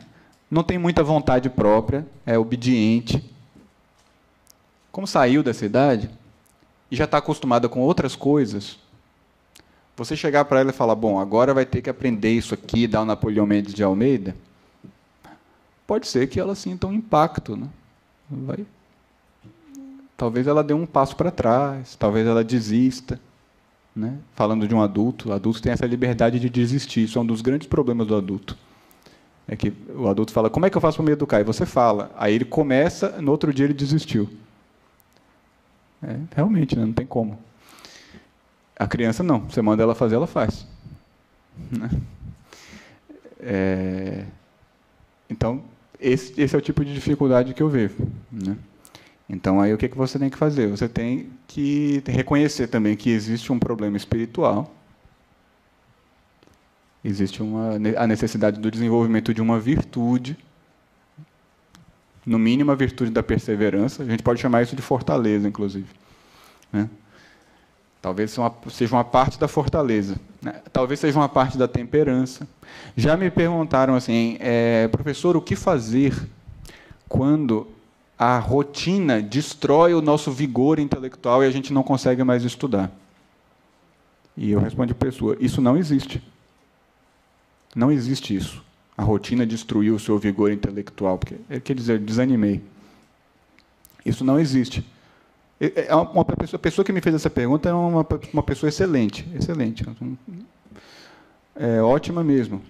Não 0.49 0.63
tem 0.63 0.77
muita 0.77 1.03
vontade 1.03 1.49
própria, 1.49 2.05
é 2.25 2.37
obediente. 2.37 3.23
Como 4.91 5.07
saiu 5.07 5.41
dessa 5.41 5.65
idade 5.65 6.09
e 6.91 6.95
já 6.95 7.05
está 7.05 7.17
acostumada 7.17 7.67
com 7.67 7.79
outras 7.81 8.15
coisas, 8.15 8.77
você 9.99 10.15
chegar 10.15 10.45
para 10.45 10.61
ela 10.61 10.71
e 10.71 10.73
falar: 10.73 10.95
"Bom, 10.95 11.19
agora 11.19 11.53
vai 11.53 11.65
ter 11.65 11.81
que 11.81 11.89
aprender 11.89 12.31
isso 12.31 12.53
aqui, 12.53 12.87
dar 12.87 13.01
o 13.01 13.05
Napoleão 13.05 13.45
Mendes 13.45 13.73
de 13.73 13.83
Almeida", 13.83 14.35
pode 15.85 16.07
ser 16.07 16.27
que 16.27 16.39
ela 16.39 16.55
sinta 16.55 16.87
um 16.87 16.93
impacto. 16.93 17.55
Né? 17.55 17.67
Vai... 18.29 18.65
Talvez 20.15 20.47
ela 20.47 20.63
dê 20.63 20.73
um 20.73 20.85
passo 20.85 21.15
para 21.15 21.31
trás, 21.31 21.95
talvez 21.95 22.27
ela 22.27 22.43
desista. 22.43 23.19
Né? 23.95 24.17
Falando 24.35 24.67
de 24.67 24.73
um 24.73 24.81
adulto, 24.81 25.29
o 25.29 25.33
adulto 25.33 25.61
tem 25.61 25.71
essa 25.71 25.85
liberdade 25.85 26.39
de 26.39 26.49
desistir. 26.49 27.03
Isso 27.03 27.17
é 27.17 27.21
um 27.21 27.25
dos 27.25 27.41
grandes 27.41 27.67
problemas 27.67 28.07
do 28.07 28.15
adulto. 28.15 28.57
É 29.47 29.55
que 29.55 29.73
o 29.95 30.07
adulto 30.07 30.31
fala: 30.31 30.49
Como 30.49 30.65
é 30.65 30.69
que 30.69 30.77
eu 30.77 30.81
faço 30.81 30.97
para 30.97 31.05
me 31.05 31.11
educar? 31.11 31.39
E 31.39 31.43
você 31.43 31.65
fala. 31.65 32.11
Aí 32.15 32.35
ele 32.35 32.45
começa, 32.45 33.19
no 33.19 33.31
outro 33.31 33.51
dia 33.51 33.65
ele 33.65 33.73
desistiu. 33.73 34.29
É, 36.03 36.17
realmente, 36.35 36.77
né? 36.77 36.85
não 36.85 36.93
tem 36.93 37.05
como. 37.05 37.37
A 38.79 38.87
criança 38.87 39.21
não. 39.21 39.41
Você 39.41 39.61
manda 39.61 39.83
ela 39.83 39.93
fazer, 39.93 40.15
ela 40.15 40.25
faz. 40.25 40.65
Né? 41.69 41.89
É, 43.41 44.25
então, 45.29 45.61
esse, 45.99 46.39
esse, 46.39 46.55
é 46.55 46.57
o 46.57 46.61
tipo 46.61 46.85
de 46.85 46.93
dificuldade 46.93 47.53
que 47.53 47.61
eu 47.61 47.67
vejo. 47.67 47.95
Né? 48.31 48.57
Então, 49.29 49.59
aí 49.59 49.73
o 49.73 49.77
que, 49.77 49.89
que 49.89 49.97
você 49.97 50.17
tem 50.17 50.29
que 50.29 50.37
fazer? 50.37 50.67
Você 50.67 50.87
tem 50.87 51.29
que 51.45 52.01
reconhecer 52.07 52.67
também 52.67 52.95
que 52.95 53.09
existe 53.09 53.51
um 53.51 53.59
problema 53.59 53.97
espiritual, 53.97 54.73
existe 57.03 57.43
uma, 57.43 57.75
a 57.97 58.07
necessidade 58.07 58.59
do 58.59 58.71
desenvolvimento 58.71 59.33
de 59.33 59.41
uma 59.41 59.59
virtude, 59.59 60.37
no 62.25 62.39
mínimo 62.39 62.71
a 62.71 62.75
virtude 62.75 63.11
da 63.11 63.23
perseverança, 63.23 64.03
a 64.03 64.05
gente 64.05 64.23
pode 64.23 64.39
chamar 64.39 64.63
isso 64.63 64.75
de 64.75 64.81
fortaleza, 64.81 65.47
inclusive. 65.47 65.89
Né? 66.71 66.89
Talvez 68.01 68.35
seja 68.71 68.95
uma 68.95 69.03
parte 69.03 69.37
da 69.37 69.47
fortaleza. 69.47 70.15
Né? 70.41 70.61
Talvez 70.71 70.99
seja 70.99 71.19
uma 71.19 71.27
parte 71.27 71.57
da 71.57 71.67
temperança. 71.67 72.47
Já 72.95 73.17
me 73.17 73.29
perguntaram 73.29 73.95
assim, 73.95 74.37
é, 74.39 74.87
professor, 74.87 75.35
o 75.35 75.41
que 75.41 75.55
fazer 75.55 76.13
quando 77.07 77.67
a 78.17 78.37
rotina 78.37 79.21
destrói 79.21 79.93
o 79.93 80.01
nosso 80.01 80.31
vigor 80.31 80.79
intelectual 80.79 81.43
e 81.43 81.47
a 81.47 81.51
gente 81.51 81.73
não 81.73 81.83
consegue 81.83 82.23
mais 82.23 82.43
estudar. 82.43 82.91
E 84.35 84.51
eu 84.51 84.59
respondo 84.59 84.95
para 84.95 85.09
pessoa: 85.09 85.35
isso 85.39 85.61
não 85.61 85.75
existe. 85.75 86.21
Não 87.75 87.91
existe 87.91 88.35
isso. 88.35 88.63
A 88.97 89.03
rotina 89.03 89.45
destruiu 89.45 89.95
o 89.95 89.99
seu 89.99 90.17
vigor 90.17 90.51
intelectual, 90.51 91.17
porque 91.17 91.35
é 91.49 91.59
quer 91.59 91.75
dizer, 91.75 91.99
desanimei. 91.99 92.61
Isso 94.05 94.23
não 94.23 94.39
existe. 94.39 94.85
É, 95.59 95.87
é 95.87 95.95
uma 95.95 96.23
pessoa, 96.23 96.57
a 96.57 96.61
pessoa 96.61 96.85
que 96.85 96.93
me 96.93 97.01
fez 97.01 97.15
essa 97.15 97.29
pergunta 97.29 97.67
é 97.69 97.73
uma, 97.73 98.05
uma 98.33 98.43
pessoa 98.43 98.69
excelente, 98.69 99.27
excelente, 99.35 99.85
é 101.55 101.81
ótima 101.81 102.23
mesmo. 102.23 102.61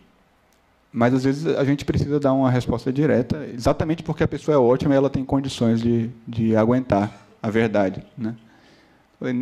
Mas 0.91 1.13
às 1.13 1.23
vezes 1.23 1.45
a 1.45 1.63
gente 1.63 1.85
precisa 1.85 2.19
dar 2.19 2.33
uma 2.33 2.49
resposta 2.49 2.91
direta, 2.91 3.47
exatamente 3.53 4.01
porque 4.01 4.23
a 4.23 4.27
pessoa 4.27 4.55
é 4.55 4.57
ótima 4.57 4.95
e 4.95 4.97
ela 4.97 5.09
tem 5.09 5.23
condições 5.23 5.79
de, 5.79 6.09
de 6.27 6.55
aguentar 6.55 7.27
a 7.43 7.49
verdade. 7.49 8.03
Né? 8.17 8.35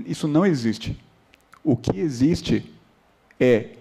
Isso 0.05 0.27
não 0.27 0.45
existe. 0.45 0.99
O 1.63 1.77
que 1.77 1.97
existe 1.97 2.69
é 3.39 3.77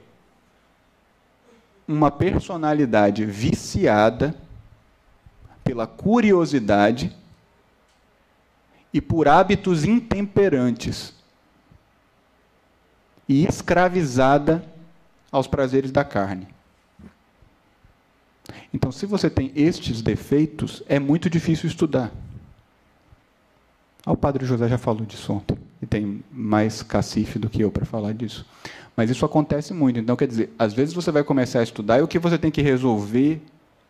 uma 1.89 2.11
personalidade 2.11 3.25
viciada 3.25 4.35
pela 5.65 5.89
curiosidade 5.89 7.13
e 8.97 9.01
por 9.03 9.29
hábitos 9.29 9.85
intemperantes 9.85 11.13
e 13.29 13.45
escravizada 13.45 14.65
aos 15.31 15.47
prazeres 15.47 15.91
da 15.91 16.03
carne. 16.03 16.49
Então, 18.73 18.91
se 18.91 19.05
você 19.05 19.29
tem 19.29 19.53
estes 19.55 20.01
defeitos, 20.01 20.83
é 20.89 20.99
muito 20.99 21.29
difícil 21.29 21.69
estudar. 21.69 22.11
Ah, 24.03 24.13
o 24.13 24.17
padre 24.17 24.47
José 24.47 24.67
já 24.67 24.79
falou 24.79 25.05
disso 25.05 25.31
ontem, 25.31 25.59
e 25.83 25.85
tem 25.85 26.25
mais 26.33 26.83
cacife 26.83 27.39
do 27.39 27.51
que 27.51 27.63
eu 27.63 27.71
para 27.71 27.85
falar 27.85 28.15
disso. 28.15 28.47
Mas 28.97 29.11
isso 29.11 29.27
acontece 29.27 29.75
muito. 29.75 30.01
Então, 30.01 30.17
quer 30.17 30.27
dizer, 30.27 30.55
às 30.59 30.73
vezes 30.73 30.95
você 30.95 31.11
vai 31.11 31.23
começar 31.23 31.61
a 31.61 31.65
estudar 31.65 31.99
e 31.99 32.03
o 32.03 32.09
que 32.09 32.19
você 32.19 32.39
tem 32.39 32.51
que 32.51 32.63
resolver, 32.63 33.43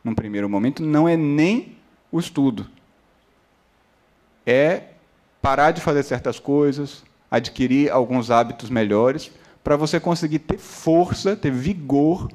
num 0.03 0.17
primeiro 0.17 0.49
momento, 0.49 0.83
não 0.83 1.09
é 1.09 1.17
nem 1.17 1.77
o 2.11 2.19
estudo. 2.19 2.67
É 4.45 4.96
parar 5.41 5.71
de 5.71 5.81
fazer 5.81 6.03
certas 6.03 6.39
coisas, 6.39 7.03
adquirir 7.31 7.91
alguns 7.91 8.31
hábitos 8.31 8.71
melhores, 8.71 9.31
para 9.63 9.77
você 9.77 9.99
conseguir 9.99 10.41
ter 10.41 10.59
força, 10.59 11.35
ter 11.35 11.51
vigor 11.51 12.31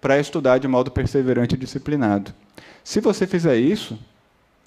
para 0.00 0.18
estudar 0.18 0.58
de 0.58 0.68
modo 0.68 0.90
perseverante 0.90 1.54
e 1.54 1.58
disciplinado. 1.58 2.32
Se 2.84 3.00
você 3.00 3.26
fizer 3.26 3.56
isso, 3.56 3.98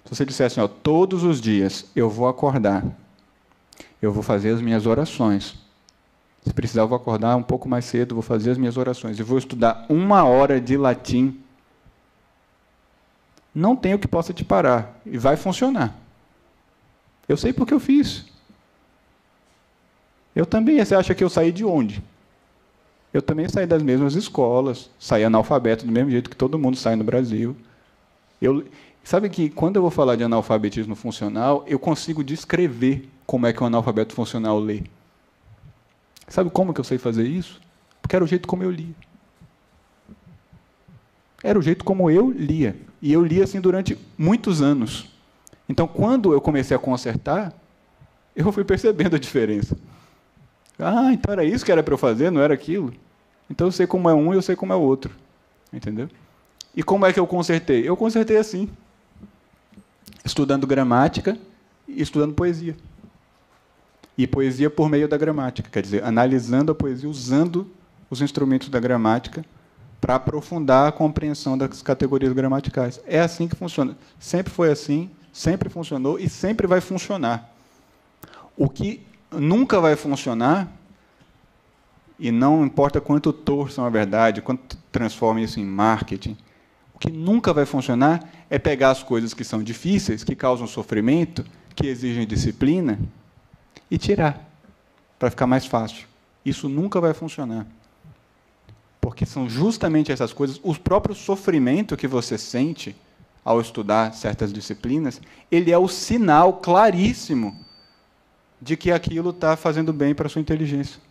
se 0.03 0.15
você 0.15 0.25
disser 0.25 0.47
assim, 0.47 0.59
ó, 0.59 0.67
todos 0.67 1.23
os 1.23 1.39
dias 1.39 1.85
eu 1.95 2.09
vou 2.09 2.27
acordar, 2.27 2.83
eu 4.01 4.11
vou 4.11 4.23
fazer 4.23 4.53
as 4.53 4.61
minhas 4.61 4.85
orações. 4.85 5.55
Se 6.45 6.53
precisar, 6.53 6.81
eu 6.81 6.87
vou 6.87 6.95
acordar 6.95 7.35
um 7.35 7.43
pouco 7.43 7.67
mais 7.67 7.85
cedo, 7.85 8.15
vou 8.15 8.21
fazer 8.21 8.51
as 8.51 8.57
minhas 8.57 8.77
orações 8.77 9.19
e 9.19 9.23
vou 9.23 9.37
estudar 9.37 9.85
uma 9.89 10.23
hora 10.23 10.59
de 10.59 10.77
latim. 10.77 11.39
Não 13.53 13.75
tem 13.75 13.93
o 13.93 13.99
que 13.99 14.07
possa 14.07 14.33
te 14.33 14.43
parar 14.43 14.99
e 15.05 15.17
vai 15.17 15.35
funcionar. 15.35 15.95
Eu 17.29 17.37
sei 17.37 17.53
porque 17.53 17.73
eu 17.73 17.79
fiz. 17.79 18.25
Eu 20.35 20.47
também. 20.47 20.83
Você 20.83 20.95
acha 20.95 21.13
que 21.13 21.23
eu 21.23 21.29
saí 21.29 21.51
de 21.51 21.63
onde? 21.63 22.03
Eu 23.13 23.21
também 23.21 23.47
saí 23.47 23.67
das 23.67 23.83
mesmas 23.83 24.15
escolas, 24.15 24.89
saí 24.99 25.23
analfabeto 25.23 25.85
do 25.85 25.91
mesmo 25.91 26.09
jeito 26.09 26.29
que 26.29 26.35
todo 26.35 26.59
mundo 26.59 26.75
sai 26.75 26.95
no 26.95 27.03
Brasil. 27.03 27.55
Eu, 28.41 28.65
sabe 29.03 29.29
que 29.29 29.49
quando 29.49 29.75
eu 29.75 29.81
vou 29.81 29.91
falar 29.91 30.15
de 30.15 30.23
analfabetismo 30.23 30.95
funcional, 30.95 31.63
eu 31.67 31.79
consigo 31.79 32.23
descrever 32.23 33.07
como 33.25 33.45
é 33.45 33.53
que 33.53 33.63
um 33.63 33.67
analfabeto 33.67 34.13
funcional 34.13 34.59
lê. 34.59 34.83
Sabe 36.27 36.49
como 36.49 36.73
que 36.73 36.79
eu 36.79 36.83
sei 36.83 36.97
fazer 36.97 37.27
isso? 37.27 37.59
Porque 38.01 38.15
era 38.15 38.25
o 38.25 38.27
jeito 38.27 38.47
como 38.47 38.63
eu 38.63 38.71
lia. 38.71 38.95
Era 41.43 41.57
o 41.57 41.61
jeito 41.61 41.83
como 41.83 42.09
eu 42.09 42.31
lia. 42.31 42.75
E 43.01 43.13
eu 43.13 43.23
lia 43.23 43.43
assim 43.43 43.61
durante 43.61 43.97
muitos 44.17 44.61
anos. 44.61 45.18
Então, 45.69 45.87
quando 45.87 46.33
eu 46.33 46.41
comecei 46.41 46.75
a 46.75 46.79
consertar, 46.79 47.53
eu 48.35 48.51
fui 48.51 48.63
percebendo 48.63 49.15
a 49.15 49.19
diferença. 49.19 49.77
Ah, 50.79 51.11
então 51.13 51.33
era 51.33 51.43
isso 51.43 51.63
que 51.63 51.71
era 51.71 51.83
para 51.83 51.93
eu 51.93 51.97
fazer, 51.97 52.31
não 52.31 52.41
era 52.41 52.53
aquilo? 52.53 52.93
Então 53.49 53.67
eu 53.67 53.71
sei 53.71 53.85
como 53.85 54.09
é 54.09 54.13
um 54.13 54.33
e 54.33 54.37
eu 54.37 54.41
sei 54.41 54.55
como 54.55 54.71
é 54.71 54.75
o 54.75 54.81
outro. 54.81 55.13
Entendeu? 55.73 56.09
E 56.75 56.81
como 56.81 57.05
é 57.05 57.11
que 57.11 57.19
eu 57.19 57.27
consertei? 57.27 57.87
Eu 57.87 57.97
consertei 57.97 58.37
assim. 58.37 58.69
Estudando 60.23 60.65
gramática 60.65 61.37
e 61.87 62.01
estudando 62.01 62.33
poesia. 62.33 62.75
E 64.17 64.25
poesia 64.25 64.69
por 64.69 64.89
meio 64.89 65.07
da 65.07 65.17
gramática, 65.17 65.69
quer 65.69 65.81
dizer, 65.81 66.03
analisando 66.03 66.71
a 66.71 66.75
poesia 66.75 67.09
usando 67.09 67.69
os 68.09 68.21
instrumentos 68.21 68.69
da 68.69 68.79
gramática 68.79 69.45
para 69.99 70.15
aprofundar 70.15 70.87
a 70.87 70.91
compreensão 70.91 71.57
das 71.57 71.81
categorias 71.81 72.31
gramaticais. 72.33 73.01
É 73.05 73.19
assim 73.19 73.47
que 73.47 73.55
funciona. 73.55 73.97
Sempre 74.19 74.51
foi 74.51 74.71
assim, 74.71 75.09
sempre 75.39 75.69
funcionou 75.69 76.19
e 76.19 76.27
sempre 76.27 76.67
vai 76.67 76.81
funcionar. 76.81 77.49
O 78.57 78.67
que 78.67 79.01
nunca 79.31 79.79
vai 79.79 79.95
funcionar, 79.95 80.69
e 82.19 82.29
não 82.29 82.65
importa 82.65 82.99
quanto 82.99 83.31
torçam 83.31 83.85
a 83.85 83.89
verdade, 83.89 84.41
quanto 84.41 84.77
transformem 84.91 85.45
isso 85.45 85.57
em 85.57 85.65
marketing, 85.65 86.35
o 86.93 86.99
que 86.99 87.09
nunca 87.09 87.53
vai 87.53 87.65
funcionar 87.65 88.29
é 88.49 88.59
pegar 88.59 88.91
as 88.91 89.01
coisas 89.01 89.33
que 89.33 89.45
são 89.45 89.63
difíceis, 89.63 90.25
que 90.25 90.35
causam 90.35 90.67
sofrimento, 90.67 91.45
que 91.73 91.87
exigem 91.87 92.27
disciplina, 92.27 92.99
e 93.89 93.97
tirar, 93.97 94.45
para 95.17 95.29
ficar 95.29 95.47
mais 95.47 95.65
fácil. 95.65 96.05
Isso 96.43 96.67
nunca 96.67 96.99
vai 96.99 97.13
funcionar. 97.13 97.65
Porque 98.99 99.25
são 99.25 99.49
justamente 99.49 100.11
essas 100.11 100.33
coisas, 100.33 100.59
o 100.61 100.77
próprio 100.77 101.15
sofrimento 101.15 101.95
que 101.95 102.07
você 102.07 102.37
sente 102.37 102.93
ao 103.49 103.59
estudar 103.59 104.13
certas 104.13 104.53
disciplinas, 104.53 105.19
ele 105.49 105.71
é 105.71 105.77
o 105.77 105.87
sinal 105.87 106.53
claríssimo 106.53 107.57
de 108.61 108.77
que 108.77 108.91
aquilo 108.91 109.31
está 109.31 109.57
fazendo 109.57 109.91
bem 109.91 110.13
para 110.13 110.27
a 110.27 110.29
sua 110.29 110.39
inteligência. 110.39 111.01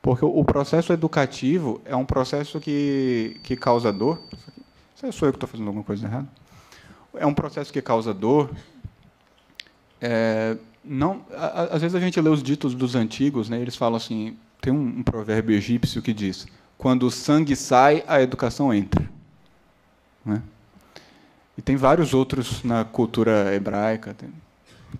Porque 0.00 0.24
o 0.24 0.42
processo 0.42 0.90
educativo 0.94 1.82
é 1.84 1.94
um 1.94 2.06
processo 2.06 2.58
que, 2.58 3.38
que 3.42 3.54
causa 3.54 3.92
dor. 3.92 4.18
Sou 5.12 5.28
eu 5.28 5.32
que 5.32 5.36
estou 5.36 5.46
fazendo 5.46 5.66
alguma 5.66 5.84
coisa 5.84 6.06
errada? 6.06 6.28
É 7.12 7.26
um 7.26 7.34
processo 7.34 7.70
que 7.70 7.82
causa 7.82 8.14
dor. 8.14 8.50
É, 10.00 10.56
não, 10.82 11.26
às 11.70 11.82
vezes 11.82 11.94
a 11.94 12.00
gente 12.00 12.18
lê 12.18 12.30
os 12.30 12.42
ditos 12.42 12.74
dos 12.74 12.94
antigos, 12.94 13.50
né, 13.50 13.60
eles 13.60 13.76
falam 13.76 13.98
assim: 13.98 14.34
tem 14.62 14.72
um, 14.72 15.00
um 15.00 15.02
provérbio 15.02 15.54
egípcio 15.54 16.00
que 16.00 16.14
diz: 16.14 16.46
quando 16.78 17.02
o 17.02 17.10
sangue 17.10 17.54
sai, 17.54 18.02
a 18.06 18.22
educação 18.22 18.72
entra. 18.72 19.19
Né? 20.24 20.42
E 21.56 21.62
tem 21.62 21.76
vários 21.76 22.14
outros 22.14 22.62
na 22.62 22.84
cultura 22.84 23.54
hebraica. 23.54 24.16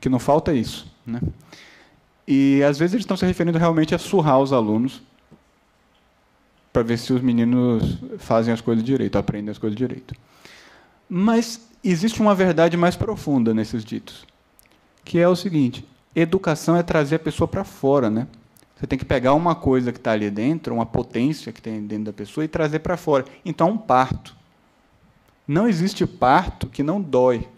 Que 0.01 0.09
não 0.09 0.19
falta 0.19 0.53
isso. 0.53 0.87
Né? 1.07 1.21
E 2.27 2.63
às 2.63 2.79
vezes 2.79 2.95
eles 2.95 3.05
estão 3.05 3.17
se 3.17 3.27
referindo 3.27 3.59
realmente 3.59 3.95
a 3.95 3.99
surrar 3.99 4.39
os 4.39 4.53
alunos 4.53 5.03
para 6.73 6.83
ver 6.83 6.99
se 6.99 7.13
os 7.13 7.21
meninos 7.21 7.99
fazem 8.19 8.55
as 8.55 8.61
coisas 8.61 8.85
direito, 8.85 9.19
aprendem 9.19 9.51
as 9.51 9.59
coisas 9.59 9.77
direito. 9.77 10.15
Mas 11.09 11.69
existe 11.83 12.21
uma 12.21 12.35
verdade 12.35 12.77
mais 12.77 12.95
profunda 12.95 13.53
nesses 13.53 13.85
ditos, 13.85 14.25
que 15.05 15.19
é 15.19 15.27
o 15.27 15.35
seguinte: 15.35 15.85
educação 16.15 16.77
é 16.77 16.83
trazer 16.83 17.17
a 17.17 17.19
pessoa 17.19 17.49
para 17.49 17.65
fora, 17.65 18.09
né? 18.09 18.29
Você 18.77 18.87
tem 18.87 18.99
que 18.99 19.05
pegar 19.05 19.35
uma 19.35 19.55
coisa 19.55 19.93
que 19.93 19.99
está 19.99 20.13
ali 20.13 20.31
dentro, 20.31 20.73
uma 20.75 20.87
potência 20.87 21.53
que 21.53 21.61
tem 21.61 21.85
dentro 21.85 22.05
da 22.05 22.13
pessoa 22.15 22.45
e 22.45 22.49
trazer 22.49 22.79
para 22.79 22.97
fora. 22.97 23.27
Então, 23.45 23.69
é 23.69 23.73
um 23.73 23.77
parto. 23.77 24.35
Não 25.51 25.67
existe 25.67 26.07
parto 26.07 26.69
que 26.69 26.81
não 26.81 27.03
dói. 27.03 27.49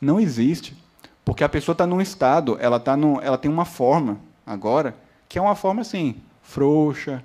Não 0.00 0.20
existe. 0.20 0.80
Porque 1.24 1.42
a 1.42 1.48
pessoa 1.48 1.74
está 1.74 1.84
num 1.84 2.00
estado, 2.00 2.56
ela, 2.60 2.78
tá 2.78 2.96
num, 2.96 3.20
ela 3.20 3.36
tem 3.36 3.50
uma 3.50 3.64
forma 3.64 4.20
agora 4.46 4.94
que 5.28 5.40
é 5.40 5.42
uma 5.42 5.56
forma 5.56 5.80
assim, 5.80 6.14
frouxa, 6.40 7.24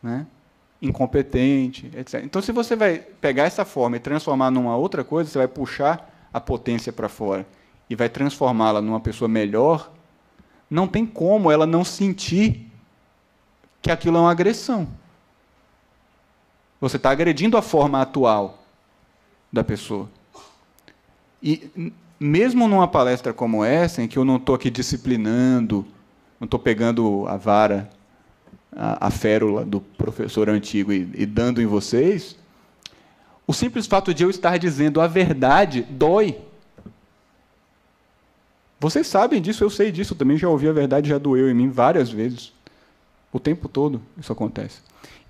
né? 0.00 0.28
incompetente, 0.80 1.90
etc. 1.96 2.22
Então, 2.22 2.40
se 2.40 2.52
você 2.52 2.76
vai 2.76 2.98
pegar 2.98 3.46
essa 3.46 3.64
forma 3.64 3.96
e 3.96 4.00
transformar 4.00 4.48
numa 4.48 4.76
outra 4.76 5.02
coisa, 5.02 5.28
você 5.28 5.38
vai 5.38 5.48
puxar 5.48 6.28
a 6.32 6.40
potência 6.40 6.92
para 6.92 7.08
fora 7.08 7.44
e 7.90 7.96
vai 7.96 8.08
transformá-la 8.08 8.80
numa 8.80 9.00
pessoa 9.00 9.28
melhor, 9.28 9.90
não 10.70 10.86
tem 10.86 11.04
como 11.04 11.50
ela 11.50 11.66
não 11.66 11.82
sentir 11.82 12.70
que 13.82 13.90
aquilo 13.90 14.18
é 14.18 14.20
uma 14.20 14.30
agressão. 14.30 14.86
Você 16.84 16.98
está 16.98 17.10
agredindo 17.10 17.56
a 17.56 17.62
forma 17.62 18.02
atual 18.02 18.62
da 19.50 19.64
pessoa. 19.64 20.06
E 21.42 21.90
mesmo 22.20 22.68
numa 22.68 22.86
palestra 22.86 23.32
como 23.32 23.64
essa, 23.64 24.02
em 24.02 24.06
que 24.06 24.18
eu 24.18 24.24
não 24.24 24.36
estou 24.36 24.54
aqui 24.54 24.68
disciplinando, 24.68 25.86
não 26.38 26.44
estou 26.44 26.60
pegando 26.60 27.26
a 27.26 27.38
vara 27.38 27.88
a, 28.70 29.06
a 29.06 29.10
férula 29.10 29.64
do 29.64 29.80
professor 29.80 30.50
antigo 30.50 30.92
e, 30.92 31.10
e 31.14 31.24
dando 31.24 31.62
em 31.62 31.64
vocês, 31.64 32.36
o 33.46 33.54
simples 33.54 33.86
fato 33.86 34.12
de 34.12 34.22
eu 34.22 34.28
estar 34.28 34.58
dizendo 34.58 35.00
a 35.00 35.06
verdade 35.06 35.86
dói. 35.88 36.38
Vocês 38.78 39.06
sabem 39.06 39.40
disso, 39.40 39.64
eu 39.64 39.70
sei 39.70 39.90
disso, 39.90 40.12
eu 40.12 40.18
também 40.18 40.36
já 40.36 40.50
ouvi 40.50 40.68
a 40.68 40.72
verdade, 40.72 41.08
já 41.08 41.16
doeu 41.16 41.48
em 41.48 41.54
mim 41.54 41.70
várias 41.70 42.10
vezes. 42.10 42.52
O 43.32 43.40
tempo 43.40 43.70
todo 43.70 44.02
isso 44.18 44.30
acontece. 44.30 44.82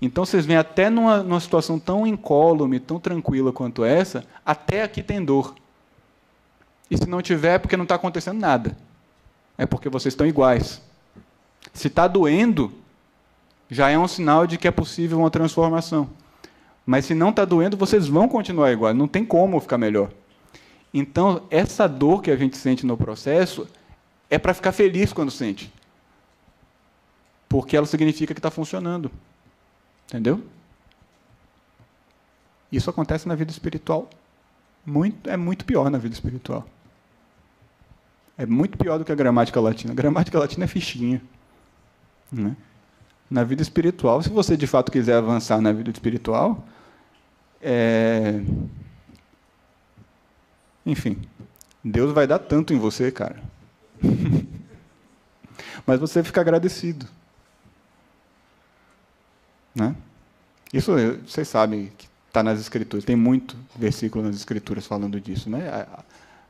Então 0.05 0.23
vocês 0.23 0.45
veem 0.45 0.59
até 0.59 0.87
numa, 0.87 1.23
numa 1.23 1.39
situação 1.39 1.79
tão 1.79 2.05
incólume, 2.05 2.79
tão 2.79 2.99
tranquila 2.99 3.51
quanto 3.51 3.83
essa, 3.83 4.23
até 4.45 4.83
aqui 4.83 5.01
tem 5.01 5.23
dor. 5.23 5.55
E 6.91 6.95
se 6.95 7.09
não 7.09 7.23
tiver, 7.23 7.55
é 7.55 7.57
porque 7.57 7.75
não 7.75 7.85
está 7.85 7.95
acontecendo 7.95 8.39
nada. 8.39 8.77
É 9.57 9.65
porque 9.65 9.89
vocês 9.89 10.13
estão 10.13 10.27
iguais. 10.27 10.79
Se 11.73 11.87
está 11.87 12.07
doendo, 12.07 12.71
já 13.67 13.89
é 13.89 13.97
um 13.97 14.07
sinal 14.07 14.45
de 14.45 14.59
que 14.59 14.67
é 14.67 14.71
possível 14.71 15.17
uma 15.17 15.31
transformação. 15.31 16.07
Mas 16.85 17.05
se 17.05 17.15
não 17.15 17.31
está 17.31 17.43
doendo, 17.43 17.75
vocês 17.75 18.07
vão 18.07 18.27
continuar 18.27 18.71
igual, 18.71 18.93
não 18.93 19.07
tem 19.07 19.25
como 19.25 19.59
ficar 19.59 19.79
melhor. 19.79 20.11
Então, 20.93 21.41
essa 21.49 21.87
dor 21.87 22.21
que 22.21 22.29
a 22.29 22.37
gente 22.37 22.57
sente 22.57 22.85
no 22.85 22.95
processo 22.95 23.67
é 24.29 24.37
para 24.37 24.53
ficar 24.53 24.71
feliz 24.71 25.11
quando 25.11 25.31
sente. 25.31 25.73
Porque 27.49 27.75
ela 27.75 27.87
significa 27.87 28.35
que 28.35 28.39
está 28.39 28.51
funcionando. 28.51 29.09
Entendeu? 30.07 30.43
Isso 32.71 32.89
acontece 32.89 33.27
na 33.27 33.35
vida 33.35 33.51
espiritual. 33.51 34.09
Muito, 34.85 35.29
é 35.29 35.37
muito 35.37 35.65
pior 35.65 35.89
na 35.89 35.97
vida 35.97 36.13
espiritual. 36.13 36.67
É 38.37 38.45
muito 38.45 38.77
pior 38.77 38.97
do 38.97 39.05
que 39.05 39.11
a 39.11 39.15
gramática 39.15 39.59
latina. 39.59 39.93
A 39.93 39.95
gramática 39.95 40.37
latina 40.37 40.65
é 40.65 40.67
fichinha. 40.67 41.21
Né? 42.31 42.55
na 43.29 43.43
vida 43.43 43.61
espiritual, 43.61 44.21
se 44.21 44.29
você 44.29 44.55
de 44.55 44.67
fato 44.67 44.91
quiser 44.91 45.15
avançar 45.15 45.59
na 45.59 45.71
vida 45.71 45.89
espiritual, 45.89 46.63
é... 47.61 48.41
enfim, 50.85 51.17
Deus 51.83 52.13
vai 52.13 52.27
dar 52.27 52.39
tanto 52.39 52.73
em 52.73 52.77
você, 52.77 53.11
cara. 53.11 53.41
Mas 55.85 55.99
você 55.99 56.23
fica 56.23 56.41
agradecido. 56.41 57.07
Né? 59.75 59.95
Isso 60.73 60.93
vocês 61.25 61.47
sabem 61.47 61.91
que 61.97 62.07
está 62.27 62.41
nas 62.41 62.59
escrituras. 62.59 63.05
Tem 63.05 63.15
muito 63.15 63.55
versículo 63.75 64.23
nas 64.23 64.35
escrituras 64.35 64.87
falando 64.87 65.19
disso, 65.19 65.49
né? 65.49 65.85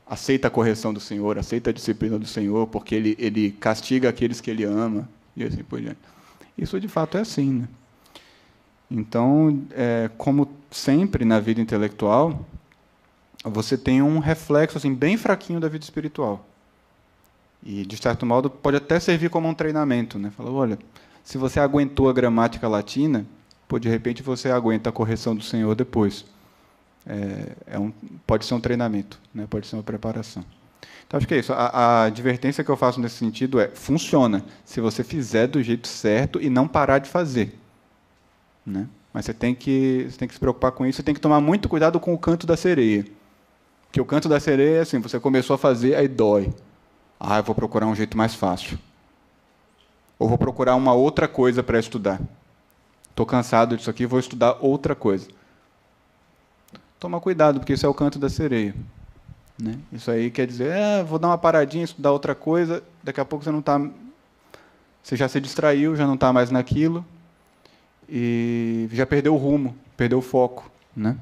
Aceita 0.06 0.48
a 0.48 0.50
correção 0.50 0.94
do 0.94 1.00
Senhor, 1.00 1.38
aceita 1.38 1.70
a 1.70 1.72
disciplina 1.72 2.18
do 2.18 2.26
Senhor, 2.26 2.66
porque 2.68 2.94
ele, 2.94 3.16
ele 3.18 3.50
castiga 3.52 4.08
aqueles 4.08 4.40
que 4.40 4.50
ele 4.50 4.64
ama 4.64 5.08
e 5.36 5.44
assim 5.44 5.62
por 5.64 5.80
diante. 5.80 5.98
Isso 6.56 6.80
de 6.80 6.88
fato 6.88 7.18
é 7.18 7.20
assim. 7.20 7.52
Né? 7.52 7.68
Então, 8.90 9.62
é, 9.72 10.08
como 10.16 10.48
sempre 10.70 11.24
na 11.24 11.40
vida 11.40 11.60
intelectual, 11.60 12.46
você 13.44 13.76
tem 13.76 14.00
um 14.00 14.18
reflexo 14.18 14.78
assim 14.78 14.94
bem 14.94 15.16
fraquinho 15.16 15.60
da 15.60 15.68
vida 15.68 15.84
espiritual. 15.84 16.46
E 17.62 17.84
de 17.84 17.96
certo 17.96 18.24
modo 18.24 18.48
pode 18.48 18.76
até 18.76 18.98
servir 19.00 19.28
como 19.28 19.48
um 19.48 19.54
treinamento, 19.54 20.18
né? 20.18 20.32
Olha, 20.38 20.78
se 21.26 21.36
você 21.36 21.58
aguentou 21.58 22.08
a 22.08 22.12
gramática 22.12 22.68
latina, 22.68 23.26
pô, 23.66 23.80
de 23.80 23.88
repente 23.88 24.22
você 24.22 24.48
aguenta 24.48 24.90
a 24.90 24.92
correção 24.92 25.34
do 25.34 25.42
Senhor 25.42 25.74
depois. 25.74 26.24
É, 27.04 27.74
é 27.74 27.78
um, 27.80 27.92
pode 28.24 28.44
ser 28.44 28.54
um 28.54 28.60
treinamento, 28.60 29.18
né? 29.34 29.44
Pode 29.50 29.66
ser 29.66 29.74
uma 29.74 29.82
preparação. 29.82 30.44
Então, 31.04 31.18
acho 31.18 31.26
que 31.26 31.34
é 31.34 31.38
isso. 31.38 31.52
A, 31.52 31.66
a, 31.66 32.04
advertência 32.04 32.62
que 32.62 32.70
eu 32.70 32.76
faço 32.76 33.00
nesse 33.00 33.16
sentido 33.16 33.58
é: 33.58 33.66
funciona 33.74 34.44
se 34.64 34.80
você 34.80 35.02
fizer 35.02 35.48
do 35.48 35.60
jeito 35.60 35.88
certo 35.88 36.40
e 36.40 36.48
não 36.48 36.68
parar 36.68 37.00
de 37.00 37.10
fazer. 37.10 37.58
Né? 38.64 38.86
Mas 39.12 39.24
você 39.24 39.34
tem, 39.34 39.52
que, 39.52 40.06
você 40.08 40.16
tem 40.16 40.28
que 40.28 40.34
se 40.34 40.40
preocupar 40.40 40.70
com 40.70 40.86
isso. 40.86 40.98
Você 40.98 41.02
tem 41.02 41.14
que 41.14 41.20
tomar 41.20 41.40
muito 41.40 41.68
cuidado 41.68 41.98
com 41.98 42.14
o 42.14 42.18
canto 42.18 42.46
da 42.46 42.56
sereia. 42.56 43.04
Porque 43.88 44.00
o 44.00 44.04
canto 44.04 44.28
da 44.28 44.38
sereia 44.38 44.78
é 44.78 44.80
assim: 44.82 45.00
você 45.00 45.18
começou 45.18 45.54
a 45.54 45.58
fazer, 45.58 45.96
aí 45.96 46.06
dói. 46.06 46.54
Ah, 47.18 47.38
eu 47.38 47.42
vou 47.42 47.54
procurar 47.54 47.88
um 47.88 47.96
jeito 47.96 48.16
mais 48.16 48.32
fácil. 48.32 48.78
Ou 50.18 50.28
vou 50.28 50.38
procurar 50.38 50.74
uma 50.76 50.92
outra 50.92 51.28
coisa 51.28 51.62
para 51.62 51.78
estudar. 51.78 52.20
Estou 53.10 53.26
cansado 53.26 53.76
disso 53.76 53.90
aqui, 53.90 54.06
vou 54.06 54.18
estudar 54.18 54.58
outra 54.60 54.94
coisa. 54.94 55.28
Toma 56.98 57.20
cuidado, 57.20 57.60
porque 57.60 57.72
isso 57.72 57.86
é 57.86 57.88
o 57.88 57.94
canto 57.94 58.18
da 58.18 58.28
sereia. 58.28 58.74
Né? 59.58 59.78
Isso 59.92 60.10
aí 60.10 60.30
quer 60.30 60.46
dizer, 60.46 60.70
é, 60.70 61.02
vou 61.02 61.18
dar 61.18 61.28
uma 61.28 61.38
paradinha, 61.38 61.84
estudar 61.84 62.12
outra 62.12 62.34
coisa, 62.34 62.82
daqui 63.02 63.20
a 63.20 63.24
pouco 63.24 63.44
você 63.44 63.50
não 63.50 63.60
está. 63.60 63.80
Você 65.02 65.16
já 65.16 65.28
se 65.28 65.40
distraiu, 65.40 65.96
já 65.96 66.06
não 66.06 66.14
está 66.14 66.32
mais 66.32 66.50
naquilo, 66.50 67.04
e 68.08 68.88
já 68.92 69.06
perdeu 69.06 69.34
o 69.34 69.38
rumo, 69.38 69.76
perdeu 69.96 70.18
o 70.18 70.22
foco. 70.22 70.70
Né? 70.94 71.16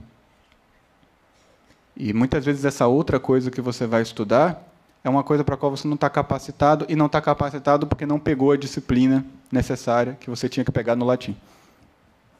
E 1.96 2.12
muitas 2.12 2.44
vezes 2.44 2.64
essa 2.64 2.86
outra 2.86 3.20
coisa 3.20 3.50
que 3.50 3.60
você 3.60 3.86
vai 3.86 4.02
estudar 4.02 4.62
é 5.04 5.08
uma 5.08 5.22
coisa 5.22 5.44
para 5.44 5.54
a 5.54 5.58
qual 5.58 5.70
você 5.70 5.86
não 5.86 5.94
está 5.94 6.10
capacitado, 6.10 6.86
e 6.88 6.96
não 6.96 7.06
está 7.06 7.20
capacitado 7.20 7.86
porque 7.86 8.06
não 8.06 8.18
pegou 8.18 8.50
a 8.50 8.56
disciplina 8.56 9.24
necessária 9.52 10.16
que 10.18 10.28
você 10.28 10.48
tinha 10.48 10.64
que 10.64 10.72
pegar 10.72 10.96
no 10.96 11.04
latim. 11.04 11.36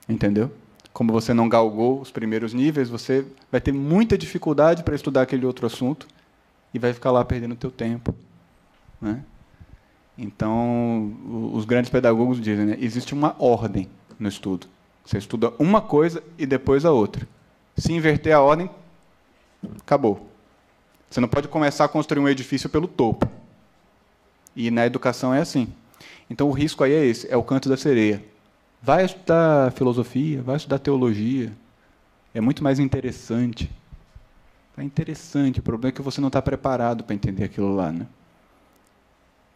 Entendeu? 0.09 0.51
como 0.95 1.12
você 1.12 1.35
não 1.35 1.49
galgou 1.49 2.01
os 2.01 2.12
primeiros 2.12 2.55
níveis, 2.55 2.89
você 2.89 3.27
vai 3.51 3.61
ter 3.61 3.73
muita 3.73 4.16
dificuldade 4.16 4.85
para 4.85 4.95
estudar 4.95 5.23
aquele 5.23 5.45
outro 5.45 5.66
assunto 5.66 6.07
e 6.73 6.78
vai 6.78 6.93
ficar 6.93 7.11
lá 7.11 7.24
perdendo 7.24 7.53
o 7.53 7.57
teu 7.57 7.70
tempo. 7.70 8.15
Né? 9.01 9.20
Então, 10.16 11.12
os 11.53 11.65
grandes 11.65 11.91
pedagogos 11.91 12.41
dizem, 12.41 12.65
né, 12.65 12.77
existe 12.81 13.12
uma 13.12 13.35
ordem 13.41 13.89
no 14.16 14.28
estudo. 14.28 14.69
Você 15.05 15.19
estuda 15.19 15.53
uma 15.59 15.82
coisa 15.82 16.23
e 16.39 16.47
depois 16.47 16.85
a 16.85 16.93
outra. 16.93 17.27
Se 17.77 17.93
inverter 17.93 18.32
a 18.32 18.41
ordem, 18.41 18.70
acabou. 19.81 20.31
Você 21.15 21.20
não 21.20 21.28
pode 21.28 21.47
começar 21.47 21.85
a 21.85 21.89
construir 21.89 22.20
um 22.20 22.28
edifício 22.28 22.69
pelo 22.69 22.89
topo. 22.89 23.31
E 24.57 24.69
na 24.69 24.85
educação 24.85 25.32
é 25.32 25.41
assim. 25.41 25.73
Então 26.28 26.49
o 26.49 26.51
risco 26.51 26.82
aí 26.82 26.93
é 26.93 27.07
esse, 27.07 27.32
é 27.32 27.36
o 27.36 27.43
canto 27.45 27.69
da 27.69 27.77
sereia. 27.77 28.20
Vai 28.82 29.05
estudar 29.05 29.70
filosofia, 29.70 30.43
vai 30.43 30.57
estudar 30.57 30.81
teologia. 30.81 31.53
É 32.35 32.41
muito 32.41 32.65
mais 32.65 32.81
interessante. 32.81 33.70
É 34.77 34.82
interessante. 34.82 35.61
O 35.61 35.62
problema 35.62 35.91
é 35.91 35.93
que 35.93 36.03
você 36.03 36.20
não 36.20 36.27
está 36.27 36.43
preparado 36.43 37.05
para 37.05 37.15
entender 37.15 37.45
aquilo 37.45 37.73
lá, 37.73 37.93
né? 37.93 38.09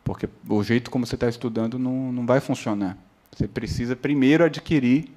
Porque 0.04 0.28
o 0.48 0.62
jeito 0.62 0.92
como 0.92 1.04
você 1.04 1.16
está 1.16 1.28
estudando 1.28 1.76
não, 1.76 2.12
não 2.12 2.24
vai 2.24 2.38
funcionar. 2.38 2.96
Você 3.36 3.48
precisa 3.48 3.96
primeiro 3.96 4.44
adquirir 4.44 5.10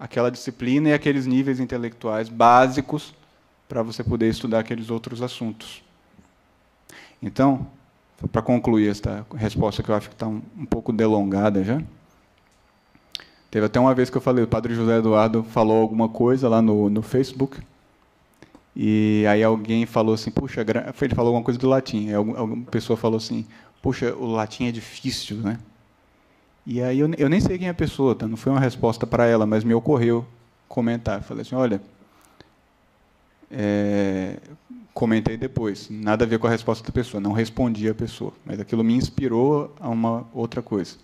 aquela 0.00 0.30
disciplina 0.30 0.88
e 0.88 0.94
aqueles 0.94 1.26
níveis 1.26 1.60
intelectuais 1.60 2.30
básicos 2.30 3.12
para 3.72 3.82
você 3.82 4.04
poder 4.04 4.28
estudar 4.28 4.58
aqueles 4.58 4.90
outros 4.90 5.22
assuntos. 5.22 5.82
Então, 7.22 7.66
para 8.30 8.42
concluir 8.42 8.90
esta 8.90 9.26
resposta 9.34 9.82
que 9.82 9.88
eu 9.88 9.94
acho 9.94 10.10
que 10.10 10.14
está 10.14 10.28
um, 10.28 10.42
um 10.58 10.66
pouco 10.66 10.92
delongada 10.92 11.64
já. 11.64 11.80
Teve 13.50 13.64
até 13.64 13.80
uma 13.80 13.94
vez 13.94 14.10
que 14.10 14.16
eu 14.18 14.20
falei, 14.20 14.44
o 14.44 14.46
padre 14.46 14.74
José 14.74 14.98
Eduardo 14.98 15.42
falou 15.42 15.80
alguma 15.80 16.06
coisa 16.06 16.50
lá 16.50 16.60
no, 16.60 16.90
no 16.90 17.00
Facebook, 17.00 17.62
e 18.76 19.24
aí 19.26 19.42
alguém 19.42 19.86
falou 19.86 20.16
assim, 20.16 20.30
puxa, 20.30 20.60
ele 20.60 21.14
falou 21.14 21.28
alguma 21.28 21.44
coisa 21.44 21.58
do 21.58 21.66
latim, 21.66 22.08
aí 22.08 22.14
alguma 22.14 22.66
pessoa 22.66 22.94
falou 22.94 23.16
assim, 23.16 23.46
puxa, 23.80 24.14
o 24.14 24.26
latim 24.26 24.66
é 24.66 24.70
difícil, 24.70 25.38
né? 25.38 25.58
E 26.66 26.82
aí 26.82 26.98
eu, 26.98 27.10
eu 27.16 27.28
nem 27.30 27.40
sei 27.40 27.56
quem 27.56 27.68
é 27.68 27.70
a 27.70 27.74
pessoa, 27.74 28.14
tá? 28.14 28.28
não 28.28 28.36
foi 28.36 28.52
uma 28.52 28.60
resposta 28.60 29.06
para 29.06 29.24
ela, 29.24 29.46
mas 29.46 29.64
me 29.64 29.72
ocorreu 29.72 30.26
comentar. 30.68 31.22
Falei 31.22 31.40
assim, 31.40 31.54
olha, 31.54 31.80
é, 33.52 34.38
comentei 34.94 35.36
depois, 35.36 35.88
nada 35.90 36.24
a 36.24 36.28
ver 36.28 36.38
com 36.38 36.46
a 36.46 36.50
resposta 36.50 36.84
da 36.84 36.92
pessoa, 36.92 37.20
não 37.20 37.32
respondi 37.32 37.88
a 37.88 37.94
pessoa, 37.94 38.32
mas 38.44 38.58
aquilo 38.58 38.82
me 38.82 38.94
inspirou 38.94 39.74
a 39.78 39.88
uma 39.88 40.26
outra 40.32 40.62
coisa, 40.62 40.96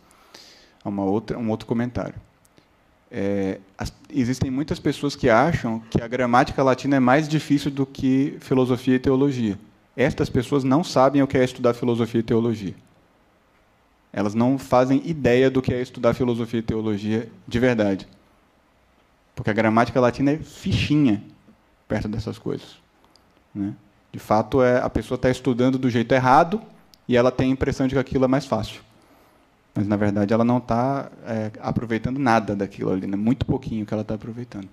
a 0.83 0.89
uma 0.89 1.05
outra, 1.05 1.39
um 1.39 1.51
outro 1.51 1.67
comentário. 1.67 2.15
É, 3.11 3.59
as, 3.77 3.93
existem 4.11 4.51
muitas 4.51 4.79
pessoas 4.79 5.17
que 5.17 5.31
acham 5.31 5.81
que 5.91 6.03
a 6.03 6.09
gramática 6.09 6.63
latina 6.63 6.97
é 6.97 7.01
mais 7.01 7.29
difícil 7.29 7.71
do 7.71 7.87
que 7.87 8.37
filosofia 8.41 8.97
e 8.97 8.99
teologia. 8.99 9.59
Estas 9.97 10.29
pessoas 10.29 10.63
não 10.65 10.85
sabem 10.85 11.23
o 11.23 11.27
que 11.27 11.37
é 11.37 11.45
estudar 11.45 11.75
filosofia 11.75 12.21
e 12.21 12.23
teologia. 12.23 12.75
Elas 14.13 14.35
não 14.35 14.59
fazem 14.59 15.03
ideia 15.05 15.51
do 15.51 15.61
que 15.61 15.73
é 15.73 15.81
estudar 15.81 16.15
filosofia 16.15 16.61
e 16.61 16.63
teologia 16.63 17.29
de 17.47 17.59
verdade. 17.59 18.07
Porque 19.35 19.51
a 19.51 19.55
gramática 19.55 20.01
latina 20.01 20.33
é 20.33 20.39
fichinha 20.39 21.23
perto 21.89 22.07
dessas 22.07 22.39
coisas. 22.39 22.77
Né? 23.55 23.75
De 24.13 24.19
fato, 24.19 24.63
é, 24.63 24.81
a 24.81 24.91
pessoa 24.91 25.17
está 25.17 25.31
estudando 25.31 25.79
do 25.79 25.91
jeito 25.91 26.13
errado 26.13 26.63
e 27.09 27.17
ela 27.17 27.33
tem 27.33 27.49
a 27.49 27.53
impressão 27.53 27.89
de 27.89 27.95
que 27.95 27.99
aquilo 27.99 28.27
é 28.27 28.29
mais 28.29 28.47
fácil. 28.47 28.83
Mas, 29.75 29.87
na 29.87 29.97
verdade, 29.97 30.33
ela 30.33 30.45
não 30.45 30.59
está 30.59 31.11
é, 31.27 31.51
aproveitando 31.61 32.19
nada 32.19 32.55
daquilo 32.55 32.93
ali, 32.93 33.07
né? 33.07 33.17
muito 33.17 33.47
pouquinho 33.47 33.87
que 33.87 33.95
ela 33.95 34.03
está 34.03 34.15
aproveitando. 34.15 34.69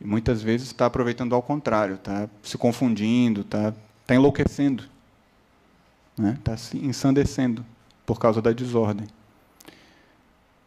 E 0.00 0.06
muitas 0.06 0.42
vezes 0.42 0.68
está 0.68 0.86
aproveitando 0.86 1.34
ao 1.34 1.42
contrário, 1.42 1.94
está 1.94 2.28
se 2.42 2.58
confundindo, 2.58 3.42
está 3.42 3.72
tá 4.04 4.14
enlouquecendo, 4.14 4.84
está 6.12 6.22
né? 6.22 6.38
Tá 6.42 6.56
se 6.56 6.76
ensandecendo 6.78 7.64
por 8.04 8.18
causa 8.18 8.42
da 8.42 8.52
desordem. 8.52 9.06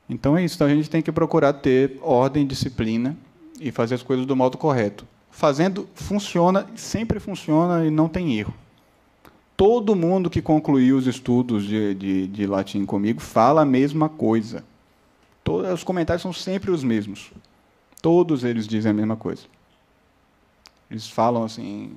Então 0.07 0.37
é 0.37 0.45
isso, 0.45 0.55
então 0.55 0.67
a 0.67 0.69
gente 0.69 0.89
tem 0.89 1.01
que 1.01 1.11
procurar 1.11 1.53
ter 1.53 1.99
ordem, 2.01 2.45
disciplina 2.45 3.17
e 3.59 3.71
fazer 3.71 3.95
as 3.95 4.03
coisas 4.03 4.25
do 4.25 4.35
modo 4.35 4.57
correto. 4.57 5.05
Fazendo, 5.31 5.87
funciona, 5.93 6.65
sempre 6.75 7.19
funciona 7.19 7.85
e 7.85 7.89
não 7.89 8.07
tem 8.07 8.37
erro. 8.37 8.53
Todo 9.57 9.95
mundo 9.95 10.29
que 10.29 10.41
concluiu 10.41 10.97
os 10.97 11.07
estudos 11.07 11.65
de, 11.65 11.93
de, 11.93 12.27
de 12.27 12.45
latim 12.45 12.85
comigo 12.85 13.21
fala 13.21 13.61
a 13.61 13.65
mesma 13.65 14.09
coisa. 14.09 14.63
Todos 15.43 15.71
os 15.71 15.83
comentários 15.83 16.21
são 16.21 16.33
sempre 16.33 16.71
os 16.71 16.83
mesmos. 16.83 17.31
Todos 18.01 18.43
eles 18.43 18.67
dizem 18.67 18.91
a 18.91 18.93
mesma 18.93 19.15
coisa. 19.15 19.43
Eles 20.89 21.09
falam 21.09 21.43
assim. 21.43 21.93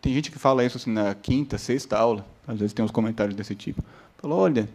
Tem 0.00 0.12
gente 0.12 0.30
que 0.30 0.38
fala 0.38 0.64
isso 0.64 0.76
assim 0.76 0.90
na 0.90 1.14
quinta, 1.14 1.58
sexta 1.58 1.98
aula. 1.98 2.26
Às 2.46 2.58
vezes 2.58 2.72
tem 2.72 2.84
uns 2.84 2.90
comentários 2.90 3.36
desse 3.36 3.54
tipo. 3.54 3.82
Falou: 4.18 4.38
olha, 4.38 4.68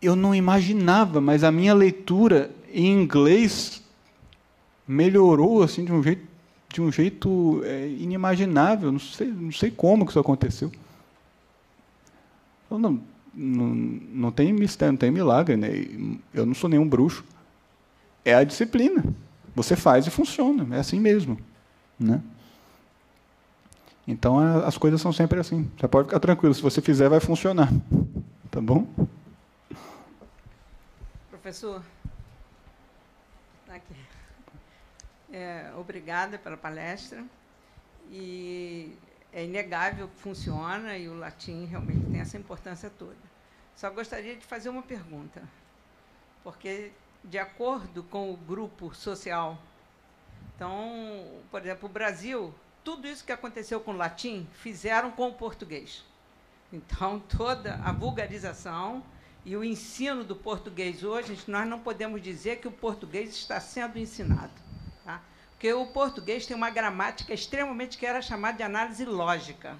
eu 0.00 0.16
não 0.16 0.34
imaginava, 0.34 1.20
mas 1.20 1.44
a 1.44 1.52
minha 1.52 1.74
leitura 1.74 2.50
em 2.72 2.86
inglês 2.86 3.82
melhorou 4.86 5.62
assim 5.62 5.84
de 5.84 5.92
um 5.92 6.02
jeito, 6.02 6.26
de 6.68 6.80
um 6.80 6.90
jeito 6.90 7.62
é, 7.64 7.88
inimaginável. 7.88 8.92
Não 8.92 8.98
sei, 8.98 9.28
não 9.28 9.52
sei 9.52 9.70
como 9.70 10.04
que 10.04 10.12
isso 10.12 10.20
aconteceu. 10.20 10.70
Eu 12.70 12.78
não, 12.78 13.00
não, 13.34 13.66
não 13.66 14.32
tem 14.32 14.52
mistério, 14.52 14.92
não 14.92 14.98
tem 14.98 15.10
milagre, 15.10 15.56
né? 15.56 15.68
Eu 16.34 16.44
não 16.44 16.54
sou 16.54 16.68
nenhum 16.68 16.88
bruxo 16.88 17.24
é 18.26 18.34
a 18.34 18.42
disciplina. 18.42 19.04
Você 19.54 19.76
faz 19.76 20.06
e 20.06 20.10
funciona, 20.10 20.76
é 20.76 20.80
assim 20.80 20.98
mesmo. 20.98 21.38
Né? 21.98 22.20
Então 24.06 24.38
as 24.38 24.76
coisas 24.76 25.00
são 25.00 25.12
sempre 25.12 25.38
assim. 25.38 25.70
Você 25.78 25.88
pode 25.88 26.08
ficar 26.08 26.20
tranquilo, 26.20 26.52
se 26.52 26.60
você 26.60 26.82
fizer, 26.82 27.08
vai 27.08 27.20
funcionar. 27.20 27.72
Tá 28.50 28.60
bom? 28.60 28.86
Professor, 31.30 31.80
aqui. 33.68 33.94
É, 35.38 35.70
obrigada 35.76 36.38
pela 36.38 36.56
palestra. 36.56 37.22
E 38.10 38.96
é 39.30 39.44
inegável 39.44 40.08
que 40.08 40.16
funciona 40.16 40.96
e 40.96 41.10
o 41.10 41.18
latim 41.18 41.66
realmente 41.66 42.06
tem 42.10 42.20
essa 42.20 42.38
importância 42.38 42.88
toda. 42.88 43.18
Só 43.74 43.90
gostaria 43.90 44.34
de 44.34 44.46
fazer 44.46 44.70
uma 44.70 44.80
pergunta, 44.80 45.42
porque 46.42 46.90
de 47.22 47.36
acordo 47.36 48.02
com 48.04 48.32
o 48.32 48.36
grupo 48.38 48.94
social. 48.94 49.58
Então, 50.54 51.42
por 51.50 51.60
exemplo, 51.60 51.86
o 51.86 51.92
Brasil, 51.92 52.54
tudo 52.82 53.06
isso 53.06 53.22
que 53.22 53.32
aconteceu 53.32 53.78
com 53.78 53.90
o 53.90 53.96
latim, 53.96 54.48
fizeram 54.54 55.10
com 55.10 55.28
o 55.28 55.34
português. 55.34 56.02
Então, 56.72 57.20
toda 57.20 57.74
a 57.84 57.92
vulgarização 57.92 59.04
e 59.44 59.54
o 59.54 59.62
ensino 59.62 60.24
do 60.24 60.34
português 60.34 61.04
hoje, 61.04 61.38
nós 61.46 61.68
não 61.68 61.78
podemos 61.78 62.22
dizer 62.22 62.56
que 62.58 62.68
o 62.68 62.72
português 62.72 63.34
está 63.34 63.60
sendo 63.60 63.98
ensinado. 63.98 64.65
Tá? 65.06 65.22
Porque 65.52 65.72
o 65.72 65.86
português 65.86 66.44
tem 66.44 66.56
uma 66.56 66.68
gramática 66.68 67.32
extremamente 67.32 67.96
que 67.96 68.04
era 68.04 68.20
chamada 68.20 68.58
de 68.58 68.64
análise 68.64 69.04
lógica, 69.04 69.76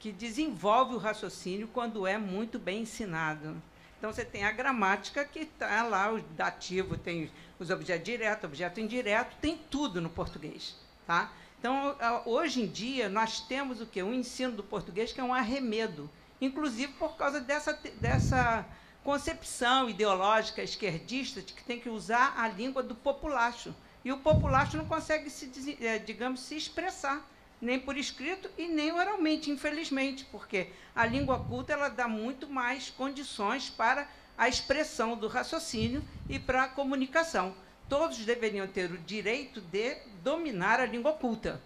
que 0.00 0.10
desenvolve 0.10 0.94
o 0.94 0.98
raciocínio 0.98 1.68
quando 1.68 2.06
é 2.06 2.16
muito 2.16 2.58
bem 2.58 2.82
ensinado. 2.82 3.62
Então 3.98 4.12
você 4.12 4.24
tem 4.24 4.44
a 4.44 4.50
gramática 4.50 5.24
que 5.24 5.40
está 5.40 5.82
lá, 5.82 6.12
o 6.12 6.20
dativo, 6.20 6.96
tem 6.96 7.30
os 7.58 7.70
objetos 7.70 8.04
diretos, 8.04 8.44
objeto 8.44 8.80
indireto, 8.80 9.36
tem 9.40 9.56
tudo 9.70 10.00
no 10.00 10.08
português. 10.08 10.74
Tá? 11.06 11.30
Então, 11.58 11.96
hoje 12.26 12.62
em 12.62 12.66
dia, 12.66 13.08
nós 13.08 13.40
temos 13.40 13.80
o 13.80 13.86
quê? 13.86 14.02
Um 14.02 14.12
ensino 14.12 14.52
do 14.52 14.62
português 14.62 15.12
que 15.12 15.20
é 15.20 15.24
um 15.24 15.32
arremedo, 15.32 16.10
inclusive 16.40 16.92
por 16.94 17.16
causa 17.16 17.40
dessa, 17.40 17.78
dessa 18.00 18.66
concepção 19.02 19.88
ideológica 19.88 20.62
esquerdista 20.62 21.40
de 21.40 21.52
que 21.52 21.64
tem 21.64 21.78
que 21.78 21.88
usar 21.88 22.34
a 22.38 22.48
língua 22.48 22.82
do 22.82 22.94
populacho. 22.94 23.74
E 24.04 24.12
o 24.12 24.18
populacho 24.18 24.76
não 24.76 24.84
consegue, 24.84 25.30
se, 25.30 25.78
eh, 25.80 25.98
digamos, 25.98 26.40
se 26.40 26.56
expressar 26.56 27.26
nem 27.60 27.80
por 27.80 27.96
escrito 27.96 28.50
e 28.58 28.68
nem 28.68 28.92
oralmente, 28.92 29.50
infelizmente, 29.50 30.24
porque 30.26 30.68
a 30.94 31.06
língua 31.06 31.42
culta 31.42 31.72
ela 31.72 31.88
dá 31.88 32.06
muito 32.06 32.48
mais 32.48 32.90
condições 32.90 33.70
para 33.70 34.06
a 34.36 34.48
expressão 34.48 35.16
do 35.16 35.28
raciocínio 35.28 36.04
e 36.28 36.38
para 36.38 36.64
a 36.64 36.68
comunicação. 36.68 37.54
Todos 37.88 38.18
deveriam 38.18 38.66
ter 38.66 38.90
o 38.90 38.98
direito 38.98 39.60
de 39.60 39.96
dominar 40.22 40.80
a 40.80 40.86
língua 40.86 41.14
culta. 41.14 41.60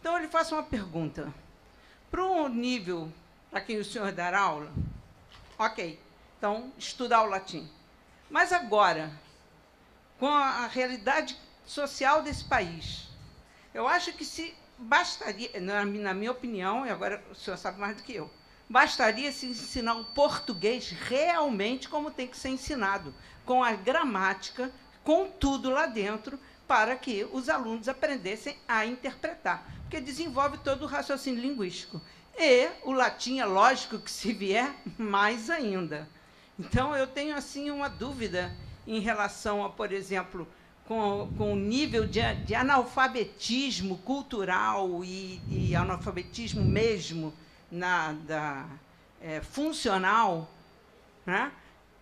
Então, 0.00 0.14
eu 0.14 0.22
lhe 0.22 0.28
faço 0.28 0.54
uma 0.54 0.62
pergunta. 0.62 1.32
Para 2.10 2.24
um 2.24 2.48
nível 2.48 3.12
para 3.50 3.60
quem 3.60 3.78
o 3.78 3.84
senhor 3.84 4.12
dar 4.12 4.34
aula, 4.34 4.72
ok, 5.58 6.00
então 6.38 6.72
estudar 6.78 7.22
o 7.22 7.28
latim. 7.28 7.68
Mas 8.28 8.52
agora, 8.52 9.12
com 10.18 10.28
a 10.28 10.66
realidade 10.66 11.36
social 11.70 12.20
desse 12.20 12.44
país, 12.44 13.06
eu 13.72 13.86
acho 13.86 14.12
que 14.12 14.24
se 14.24 14.52
bastaria, 14.76 15.60
na, 15.60 15.84
na 15.84 16.12
minha 16.12 16.32
opinião, 16.32 16.84
e 16.84 16.90
agora 16.90 17.22
o 17.30 17.34
senhor 17.34 17.56
sabe 17.56 17.78
mais 17.78 17.96
do 17.96 18.02
que 18.02 18.12
eu, 18.12 18.28
bastaria 18.68 19.30
se 19.30 19.46
ensinar 19.46 19.94
o 19.94 20.04
português 20.06 20.90
realmente 20.90 21.88
como 21.88 22.10
tem 22.10 22.26
que 22.26 22.36
ser 22.36 22.48
ensinado, 22.48 23.14
com 23.44 23.62
a 23.62 23.72
gramática, 23.72 24.72
com 25.04 25.30
tudo 25.30 25.70
lá 25.70 25.86
dentro, 25.86 26.40
para 26.66 26.96
que 26.96 27.24
os 27.32 27.48
alunos 27.48 27.88
aprendessem 27.88 28.56
a 28.66 28.84
interpretar, 28.84 29.64
porque 29.82 30.00
desenvolve 30.00 30.58
todo 30.58 30.82
o 30.82 30.88
raciocínio 30.88 31.40
linguístico. 31.40 32.00
E 32.36 32.68
o 32.82 32.92
latim 32.92 33.38
é 33.38 33.44
lógico 33.44 33.98
que 33.98 34.10
se 34.10 34.32
vier, 34.32 34.74
mais 34.98 35.48
ainda. 35.50 36.08
Então 36.58 36.96
eu 36.96 37.06
tenho 37.06 37.36
assim 37.36 37.70
uma 37.70 37.88
dúvida 37.88 38.52
em 38.86 38.98
relação 38.98 39.64
a, 39.64 39.70
por 39.70 39.92
exemplo, 39.92 40.48
com, 40.90 41.32
com 41.38 41.52
o 41.52 41.56
nível 41.56 42.04
de, 42.04 42.20
de 42.44 42.52
analfabetismo 42.52 43.98
cultural 43.98 45.04
e, 45.04 45.40
e, 45.48 45.76
analfabetismo 45.76 46.64
mesmo 46.64 47.32
na, 47.70 48.12
da, 48.26 48.66
é, 49.22 49.40
funcional, 49.40 50.50
né? 51.24 51.52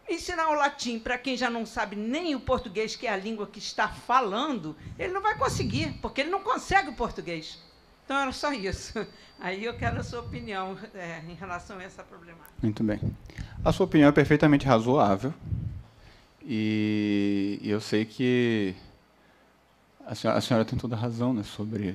ensinar 0.09 0.49
o 0.49 0.55
latim 0.55 0.99
para 0.99 1.19
quem 1.19 1.37
já 1.37 1.51
não 1.51 1.67
sabe 1.67 1.97
nem 1.97 2.35
o 2.35 2.41
português, 2.41 2.97
que 2.97 3.07
é 3.07 3.11
a 3.11 3.17
língua 3.19 3.47
que 3.47 3.59
está 3.59 3.89
falando, 3.89 4.75
ele 4.99 5.13
não 5.13 5.21
vai 5.21 5.37
conseguir, 5.37 5.99
porque 6.01 6.23
ele 6.23 6.31
não 6.31 6.41
consegue 6.41 6.89
o 6.89 6.95
português. 6.95 7.59
Então 8.07 8.17
era 8.17 8.33
só 8.33 8.55
isso. 8.55 9.07
Aí 9.39 9.67
eu 9.67 9.77
quero 9.77 10.01
a 10.01 10.03
sua 10.03 10.21
opinião 10.21 10.79
é, 10.95 11.21
em 11.29 11.35
relação 11.35 11.77
a 11.77 11.83
essa 11.83 12.03
problemática. 12.03 12.55
Muito 12.63 12.83
bem. 12.83 12.99
A 13.63 13.71
sua 13.71 13.85
opinião 13.85 14.09
é 14.09 14.13
perfeitamente 14.13 14.65
razoável. 14.65 15.35
E, 16.51 17.61
eu 17.63 17.79
sei 17.79 18.07
que 18.07 18.75
a 20.07 20.15
senhora, 20.15 20.39
a 20.39 20.41
senhora, 20.41 20.65
tem 20.65 20.79
toda 20.79 20.97
a 20.97 20.99
razão 20.99 21.35
né, 21.35 21.43
sobre, 21.43 21.95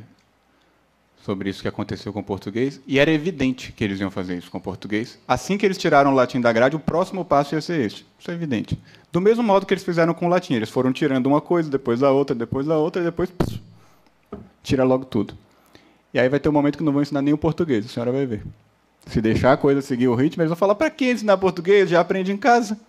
sobre 1.25 1.49
isso 1.49 1.63
que 1.63 1.67
aconteceu 1.67 2.13
com 2.13 2.19
o 2.19 2.23
português. 2.23 2.80
E 2.85 2.99
era 2.99 3.09
evidente 3.09 3.71
que 3.71 3.84
eles 3.84 3.99
iam 3.99 4.11
fazer 4.11 4.38
isso 4.38 4.51
com 4.51 4.59
o 4.59 4.61
português. 4.61 5.17
Assim 5.27 5.57
que 5.57 5.65
eles 5.65 5.80
tiraram 5.80 6.11
o 6.11 6.13
latim 6.13 6.39
da 6.39 6.53
grade, 6.53 6.75
o 6.75 6.80
próximo 6.80 7.25
passo 7.25 7.55
ia 7.55 7.61
ser 7.61 7.81
este. 7.81 8.05
Isso 8.19 8.30
é 8.30 8.35
evidente. 8.35 8.80
Do 9.11 9.19
mesmo 9.19 9.41
modo 9.41 9.65
que 9.65 9.73
eles 9.73 9.84
fizeram 9.84 10.13
com 10.13 10.27
o 10.27 10.30
latim. 10.30 10.53
Eles 10.53 10.69
foram 10.69 10.93
tirando 10.93 11.25
uma 11.25 11.41
coisa, 11.41 11.67
depois 11.67 12.03
a 12.03 12.11
outra, 12.11 12.35
depois 12.35 12.69
a 12.69 12.77
outra, 12.77 13.01
e 13.01 13.05
depois. 13.05 13.31
Pss, 13.31 13.59
tira 14.61 14.84
logo 14.84 15.05
tudo. 15.05 15.35
E 16.13 16.19
aí 16.19 16.30
vai 16.30 16.39
ter 16.39 16.47
um 16.47 16.53
momento 16.53 16.77
que 16.77 16.84
não 16.84 16.93
vão 16.93 17.01
ensinar 17.01 17.23
nem 17.23 17.34
o 17.34 17.39
português, 17.39 17.88
a 17.88 17.89
senhora 17.89 18.11
vai 18.11 18.27
ver. 18.27 18.43
Se 19.07 19.19
deixar 19.19 19.53
a 19.53 19.57
coisa 19.57 19.81
seguir 19.81 20.07
o 20.07 20.13
ritmo, 20.15 20.43
eles 20.43 20.49
vão 20.49 20.55
falar: 20.55 20.75
para 20.75 20.91
que 20.91 21.11
ensinar 21.11 21.38
português? 21.38 21.89
Já 21.89 21.99
aprende 21.99 22.31
em 22.31 22.38
casa. 22.38 22.80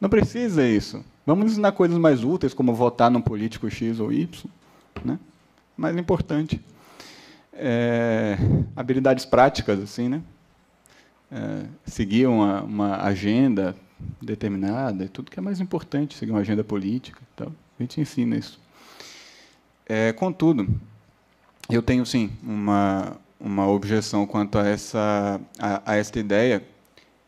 Não 0.00 0.08
precisa 0.08 0.66
isso. 0.66 1.04
Vamos 1.26 1.52
ensinar 1.52 1.72
coisas 1.72 1.98
mais 1.98 2.24
úteis, 2.24 2.54
como 2.54 2.74
votar 2.74 3.10
num 3.10 3.20
político 3.20 3.70
X 3.70 4.00
ou 4.00 4.12
Y. 4.12 4.50
Né? 5.04 5.18
Mais 5.76 5.96
importante. 5.96 6.60
É, 7.52 8.38
habilidades 8.76 9.24
práticas, 9.24 9.80
assim, 9.80 10.08
né? 10.08 10.22
É, 11.30 11.64
seguir 11.84 12.26
uma, 12.26 12.62
uma, 12.62 13.02
agenda 13.02 13.76
determinada, 14.22 15.04
é 15.04 15.08
tudo 15.08 15.30
que 15.30 15.38
é 15.38 15.42
mais 15.42 15.60
importante, 15.60 16.16
seguir 16.16 16.30
uma 16.30 16.40
agenda 16.40 16.64
política. 16.64 17.20
Então, 17.34 17.52
a 17.78 17.82
gente 17.82 18.00
ensina 18.00 18.36
isso. 18.36 18.58
É, 19.84 20.12
contudo, 20.12 20.66
eu 21.68 21.82
tenho, 21.82 22.06
sim, 22.06 22.30
uma, 22.42 23.16
uma 23.38 23.68
objeção 23.68 24.26
quanto 24.26 24.58
a 24.58 24.66
essa 24.66 25.40
a, 25.58 25.82
a 25.84 25.96
esta 25.96 26.18
ideia 26.18 26.62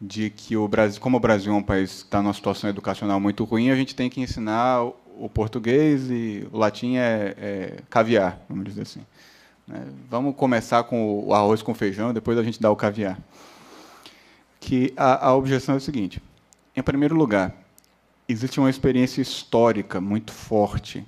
de 0.01 0.31
que 0.31 0.56
o 0.56 0.66
Brasil, 0.66 1.01
como 1.01 1.18
o 1.18 1.20
Brasil 1.20 1.52
é 1.52 1.56
um 1.56 1.62
país 1.62 2.02
que 2.02 2.09
está 2.09 2.22
numa 2.22 2.32
situação 2.32 2.70
educacional 2.70 3.20
muito 3.20 3.44
ruim, 3.44 3.70
a 3.70 3.77
gente 3.77 3.94
tem 3.94 4.09
que 4.09 4.20
ensinar 4.20 4.82
o 4.82 5.28
português 5.28 6.10
e 6.10 6.48
o 6.51 6.56
latim 6.56 6.97
é, 6.97 7.35
é 7.36 7.78
caviar, 7.90 8.40
vamos 8.48 8.64
dizer 8.64 8.82
assim. 8.82 9.01
Né? 9.68 9.86
Vamos 10.09 10.35
começar 10.35 10.82
com 10.85 11.27
o 11.27 11.35
arroz 11.35 11.60
com 11.60 11.74
feijão, 11.74 12.14
depois 12.14 12.39
a 12.39 12.43
gente 12.43 12.60
dá 12.60 12.70
o 12.70 12.77
caviar. 12.77 13.18
Que 14.59 14.93
a, 14.97 15.28
a 15.28 15.35
objeção 15.35 15.74
é 15.74 15.78
o 15.78 15.81
seguinte: 15.81 16.22
em 16.74 16.82
primeiro 16.82 17.14
lugar, 17.14 17.55
existe 18.27 18.59
uma 18.59 18.70
experiência 18.70 19.20
histórica 19.20 20.01
muito 20.01 20.32
forte 20.32 21.06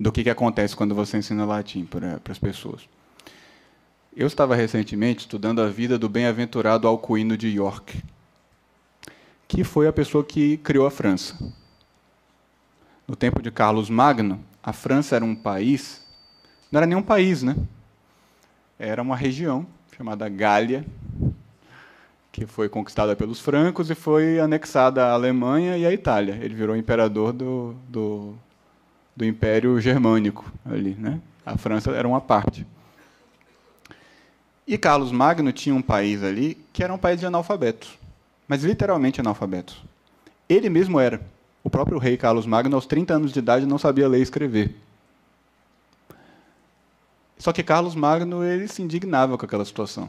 do 0.00 0.10
que, 0.10 0.24
que 0.24 0.30
acontece 0.30 0.74
quando 0.74 0.94
você 0.94 1.18
ensina 1.18 1.44
latim 1.44 1.84
para, 1.84 2.18
para 2.18 2.32
as 2.32 2.38
pessoas. 2.38 2.88
Eu 4.14 4.26
estava 4.26 4.54
recentemente 4.54 5.20
estudando 5.20 5.62
a 5.62 5.68
vida 5.68 5.98
do 5.98 6.06
bem-aventurado 6.06 6.86
Alcuino 6.86 7.34
de 7.34 7.48
York, 7.48 8.02
que 9.48 9.64
foi 9.64 9.88
a 9.88 9.92
pessoa 9.92 10.22
que 10.22 10.58
criou 10.58 10.86
a 10.86 10.90
França. 10.90 11.34
No 13.08 13.16
tempo 13.16 13.40
de 13.40 13.50
Carlos 13.50 13.88
Magno, 13.88 14.38
a 14.62 14.70
França 14.70 15.16
era 15.16 15.24
um 15.24 15.34
país, 15.34 16.04
não 16.70 16.76
era 16.76 16.86
nem 16.86 16.96
um 16.96 17.02
país, 17.02 17.42
né? 17.42 17.56
Era 18.78 19.00
uma 19.00 19.16
região 19.16 19.66
chamada 19.96 20.28
Gália, 20.28 20.84
que 22.30 22.44
foi 22.44 22.68
conquistada 22.68 23.16
pelos 23.16 23.40
francos 23.40 23.88
e 23.88 23.94
foi 23.94 24.38
anexada 24.38 25.06
à 25.06 25.12
Alemanha 25.12 25.78
e 25.78 25.86
à 25.86 25.92
Itália. 25.92 26.38
Ele 26.42 26.54
virou 26.54 26.76
imperador 26.76 27.32
do, 27.32 27.74
do, 27.88 28.34
do 29.16 29.24
Império 29.24 29.80
Germânico 29.80 30.52
ali, 30.66 30.94
né? 30.98 31.18
A 31.46 31.56
França 31.56 31.90
era 31.92 32.06
uma 32.06 32.20
parte. 32.20 32.66
E 34.66 34.78
Carlos 34.78 35.10
Magno 35.10 35.52
tinha 35.52 35.74
um 35.74 35.82
país 35.82 36.22
ali 36.22 36.56
que 36.72 36.84
era 36.84 36.94
um 36.94 36.98
país 36.98 37.18
de 37.18 37.26
analfabetos, 37.26 37.98
mas 38.46 38.62
literalmente 38.62 39.20
analfabetos. 39.20 39.82
Ele 40.48 40.68
mesmo 40.68 41.00
era. 41.00 41.20
O 41.64 41.70
próprio 41.70 41.98
rei 41.98 42.16
Carlos 42.16 42.46
Magno, 42.46 42.76
aos 42.76 42.86
30 42.86 43.14
anos 43.14 43.32
de 43.32 43.38
idade, 43.38 43.66
não 43.66 43.78
sabia 43.78 44.08
ler 44.08 44.20
e 44.20 44.22
escrever. 44.22 44.74
Só 47.38 47.52
que 47.52 47.62
Carlos 47.62 47.96
Magno 47.96 48.44
ele 48.44 48.68
se 48.68 48.82
indignava 48.82 49.36
com 49.36 49.44
aquela 49.44 49.64
situação. 49.64 50.08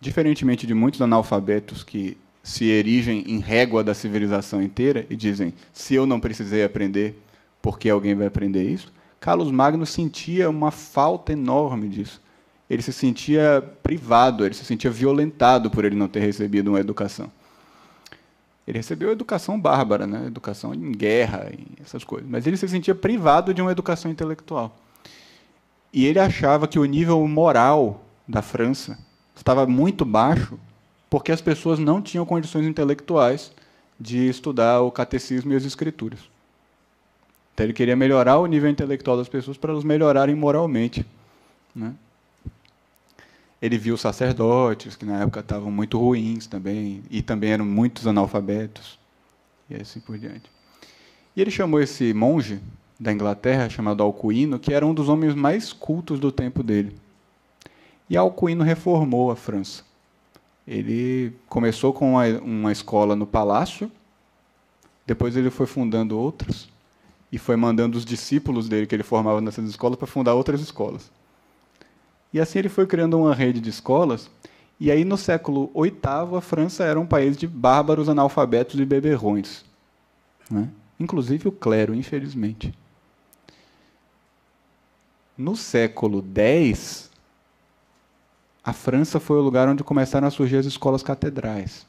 Diferentemente 0.00 0.66
de 0.66 0.74
muitos 0.74 1.02
analfabetos 1.02 1.82
que 1.82 2.16
se 2.42 2.64
erigem 2.66 3.24
em 3.26 3.38
régua 3.38 3.82
da 3.82 3.94
civilização 3.94 4.62
inteira 4.62 5.06
e 5.10 5.16
dizem: 5.16 5.52
se 5.72 5.94
eu 5.94 6.06
não 6.06 6.20
precisei 6.20 6.62
aprender, 6.62 7.20
por 7.60 7.78
que 7.80 7.90
alguém 7.90 8.14
vai 8.14 8.28
aprender 8.28 8.62
isso? 8.62 8.92
Carlos 9.18 9.50
Magno 9.50 9.86
sentia 9.86 10.48
uma 10.50 10.70
falta 10.70 11.32
enorme 11.32 11.88
disso 11.88 12.20
ele 12.72 12.80
se 12.80 12.90
sentia 12.90 13.62
privado, 13.82 14.46
ele 14.46 14.54
se 14.54 14.64
sentia 14.64 14.90
violentado 14.90 15.70
por 15.70 15.84
ele 15.84 15.94
não 15.94 16.08
ter 16.08 16.20
recebido 16.20 16.68
uma 16.68 16.80
educação. 16.80 17.30
Ele 18.66 18.78
recebeu 18.78 19.12
educação 19.12 19.60
bárbara, 19.60 20.06
né? 20.06 20.26
educação 20.26 20.72
em 20.72 20.90
guerra, 20.90 21.52
essas 21.82 22.02
coisas, 22.02 22.26
mas 22.26 22.46
ele 22.46 22.56
se 22.56 22.66
sentia 22.66 22.94
privado 22.94 23.52
de 23.52 23.60
uma 23.60 23.70
educação 23.70 24.10
intelectual. 24.10 24.74
E 25.92 26.06
ele 26.06 26.18
achava 26.18 26.66
que 26.66 26.78
o 26.78 26.84
nível 26.86 27.28
moral 27.28 28.02
da 28.26 28.40
França 28.40 28.98
estava 29.36 29.66
muito 29.66 30.06
baixo 30.06 30.58
porque 31.10 31.30
as 31.30 31.42
pessoas 31.42 31.78
não 31.78 32.00
tinham 32.00 32.24
condições 32.24 32.66
intelectuais 32.66 33.52
de 34.00 34.30
estudar 34.30 34.80
o 34.80 34.90
catecismo 34.90 35.52
e 35.52 35.56
as 35.56 35.64
escrituras. 35.66 36.20
Então 37.52 37.66
ele 37.66 37.74
queria 37.74 37.94
melhorar 37.94 38.38
o 38.38 38.46
nível 38.46 38.70
intelectual 38.70 39.18
das 39.18 39.28
pessoas 39.28 39.58
para 39.58 39.72
elas 39.72 39.84
melhorarem 39.84 40.34
moralmente. 40.34 41.04
Né? 41.76 41.92
Ele 43.62 43.78
viu 43.78 43.96
sacerdotes, 43.96 44.96
que 44.96 45.04
na 45.04 45.22
época 45.22 45.38
estavam 45.38 45.70
muito 45.70 45.96
ruins 45.96 46.48
também, 46.48 47.00
e 47.08 47.22
também 47.22 47.52
eram 47.52 47.64
muitos 47.64 48.08
analfabetos, 48.08 48.98
e 49.70 49.76
assim 49.76 50.00
por 50.00 50.18
diante. 50.18 50.50
E 51.36 51.40
ele 51.40 51.50
chamou 51.50 51.80
esse 51.80 52.12
monge 52.12 52.60
da 52.98 53.12
Inglaterra, 53.12 53.70
chamado 53.70 54.02
Alcuino, 54.02 54.58
que 54.58 54.74
era 54.74 54.84
um 54.84 54.92
dos 54.92 55.08
homens 55.08 55.36
mais 55.36 55.72
cultos 55.72 56.18
do 56.18 56.32
tempo 56.32 56.60
dele. 56.60 56.96
E 58.10 58.16
Alcuino 58.16 58.64
reformou 58.64 59.30
a 59.30 59.36
França. 59.36 59.84
Ele 60.66 61.32
começou 61.48 61.92
com 61.92 62.14
uma, 62.14 62.26
uma 62.40 62.72
escola 62.72 63.14
no 63.14 63.26
palácio, 63.26 63.90
depois 65.06 65.36
ele 65.36 65.50
foi 65.50 65.66
fundando 65.66 66.18
outras, 66.18 66.68
e 67.30 67.38
foi 67.38 67.54
mandando 67.54 67.96
os 67.96 68.04
discípulos 68.04 68.68
dele 68.68 68.88
que 68.88 68.94
ele 68.94 69.04
formava 69.04 69.40
nessas 69.40 69.68
escolas 69.70 69.96
para 69.96 70.06
fundar 70.08 70.34
outras 70.34 70.60
escolas. 70.60 71.10
E 72.32 72.40
assim 72.40 72.58
ele 72.58 72.68
foi 72.68 72.86
criando 72.86 73.18
uma 73.18 73.34
rede 73.34 73.60
de 73.60 73.70
escolas. 73.70 74.30
E 74.80 74.90
aí, 74.90 75.04
no 75.04 75.16
século 75.16 75.70
VIII, 75.74 75.92
a 76.36 76.40
França 76.40 76.84
era 76.84 76.98
um 76.98 77.06
país 77.06 77.36
de 77.36 77.46
bárbaros 77.46 78.08
analfabetos 78.08 78.80
e 78.80 78.84
beberrões. 78.84 79.64
Né? 80.50 80.68
Inclusive 80.98 81.48
o 81.48 81.52
clero, 81.52 81.94
infelizmente. 81.94 82.74
No 85.36 85.56
século 85.56 86.24
X, 86.34 87.10
a 88.64 88.72
França 88.72 89.18
foi 89.18 89.38
o 89.38 89.42
lugar 89.42 89.68
onde 89.68 89.82
começaram 89.82 90.26
a 90.26 90.30
surgir 90.30 90.56
as 90.56 90.66
escolas 90.66 91.02
catedrais. 91.02 91.86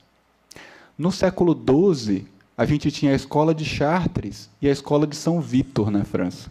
No 0.97 1.11
século 1.11 1.53
XII, 1.53 2.27
a 2.57 2.65
gente 2.65 2.91
tinha 2.91 3.11
a 3.11 3.15
escola 3.15 3.53
de 3.53 3.65
Chartres 3.65 4.49
e 4.61 4.67
a 4.67 4.71
escola 4.71 5.05
de 5.07 5.15
São 5.15 5.41
Vítor 5.41 5.89
na 5.89 6.03
França. 6.03 6.49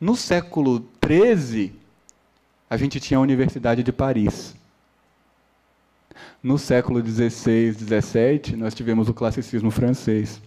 No 0.00 0.14
século 0.14 0.86
XIII, 1.04 1.74
a 2.68 2.76
gente 2.76 3.00
tinha 3.00 3.18
a 3.18 3.22
Universidade 3.22 3.82
de 3.82 3.92
Paris. 3.92 4.54
No 6.42 6.58
século 6.58 7.04
XVI, 7.04 7.72
XVII, 7.72 8.56
nós 8.56 8.74
tivemos 8.74 9.08
o 9.08 9.14
classicismo 9.14 9.70
francês. 9.70 10.40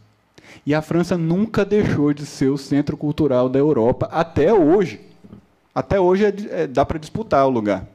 E 0.65 0.73
a 0.73 0.81
França 0.81 1.17
nunca 1.17 1.65
deixou 1.65 2.13
de 2.13 2.25
ser 2.25 2.49
o 2.49 2.57
centro 2.57 2.95
cultural 2.95 3.49
da 3.49 3.59
Europa 3.59 4.07
até 4.11 4.53
hoje. 4.53 4.99
Até 5.73 5.99
hoje 5.99 6.25
é, 6.25 6.33
é, 6.49 6.67
dá 6.67 6.85
para 6.85 6.99
disputar 6.99 7.45
o 7.45 7.49
lugar. 7.49 7.87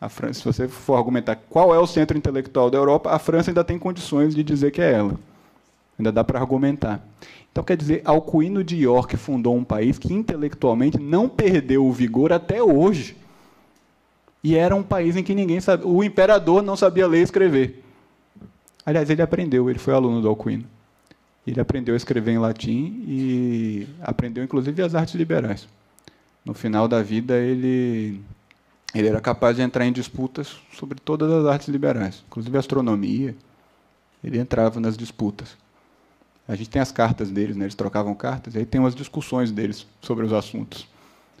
A 0.00 0.08
França, 0.08 0.40
se 0.40 0.44
você 0.44 0.68
for 0.68 0.96
argumentar 0.96 1.36
qual 1.48 1.74
é 1.74 1.78
o 1.78 1.86
centro 1.86 2.16
intelectual 2.16 2.70
da 2.70 2.78
Europa, 2.78 3.10
a 3.10 3.18
França 3.18 3.50
ainda 3.50 3.64
tem 3.64 3.78
condições 3.78 4.34
de 4.34 4.42
dizer 4.42 4.70
que 4.70 4.80
é 4.80 4.92
ela. 4.92 5.18
Ainda 5.98 6.10
dá 6.10 6.24
para 6.24 6.40
argumentar. 6.40 7.00
Então, 7.52 7.62
quer 7.62 7.76
dizer, 7.76 8.02
Alcuino 8.04 8.64
de 8.64 8.76
York 8.76 9.16
fundou 9.16 9.56
um 9.56 9.62
país 9.62 9.98
que 9.98 10.12
intelectualmente 10.12 10.98
não 10.98 11.28
perdeu 11.28 11.86
o 11.86 11.92
vigor 11.92 12.32
até 12.32 12.60
hoje. 12.62 13.16
E 14.44 14.54
era 14.54 14.76
um 14.76 14.82
país 14.82 15.16
em 15.16 15.22
que 15.22 15.34
ninguém 15.34 15.58
sabia. 15.58 15.86
O 15.86 16.04
imperador 16.04 16.62
não 16.62 16.76
sabia 16.76 17.08
ler 17.08 17.20
e 17.20 17.22
escrever. 17.22 17.82
Aliás, 18.84 19.08
ele 19.08 19.22
aprendeu, 19.22 19.70
ele 19.70 19.78
foi 19.78 19.94
aluno 19.94 20.20
do 20.20 20.28
Alcuino. 20.28 20.66
Ele 21.46 21.58
aprendeu 21.58 21.94
a 21.94 21.96
escrever 21.96 22.32
em 22.32 22.38
latim 22.38 23.02
e 23.08 23.88
aprendeu, 24.02 24.44
inclusive, 24.44 24.82
as 24.82 24.94
artes 24.94 25.14
liberais. 25.14 25.66
No 26.44 26.52
final 26.52 26.86
da 26.86 27.02
vida, 27.02 27.38
ele, 27.38 28.20
ele 28.94 29.08
era 29.08 29.18
capaz 29.18 29.56
de 29.56 29.62
entrar 29.62 29.86
em 29.86 29.92
disputas 29.92 30.58
sobre 30.74 31.00
todas 31.00 31.32
as 31.32 31.46
artes 31.46 31.68
liberais, 31.68 32.22
inclusive 32.26 32.58
astronomia. 32.58 33.34
Ele 34.22 34.38
entrava 34.38 34.78
nas 34.78 34.94
disputas. 34.94 35.56
A 36.46 36.54
gente 36.54 36.68
tem 36.68 36.82
as 36.82 36.92
cartas 36.92 37.30
deles, 37.30 37.56
né? 37.56 37.64
eles 37.64 37.74
trocavam 37.74 38.14
cartas, 38.14 38.54
e 38.54 38.58
aí 38.58 38.66
tem 38.66 38.78
umas 38.78 38.94
discussões 38.94 39.50
deles 39.50 39.86
sobre 40.02 40.26
os 40.26 40.34
assuntos. 40.34 40.86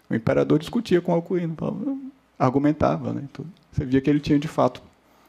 O 0.08 0.14
imperador 0.14 0.58
discutia 0.58 1.02
com 1.02 1.12
o 1.12 1.14
Alcuino, 1.14 1.54
falava, 1.54 1.96
argumentava. 2.38 3.12
Né, 3.12 3.24
tudo. 3.32 3.48
Você 3.72 3.84
via 3.84 4.00
que 4.00 4.08
ele 4.08 4.20
tinha, 4.20 4.38
de 4.38 4.48
fato, 4.48 4.82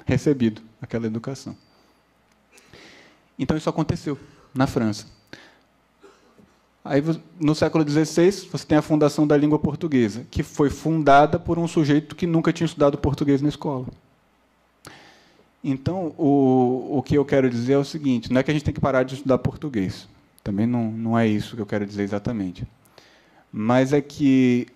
recebido 0.05 0.61
aquela 0.81 1.05
educação. 1.05 1.55
Então, 3.37 3.57
isso 3.57 3.69
aconteceu 3.69 4.17
na 4.53 4.67
França. 4.67 5.07
Aí, 6.83 7.01
no 7.39 7.55
século 7.55 7.87
XVI, 7.87 8.31
você 8.51 8.65
tem 8.65 8.77
a 8.77 8.81
fundação 8.81 9.25
da 9.25 9.35
língua 9.35 9.57
portuguesa, 9.57 10.25
que 10.29 10.43
foi 10.43 10.69
fundada 10.69 11.39
por 11.39 11.57
um 11.57 11.67
sujeito 11.67 12.15
que 12.15 12.27
nunca 12.27 12.53
tinha 12.53 12.65
estudado 12.65 12.97
português 12.97 13.41
na 13.41 13.49
escola. 13.49 13.87
Então, 15.63 16.13
o, 16.15 16.99
o 16.99 17.01
que 17.01 17.17
eu 17.17 17.25
quero 17.25 17.49
dizer 17.49 17.73
é 17.73 17.77
o 17.77 17.83
seguinte: 17.83 18.31
não 18.31 18.39
é 18.39 18.43
que 18.43 18.51
a 18.51 18.53
gente 18.53 18.63
tem 18.63 18.73
que 18.73 18.79
parar 18.79 19.01
de 19.01 19.15
estudar 19.15 19.39
português. 19.39 20.07
Também 20.43 20.67
não, 20.67 20.91
não 20.91 21.17
é 21.17 21.27
isso 21.27 21.55
que 21.55 21.61
eu 21.63 21.65
quero 21.65 21.87
dizer 21.87 22.03
exatamente. 22.03 22.67
Mas 23.51 23.91
é 23.91 23.99
que 23.99 24.67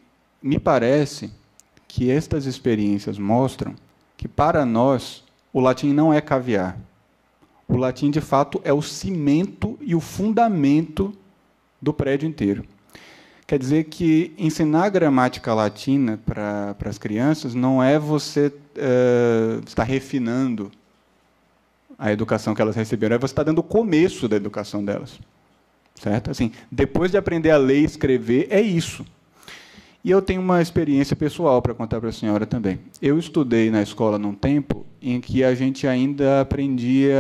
me 0.42 0.60
parece 0.60 1.32
que 1.90 2.10
estas 2.10 2.46
experiências 2.46 3.18
mostram 3.18 3.76
que, 4.16 4.28
para 4.28 4.64
nós, 4.66 5.24
o 5.52 5.60
latim 5.60 5.92
não 5.92 6.14
é 6.14 6.22
caviar. 6.22 6.78
O 7.68 7.76
latim, 7.76 8.12
de 8.12 8.22
fato, 8.22 8.62
é 8.64 8.72
o 8.72 8.82
cimento 8.82 9.78
e 9.82 9.96
o 9.96 10.00
fundamento 10.00 11.14
do 11.82 11.92
prédio 11.92 12.30
inteiro. 12.30 12.64
Quer 13.48 13.58
dizer 13.58 13.86
que 13.86 14.32
ensinar 14.38 14.90
gramática 14.90 15.54
latina 15.54 16.20
para 16.24 16.76
as 16.86 17.00
crianças 17.00 17.56
não 17.56 17.82
é 17.82 17.98
você 17.98 18.48
uh, 18.48 19.64
estar 19.66 19.84
refinando 19.84 20.72
a 21.98 22.12
educação 22.12 22.54
que 22.54 22.62
elas 22.62 22.76
receberam, 22.76 23.16
é 23.16 23.20
você 23.20 23.32
estar 23.32 23.44
dando 23.44 23.60
o 23.60 23.64
começo 23.64 24.28
da 24.28 24.36
educação 24.36 24.86
delas. 24.86 25.20
Certo? 25.96 26.30
Assim, 26.30 26.52
depois 26.72 27.10
de 27.10 27.18
aprender 27.18 27.50
a 27.50 27.58
ler 27.58 27.82
e 27.82 27.86
escrever, 27.86 28.48
é 28.52 28.62
isso. 28.62 29.04
E 30.04 30.12
eu 30.12 30.22
tenho 30.22 30.42
uma 30.42 30.62
experiência 30.62 31.16
pessoal 31.16 31.62
para 31.62 31.74
contar 31.74 32.00
para 32.00 32.10
a 32.10 32.14
senhora 32.14 32.46
também. 32.46 32.80
Eu 33.02 33.20
estudei 33.20 33.70
na 33.70 33.82
escola 33.82 34.18
num 34.18 34.34
tempo 34.34 34.86
em 35.02 35.20
que 35.20 35.44
a 35.44 35.54
gente 35.54 35.86
ainda 35.86 36.42
aprendia, 36.42 37.18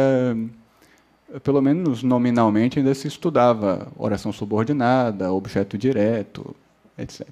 pelo 1.43 1.61
menos 1.61 2.03
nominalmente, 2.03 2.79
ainda 2.79 2.93
se 2.93 3.07
estudava 3.07 3.91
oração 3.97 4.31
subordinada, 4.31 5.31
objeto 5.31 5.77
direto, 5.77 6.55
etc. 6.97 7.27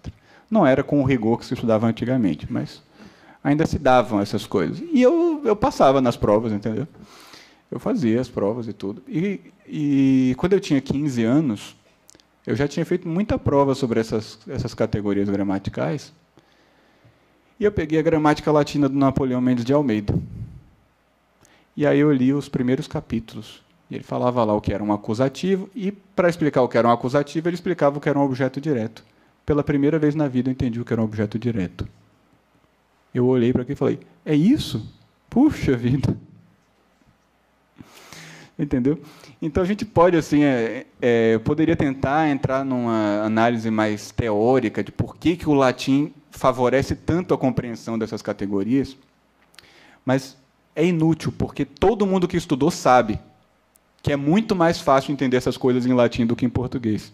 Não 0.51 0.67
era 0.67 0.83
com 0.83 1.01
o 1.01 1.05
rigor 1.05 1.39
que 1.39 1.45
se 1.45 1.53
estudava 1.53 1.87
antigamente, 1.87 2.45
mas 2.51 2.81
ainda 3.41 3.65
se 3.65 3.79
davam 3.79 4.19
essas 4.19 4.45
coisas. 4.45 4.83
E 4.91 5.01
eu, 5.01 5.41
eu 5.45 5.55
passava 5.55 6.01
nas 6.01 6.17
provas, 6.17 6.51
entendeu? 6.51 6.87
Eu 7.71 7.79
fazia 7.79 8.19
as 8.19 8.27
provas 8.27 8.67
e 8.67 8.73
tudo. 8.73 9.01
E, 9.07 9.39
e 9.65 10.35
quando 10.37 10.53
eu 10.53 10.59
tinha 10.59 10.81
15 10.81 11.23
anos, 11.23 11.75
eu 12.47 12.55
já 12.55 12.65
tinha 12.65 12.85
feito 12.85 13.09
muita 13.09 13.37
prova 13.37 13.75
sobre 13.75 13.99
essas, 13.99 14.39
essas 14.47 14.73
categorias 14.73 15.27
gramaticais. 15.29 16.13
E 17.59 17.65
eu 17.65 17.71
peguei 17.73 17.99
a 17.99 18.01
gramática 18.01 18.49
latina 18.49 18.87
do 18.87 18.97
Napoleão 18.97 19.41
Mendes 19.41 19.65
de 19.65 19.73
Almeida. 19.73 20.17
E 21.75 21.85
aí 21.85 21.99
eu 21.99 22.09
li 22.09 22.33
os 22.33 22.47
primeiros 22.47 22.87
capítulos. 22.87 23.61
E 23.91 23.95
ele 23.95 24.03
falava 24.03 24.45
lá 24.45 24.53
o 24.53 24.61
que 24.61 24.71
era 24.71 24.81
um 24.81 24.93
acusativo, 24.93 25.69
e 25.75 25.91
para 25.91 26.29
explicar 26.29 26.61
o 26.61 26.69
que 26.69 26.77
era 26.77 26.87
um 26.87 26.91
acusativo, 26.91 27.49
ele 27.49 27.55
explicava 27.55 27.97
o 27.97 28.01
que 28.01 28.07
era 28.07 28.17
um 28.17 28.23
objeto 28.23 28.61
direto. 28.61 29.03
Pela 29.45 29.61
primeira 29.61 29.99
vez 29.99 30.15
na 30.15 30.29
vida 30.29 30.49
eu 30.49 30.53
entendi 30.53 30.79
o 30.79 30.85
que 30.85 30.93
era 30.93 31.01
um 31.01 31.05
objeto 31.05 31.37
direto. 31.37 31.85
Eu 33.13 33.25
olhei 33.27 33.51
para 33.51 33.63
aqui 33.63 33.73
e 33.73 33.75
falei: 33.75 33.99
é 34.25 34.33
isso? 34.33 34.89
Puxa 35.29 35.75
vida! 35.75 36.15
Entendeu? 38.57 39.01
Então 39.41 39.61
a 39.61 39.65
gente 39.65 39.85
pode, 39.85 40.17
assim, 40.17 40.43
é, 40.43 40.85
é, 40.99 41.37
poderia 41.39 41.75
tentar 41.75 42.27
entrar 42.27 42.65
numa 42.65 43.21
análise 43.23 43.69
mais 43.69 44.11
teórica 44.11 44.83
de 44.83 44.91
por 44.91 45.15
que, 45.15 45.35
que 45.35 45.47
o 45.47 45.53
latim 45.53 46.11
favorece 46.31 46.95
tanto 46.95 47.33
a 47.33 47.37
compreensão 47.37 47.99
dessas 47.99 48.21
categorias, 48.21 48.97
mas 50.03 50.37
é 50.75 50.85
inútil, 50.85 51.31
porque 51.37 51.65
todo 51.65 52.05
mundo 52.05 52.27
que 52.27 52.37
estudou 52.37 52.71
sabe 52.71 53.19
que 54.01 54.11
é 54.11 54.15
muito 54.15 54.55
mais 54.55 54.79
fácil 54.79 55.11
entender 55.11 55.37
essas 55.37 55.57
coisas 55.57 55.85
em 55.85 55.93
latim 55.93 56.25
do 56.25 56.35
que 56.35 56.45
em 56.45 56.49
português. 56.49 57.11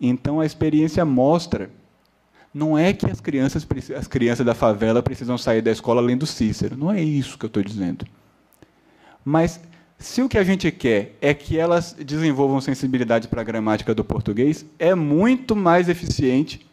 Então 0.00 0.40
a 0.40 0.46
experiência 0.46 1.04
mostra 1.04 1.70
não 2.54 2.78
é 2.78 2.92
que 2.92 3.06
as 3.06 3.20
crianças, 3.20 3.66
as 3.96 4.06
crianças 4.06 4.46
da 4.46 4.54
favela 4.54 5.02
precisam 5.02 5.36
sair 5.36 5.60
da 5.60 5.70
escola 5.70 6.00
lendo 6.00 6.26
Cícero, 6.26 6.76
não 6.76 6.90
é 6.90 7.00
isso 7.00 7.38
que 7.38 7.44
eu 7.44 7.48
estou 7.48 7.62
dizendo. 7.62 8.06
Mas 9.24 9.60
se 9.98 10.22
o 10.22 10.28
que 10.28 10.38
a 10.38 10.44
gente 10.44 10.70
quer 10.70 11.16
é 11.20 11.34
que 11.34 11.58
elas 11.58 11.92
desenvolvam 11.92 12.60
sensibilidade 12.60 13.26
para 13.26 13.40
a 13.40 13.44
gramática 13.44 13.92
do 13.92 14.04
português, 14.04 14.64
é 14.78 14.94
muito 14.94 15.56
mais 15.56 15.88
eficiente 15.88 16.64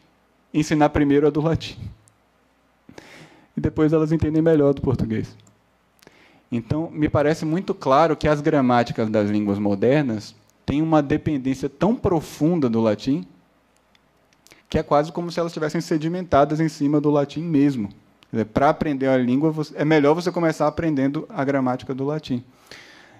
ensinar 0.53 0.89
primeiro 0.89 1.25
a 1.25 1.31
do 1.31 1.41
latim. 1.41 1.75
E 3.57 3.61
depois 3.61 3.93
elas 3.93 4.11
entendem 4.11 4.43
melhor 4.43 4.75
do 4.75 4.81
português. 4.81 5.35
Então, 6.51 6.91
me 6.91 7.09
parece 7.09 7.45
muito 7.45 7.73
claro 7.73 8.15
que 8.15 8.27
as 8.27 8.41
gramáticas 8.41 9.09
das 9.09 9.27
línguas 9.27 9.57
modernas 9.57 10.35
têm 10.63 10.83
uma 10.83 11.01
dependência 11.01 11.67
tão 11.67 11.95
profunda 11.95 12.69
do 12.69 12.79
latim 12.79 13.25
que 14.69 14.77
é 14.77 14.83
quase 14.83 15.11
como 15.11 15.31
se 15.31 15.39
elas 15.39 15.51
estivessem 15.51 15.81
sedimentadas 15.81 16.59
em 16.59 16.69
cima 16.69 16.99
do 17.01 17.09
latim 17.09 17.41
mesmo. 17.41 17.89
Para 18.53 18.69
aprender 18.69 19.07
a 19.07 19.17
língua, 19.17 19.53
é 19.73 19.85
melhor 19.85 20.13
você 20.13 20.31
começar 20.31 20.67
aprendendo 20.67 21.25
a 21.29 21.43
gramática 21.43 21.93
do 21.93 22.03
latim 22.03 22.43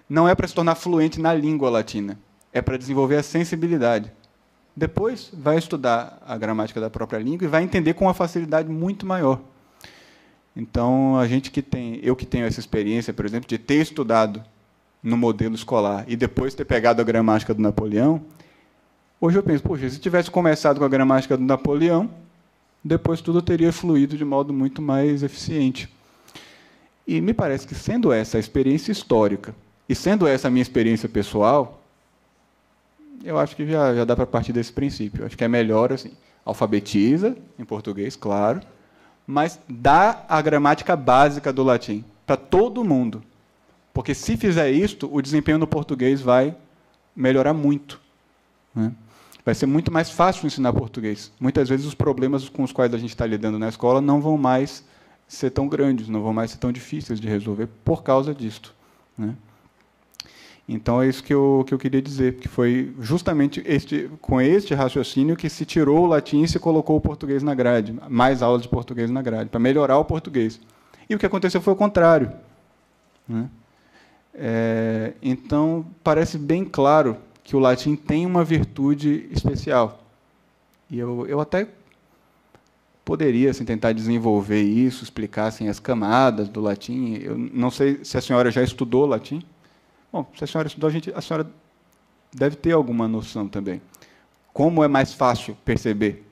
não 0.10 0.28
é 0.28 0.36
para 0.36 0.48
se 0.48 0.54
tornar 0.54 0.76
fluente 0.76 1.20
na 1.20 1.34
língua 1.34 1.70
latina, 1.70 2.20
é 2.54 2.62
para 2.62 2.78
desenvolver 2.78 3.18
a 3.18 3.24
sensibilidade. 3.24 4.12
Depois 4.76 5.32
vai 5.34 5.58
estudar 5.58 6.22
a 6.26 6.38
gramática 6.38 6.80
da 6.80 6.90
própria 6.90 7.20
língua 7.20 7.46
e 7.46 7.50
vai 7.50 7.64
entender 7.64 7.94
com 7.94 8.06
uma 8.06 8.14
facilidade 8.14 8.70
muito 8.70 9.06
maior. 9.06 9.40
Então, 10.56 11.18
a 11.18 11.28
gente 11.28 11.52
que 11.52 11.62
tem, 11.62 12.00
eu 12.04 12.16
que 12.16 12.26
tenho 12.26 12.46
essa 12.46 12.60
experiência, 12.60 13.14
por 13.14 13.26
exemplo, 13.26 13.48
de 13.48 13.58
ter 13.58 13.82
estudado 13.82 14.44
no 15.02 15.18
modelo 15.18 15.56
escolar 15.56 16.06
e 16.08 16.16
depois 16.16 16.54
ter 16.54 16.66
pegado 16.66 17.02
a 17.02 17.06
gramática 17.06 17.54
do 17.54 17.62
Napoleão, 17.62 18.22
hoje 19.20 19.38
eu 19.38 19.44
penso, 19.44 19.64
poxa, 19.64 19.90
se 19.90 20.00
tivesse 20.00 20.32
começado 20.32 20.80
com 20.80 20.86
a 20.86 20.90
gramática 20.90 21.36
do 21.36 21.44
Napoleão, 21.44 22.10
depois 22.84 23.22
tudo 23.22 23.42
teria 23.42 23.72
fluído 23.72 24.18
de 24.18 24.24
modo 24.24 24.54
muito 24.54 24.82
mais 24.82 25.24
eficiente. 25.24 25.90
E 27.08 27.20
me 27.20 27.34
parece 27.34 27.68
que, 27.68 27.76
sendo 27.76 28.12
essa 28.12 28.38
a 28.38 28.40
experiência 28.40 28.92
histórica 28.92 29.54
e 29.88 29.96
sendo 29.96 30.28
essa 30.28 30.48
a 30.48 30.52
minha 30.52 30.62
experiência 30.62 31.08
pessoal, 31.08 31.82
eu 33.24 33.38
acho 33.38 33.56
que 33.56 33.66
já, 33.68 33.94
já 33.94 34.06
dá 34.06 34.16
para 34.16 34.26
partir 34.26 34.54
desse 34.54 34.72
princípio. 34.72 35.22
Eu 35.22 35.28
acho 35.28 35.38
que 35.38 35.44
é 35.44 35.48
melhor 35.48 35.94
assim, 35.94 36.12
alfabetiza 36.44 37.38
em 37.58 37.66
português, 37.66 38.16
claro, 38.16 38.62
mas 39.26 39.60
dá 39.68 40.24
a 40.28 40.42
gramática 40.42 40.96
básica 40.96 41.52
do 41.52 41.64
latim 41.64 42.04
para 42.26 42.38
todo 42.38 42.84
mundo. 42.84 43.24
Porque 43.94 44.14
se 44.14 44.36
fizer 44.36 44.70
isto, 44.72 45.10
o 45.12 45.22
desempenho 45.22 45.58
no 45.58 45.68
português 45.68 46.22
vai 46.22 46.56
melhorar 47.16 47.54
muito. 47.54 48.02
Né? 48.74 48.92
Vai 49.46 49.56
ser 49.56 49.68
muito 49.68 49.92
mais 49.92 50.10
fácil 50.10 50.46
ensinar 50.46 50.74
português. 50.74 51.32
Muitas 51.40 51.70
vezes 51.70 51.86
os 51.86 51.94
problemas 51.94 52.50
com 52.50 52.64
os 52.64 52.72
quais 52.72 52.94
a 52.94 52.98
gente 52.98 53.12
está 53.12 53.26
lidando 53.26 53.58
na 53.58 53.70
escola 53.70 54.02
não 54.02 54.20
vão 54.20 54.38
mais 54.38 54.84
ser 55.28 55.50
tão 55.52 55.68
grandes, 55.68 56.10
não 56.10 56.22
vão 56.22 56.34
mais 56.34 56.52
ser 56.52 56.58
tão 56.58 56.72
difíceis 56.72 57.20
de 57.20 57.28
resolver 57.28 57.68
por 57.84 58.04
causa 58.04 58.34
disto. 58.34 58.74
Né? 59.18 59.36
Então 60.68 61.02
é 61.02 61.08
isso 61.08 61.24
que 61.24 61.34
eu, 61.34 61.64
que 61.68 61.74
eu 61.74 61.78
queria 61.78 62.02
dizer, 62.02 62.38
que 62.38 62.48
foi 62.48 62.94
justamente 63.00 63.62
este, 63.66 64.10
com 64.20 64.42
este 64.42 64.74
raciocínio 64.74 65.36
que 65.36 65.48
se 65.48 65.64
tirou 65.64 66.06
o 66.06 66.08
latim 66.08 66.42
e 66.42 66.48
se 66.48 66.58
colocou 66.58 66.98
o 66.98 67.02
português 67.02 67.44
na 67.44 67.54
grade, 67.54 67.96
mais 68.10 68.42
aulas 68.42 68.64
de 68.64 68.68
português 68.68 69.12
na 69.12 69.22
grade, 69.22 69.50
para 69.50 69.60
melhorar 69.60 70.00
o 70.00 70.06
português. 70.06 70.60
E 71.08 71.14
o 71.14 71.20
que 71.20 71.26
aconteceu 71.26 71.62
foi 71.62 71.74
o 71.74 71.76
contrário. 71.76 72.32
Né? 73.28 73.48
É, 74.34 75.14
então, 75.22 75.86
parece 76.04 76.38
bem 76.38 76.66
claro 76.66 77.18
que 77.44 77.56
o 77.56 77.60
latim 77.60 77.96
tem 77.96 78.26
uma 78.26 78.44
virtude 78.44 79.28
especial. 79.32 80.04
E 80.90 80.98
eu, 80.98 81.28
eu 81.28 81.40
até 81.40 81.68
poderia 83.06 83.52
assim, 83.52 83.64
tentar 83.64 83.94
desenvolver 83.94 84.64
isso, 84.64 85.04
explicar 85.04 85.46
assim, 85.46 85.68
as 85.68 85.80
camadas 85.80 86.50
do 86.50 86.60
latim. 86.60 87.20
Eu 87.22 87.38
não 87.38 87.70
sei 87.70 88.04
se 88.04 88.18
a 88.18 88.22
senhora 88.22 88.50
já 88.50 88.64
estudou 88.64 89.06
latim. 89.06 89.44
Bom, 90.16 90.26
se 90.34 90.46
a 90.46 90.48
senhora 90.48 90.70
estudou, 90.70 90.88
a, 90.88 90.94
gente, 90.94 91.12
a 91.14 91.20
senhora 91.20 91.46
deve 92.34 92.56
ter 92.56 92.72
alguma 92.72 93.06
noção 93.06 93.50
também. 93.50 93.82
Como 94.54 94.82
é 94.82 94.88
mais 94.88 95.14
fácil 95.14 95.58
perceber 95.66 96.26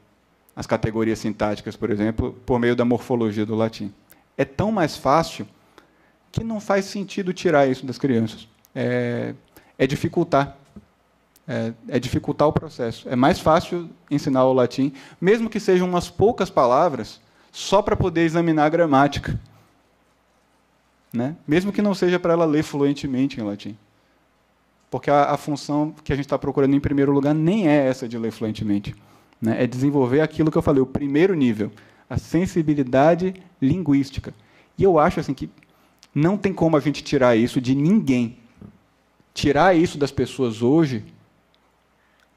as 0.55 0.65
categorias 0.65 1.19
sintáticas, 1.19 1.76
por 1.76 1.91
exemplo, 1.91 2.31
por 2.45 2.57
meio 2.60 2.77
da 2.77 2.85
morfologia 2.85 3.45
do 3.45 3.55
latim? 3.55 3.93
É 4.38 4.45
tão 4.45 4.72
mais 4.72 4.95
fácil 4.95 5.45
que 6.31 6.45
não 6.45 6.61
faz 6.61 6.85
sentido 6.85 7.34
tirar 7.34 7.68
isso 7.68 7.85
das 7.85 7.97
crianças. 7.97 8.47
É, 8.73 9.35
é 9.77 9.85
dificultar. 9.85 10.55
É, 11.45 11.73
é, 11.89 11.99
dificultar 11.99 12.47
o 12.47 12.53
processo. 12.53 13.10
É 13.10 13.18
mais 13.18 13.41
fácil 13.41 13.89
ensinar 14.10 14.45
o 14.45 14.53
latim, 14.53 14.93
mesmo 15.19 15.49
que 15.49 15.60
sejam 15.60 15.89
umas 15.89 16.10
poucas 16.10 16.49
palavras, 16.49 17.19
só 17.51 17.81
para 17.81 17.97
poder 17.97 18.22
examinar 18.22 18.64
a 18.64 18.69
gramática 18.69 19.38
né? 21.14 21.35
mesmo 21.48 21.72
que 21.72 21.81
não 21.81 21.94
seja 21.94 22.19
para 22.19 22.34
ela 22.34 22.45
ler 22.45 22.64
fluentemente 22.64 23.40
em 23.40 23.44
latim. 23.44 23.77
Porque 24.90 25.11
a, 25.11 25.31
a 25.31 25.38
função 25.38 25.94
que 26.03 26.11
a 26.11 26.15
gente 26.15 26.26
está 26.26 26.38
procurando 26.38 26.76
em 26.76 26.80
primeiro 26.80 27.11
lugar 27.11 27.34
nem 27.34 27.68
é 27.68 27.88
essa 27.88 28.07
de 28.07 28.18
ler 28.18 28.31
fluentemente. 28.31 28.95
Né? 29.40 29.64
É 29.64 29.68
desenvolver 29.68 30.22
aquilo 30.22 30.52
que 30.52 30.57
eu 30.57 30.61
falei, 30.61 30.81
o 30.81 30.85
primeiro 30.85 31.35
nível, 31.35 31.72
a 32.10 32.18
sensibilidade 32.18 33.35
linguística. 33.61 34.34
E 34.77 34.84
eu 34.84 34.98
acho 34.98 35.19
assim 35.19 35.34
que 35.34 35.49
não 36.14 36.38
tem 36.38 36.53
como 36.53 36.77
a 36.77 36.80
gente 36.80 37.03
tirar 37.03 37.35
isso 37.35 37.61
de 37.61 37.76
ninguém. 37.76 38.38
Tirar 39.34 39.76
isso 39.76 39.98
das 39.98 40.11
pessoas 40.11 40.61
hoje, 40.61 41.03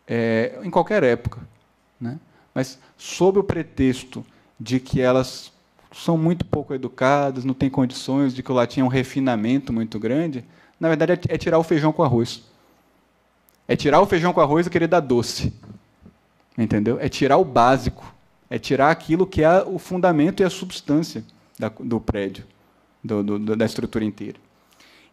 é, 0.06 0.58
em 0.62 0.70
qualquer 0.70 1.02
época. 1.02 1.46
Né? 2.00 2.18
Mas 2.54 2.78
sob 2.96 3.38
o 3.38 3.44
pretexto 3.44 4.24
de 4.58 4.80
que 4.80 5.00
elas 5.00 5.52
são 5.96 6.18
muito 6.18 6.44
pouco 6.44 6.74
educadas, 6.74 7.44
não 7.44 7.54
têm 7.54 7.70
condições, 7.70 8.34
de 8.34 8.42
que 8.42 8.52
o 8.52 8.54
latim 8.54 8.80
é 8.80 8.84
um 8.84 8.88
refinamento 8.88 9.72
muito 9.72 9.98
grande, 9.98 10.44
na 10.78 10.88
verdade 10.88 11.12
é, 11.12 11.34
é 11.34 11.38
tirar 11.38 11.58
o 11.58 11.62
feijão 11.62 11.92
com 11.92 12.02
arroz. 12.02 12.44
É 13.66 13.74
tirar 13.74 14.00
o 14.00 14.06
feijão 14.06 14.32
com 14.32 14.40
arroz 14.40 14.66
e 14.66 14.70
querer 14.70 14.86
dar 14.86 15.00
doce. 15.00 15.52
Entendeu? 16.56 16.98
É 17.00 17.08
tirar 17.08 17.38
o 17.38 17.44
básico. 17.44 18.14
É 18.48 18.58
tirar 18.58 18.90
aquilo 18.90 19.26
que 19.26 19.42
é 19.42 19.62
o 19.62 19.78
fundamento 19.78 20.40
e 20.40 20.44
a 20.44 20.50
substância 20.50 21.24
da, 21.58 21.68
do 21.68 21.98
prédio, 21.98 22.44
do, 23.02 23.22
do, 23.22 23.56
da 23.56 23.64
estrutura 23.64 24.04
inteira. 24.04 24.38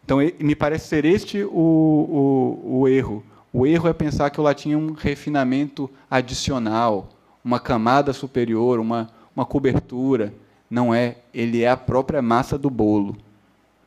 Então, 0.06 0.20
me 0.40 0.56
parece 0.56 0.88
ser 0.88 1.06
este 1.06 1.44
o, 1.44 1.50
o, 1.52 2.80
o 2.82 2.88
erro. 2.88 3.24
O 3.52 3.66
erro 3.66 3.88
é 3.88 3.94
pensar 3.94 4.30
que 4.30 4.40
o 4.40 4.44
latim 4.44 4.74
é 4.74 4.78
um 4.78 4.92
refinamento 4.94 5.90
adicional, 6.12 7.10
uma 7.44 7.60
camada 7.60 8.14
superior, 8.14 8.80
uma, 8.80 9.10
uma 9.36 9.46
cobertura. 9.46 10.34
Não 10.74 10.92
é, 10.92 11.18
ele 11.32 11.62
é 11.62 11.70
a 11.70 11.78
própria 11.78 12.20
massa 12.20 12.58
do 12.58 12.68
bolo. 12.68 13.16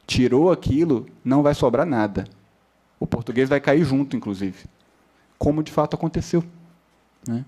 Tirou 0.07 0.53
aquilo, 0.53 1.05
não 1.25 1.43
vai 1.43 1.53
sobrar 1.53 1.85
nada. 1.85 2.29
O 3.01 3.09
português 3.09 3.49
vai 3.49 3.59
cair 3.59 3.83
junto, 3.83 4.17
inclusive. 4.17 4.67
Como 5.37 5.65
de 5.65 5.73
fato 5.73 5.95
aconteceu. 5.97 6.45
Né? 7.27 7.45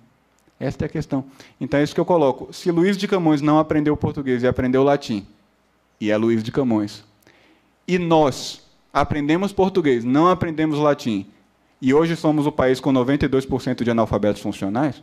Esta 0.59 0.85
é 0.85 0.87
a 0.87 0.89
questão. 0.89 1.25
Então 1.61 1.79
é 1.79 1.85
isso 1.85 1.95
que 1.95 2.01
eu 2.01 2.05
coloco. 2.05 2.53
Se 2.53 2.69
Luiz 2.73 2.97
de 2.97 3.07
Camões 3.07 3.41
não 3.41 3.61
aprendeu 3.61 3.97
português 3.97 4.43
e 4.43 4.49
aprendeu 4.49 4.83
latim, 4.83 5.25
e 6.01 6.11
é 6.11 6.17
Luiz 6.17 6.43
de 6.43 6.51
Camões, 6.51 7.05
e 7.87 7.97
nós 7.97 8.67
aprendemos 8.93 9.53
português, 9.53 10.05
não 10.05 10.27
aprendemos 10.27 10.81
latim, 10.81 11.29
e 11.81 11.95
hoje 11.95 12.17
somos 12.17 12.45
o 12.45 12.51
país 12.51 12.81
com 12.81 12.93
92% 12.93 13.85
de 13.85 13.91
analfabetos 13.93 14.43
funcionais, 14.43 15.01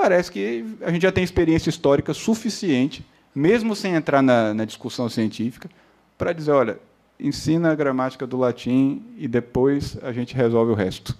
parece 0.00 0.32
que 0.32 0.64
a 0.80 0.90
gente 0.90 1.02
já 1.02 1.12
tem 1.12 1.22
experiência 1.22 1.68
histórica 1.68 2.14
suficiente, 2.14 3.04
mesmo 3.34 3.76
sem 3.76 3.92
entrar 3.92 4.22
na, 4.22 4.54
na 4.54 4.64
discussão 4.64 5.10
científica, 5.10 5.68
para 6.16 6.32
dizer, 6.32 6.52
olha, 6.52 6.78
ensina 7.18 7.70
a 7.70 7.74
gramática 7.74 8.26
do 8.26 8.38
latim 8.38 9.02
e 9.18 9.28
depois 9.28 9.98
a 10.02 10.10
gente 10.10 10.34
resolve 10.34 10.72
o 10.72 10.74
resto. 10.74 11.14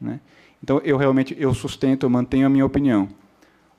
Né? 0.00 0.20
Então, 0.62 0.80
eu 0.84 0.96
realmente 0.96 1.36
eu 1.40 1.52
sustento, 1.52 2.06
eu 2.06 2.10
mantenho 2.10 2.46
a 2.46 2.48
minha 2.48 2.64
opinião. 2.64 3.08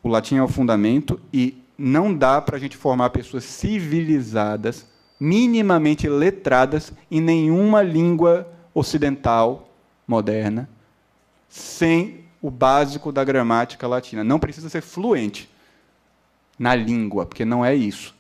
O 0.04 0.10
latim 0.10 0.36
é 0.36 0.44
o 0.44 0.50
fundamento 0.50 1.18
e 1.32 1.58
não 1.78 2.14
dá 2.14 2.42
para 2.42 2.58
a 2.58 2.60
gente 2.60 2.76
formar 2.76 3.10
pessoas 3.12 3.46
civilizadas, 3.46 4.86
minimamente 5.18 6.10
letradas 6.10 6.92
em 7.10 7.22
nenhuma 7.22 7.82
língua 7.82 8.46
ocidental 8.74 9.70
moderna, 10.06 10.70
sem 11.48 12.21
o 12.42 12.50
básico 12.50 13.12
da 13.12 13.24
gramática 13.24 13.88
latina. 13.88 14.24
Não 14.24 14.40
precisa 14.40 14.70
ser 14.70 14.82
fluente 14.82 15.50
na 16.58 16.74
língua, 16.76 17.26
porque 17.26 17.46
não 17.46 17.64
é 17.64 17.76
isso. 17.76 18.16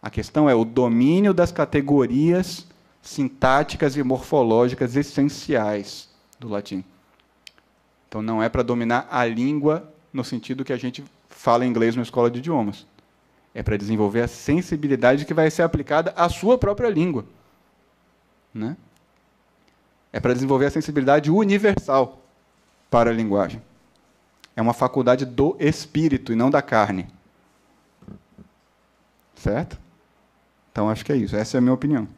A 0.00 0.08
questão 0.08 0.48
é 0.48 0.54
o 0.54 0.64
domínio 0.64 1.34
das 1.34 1.50
categorias 1.50 2.66
sintáticas 3.02 3.96
e 3.96 4.02
morfológicas 4.02 4.96
essenciais 4.96 6.08
do 6.38 6.48
latim. 6.48 6.84
Então 8.08 8.22
não 8.22 8.42
é 8.42 8.48
para 8.48 8.62
dominar 8.62 9.08
a 9.10 9.24
língua 9.24 9.92
no 10.12 10.24
sentido 10.24 10.64
que 10.64 10.72
a 10.72 10.76
gente 10.76 11.04
fala 11.28 11.66
inglês 11.66 11.96
na 11.96 12.02
escola 12.02 12.30
de 12.30 12.38
idiomas. 12.38 12.86
É 13.54 13.62
para 13.62 13.76
desenvolver 13.76 14.22
a 14.22 14.28
sensibilidade 14.28 15.24
que 15.24 15.34
vai 15.34 15.50
ser 15.50 15.62
aplicada 15.62 16.12
à 16.16 16.28
sua 16.28 16.58
própria 16.58 16.88
língua. 16.88 17.24
Né? 18.52 18.76
É 20.12 20.20
para 20.20 20.34
desenvolver 20.34 20.66
a 20.66 20.70
sensibilidade 20.70 21.30
universal 21.30 22.25
para 22.90 23.10
a 23.10 23.12
linguagem. 23.12 23.62
É 24.54 24.62
uma 24.62 24.72
faculdade 24.72 25.24
do 25.24 25.56
espírito 25.58 26.32
e 26.32 26.36
não 26.36 26.50
da 26.50 26.62
carne. 26.62 27.06
Certo? 29.34 29.78
Então 30.72 30.88
acho 30.88 31.04
que 31.04 31.12
é 31.12 31.16
isso. 31.16 31.36
Essa 31.36 31.56
é 31.56 31.58
a 31.58 31.60
minha 31.60 31.74
opinião. 31.74 32.08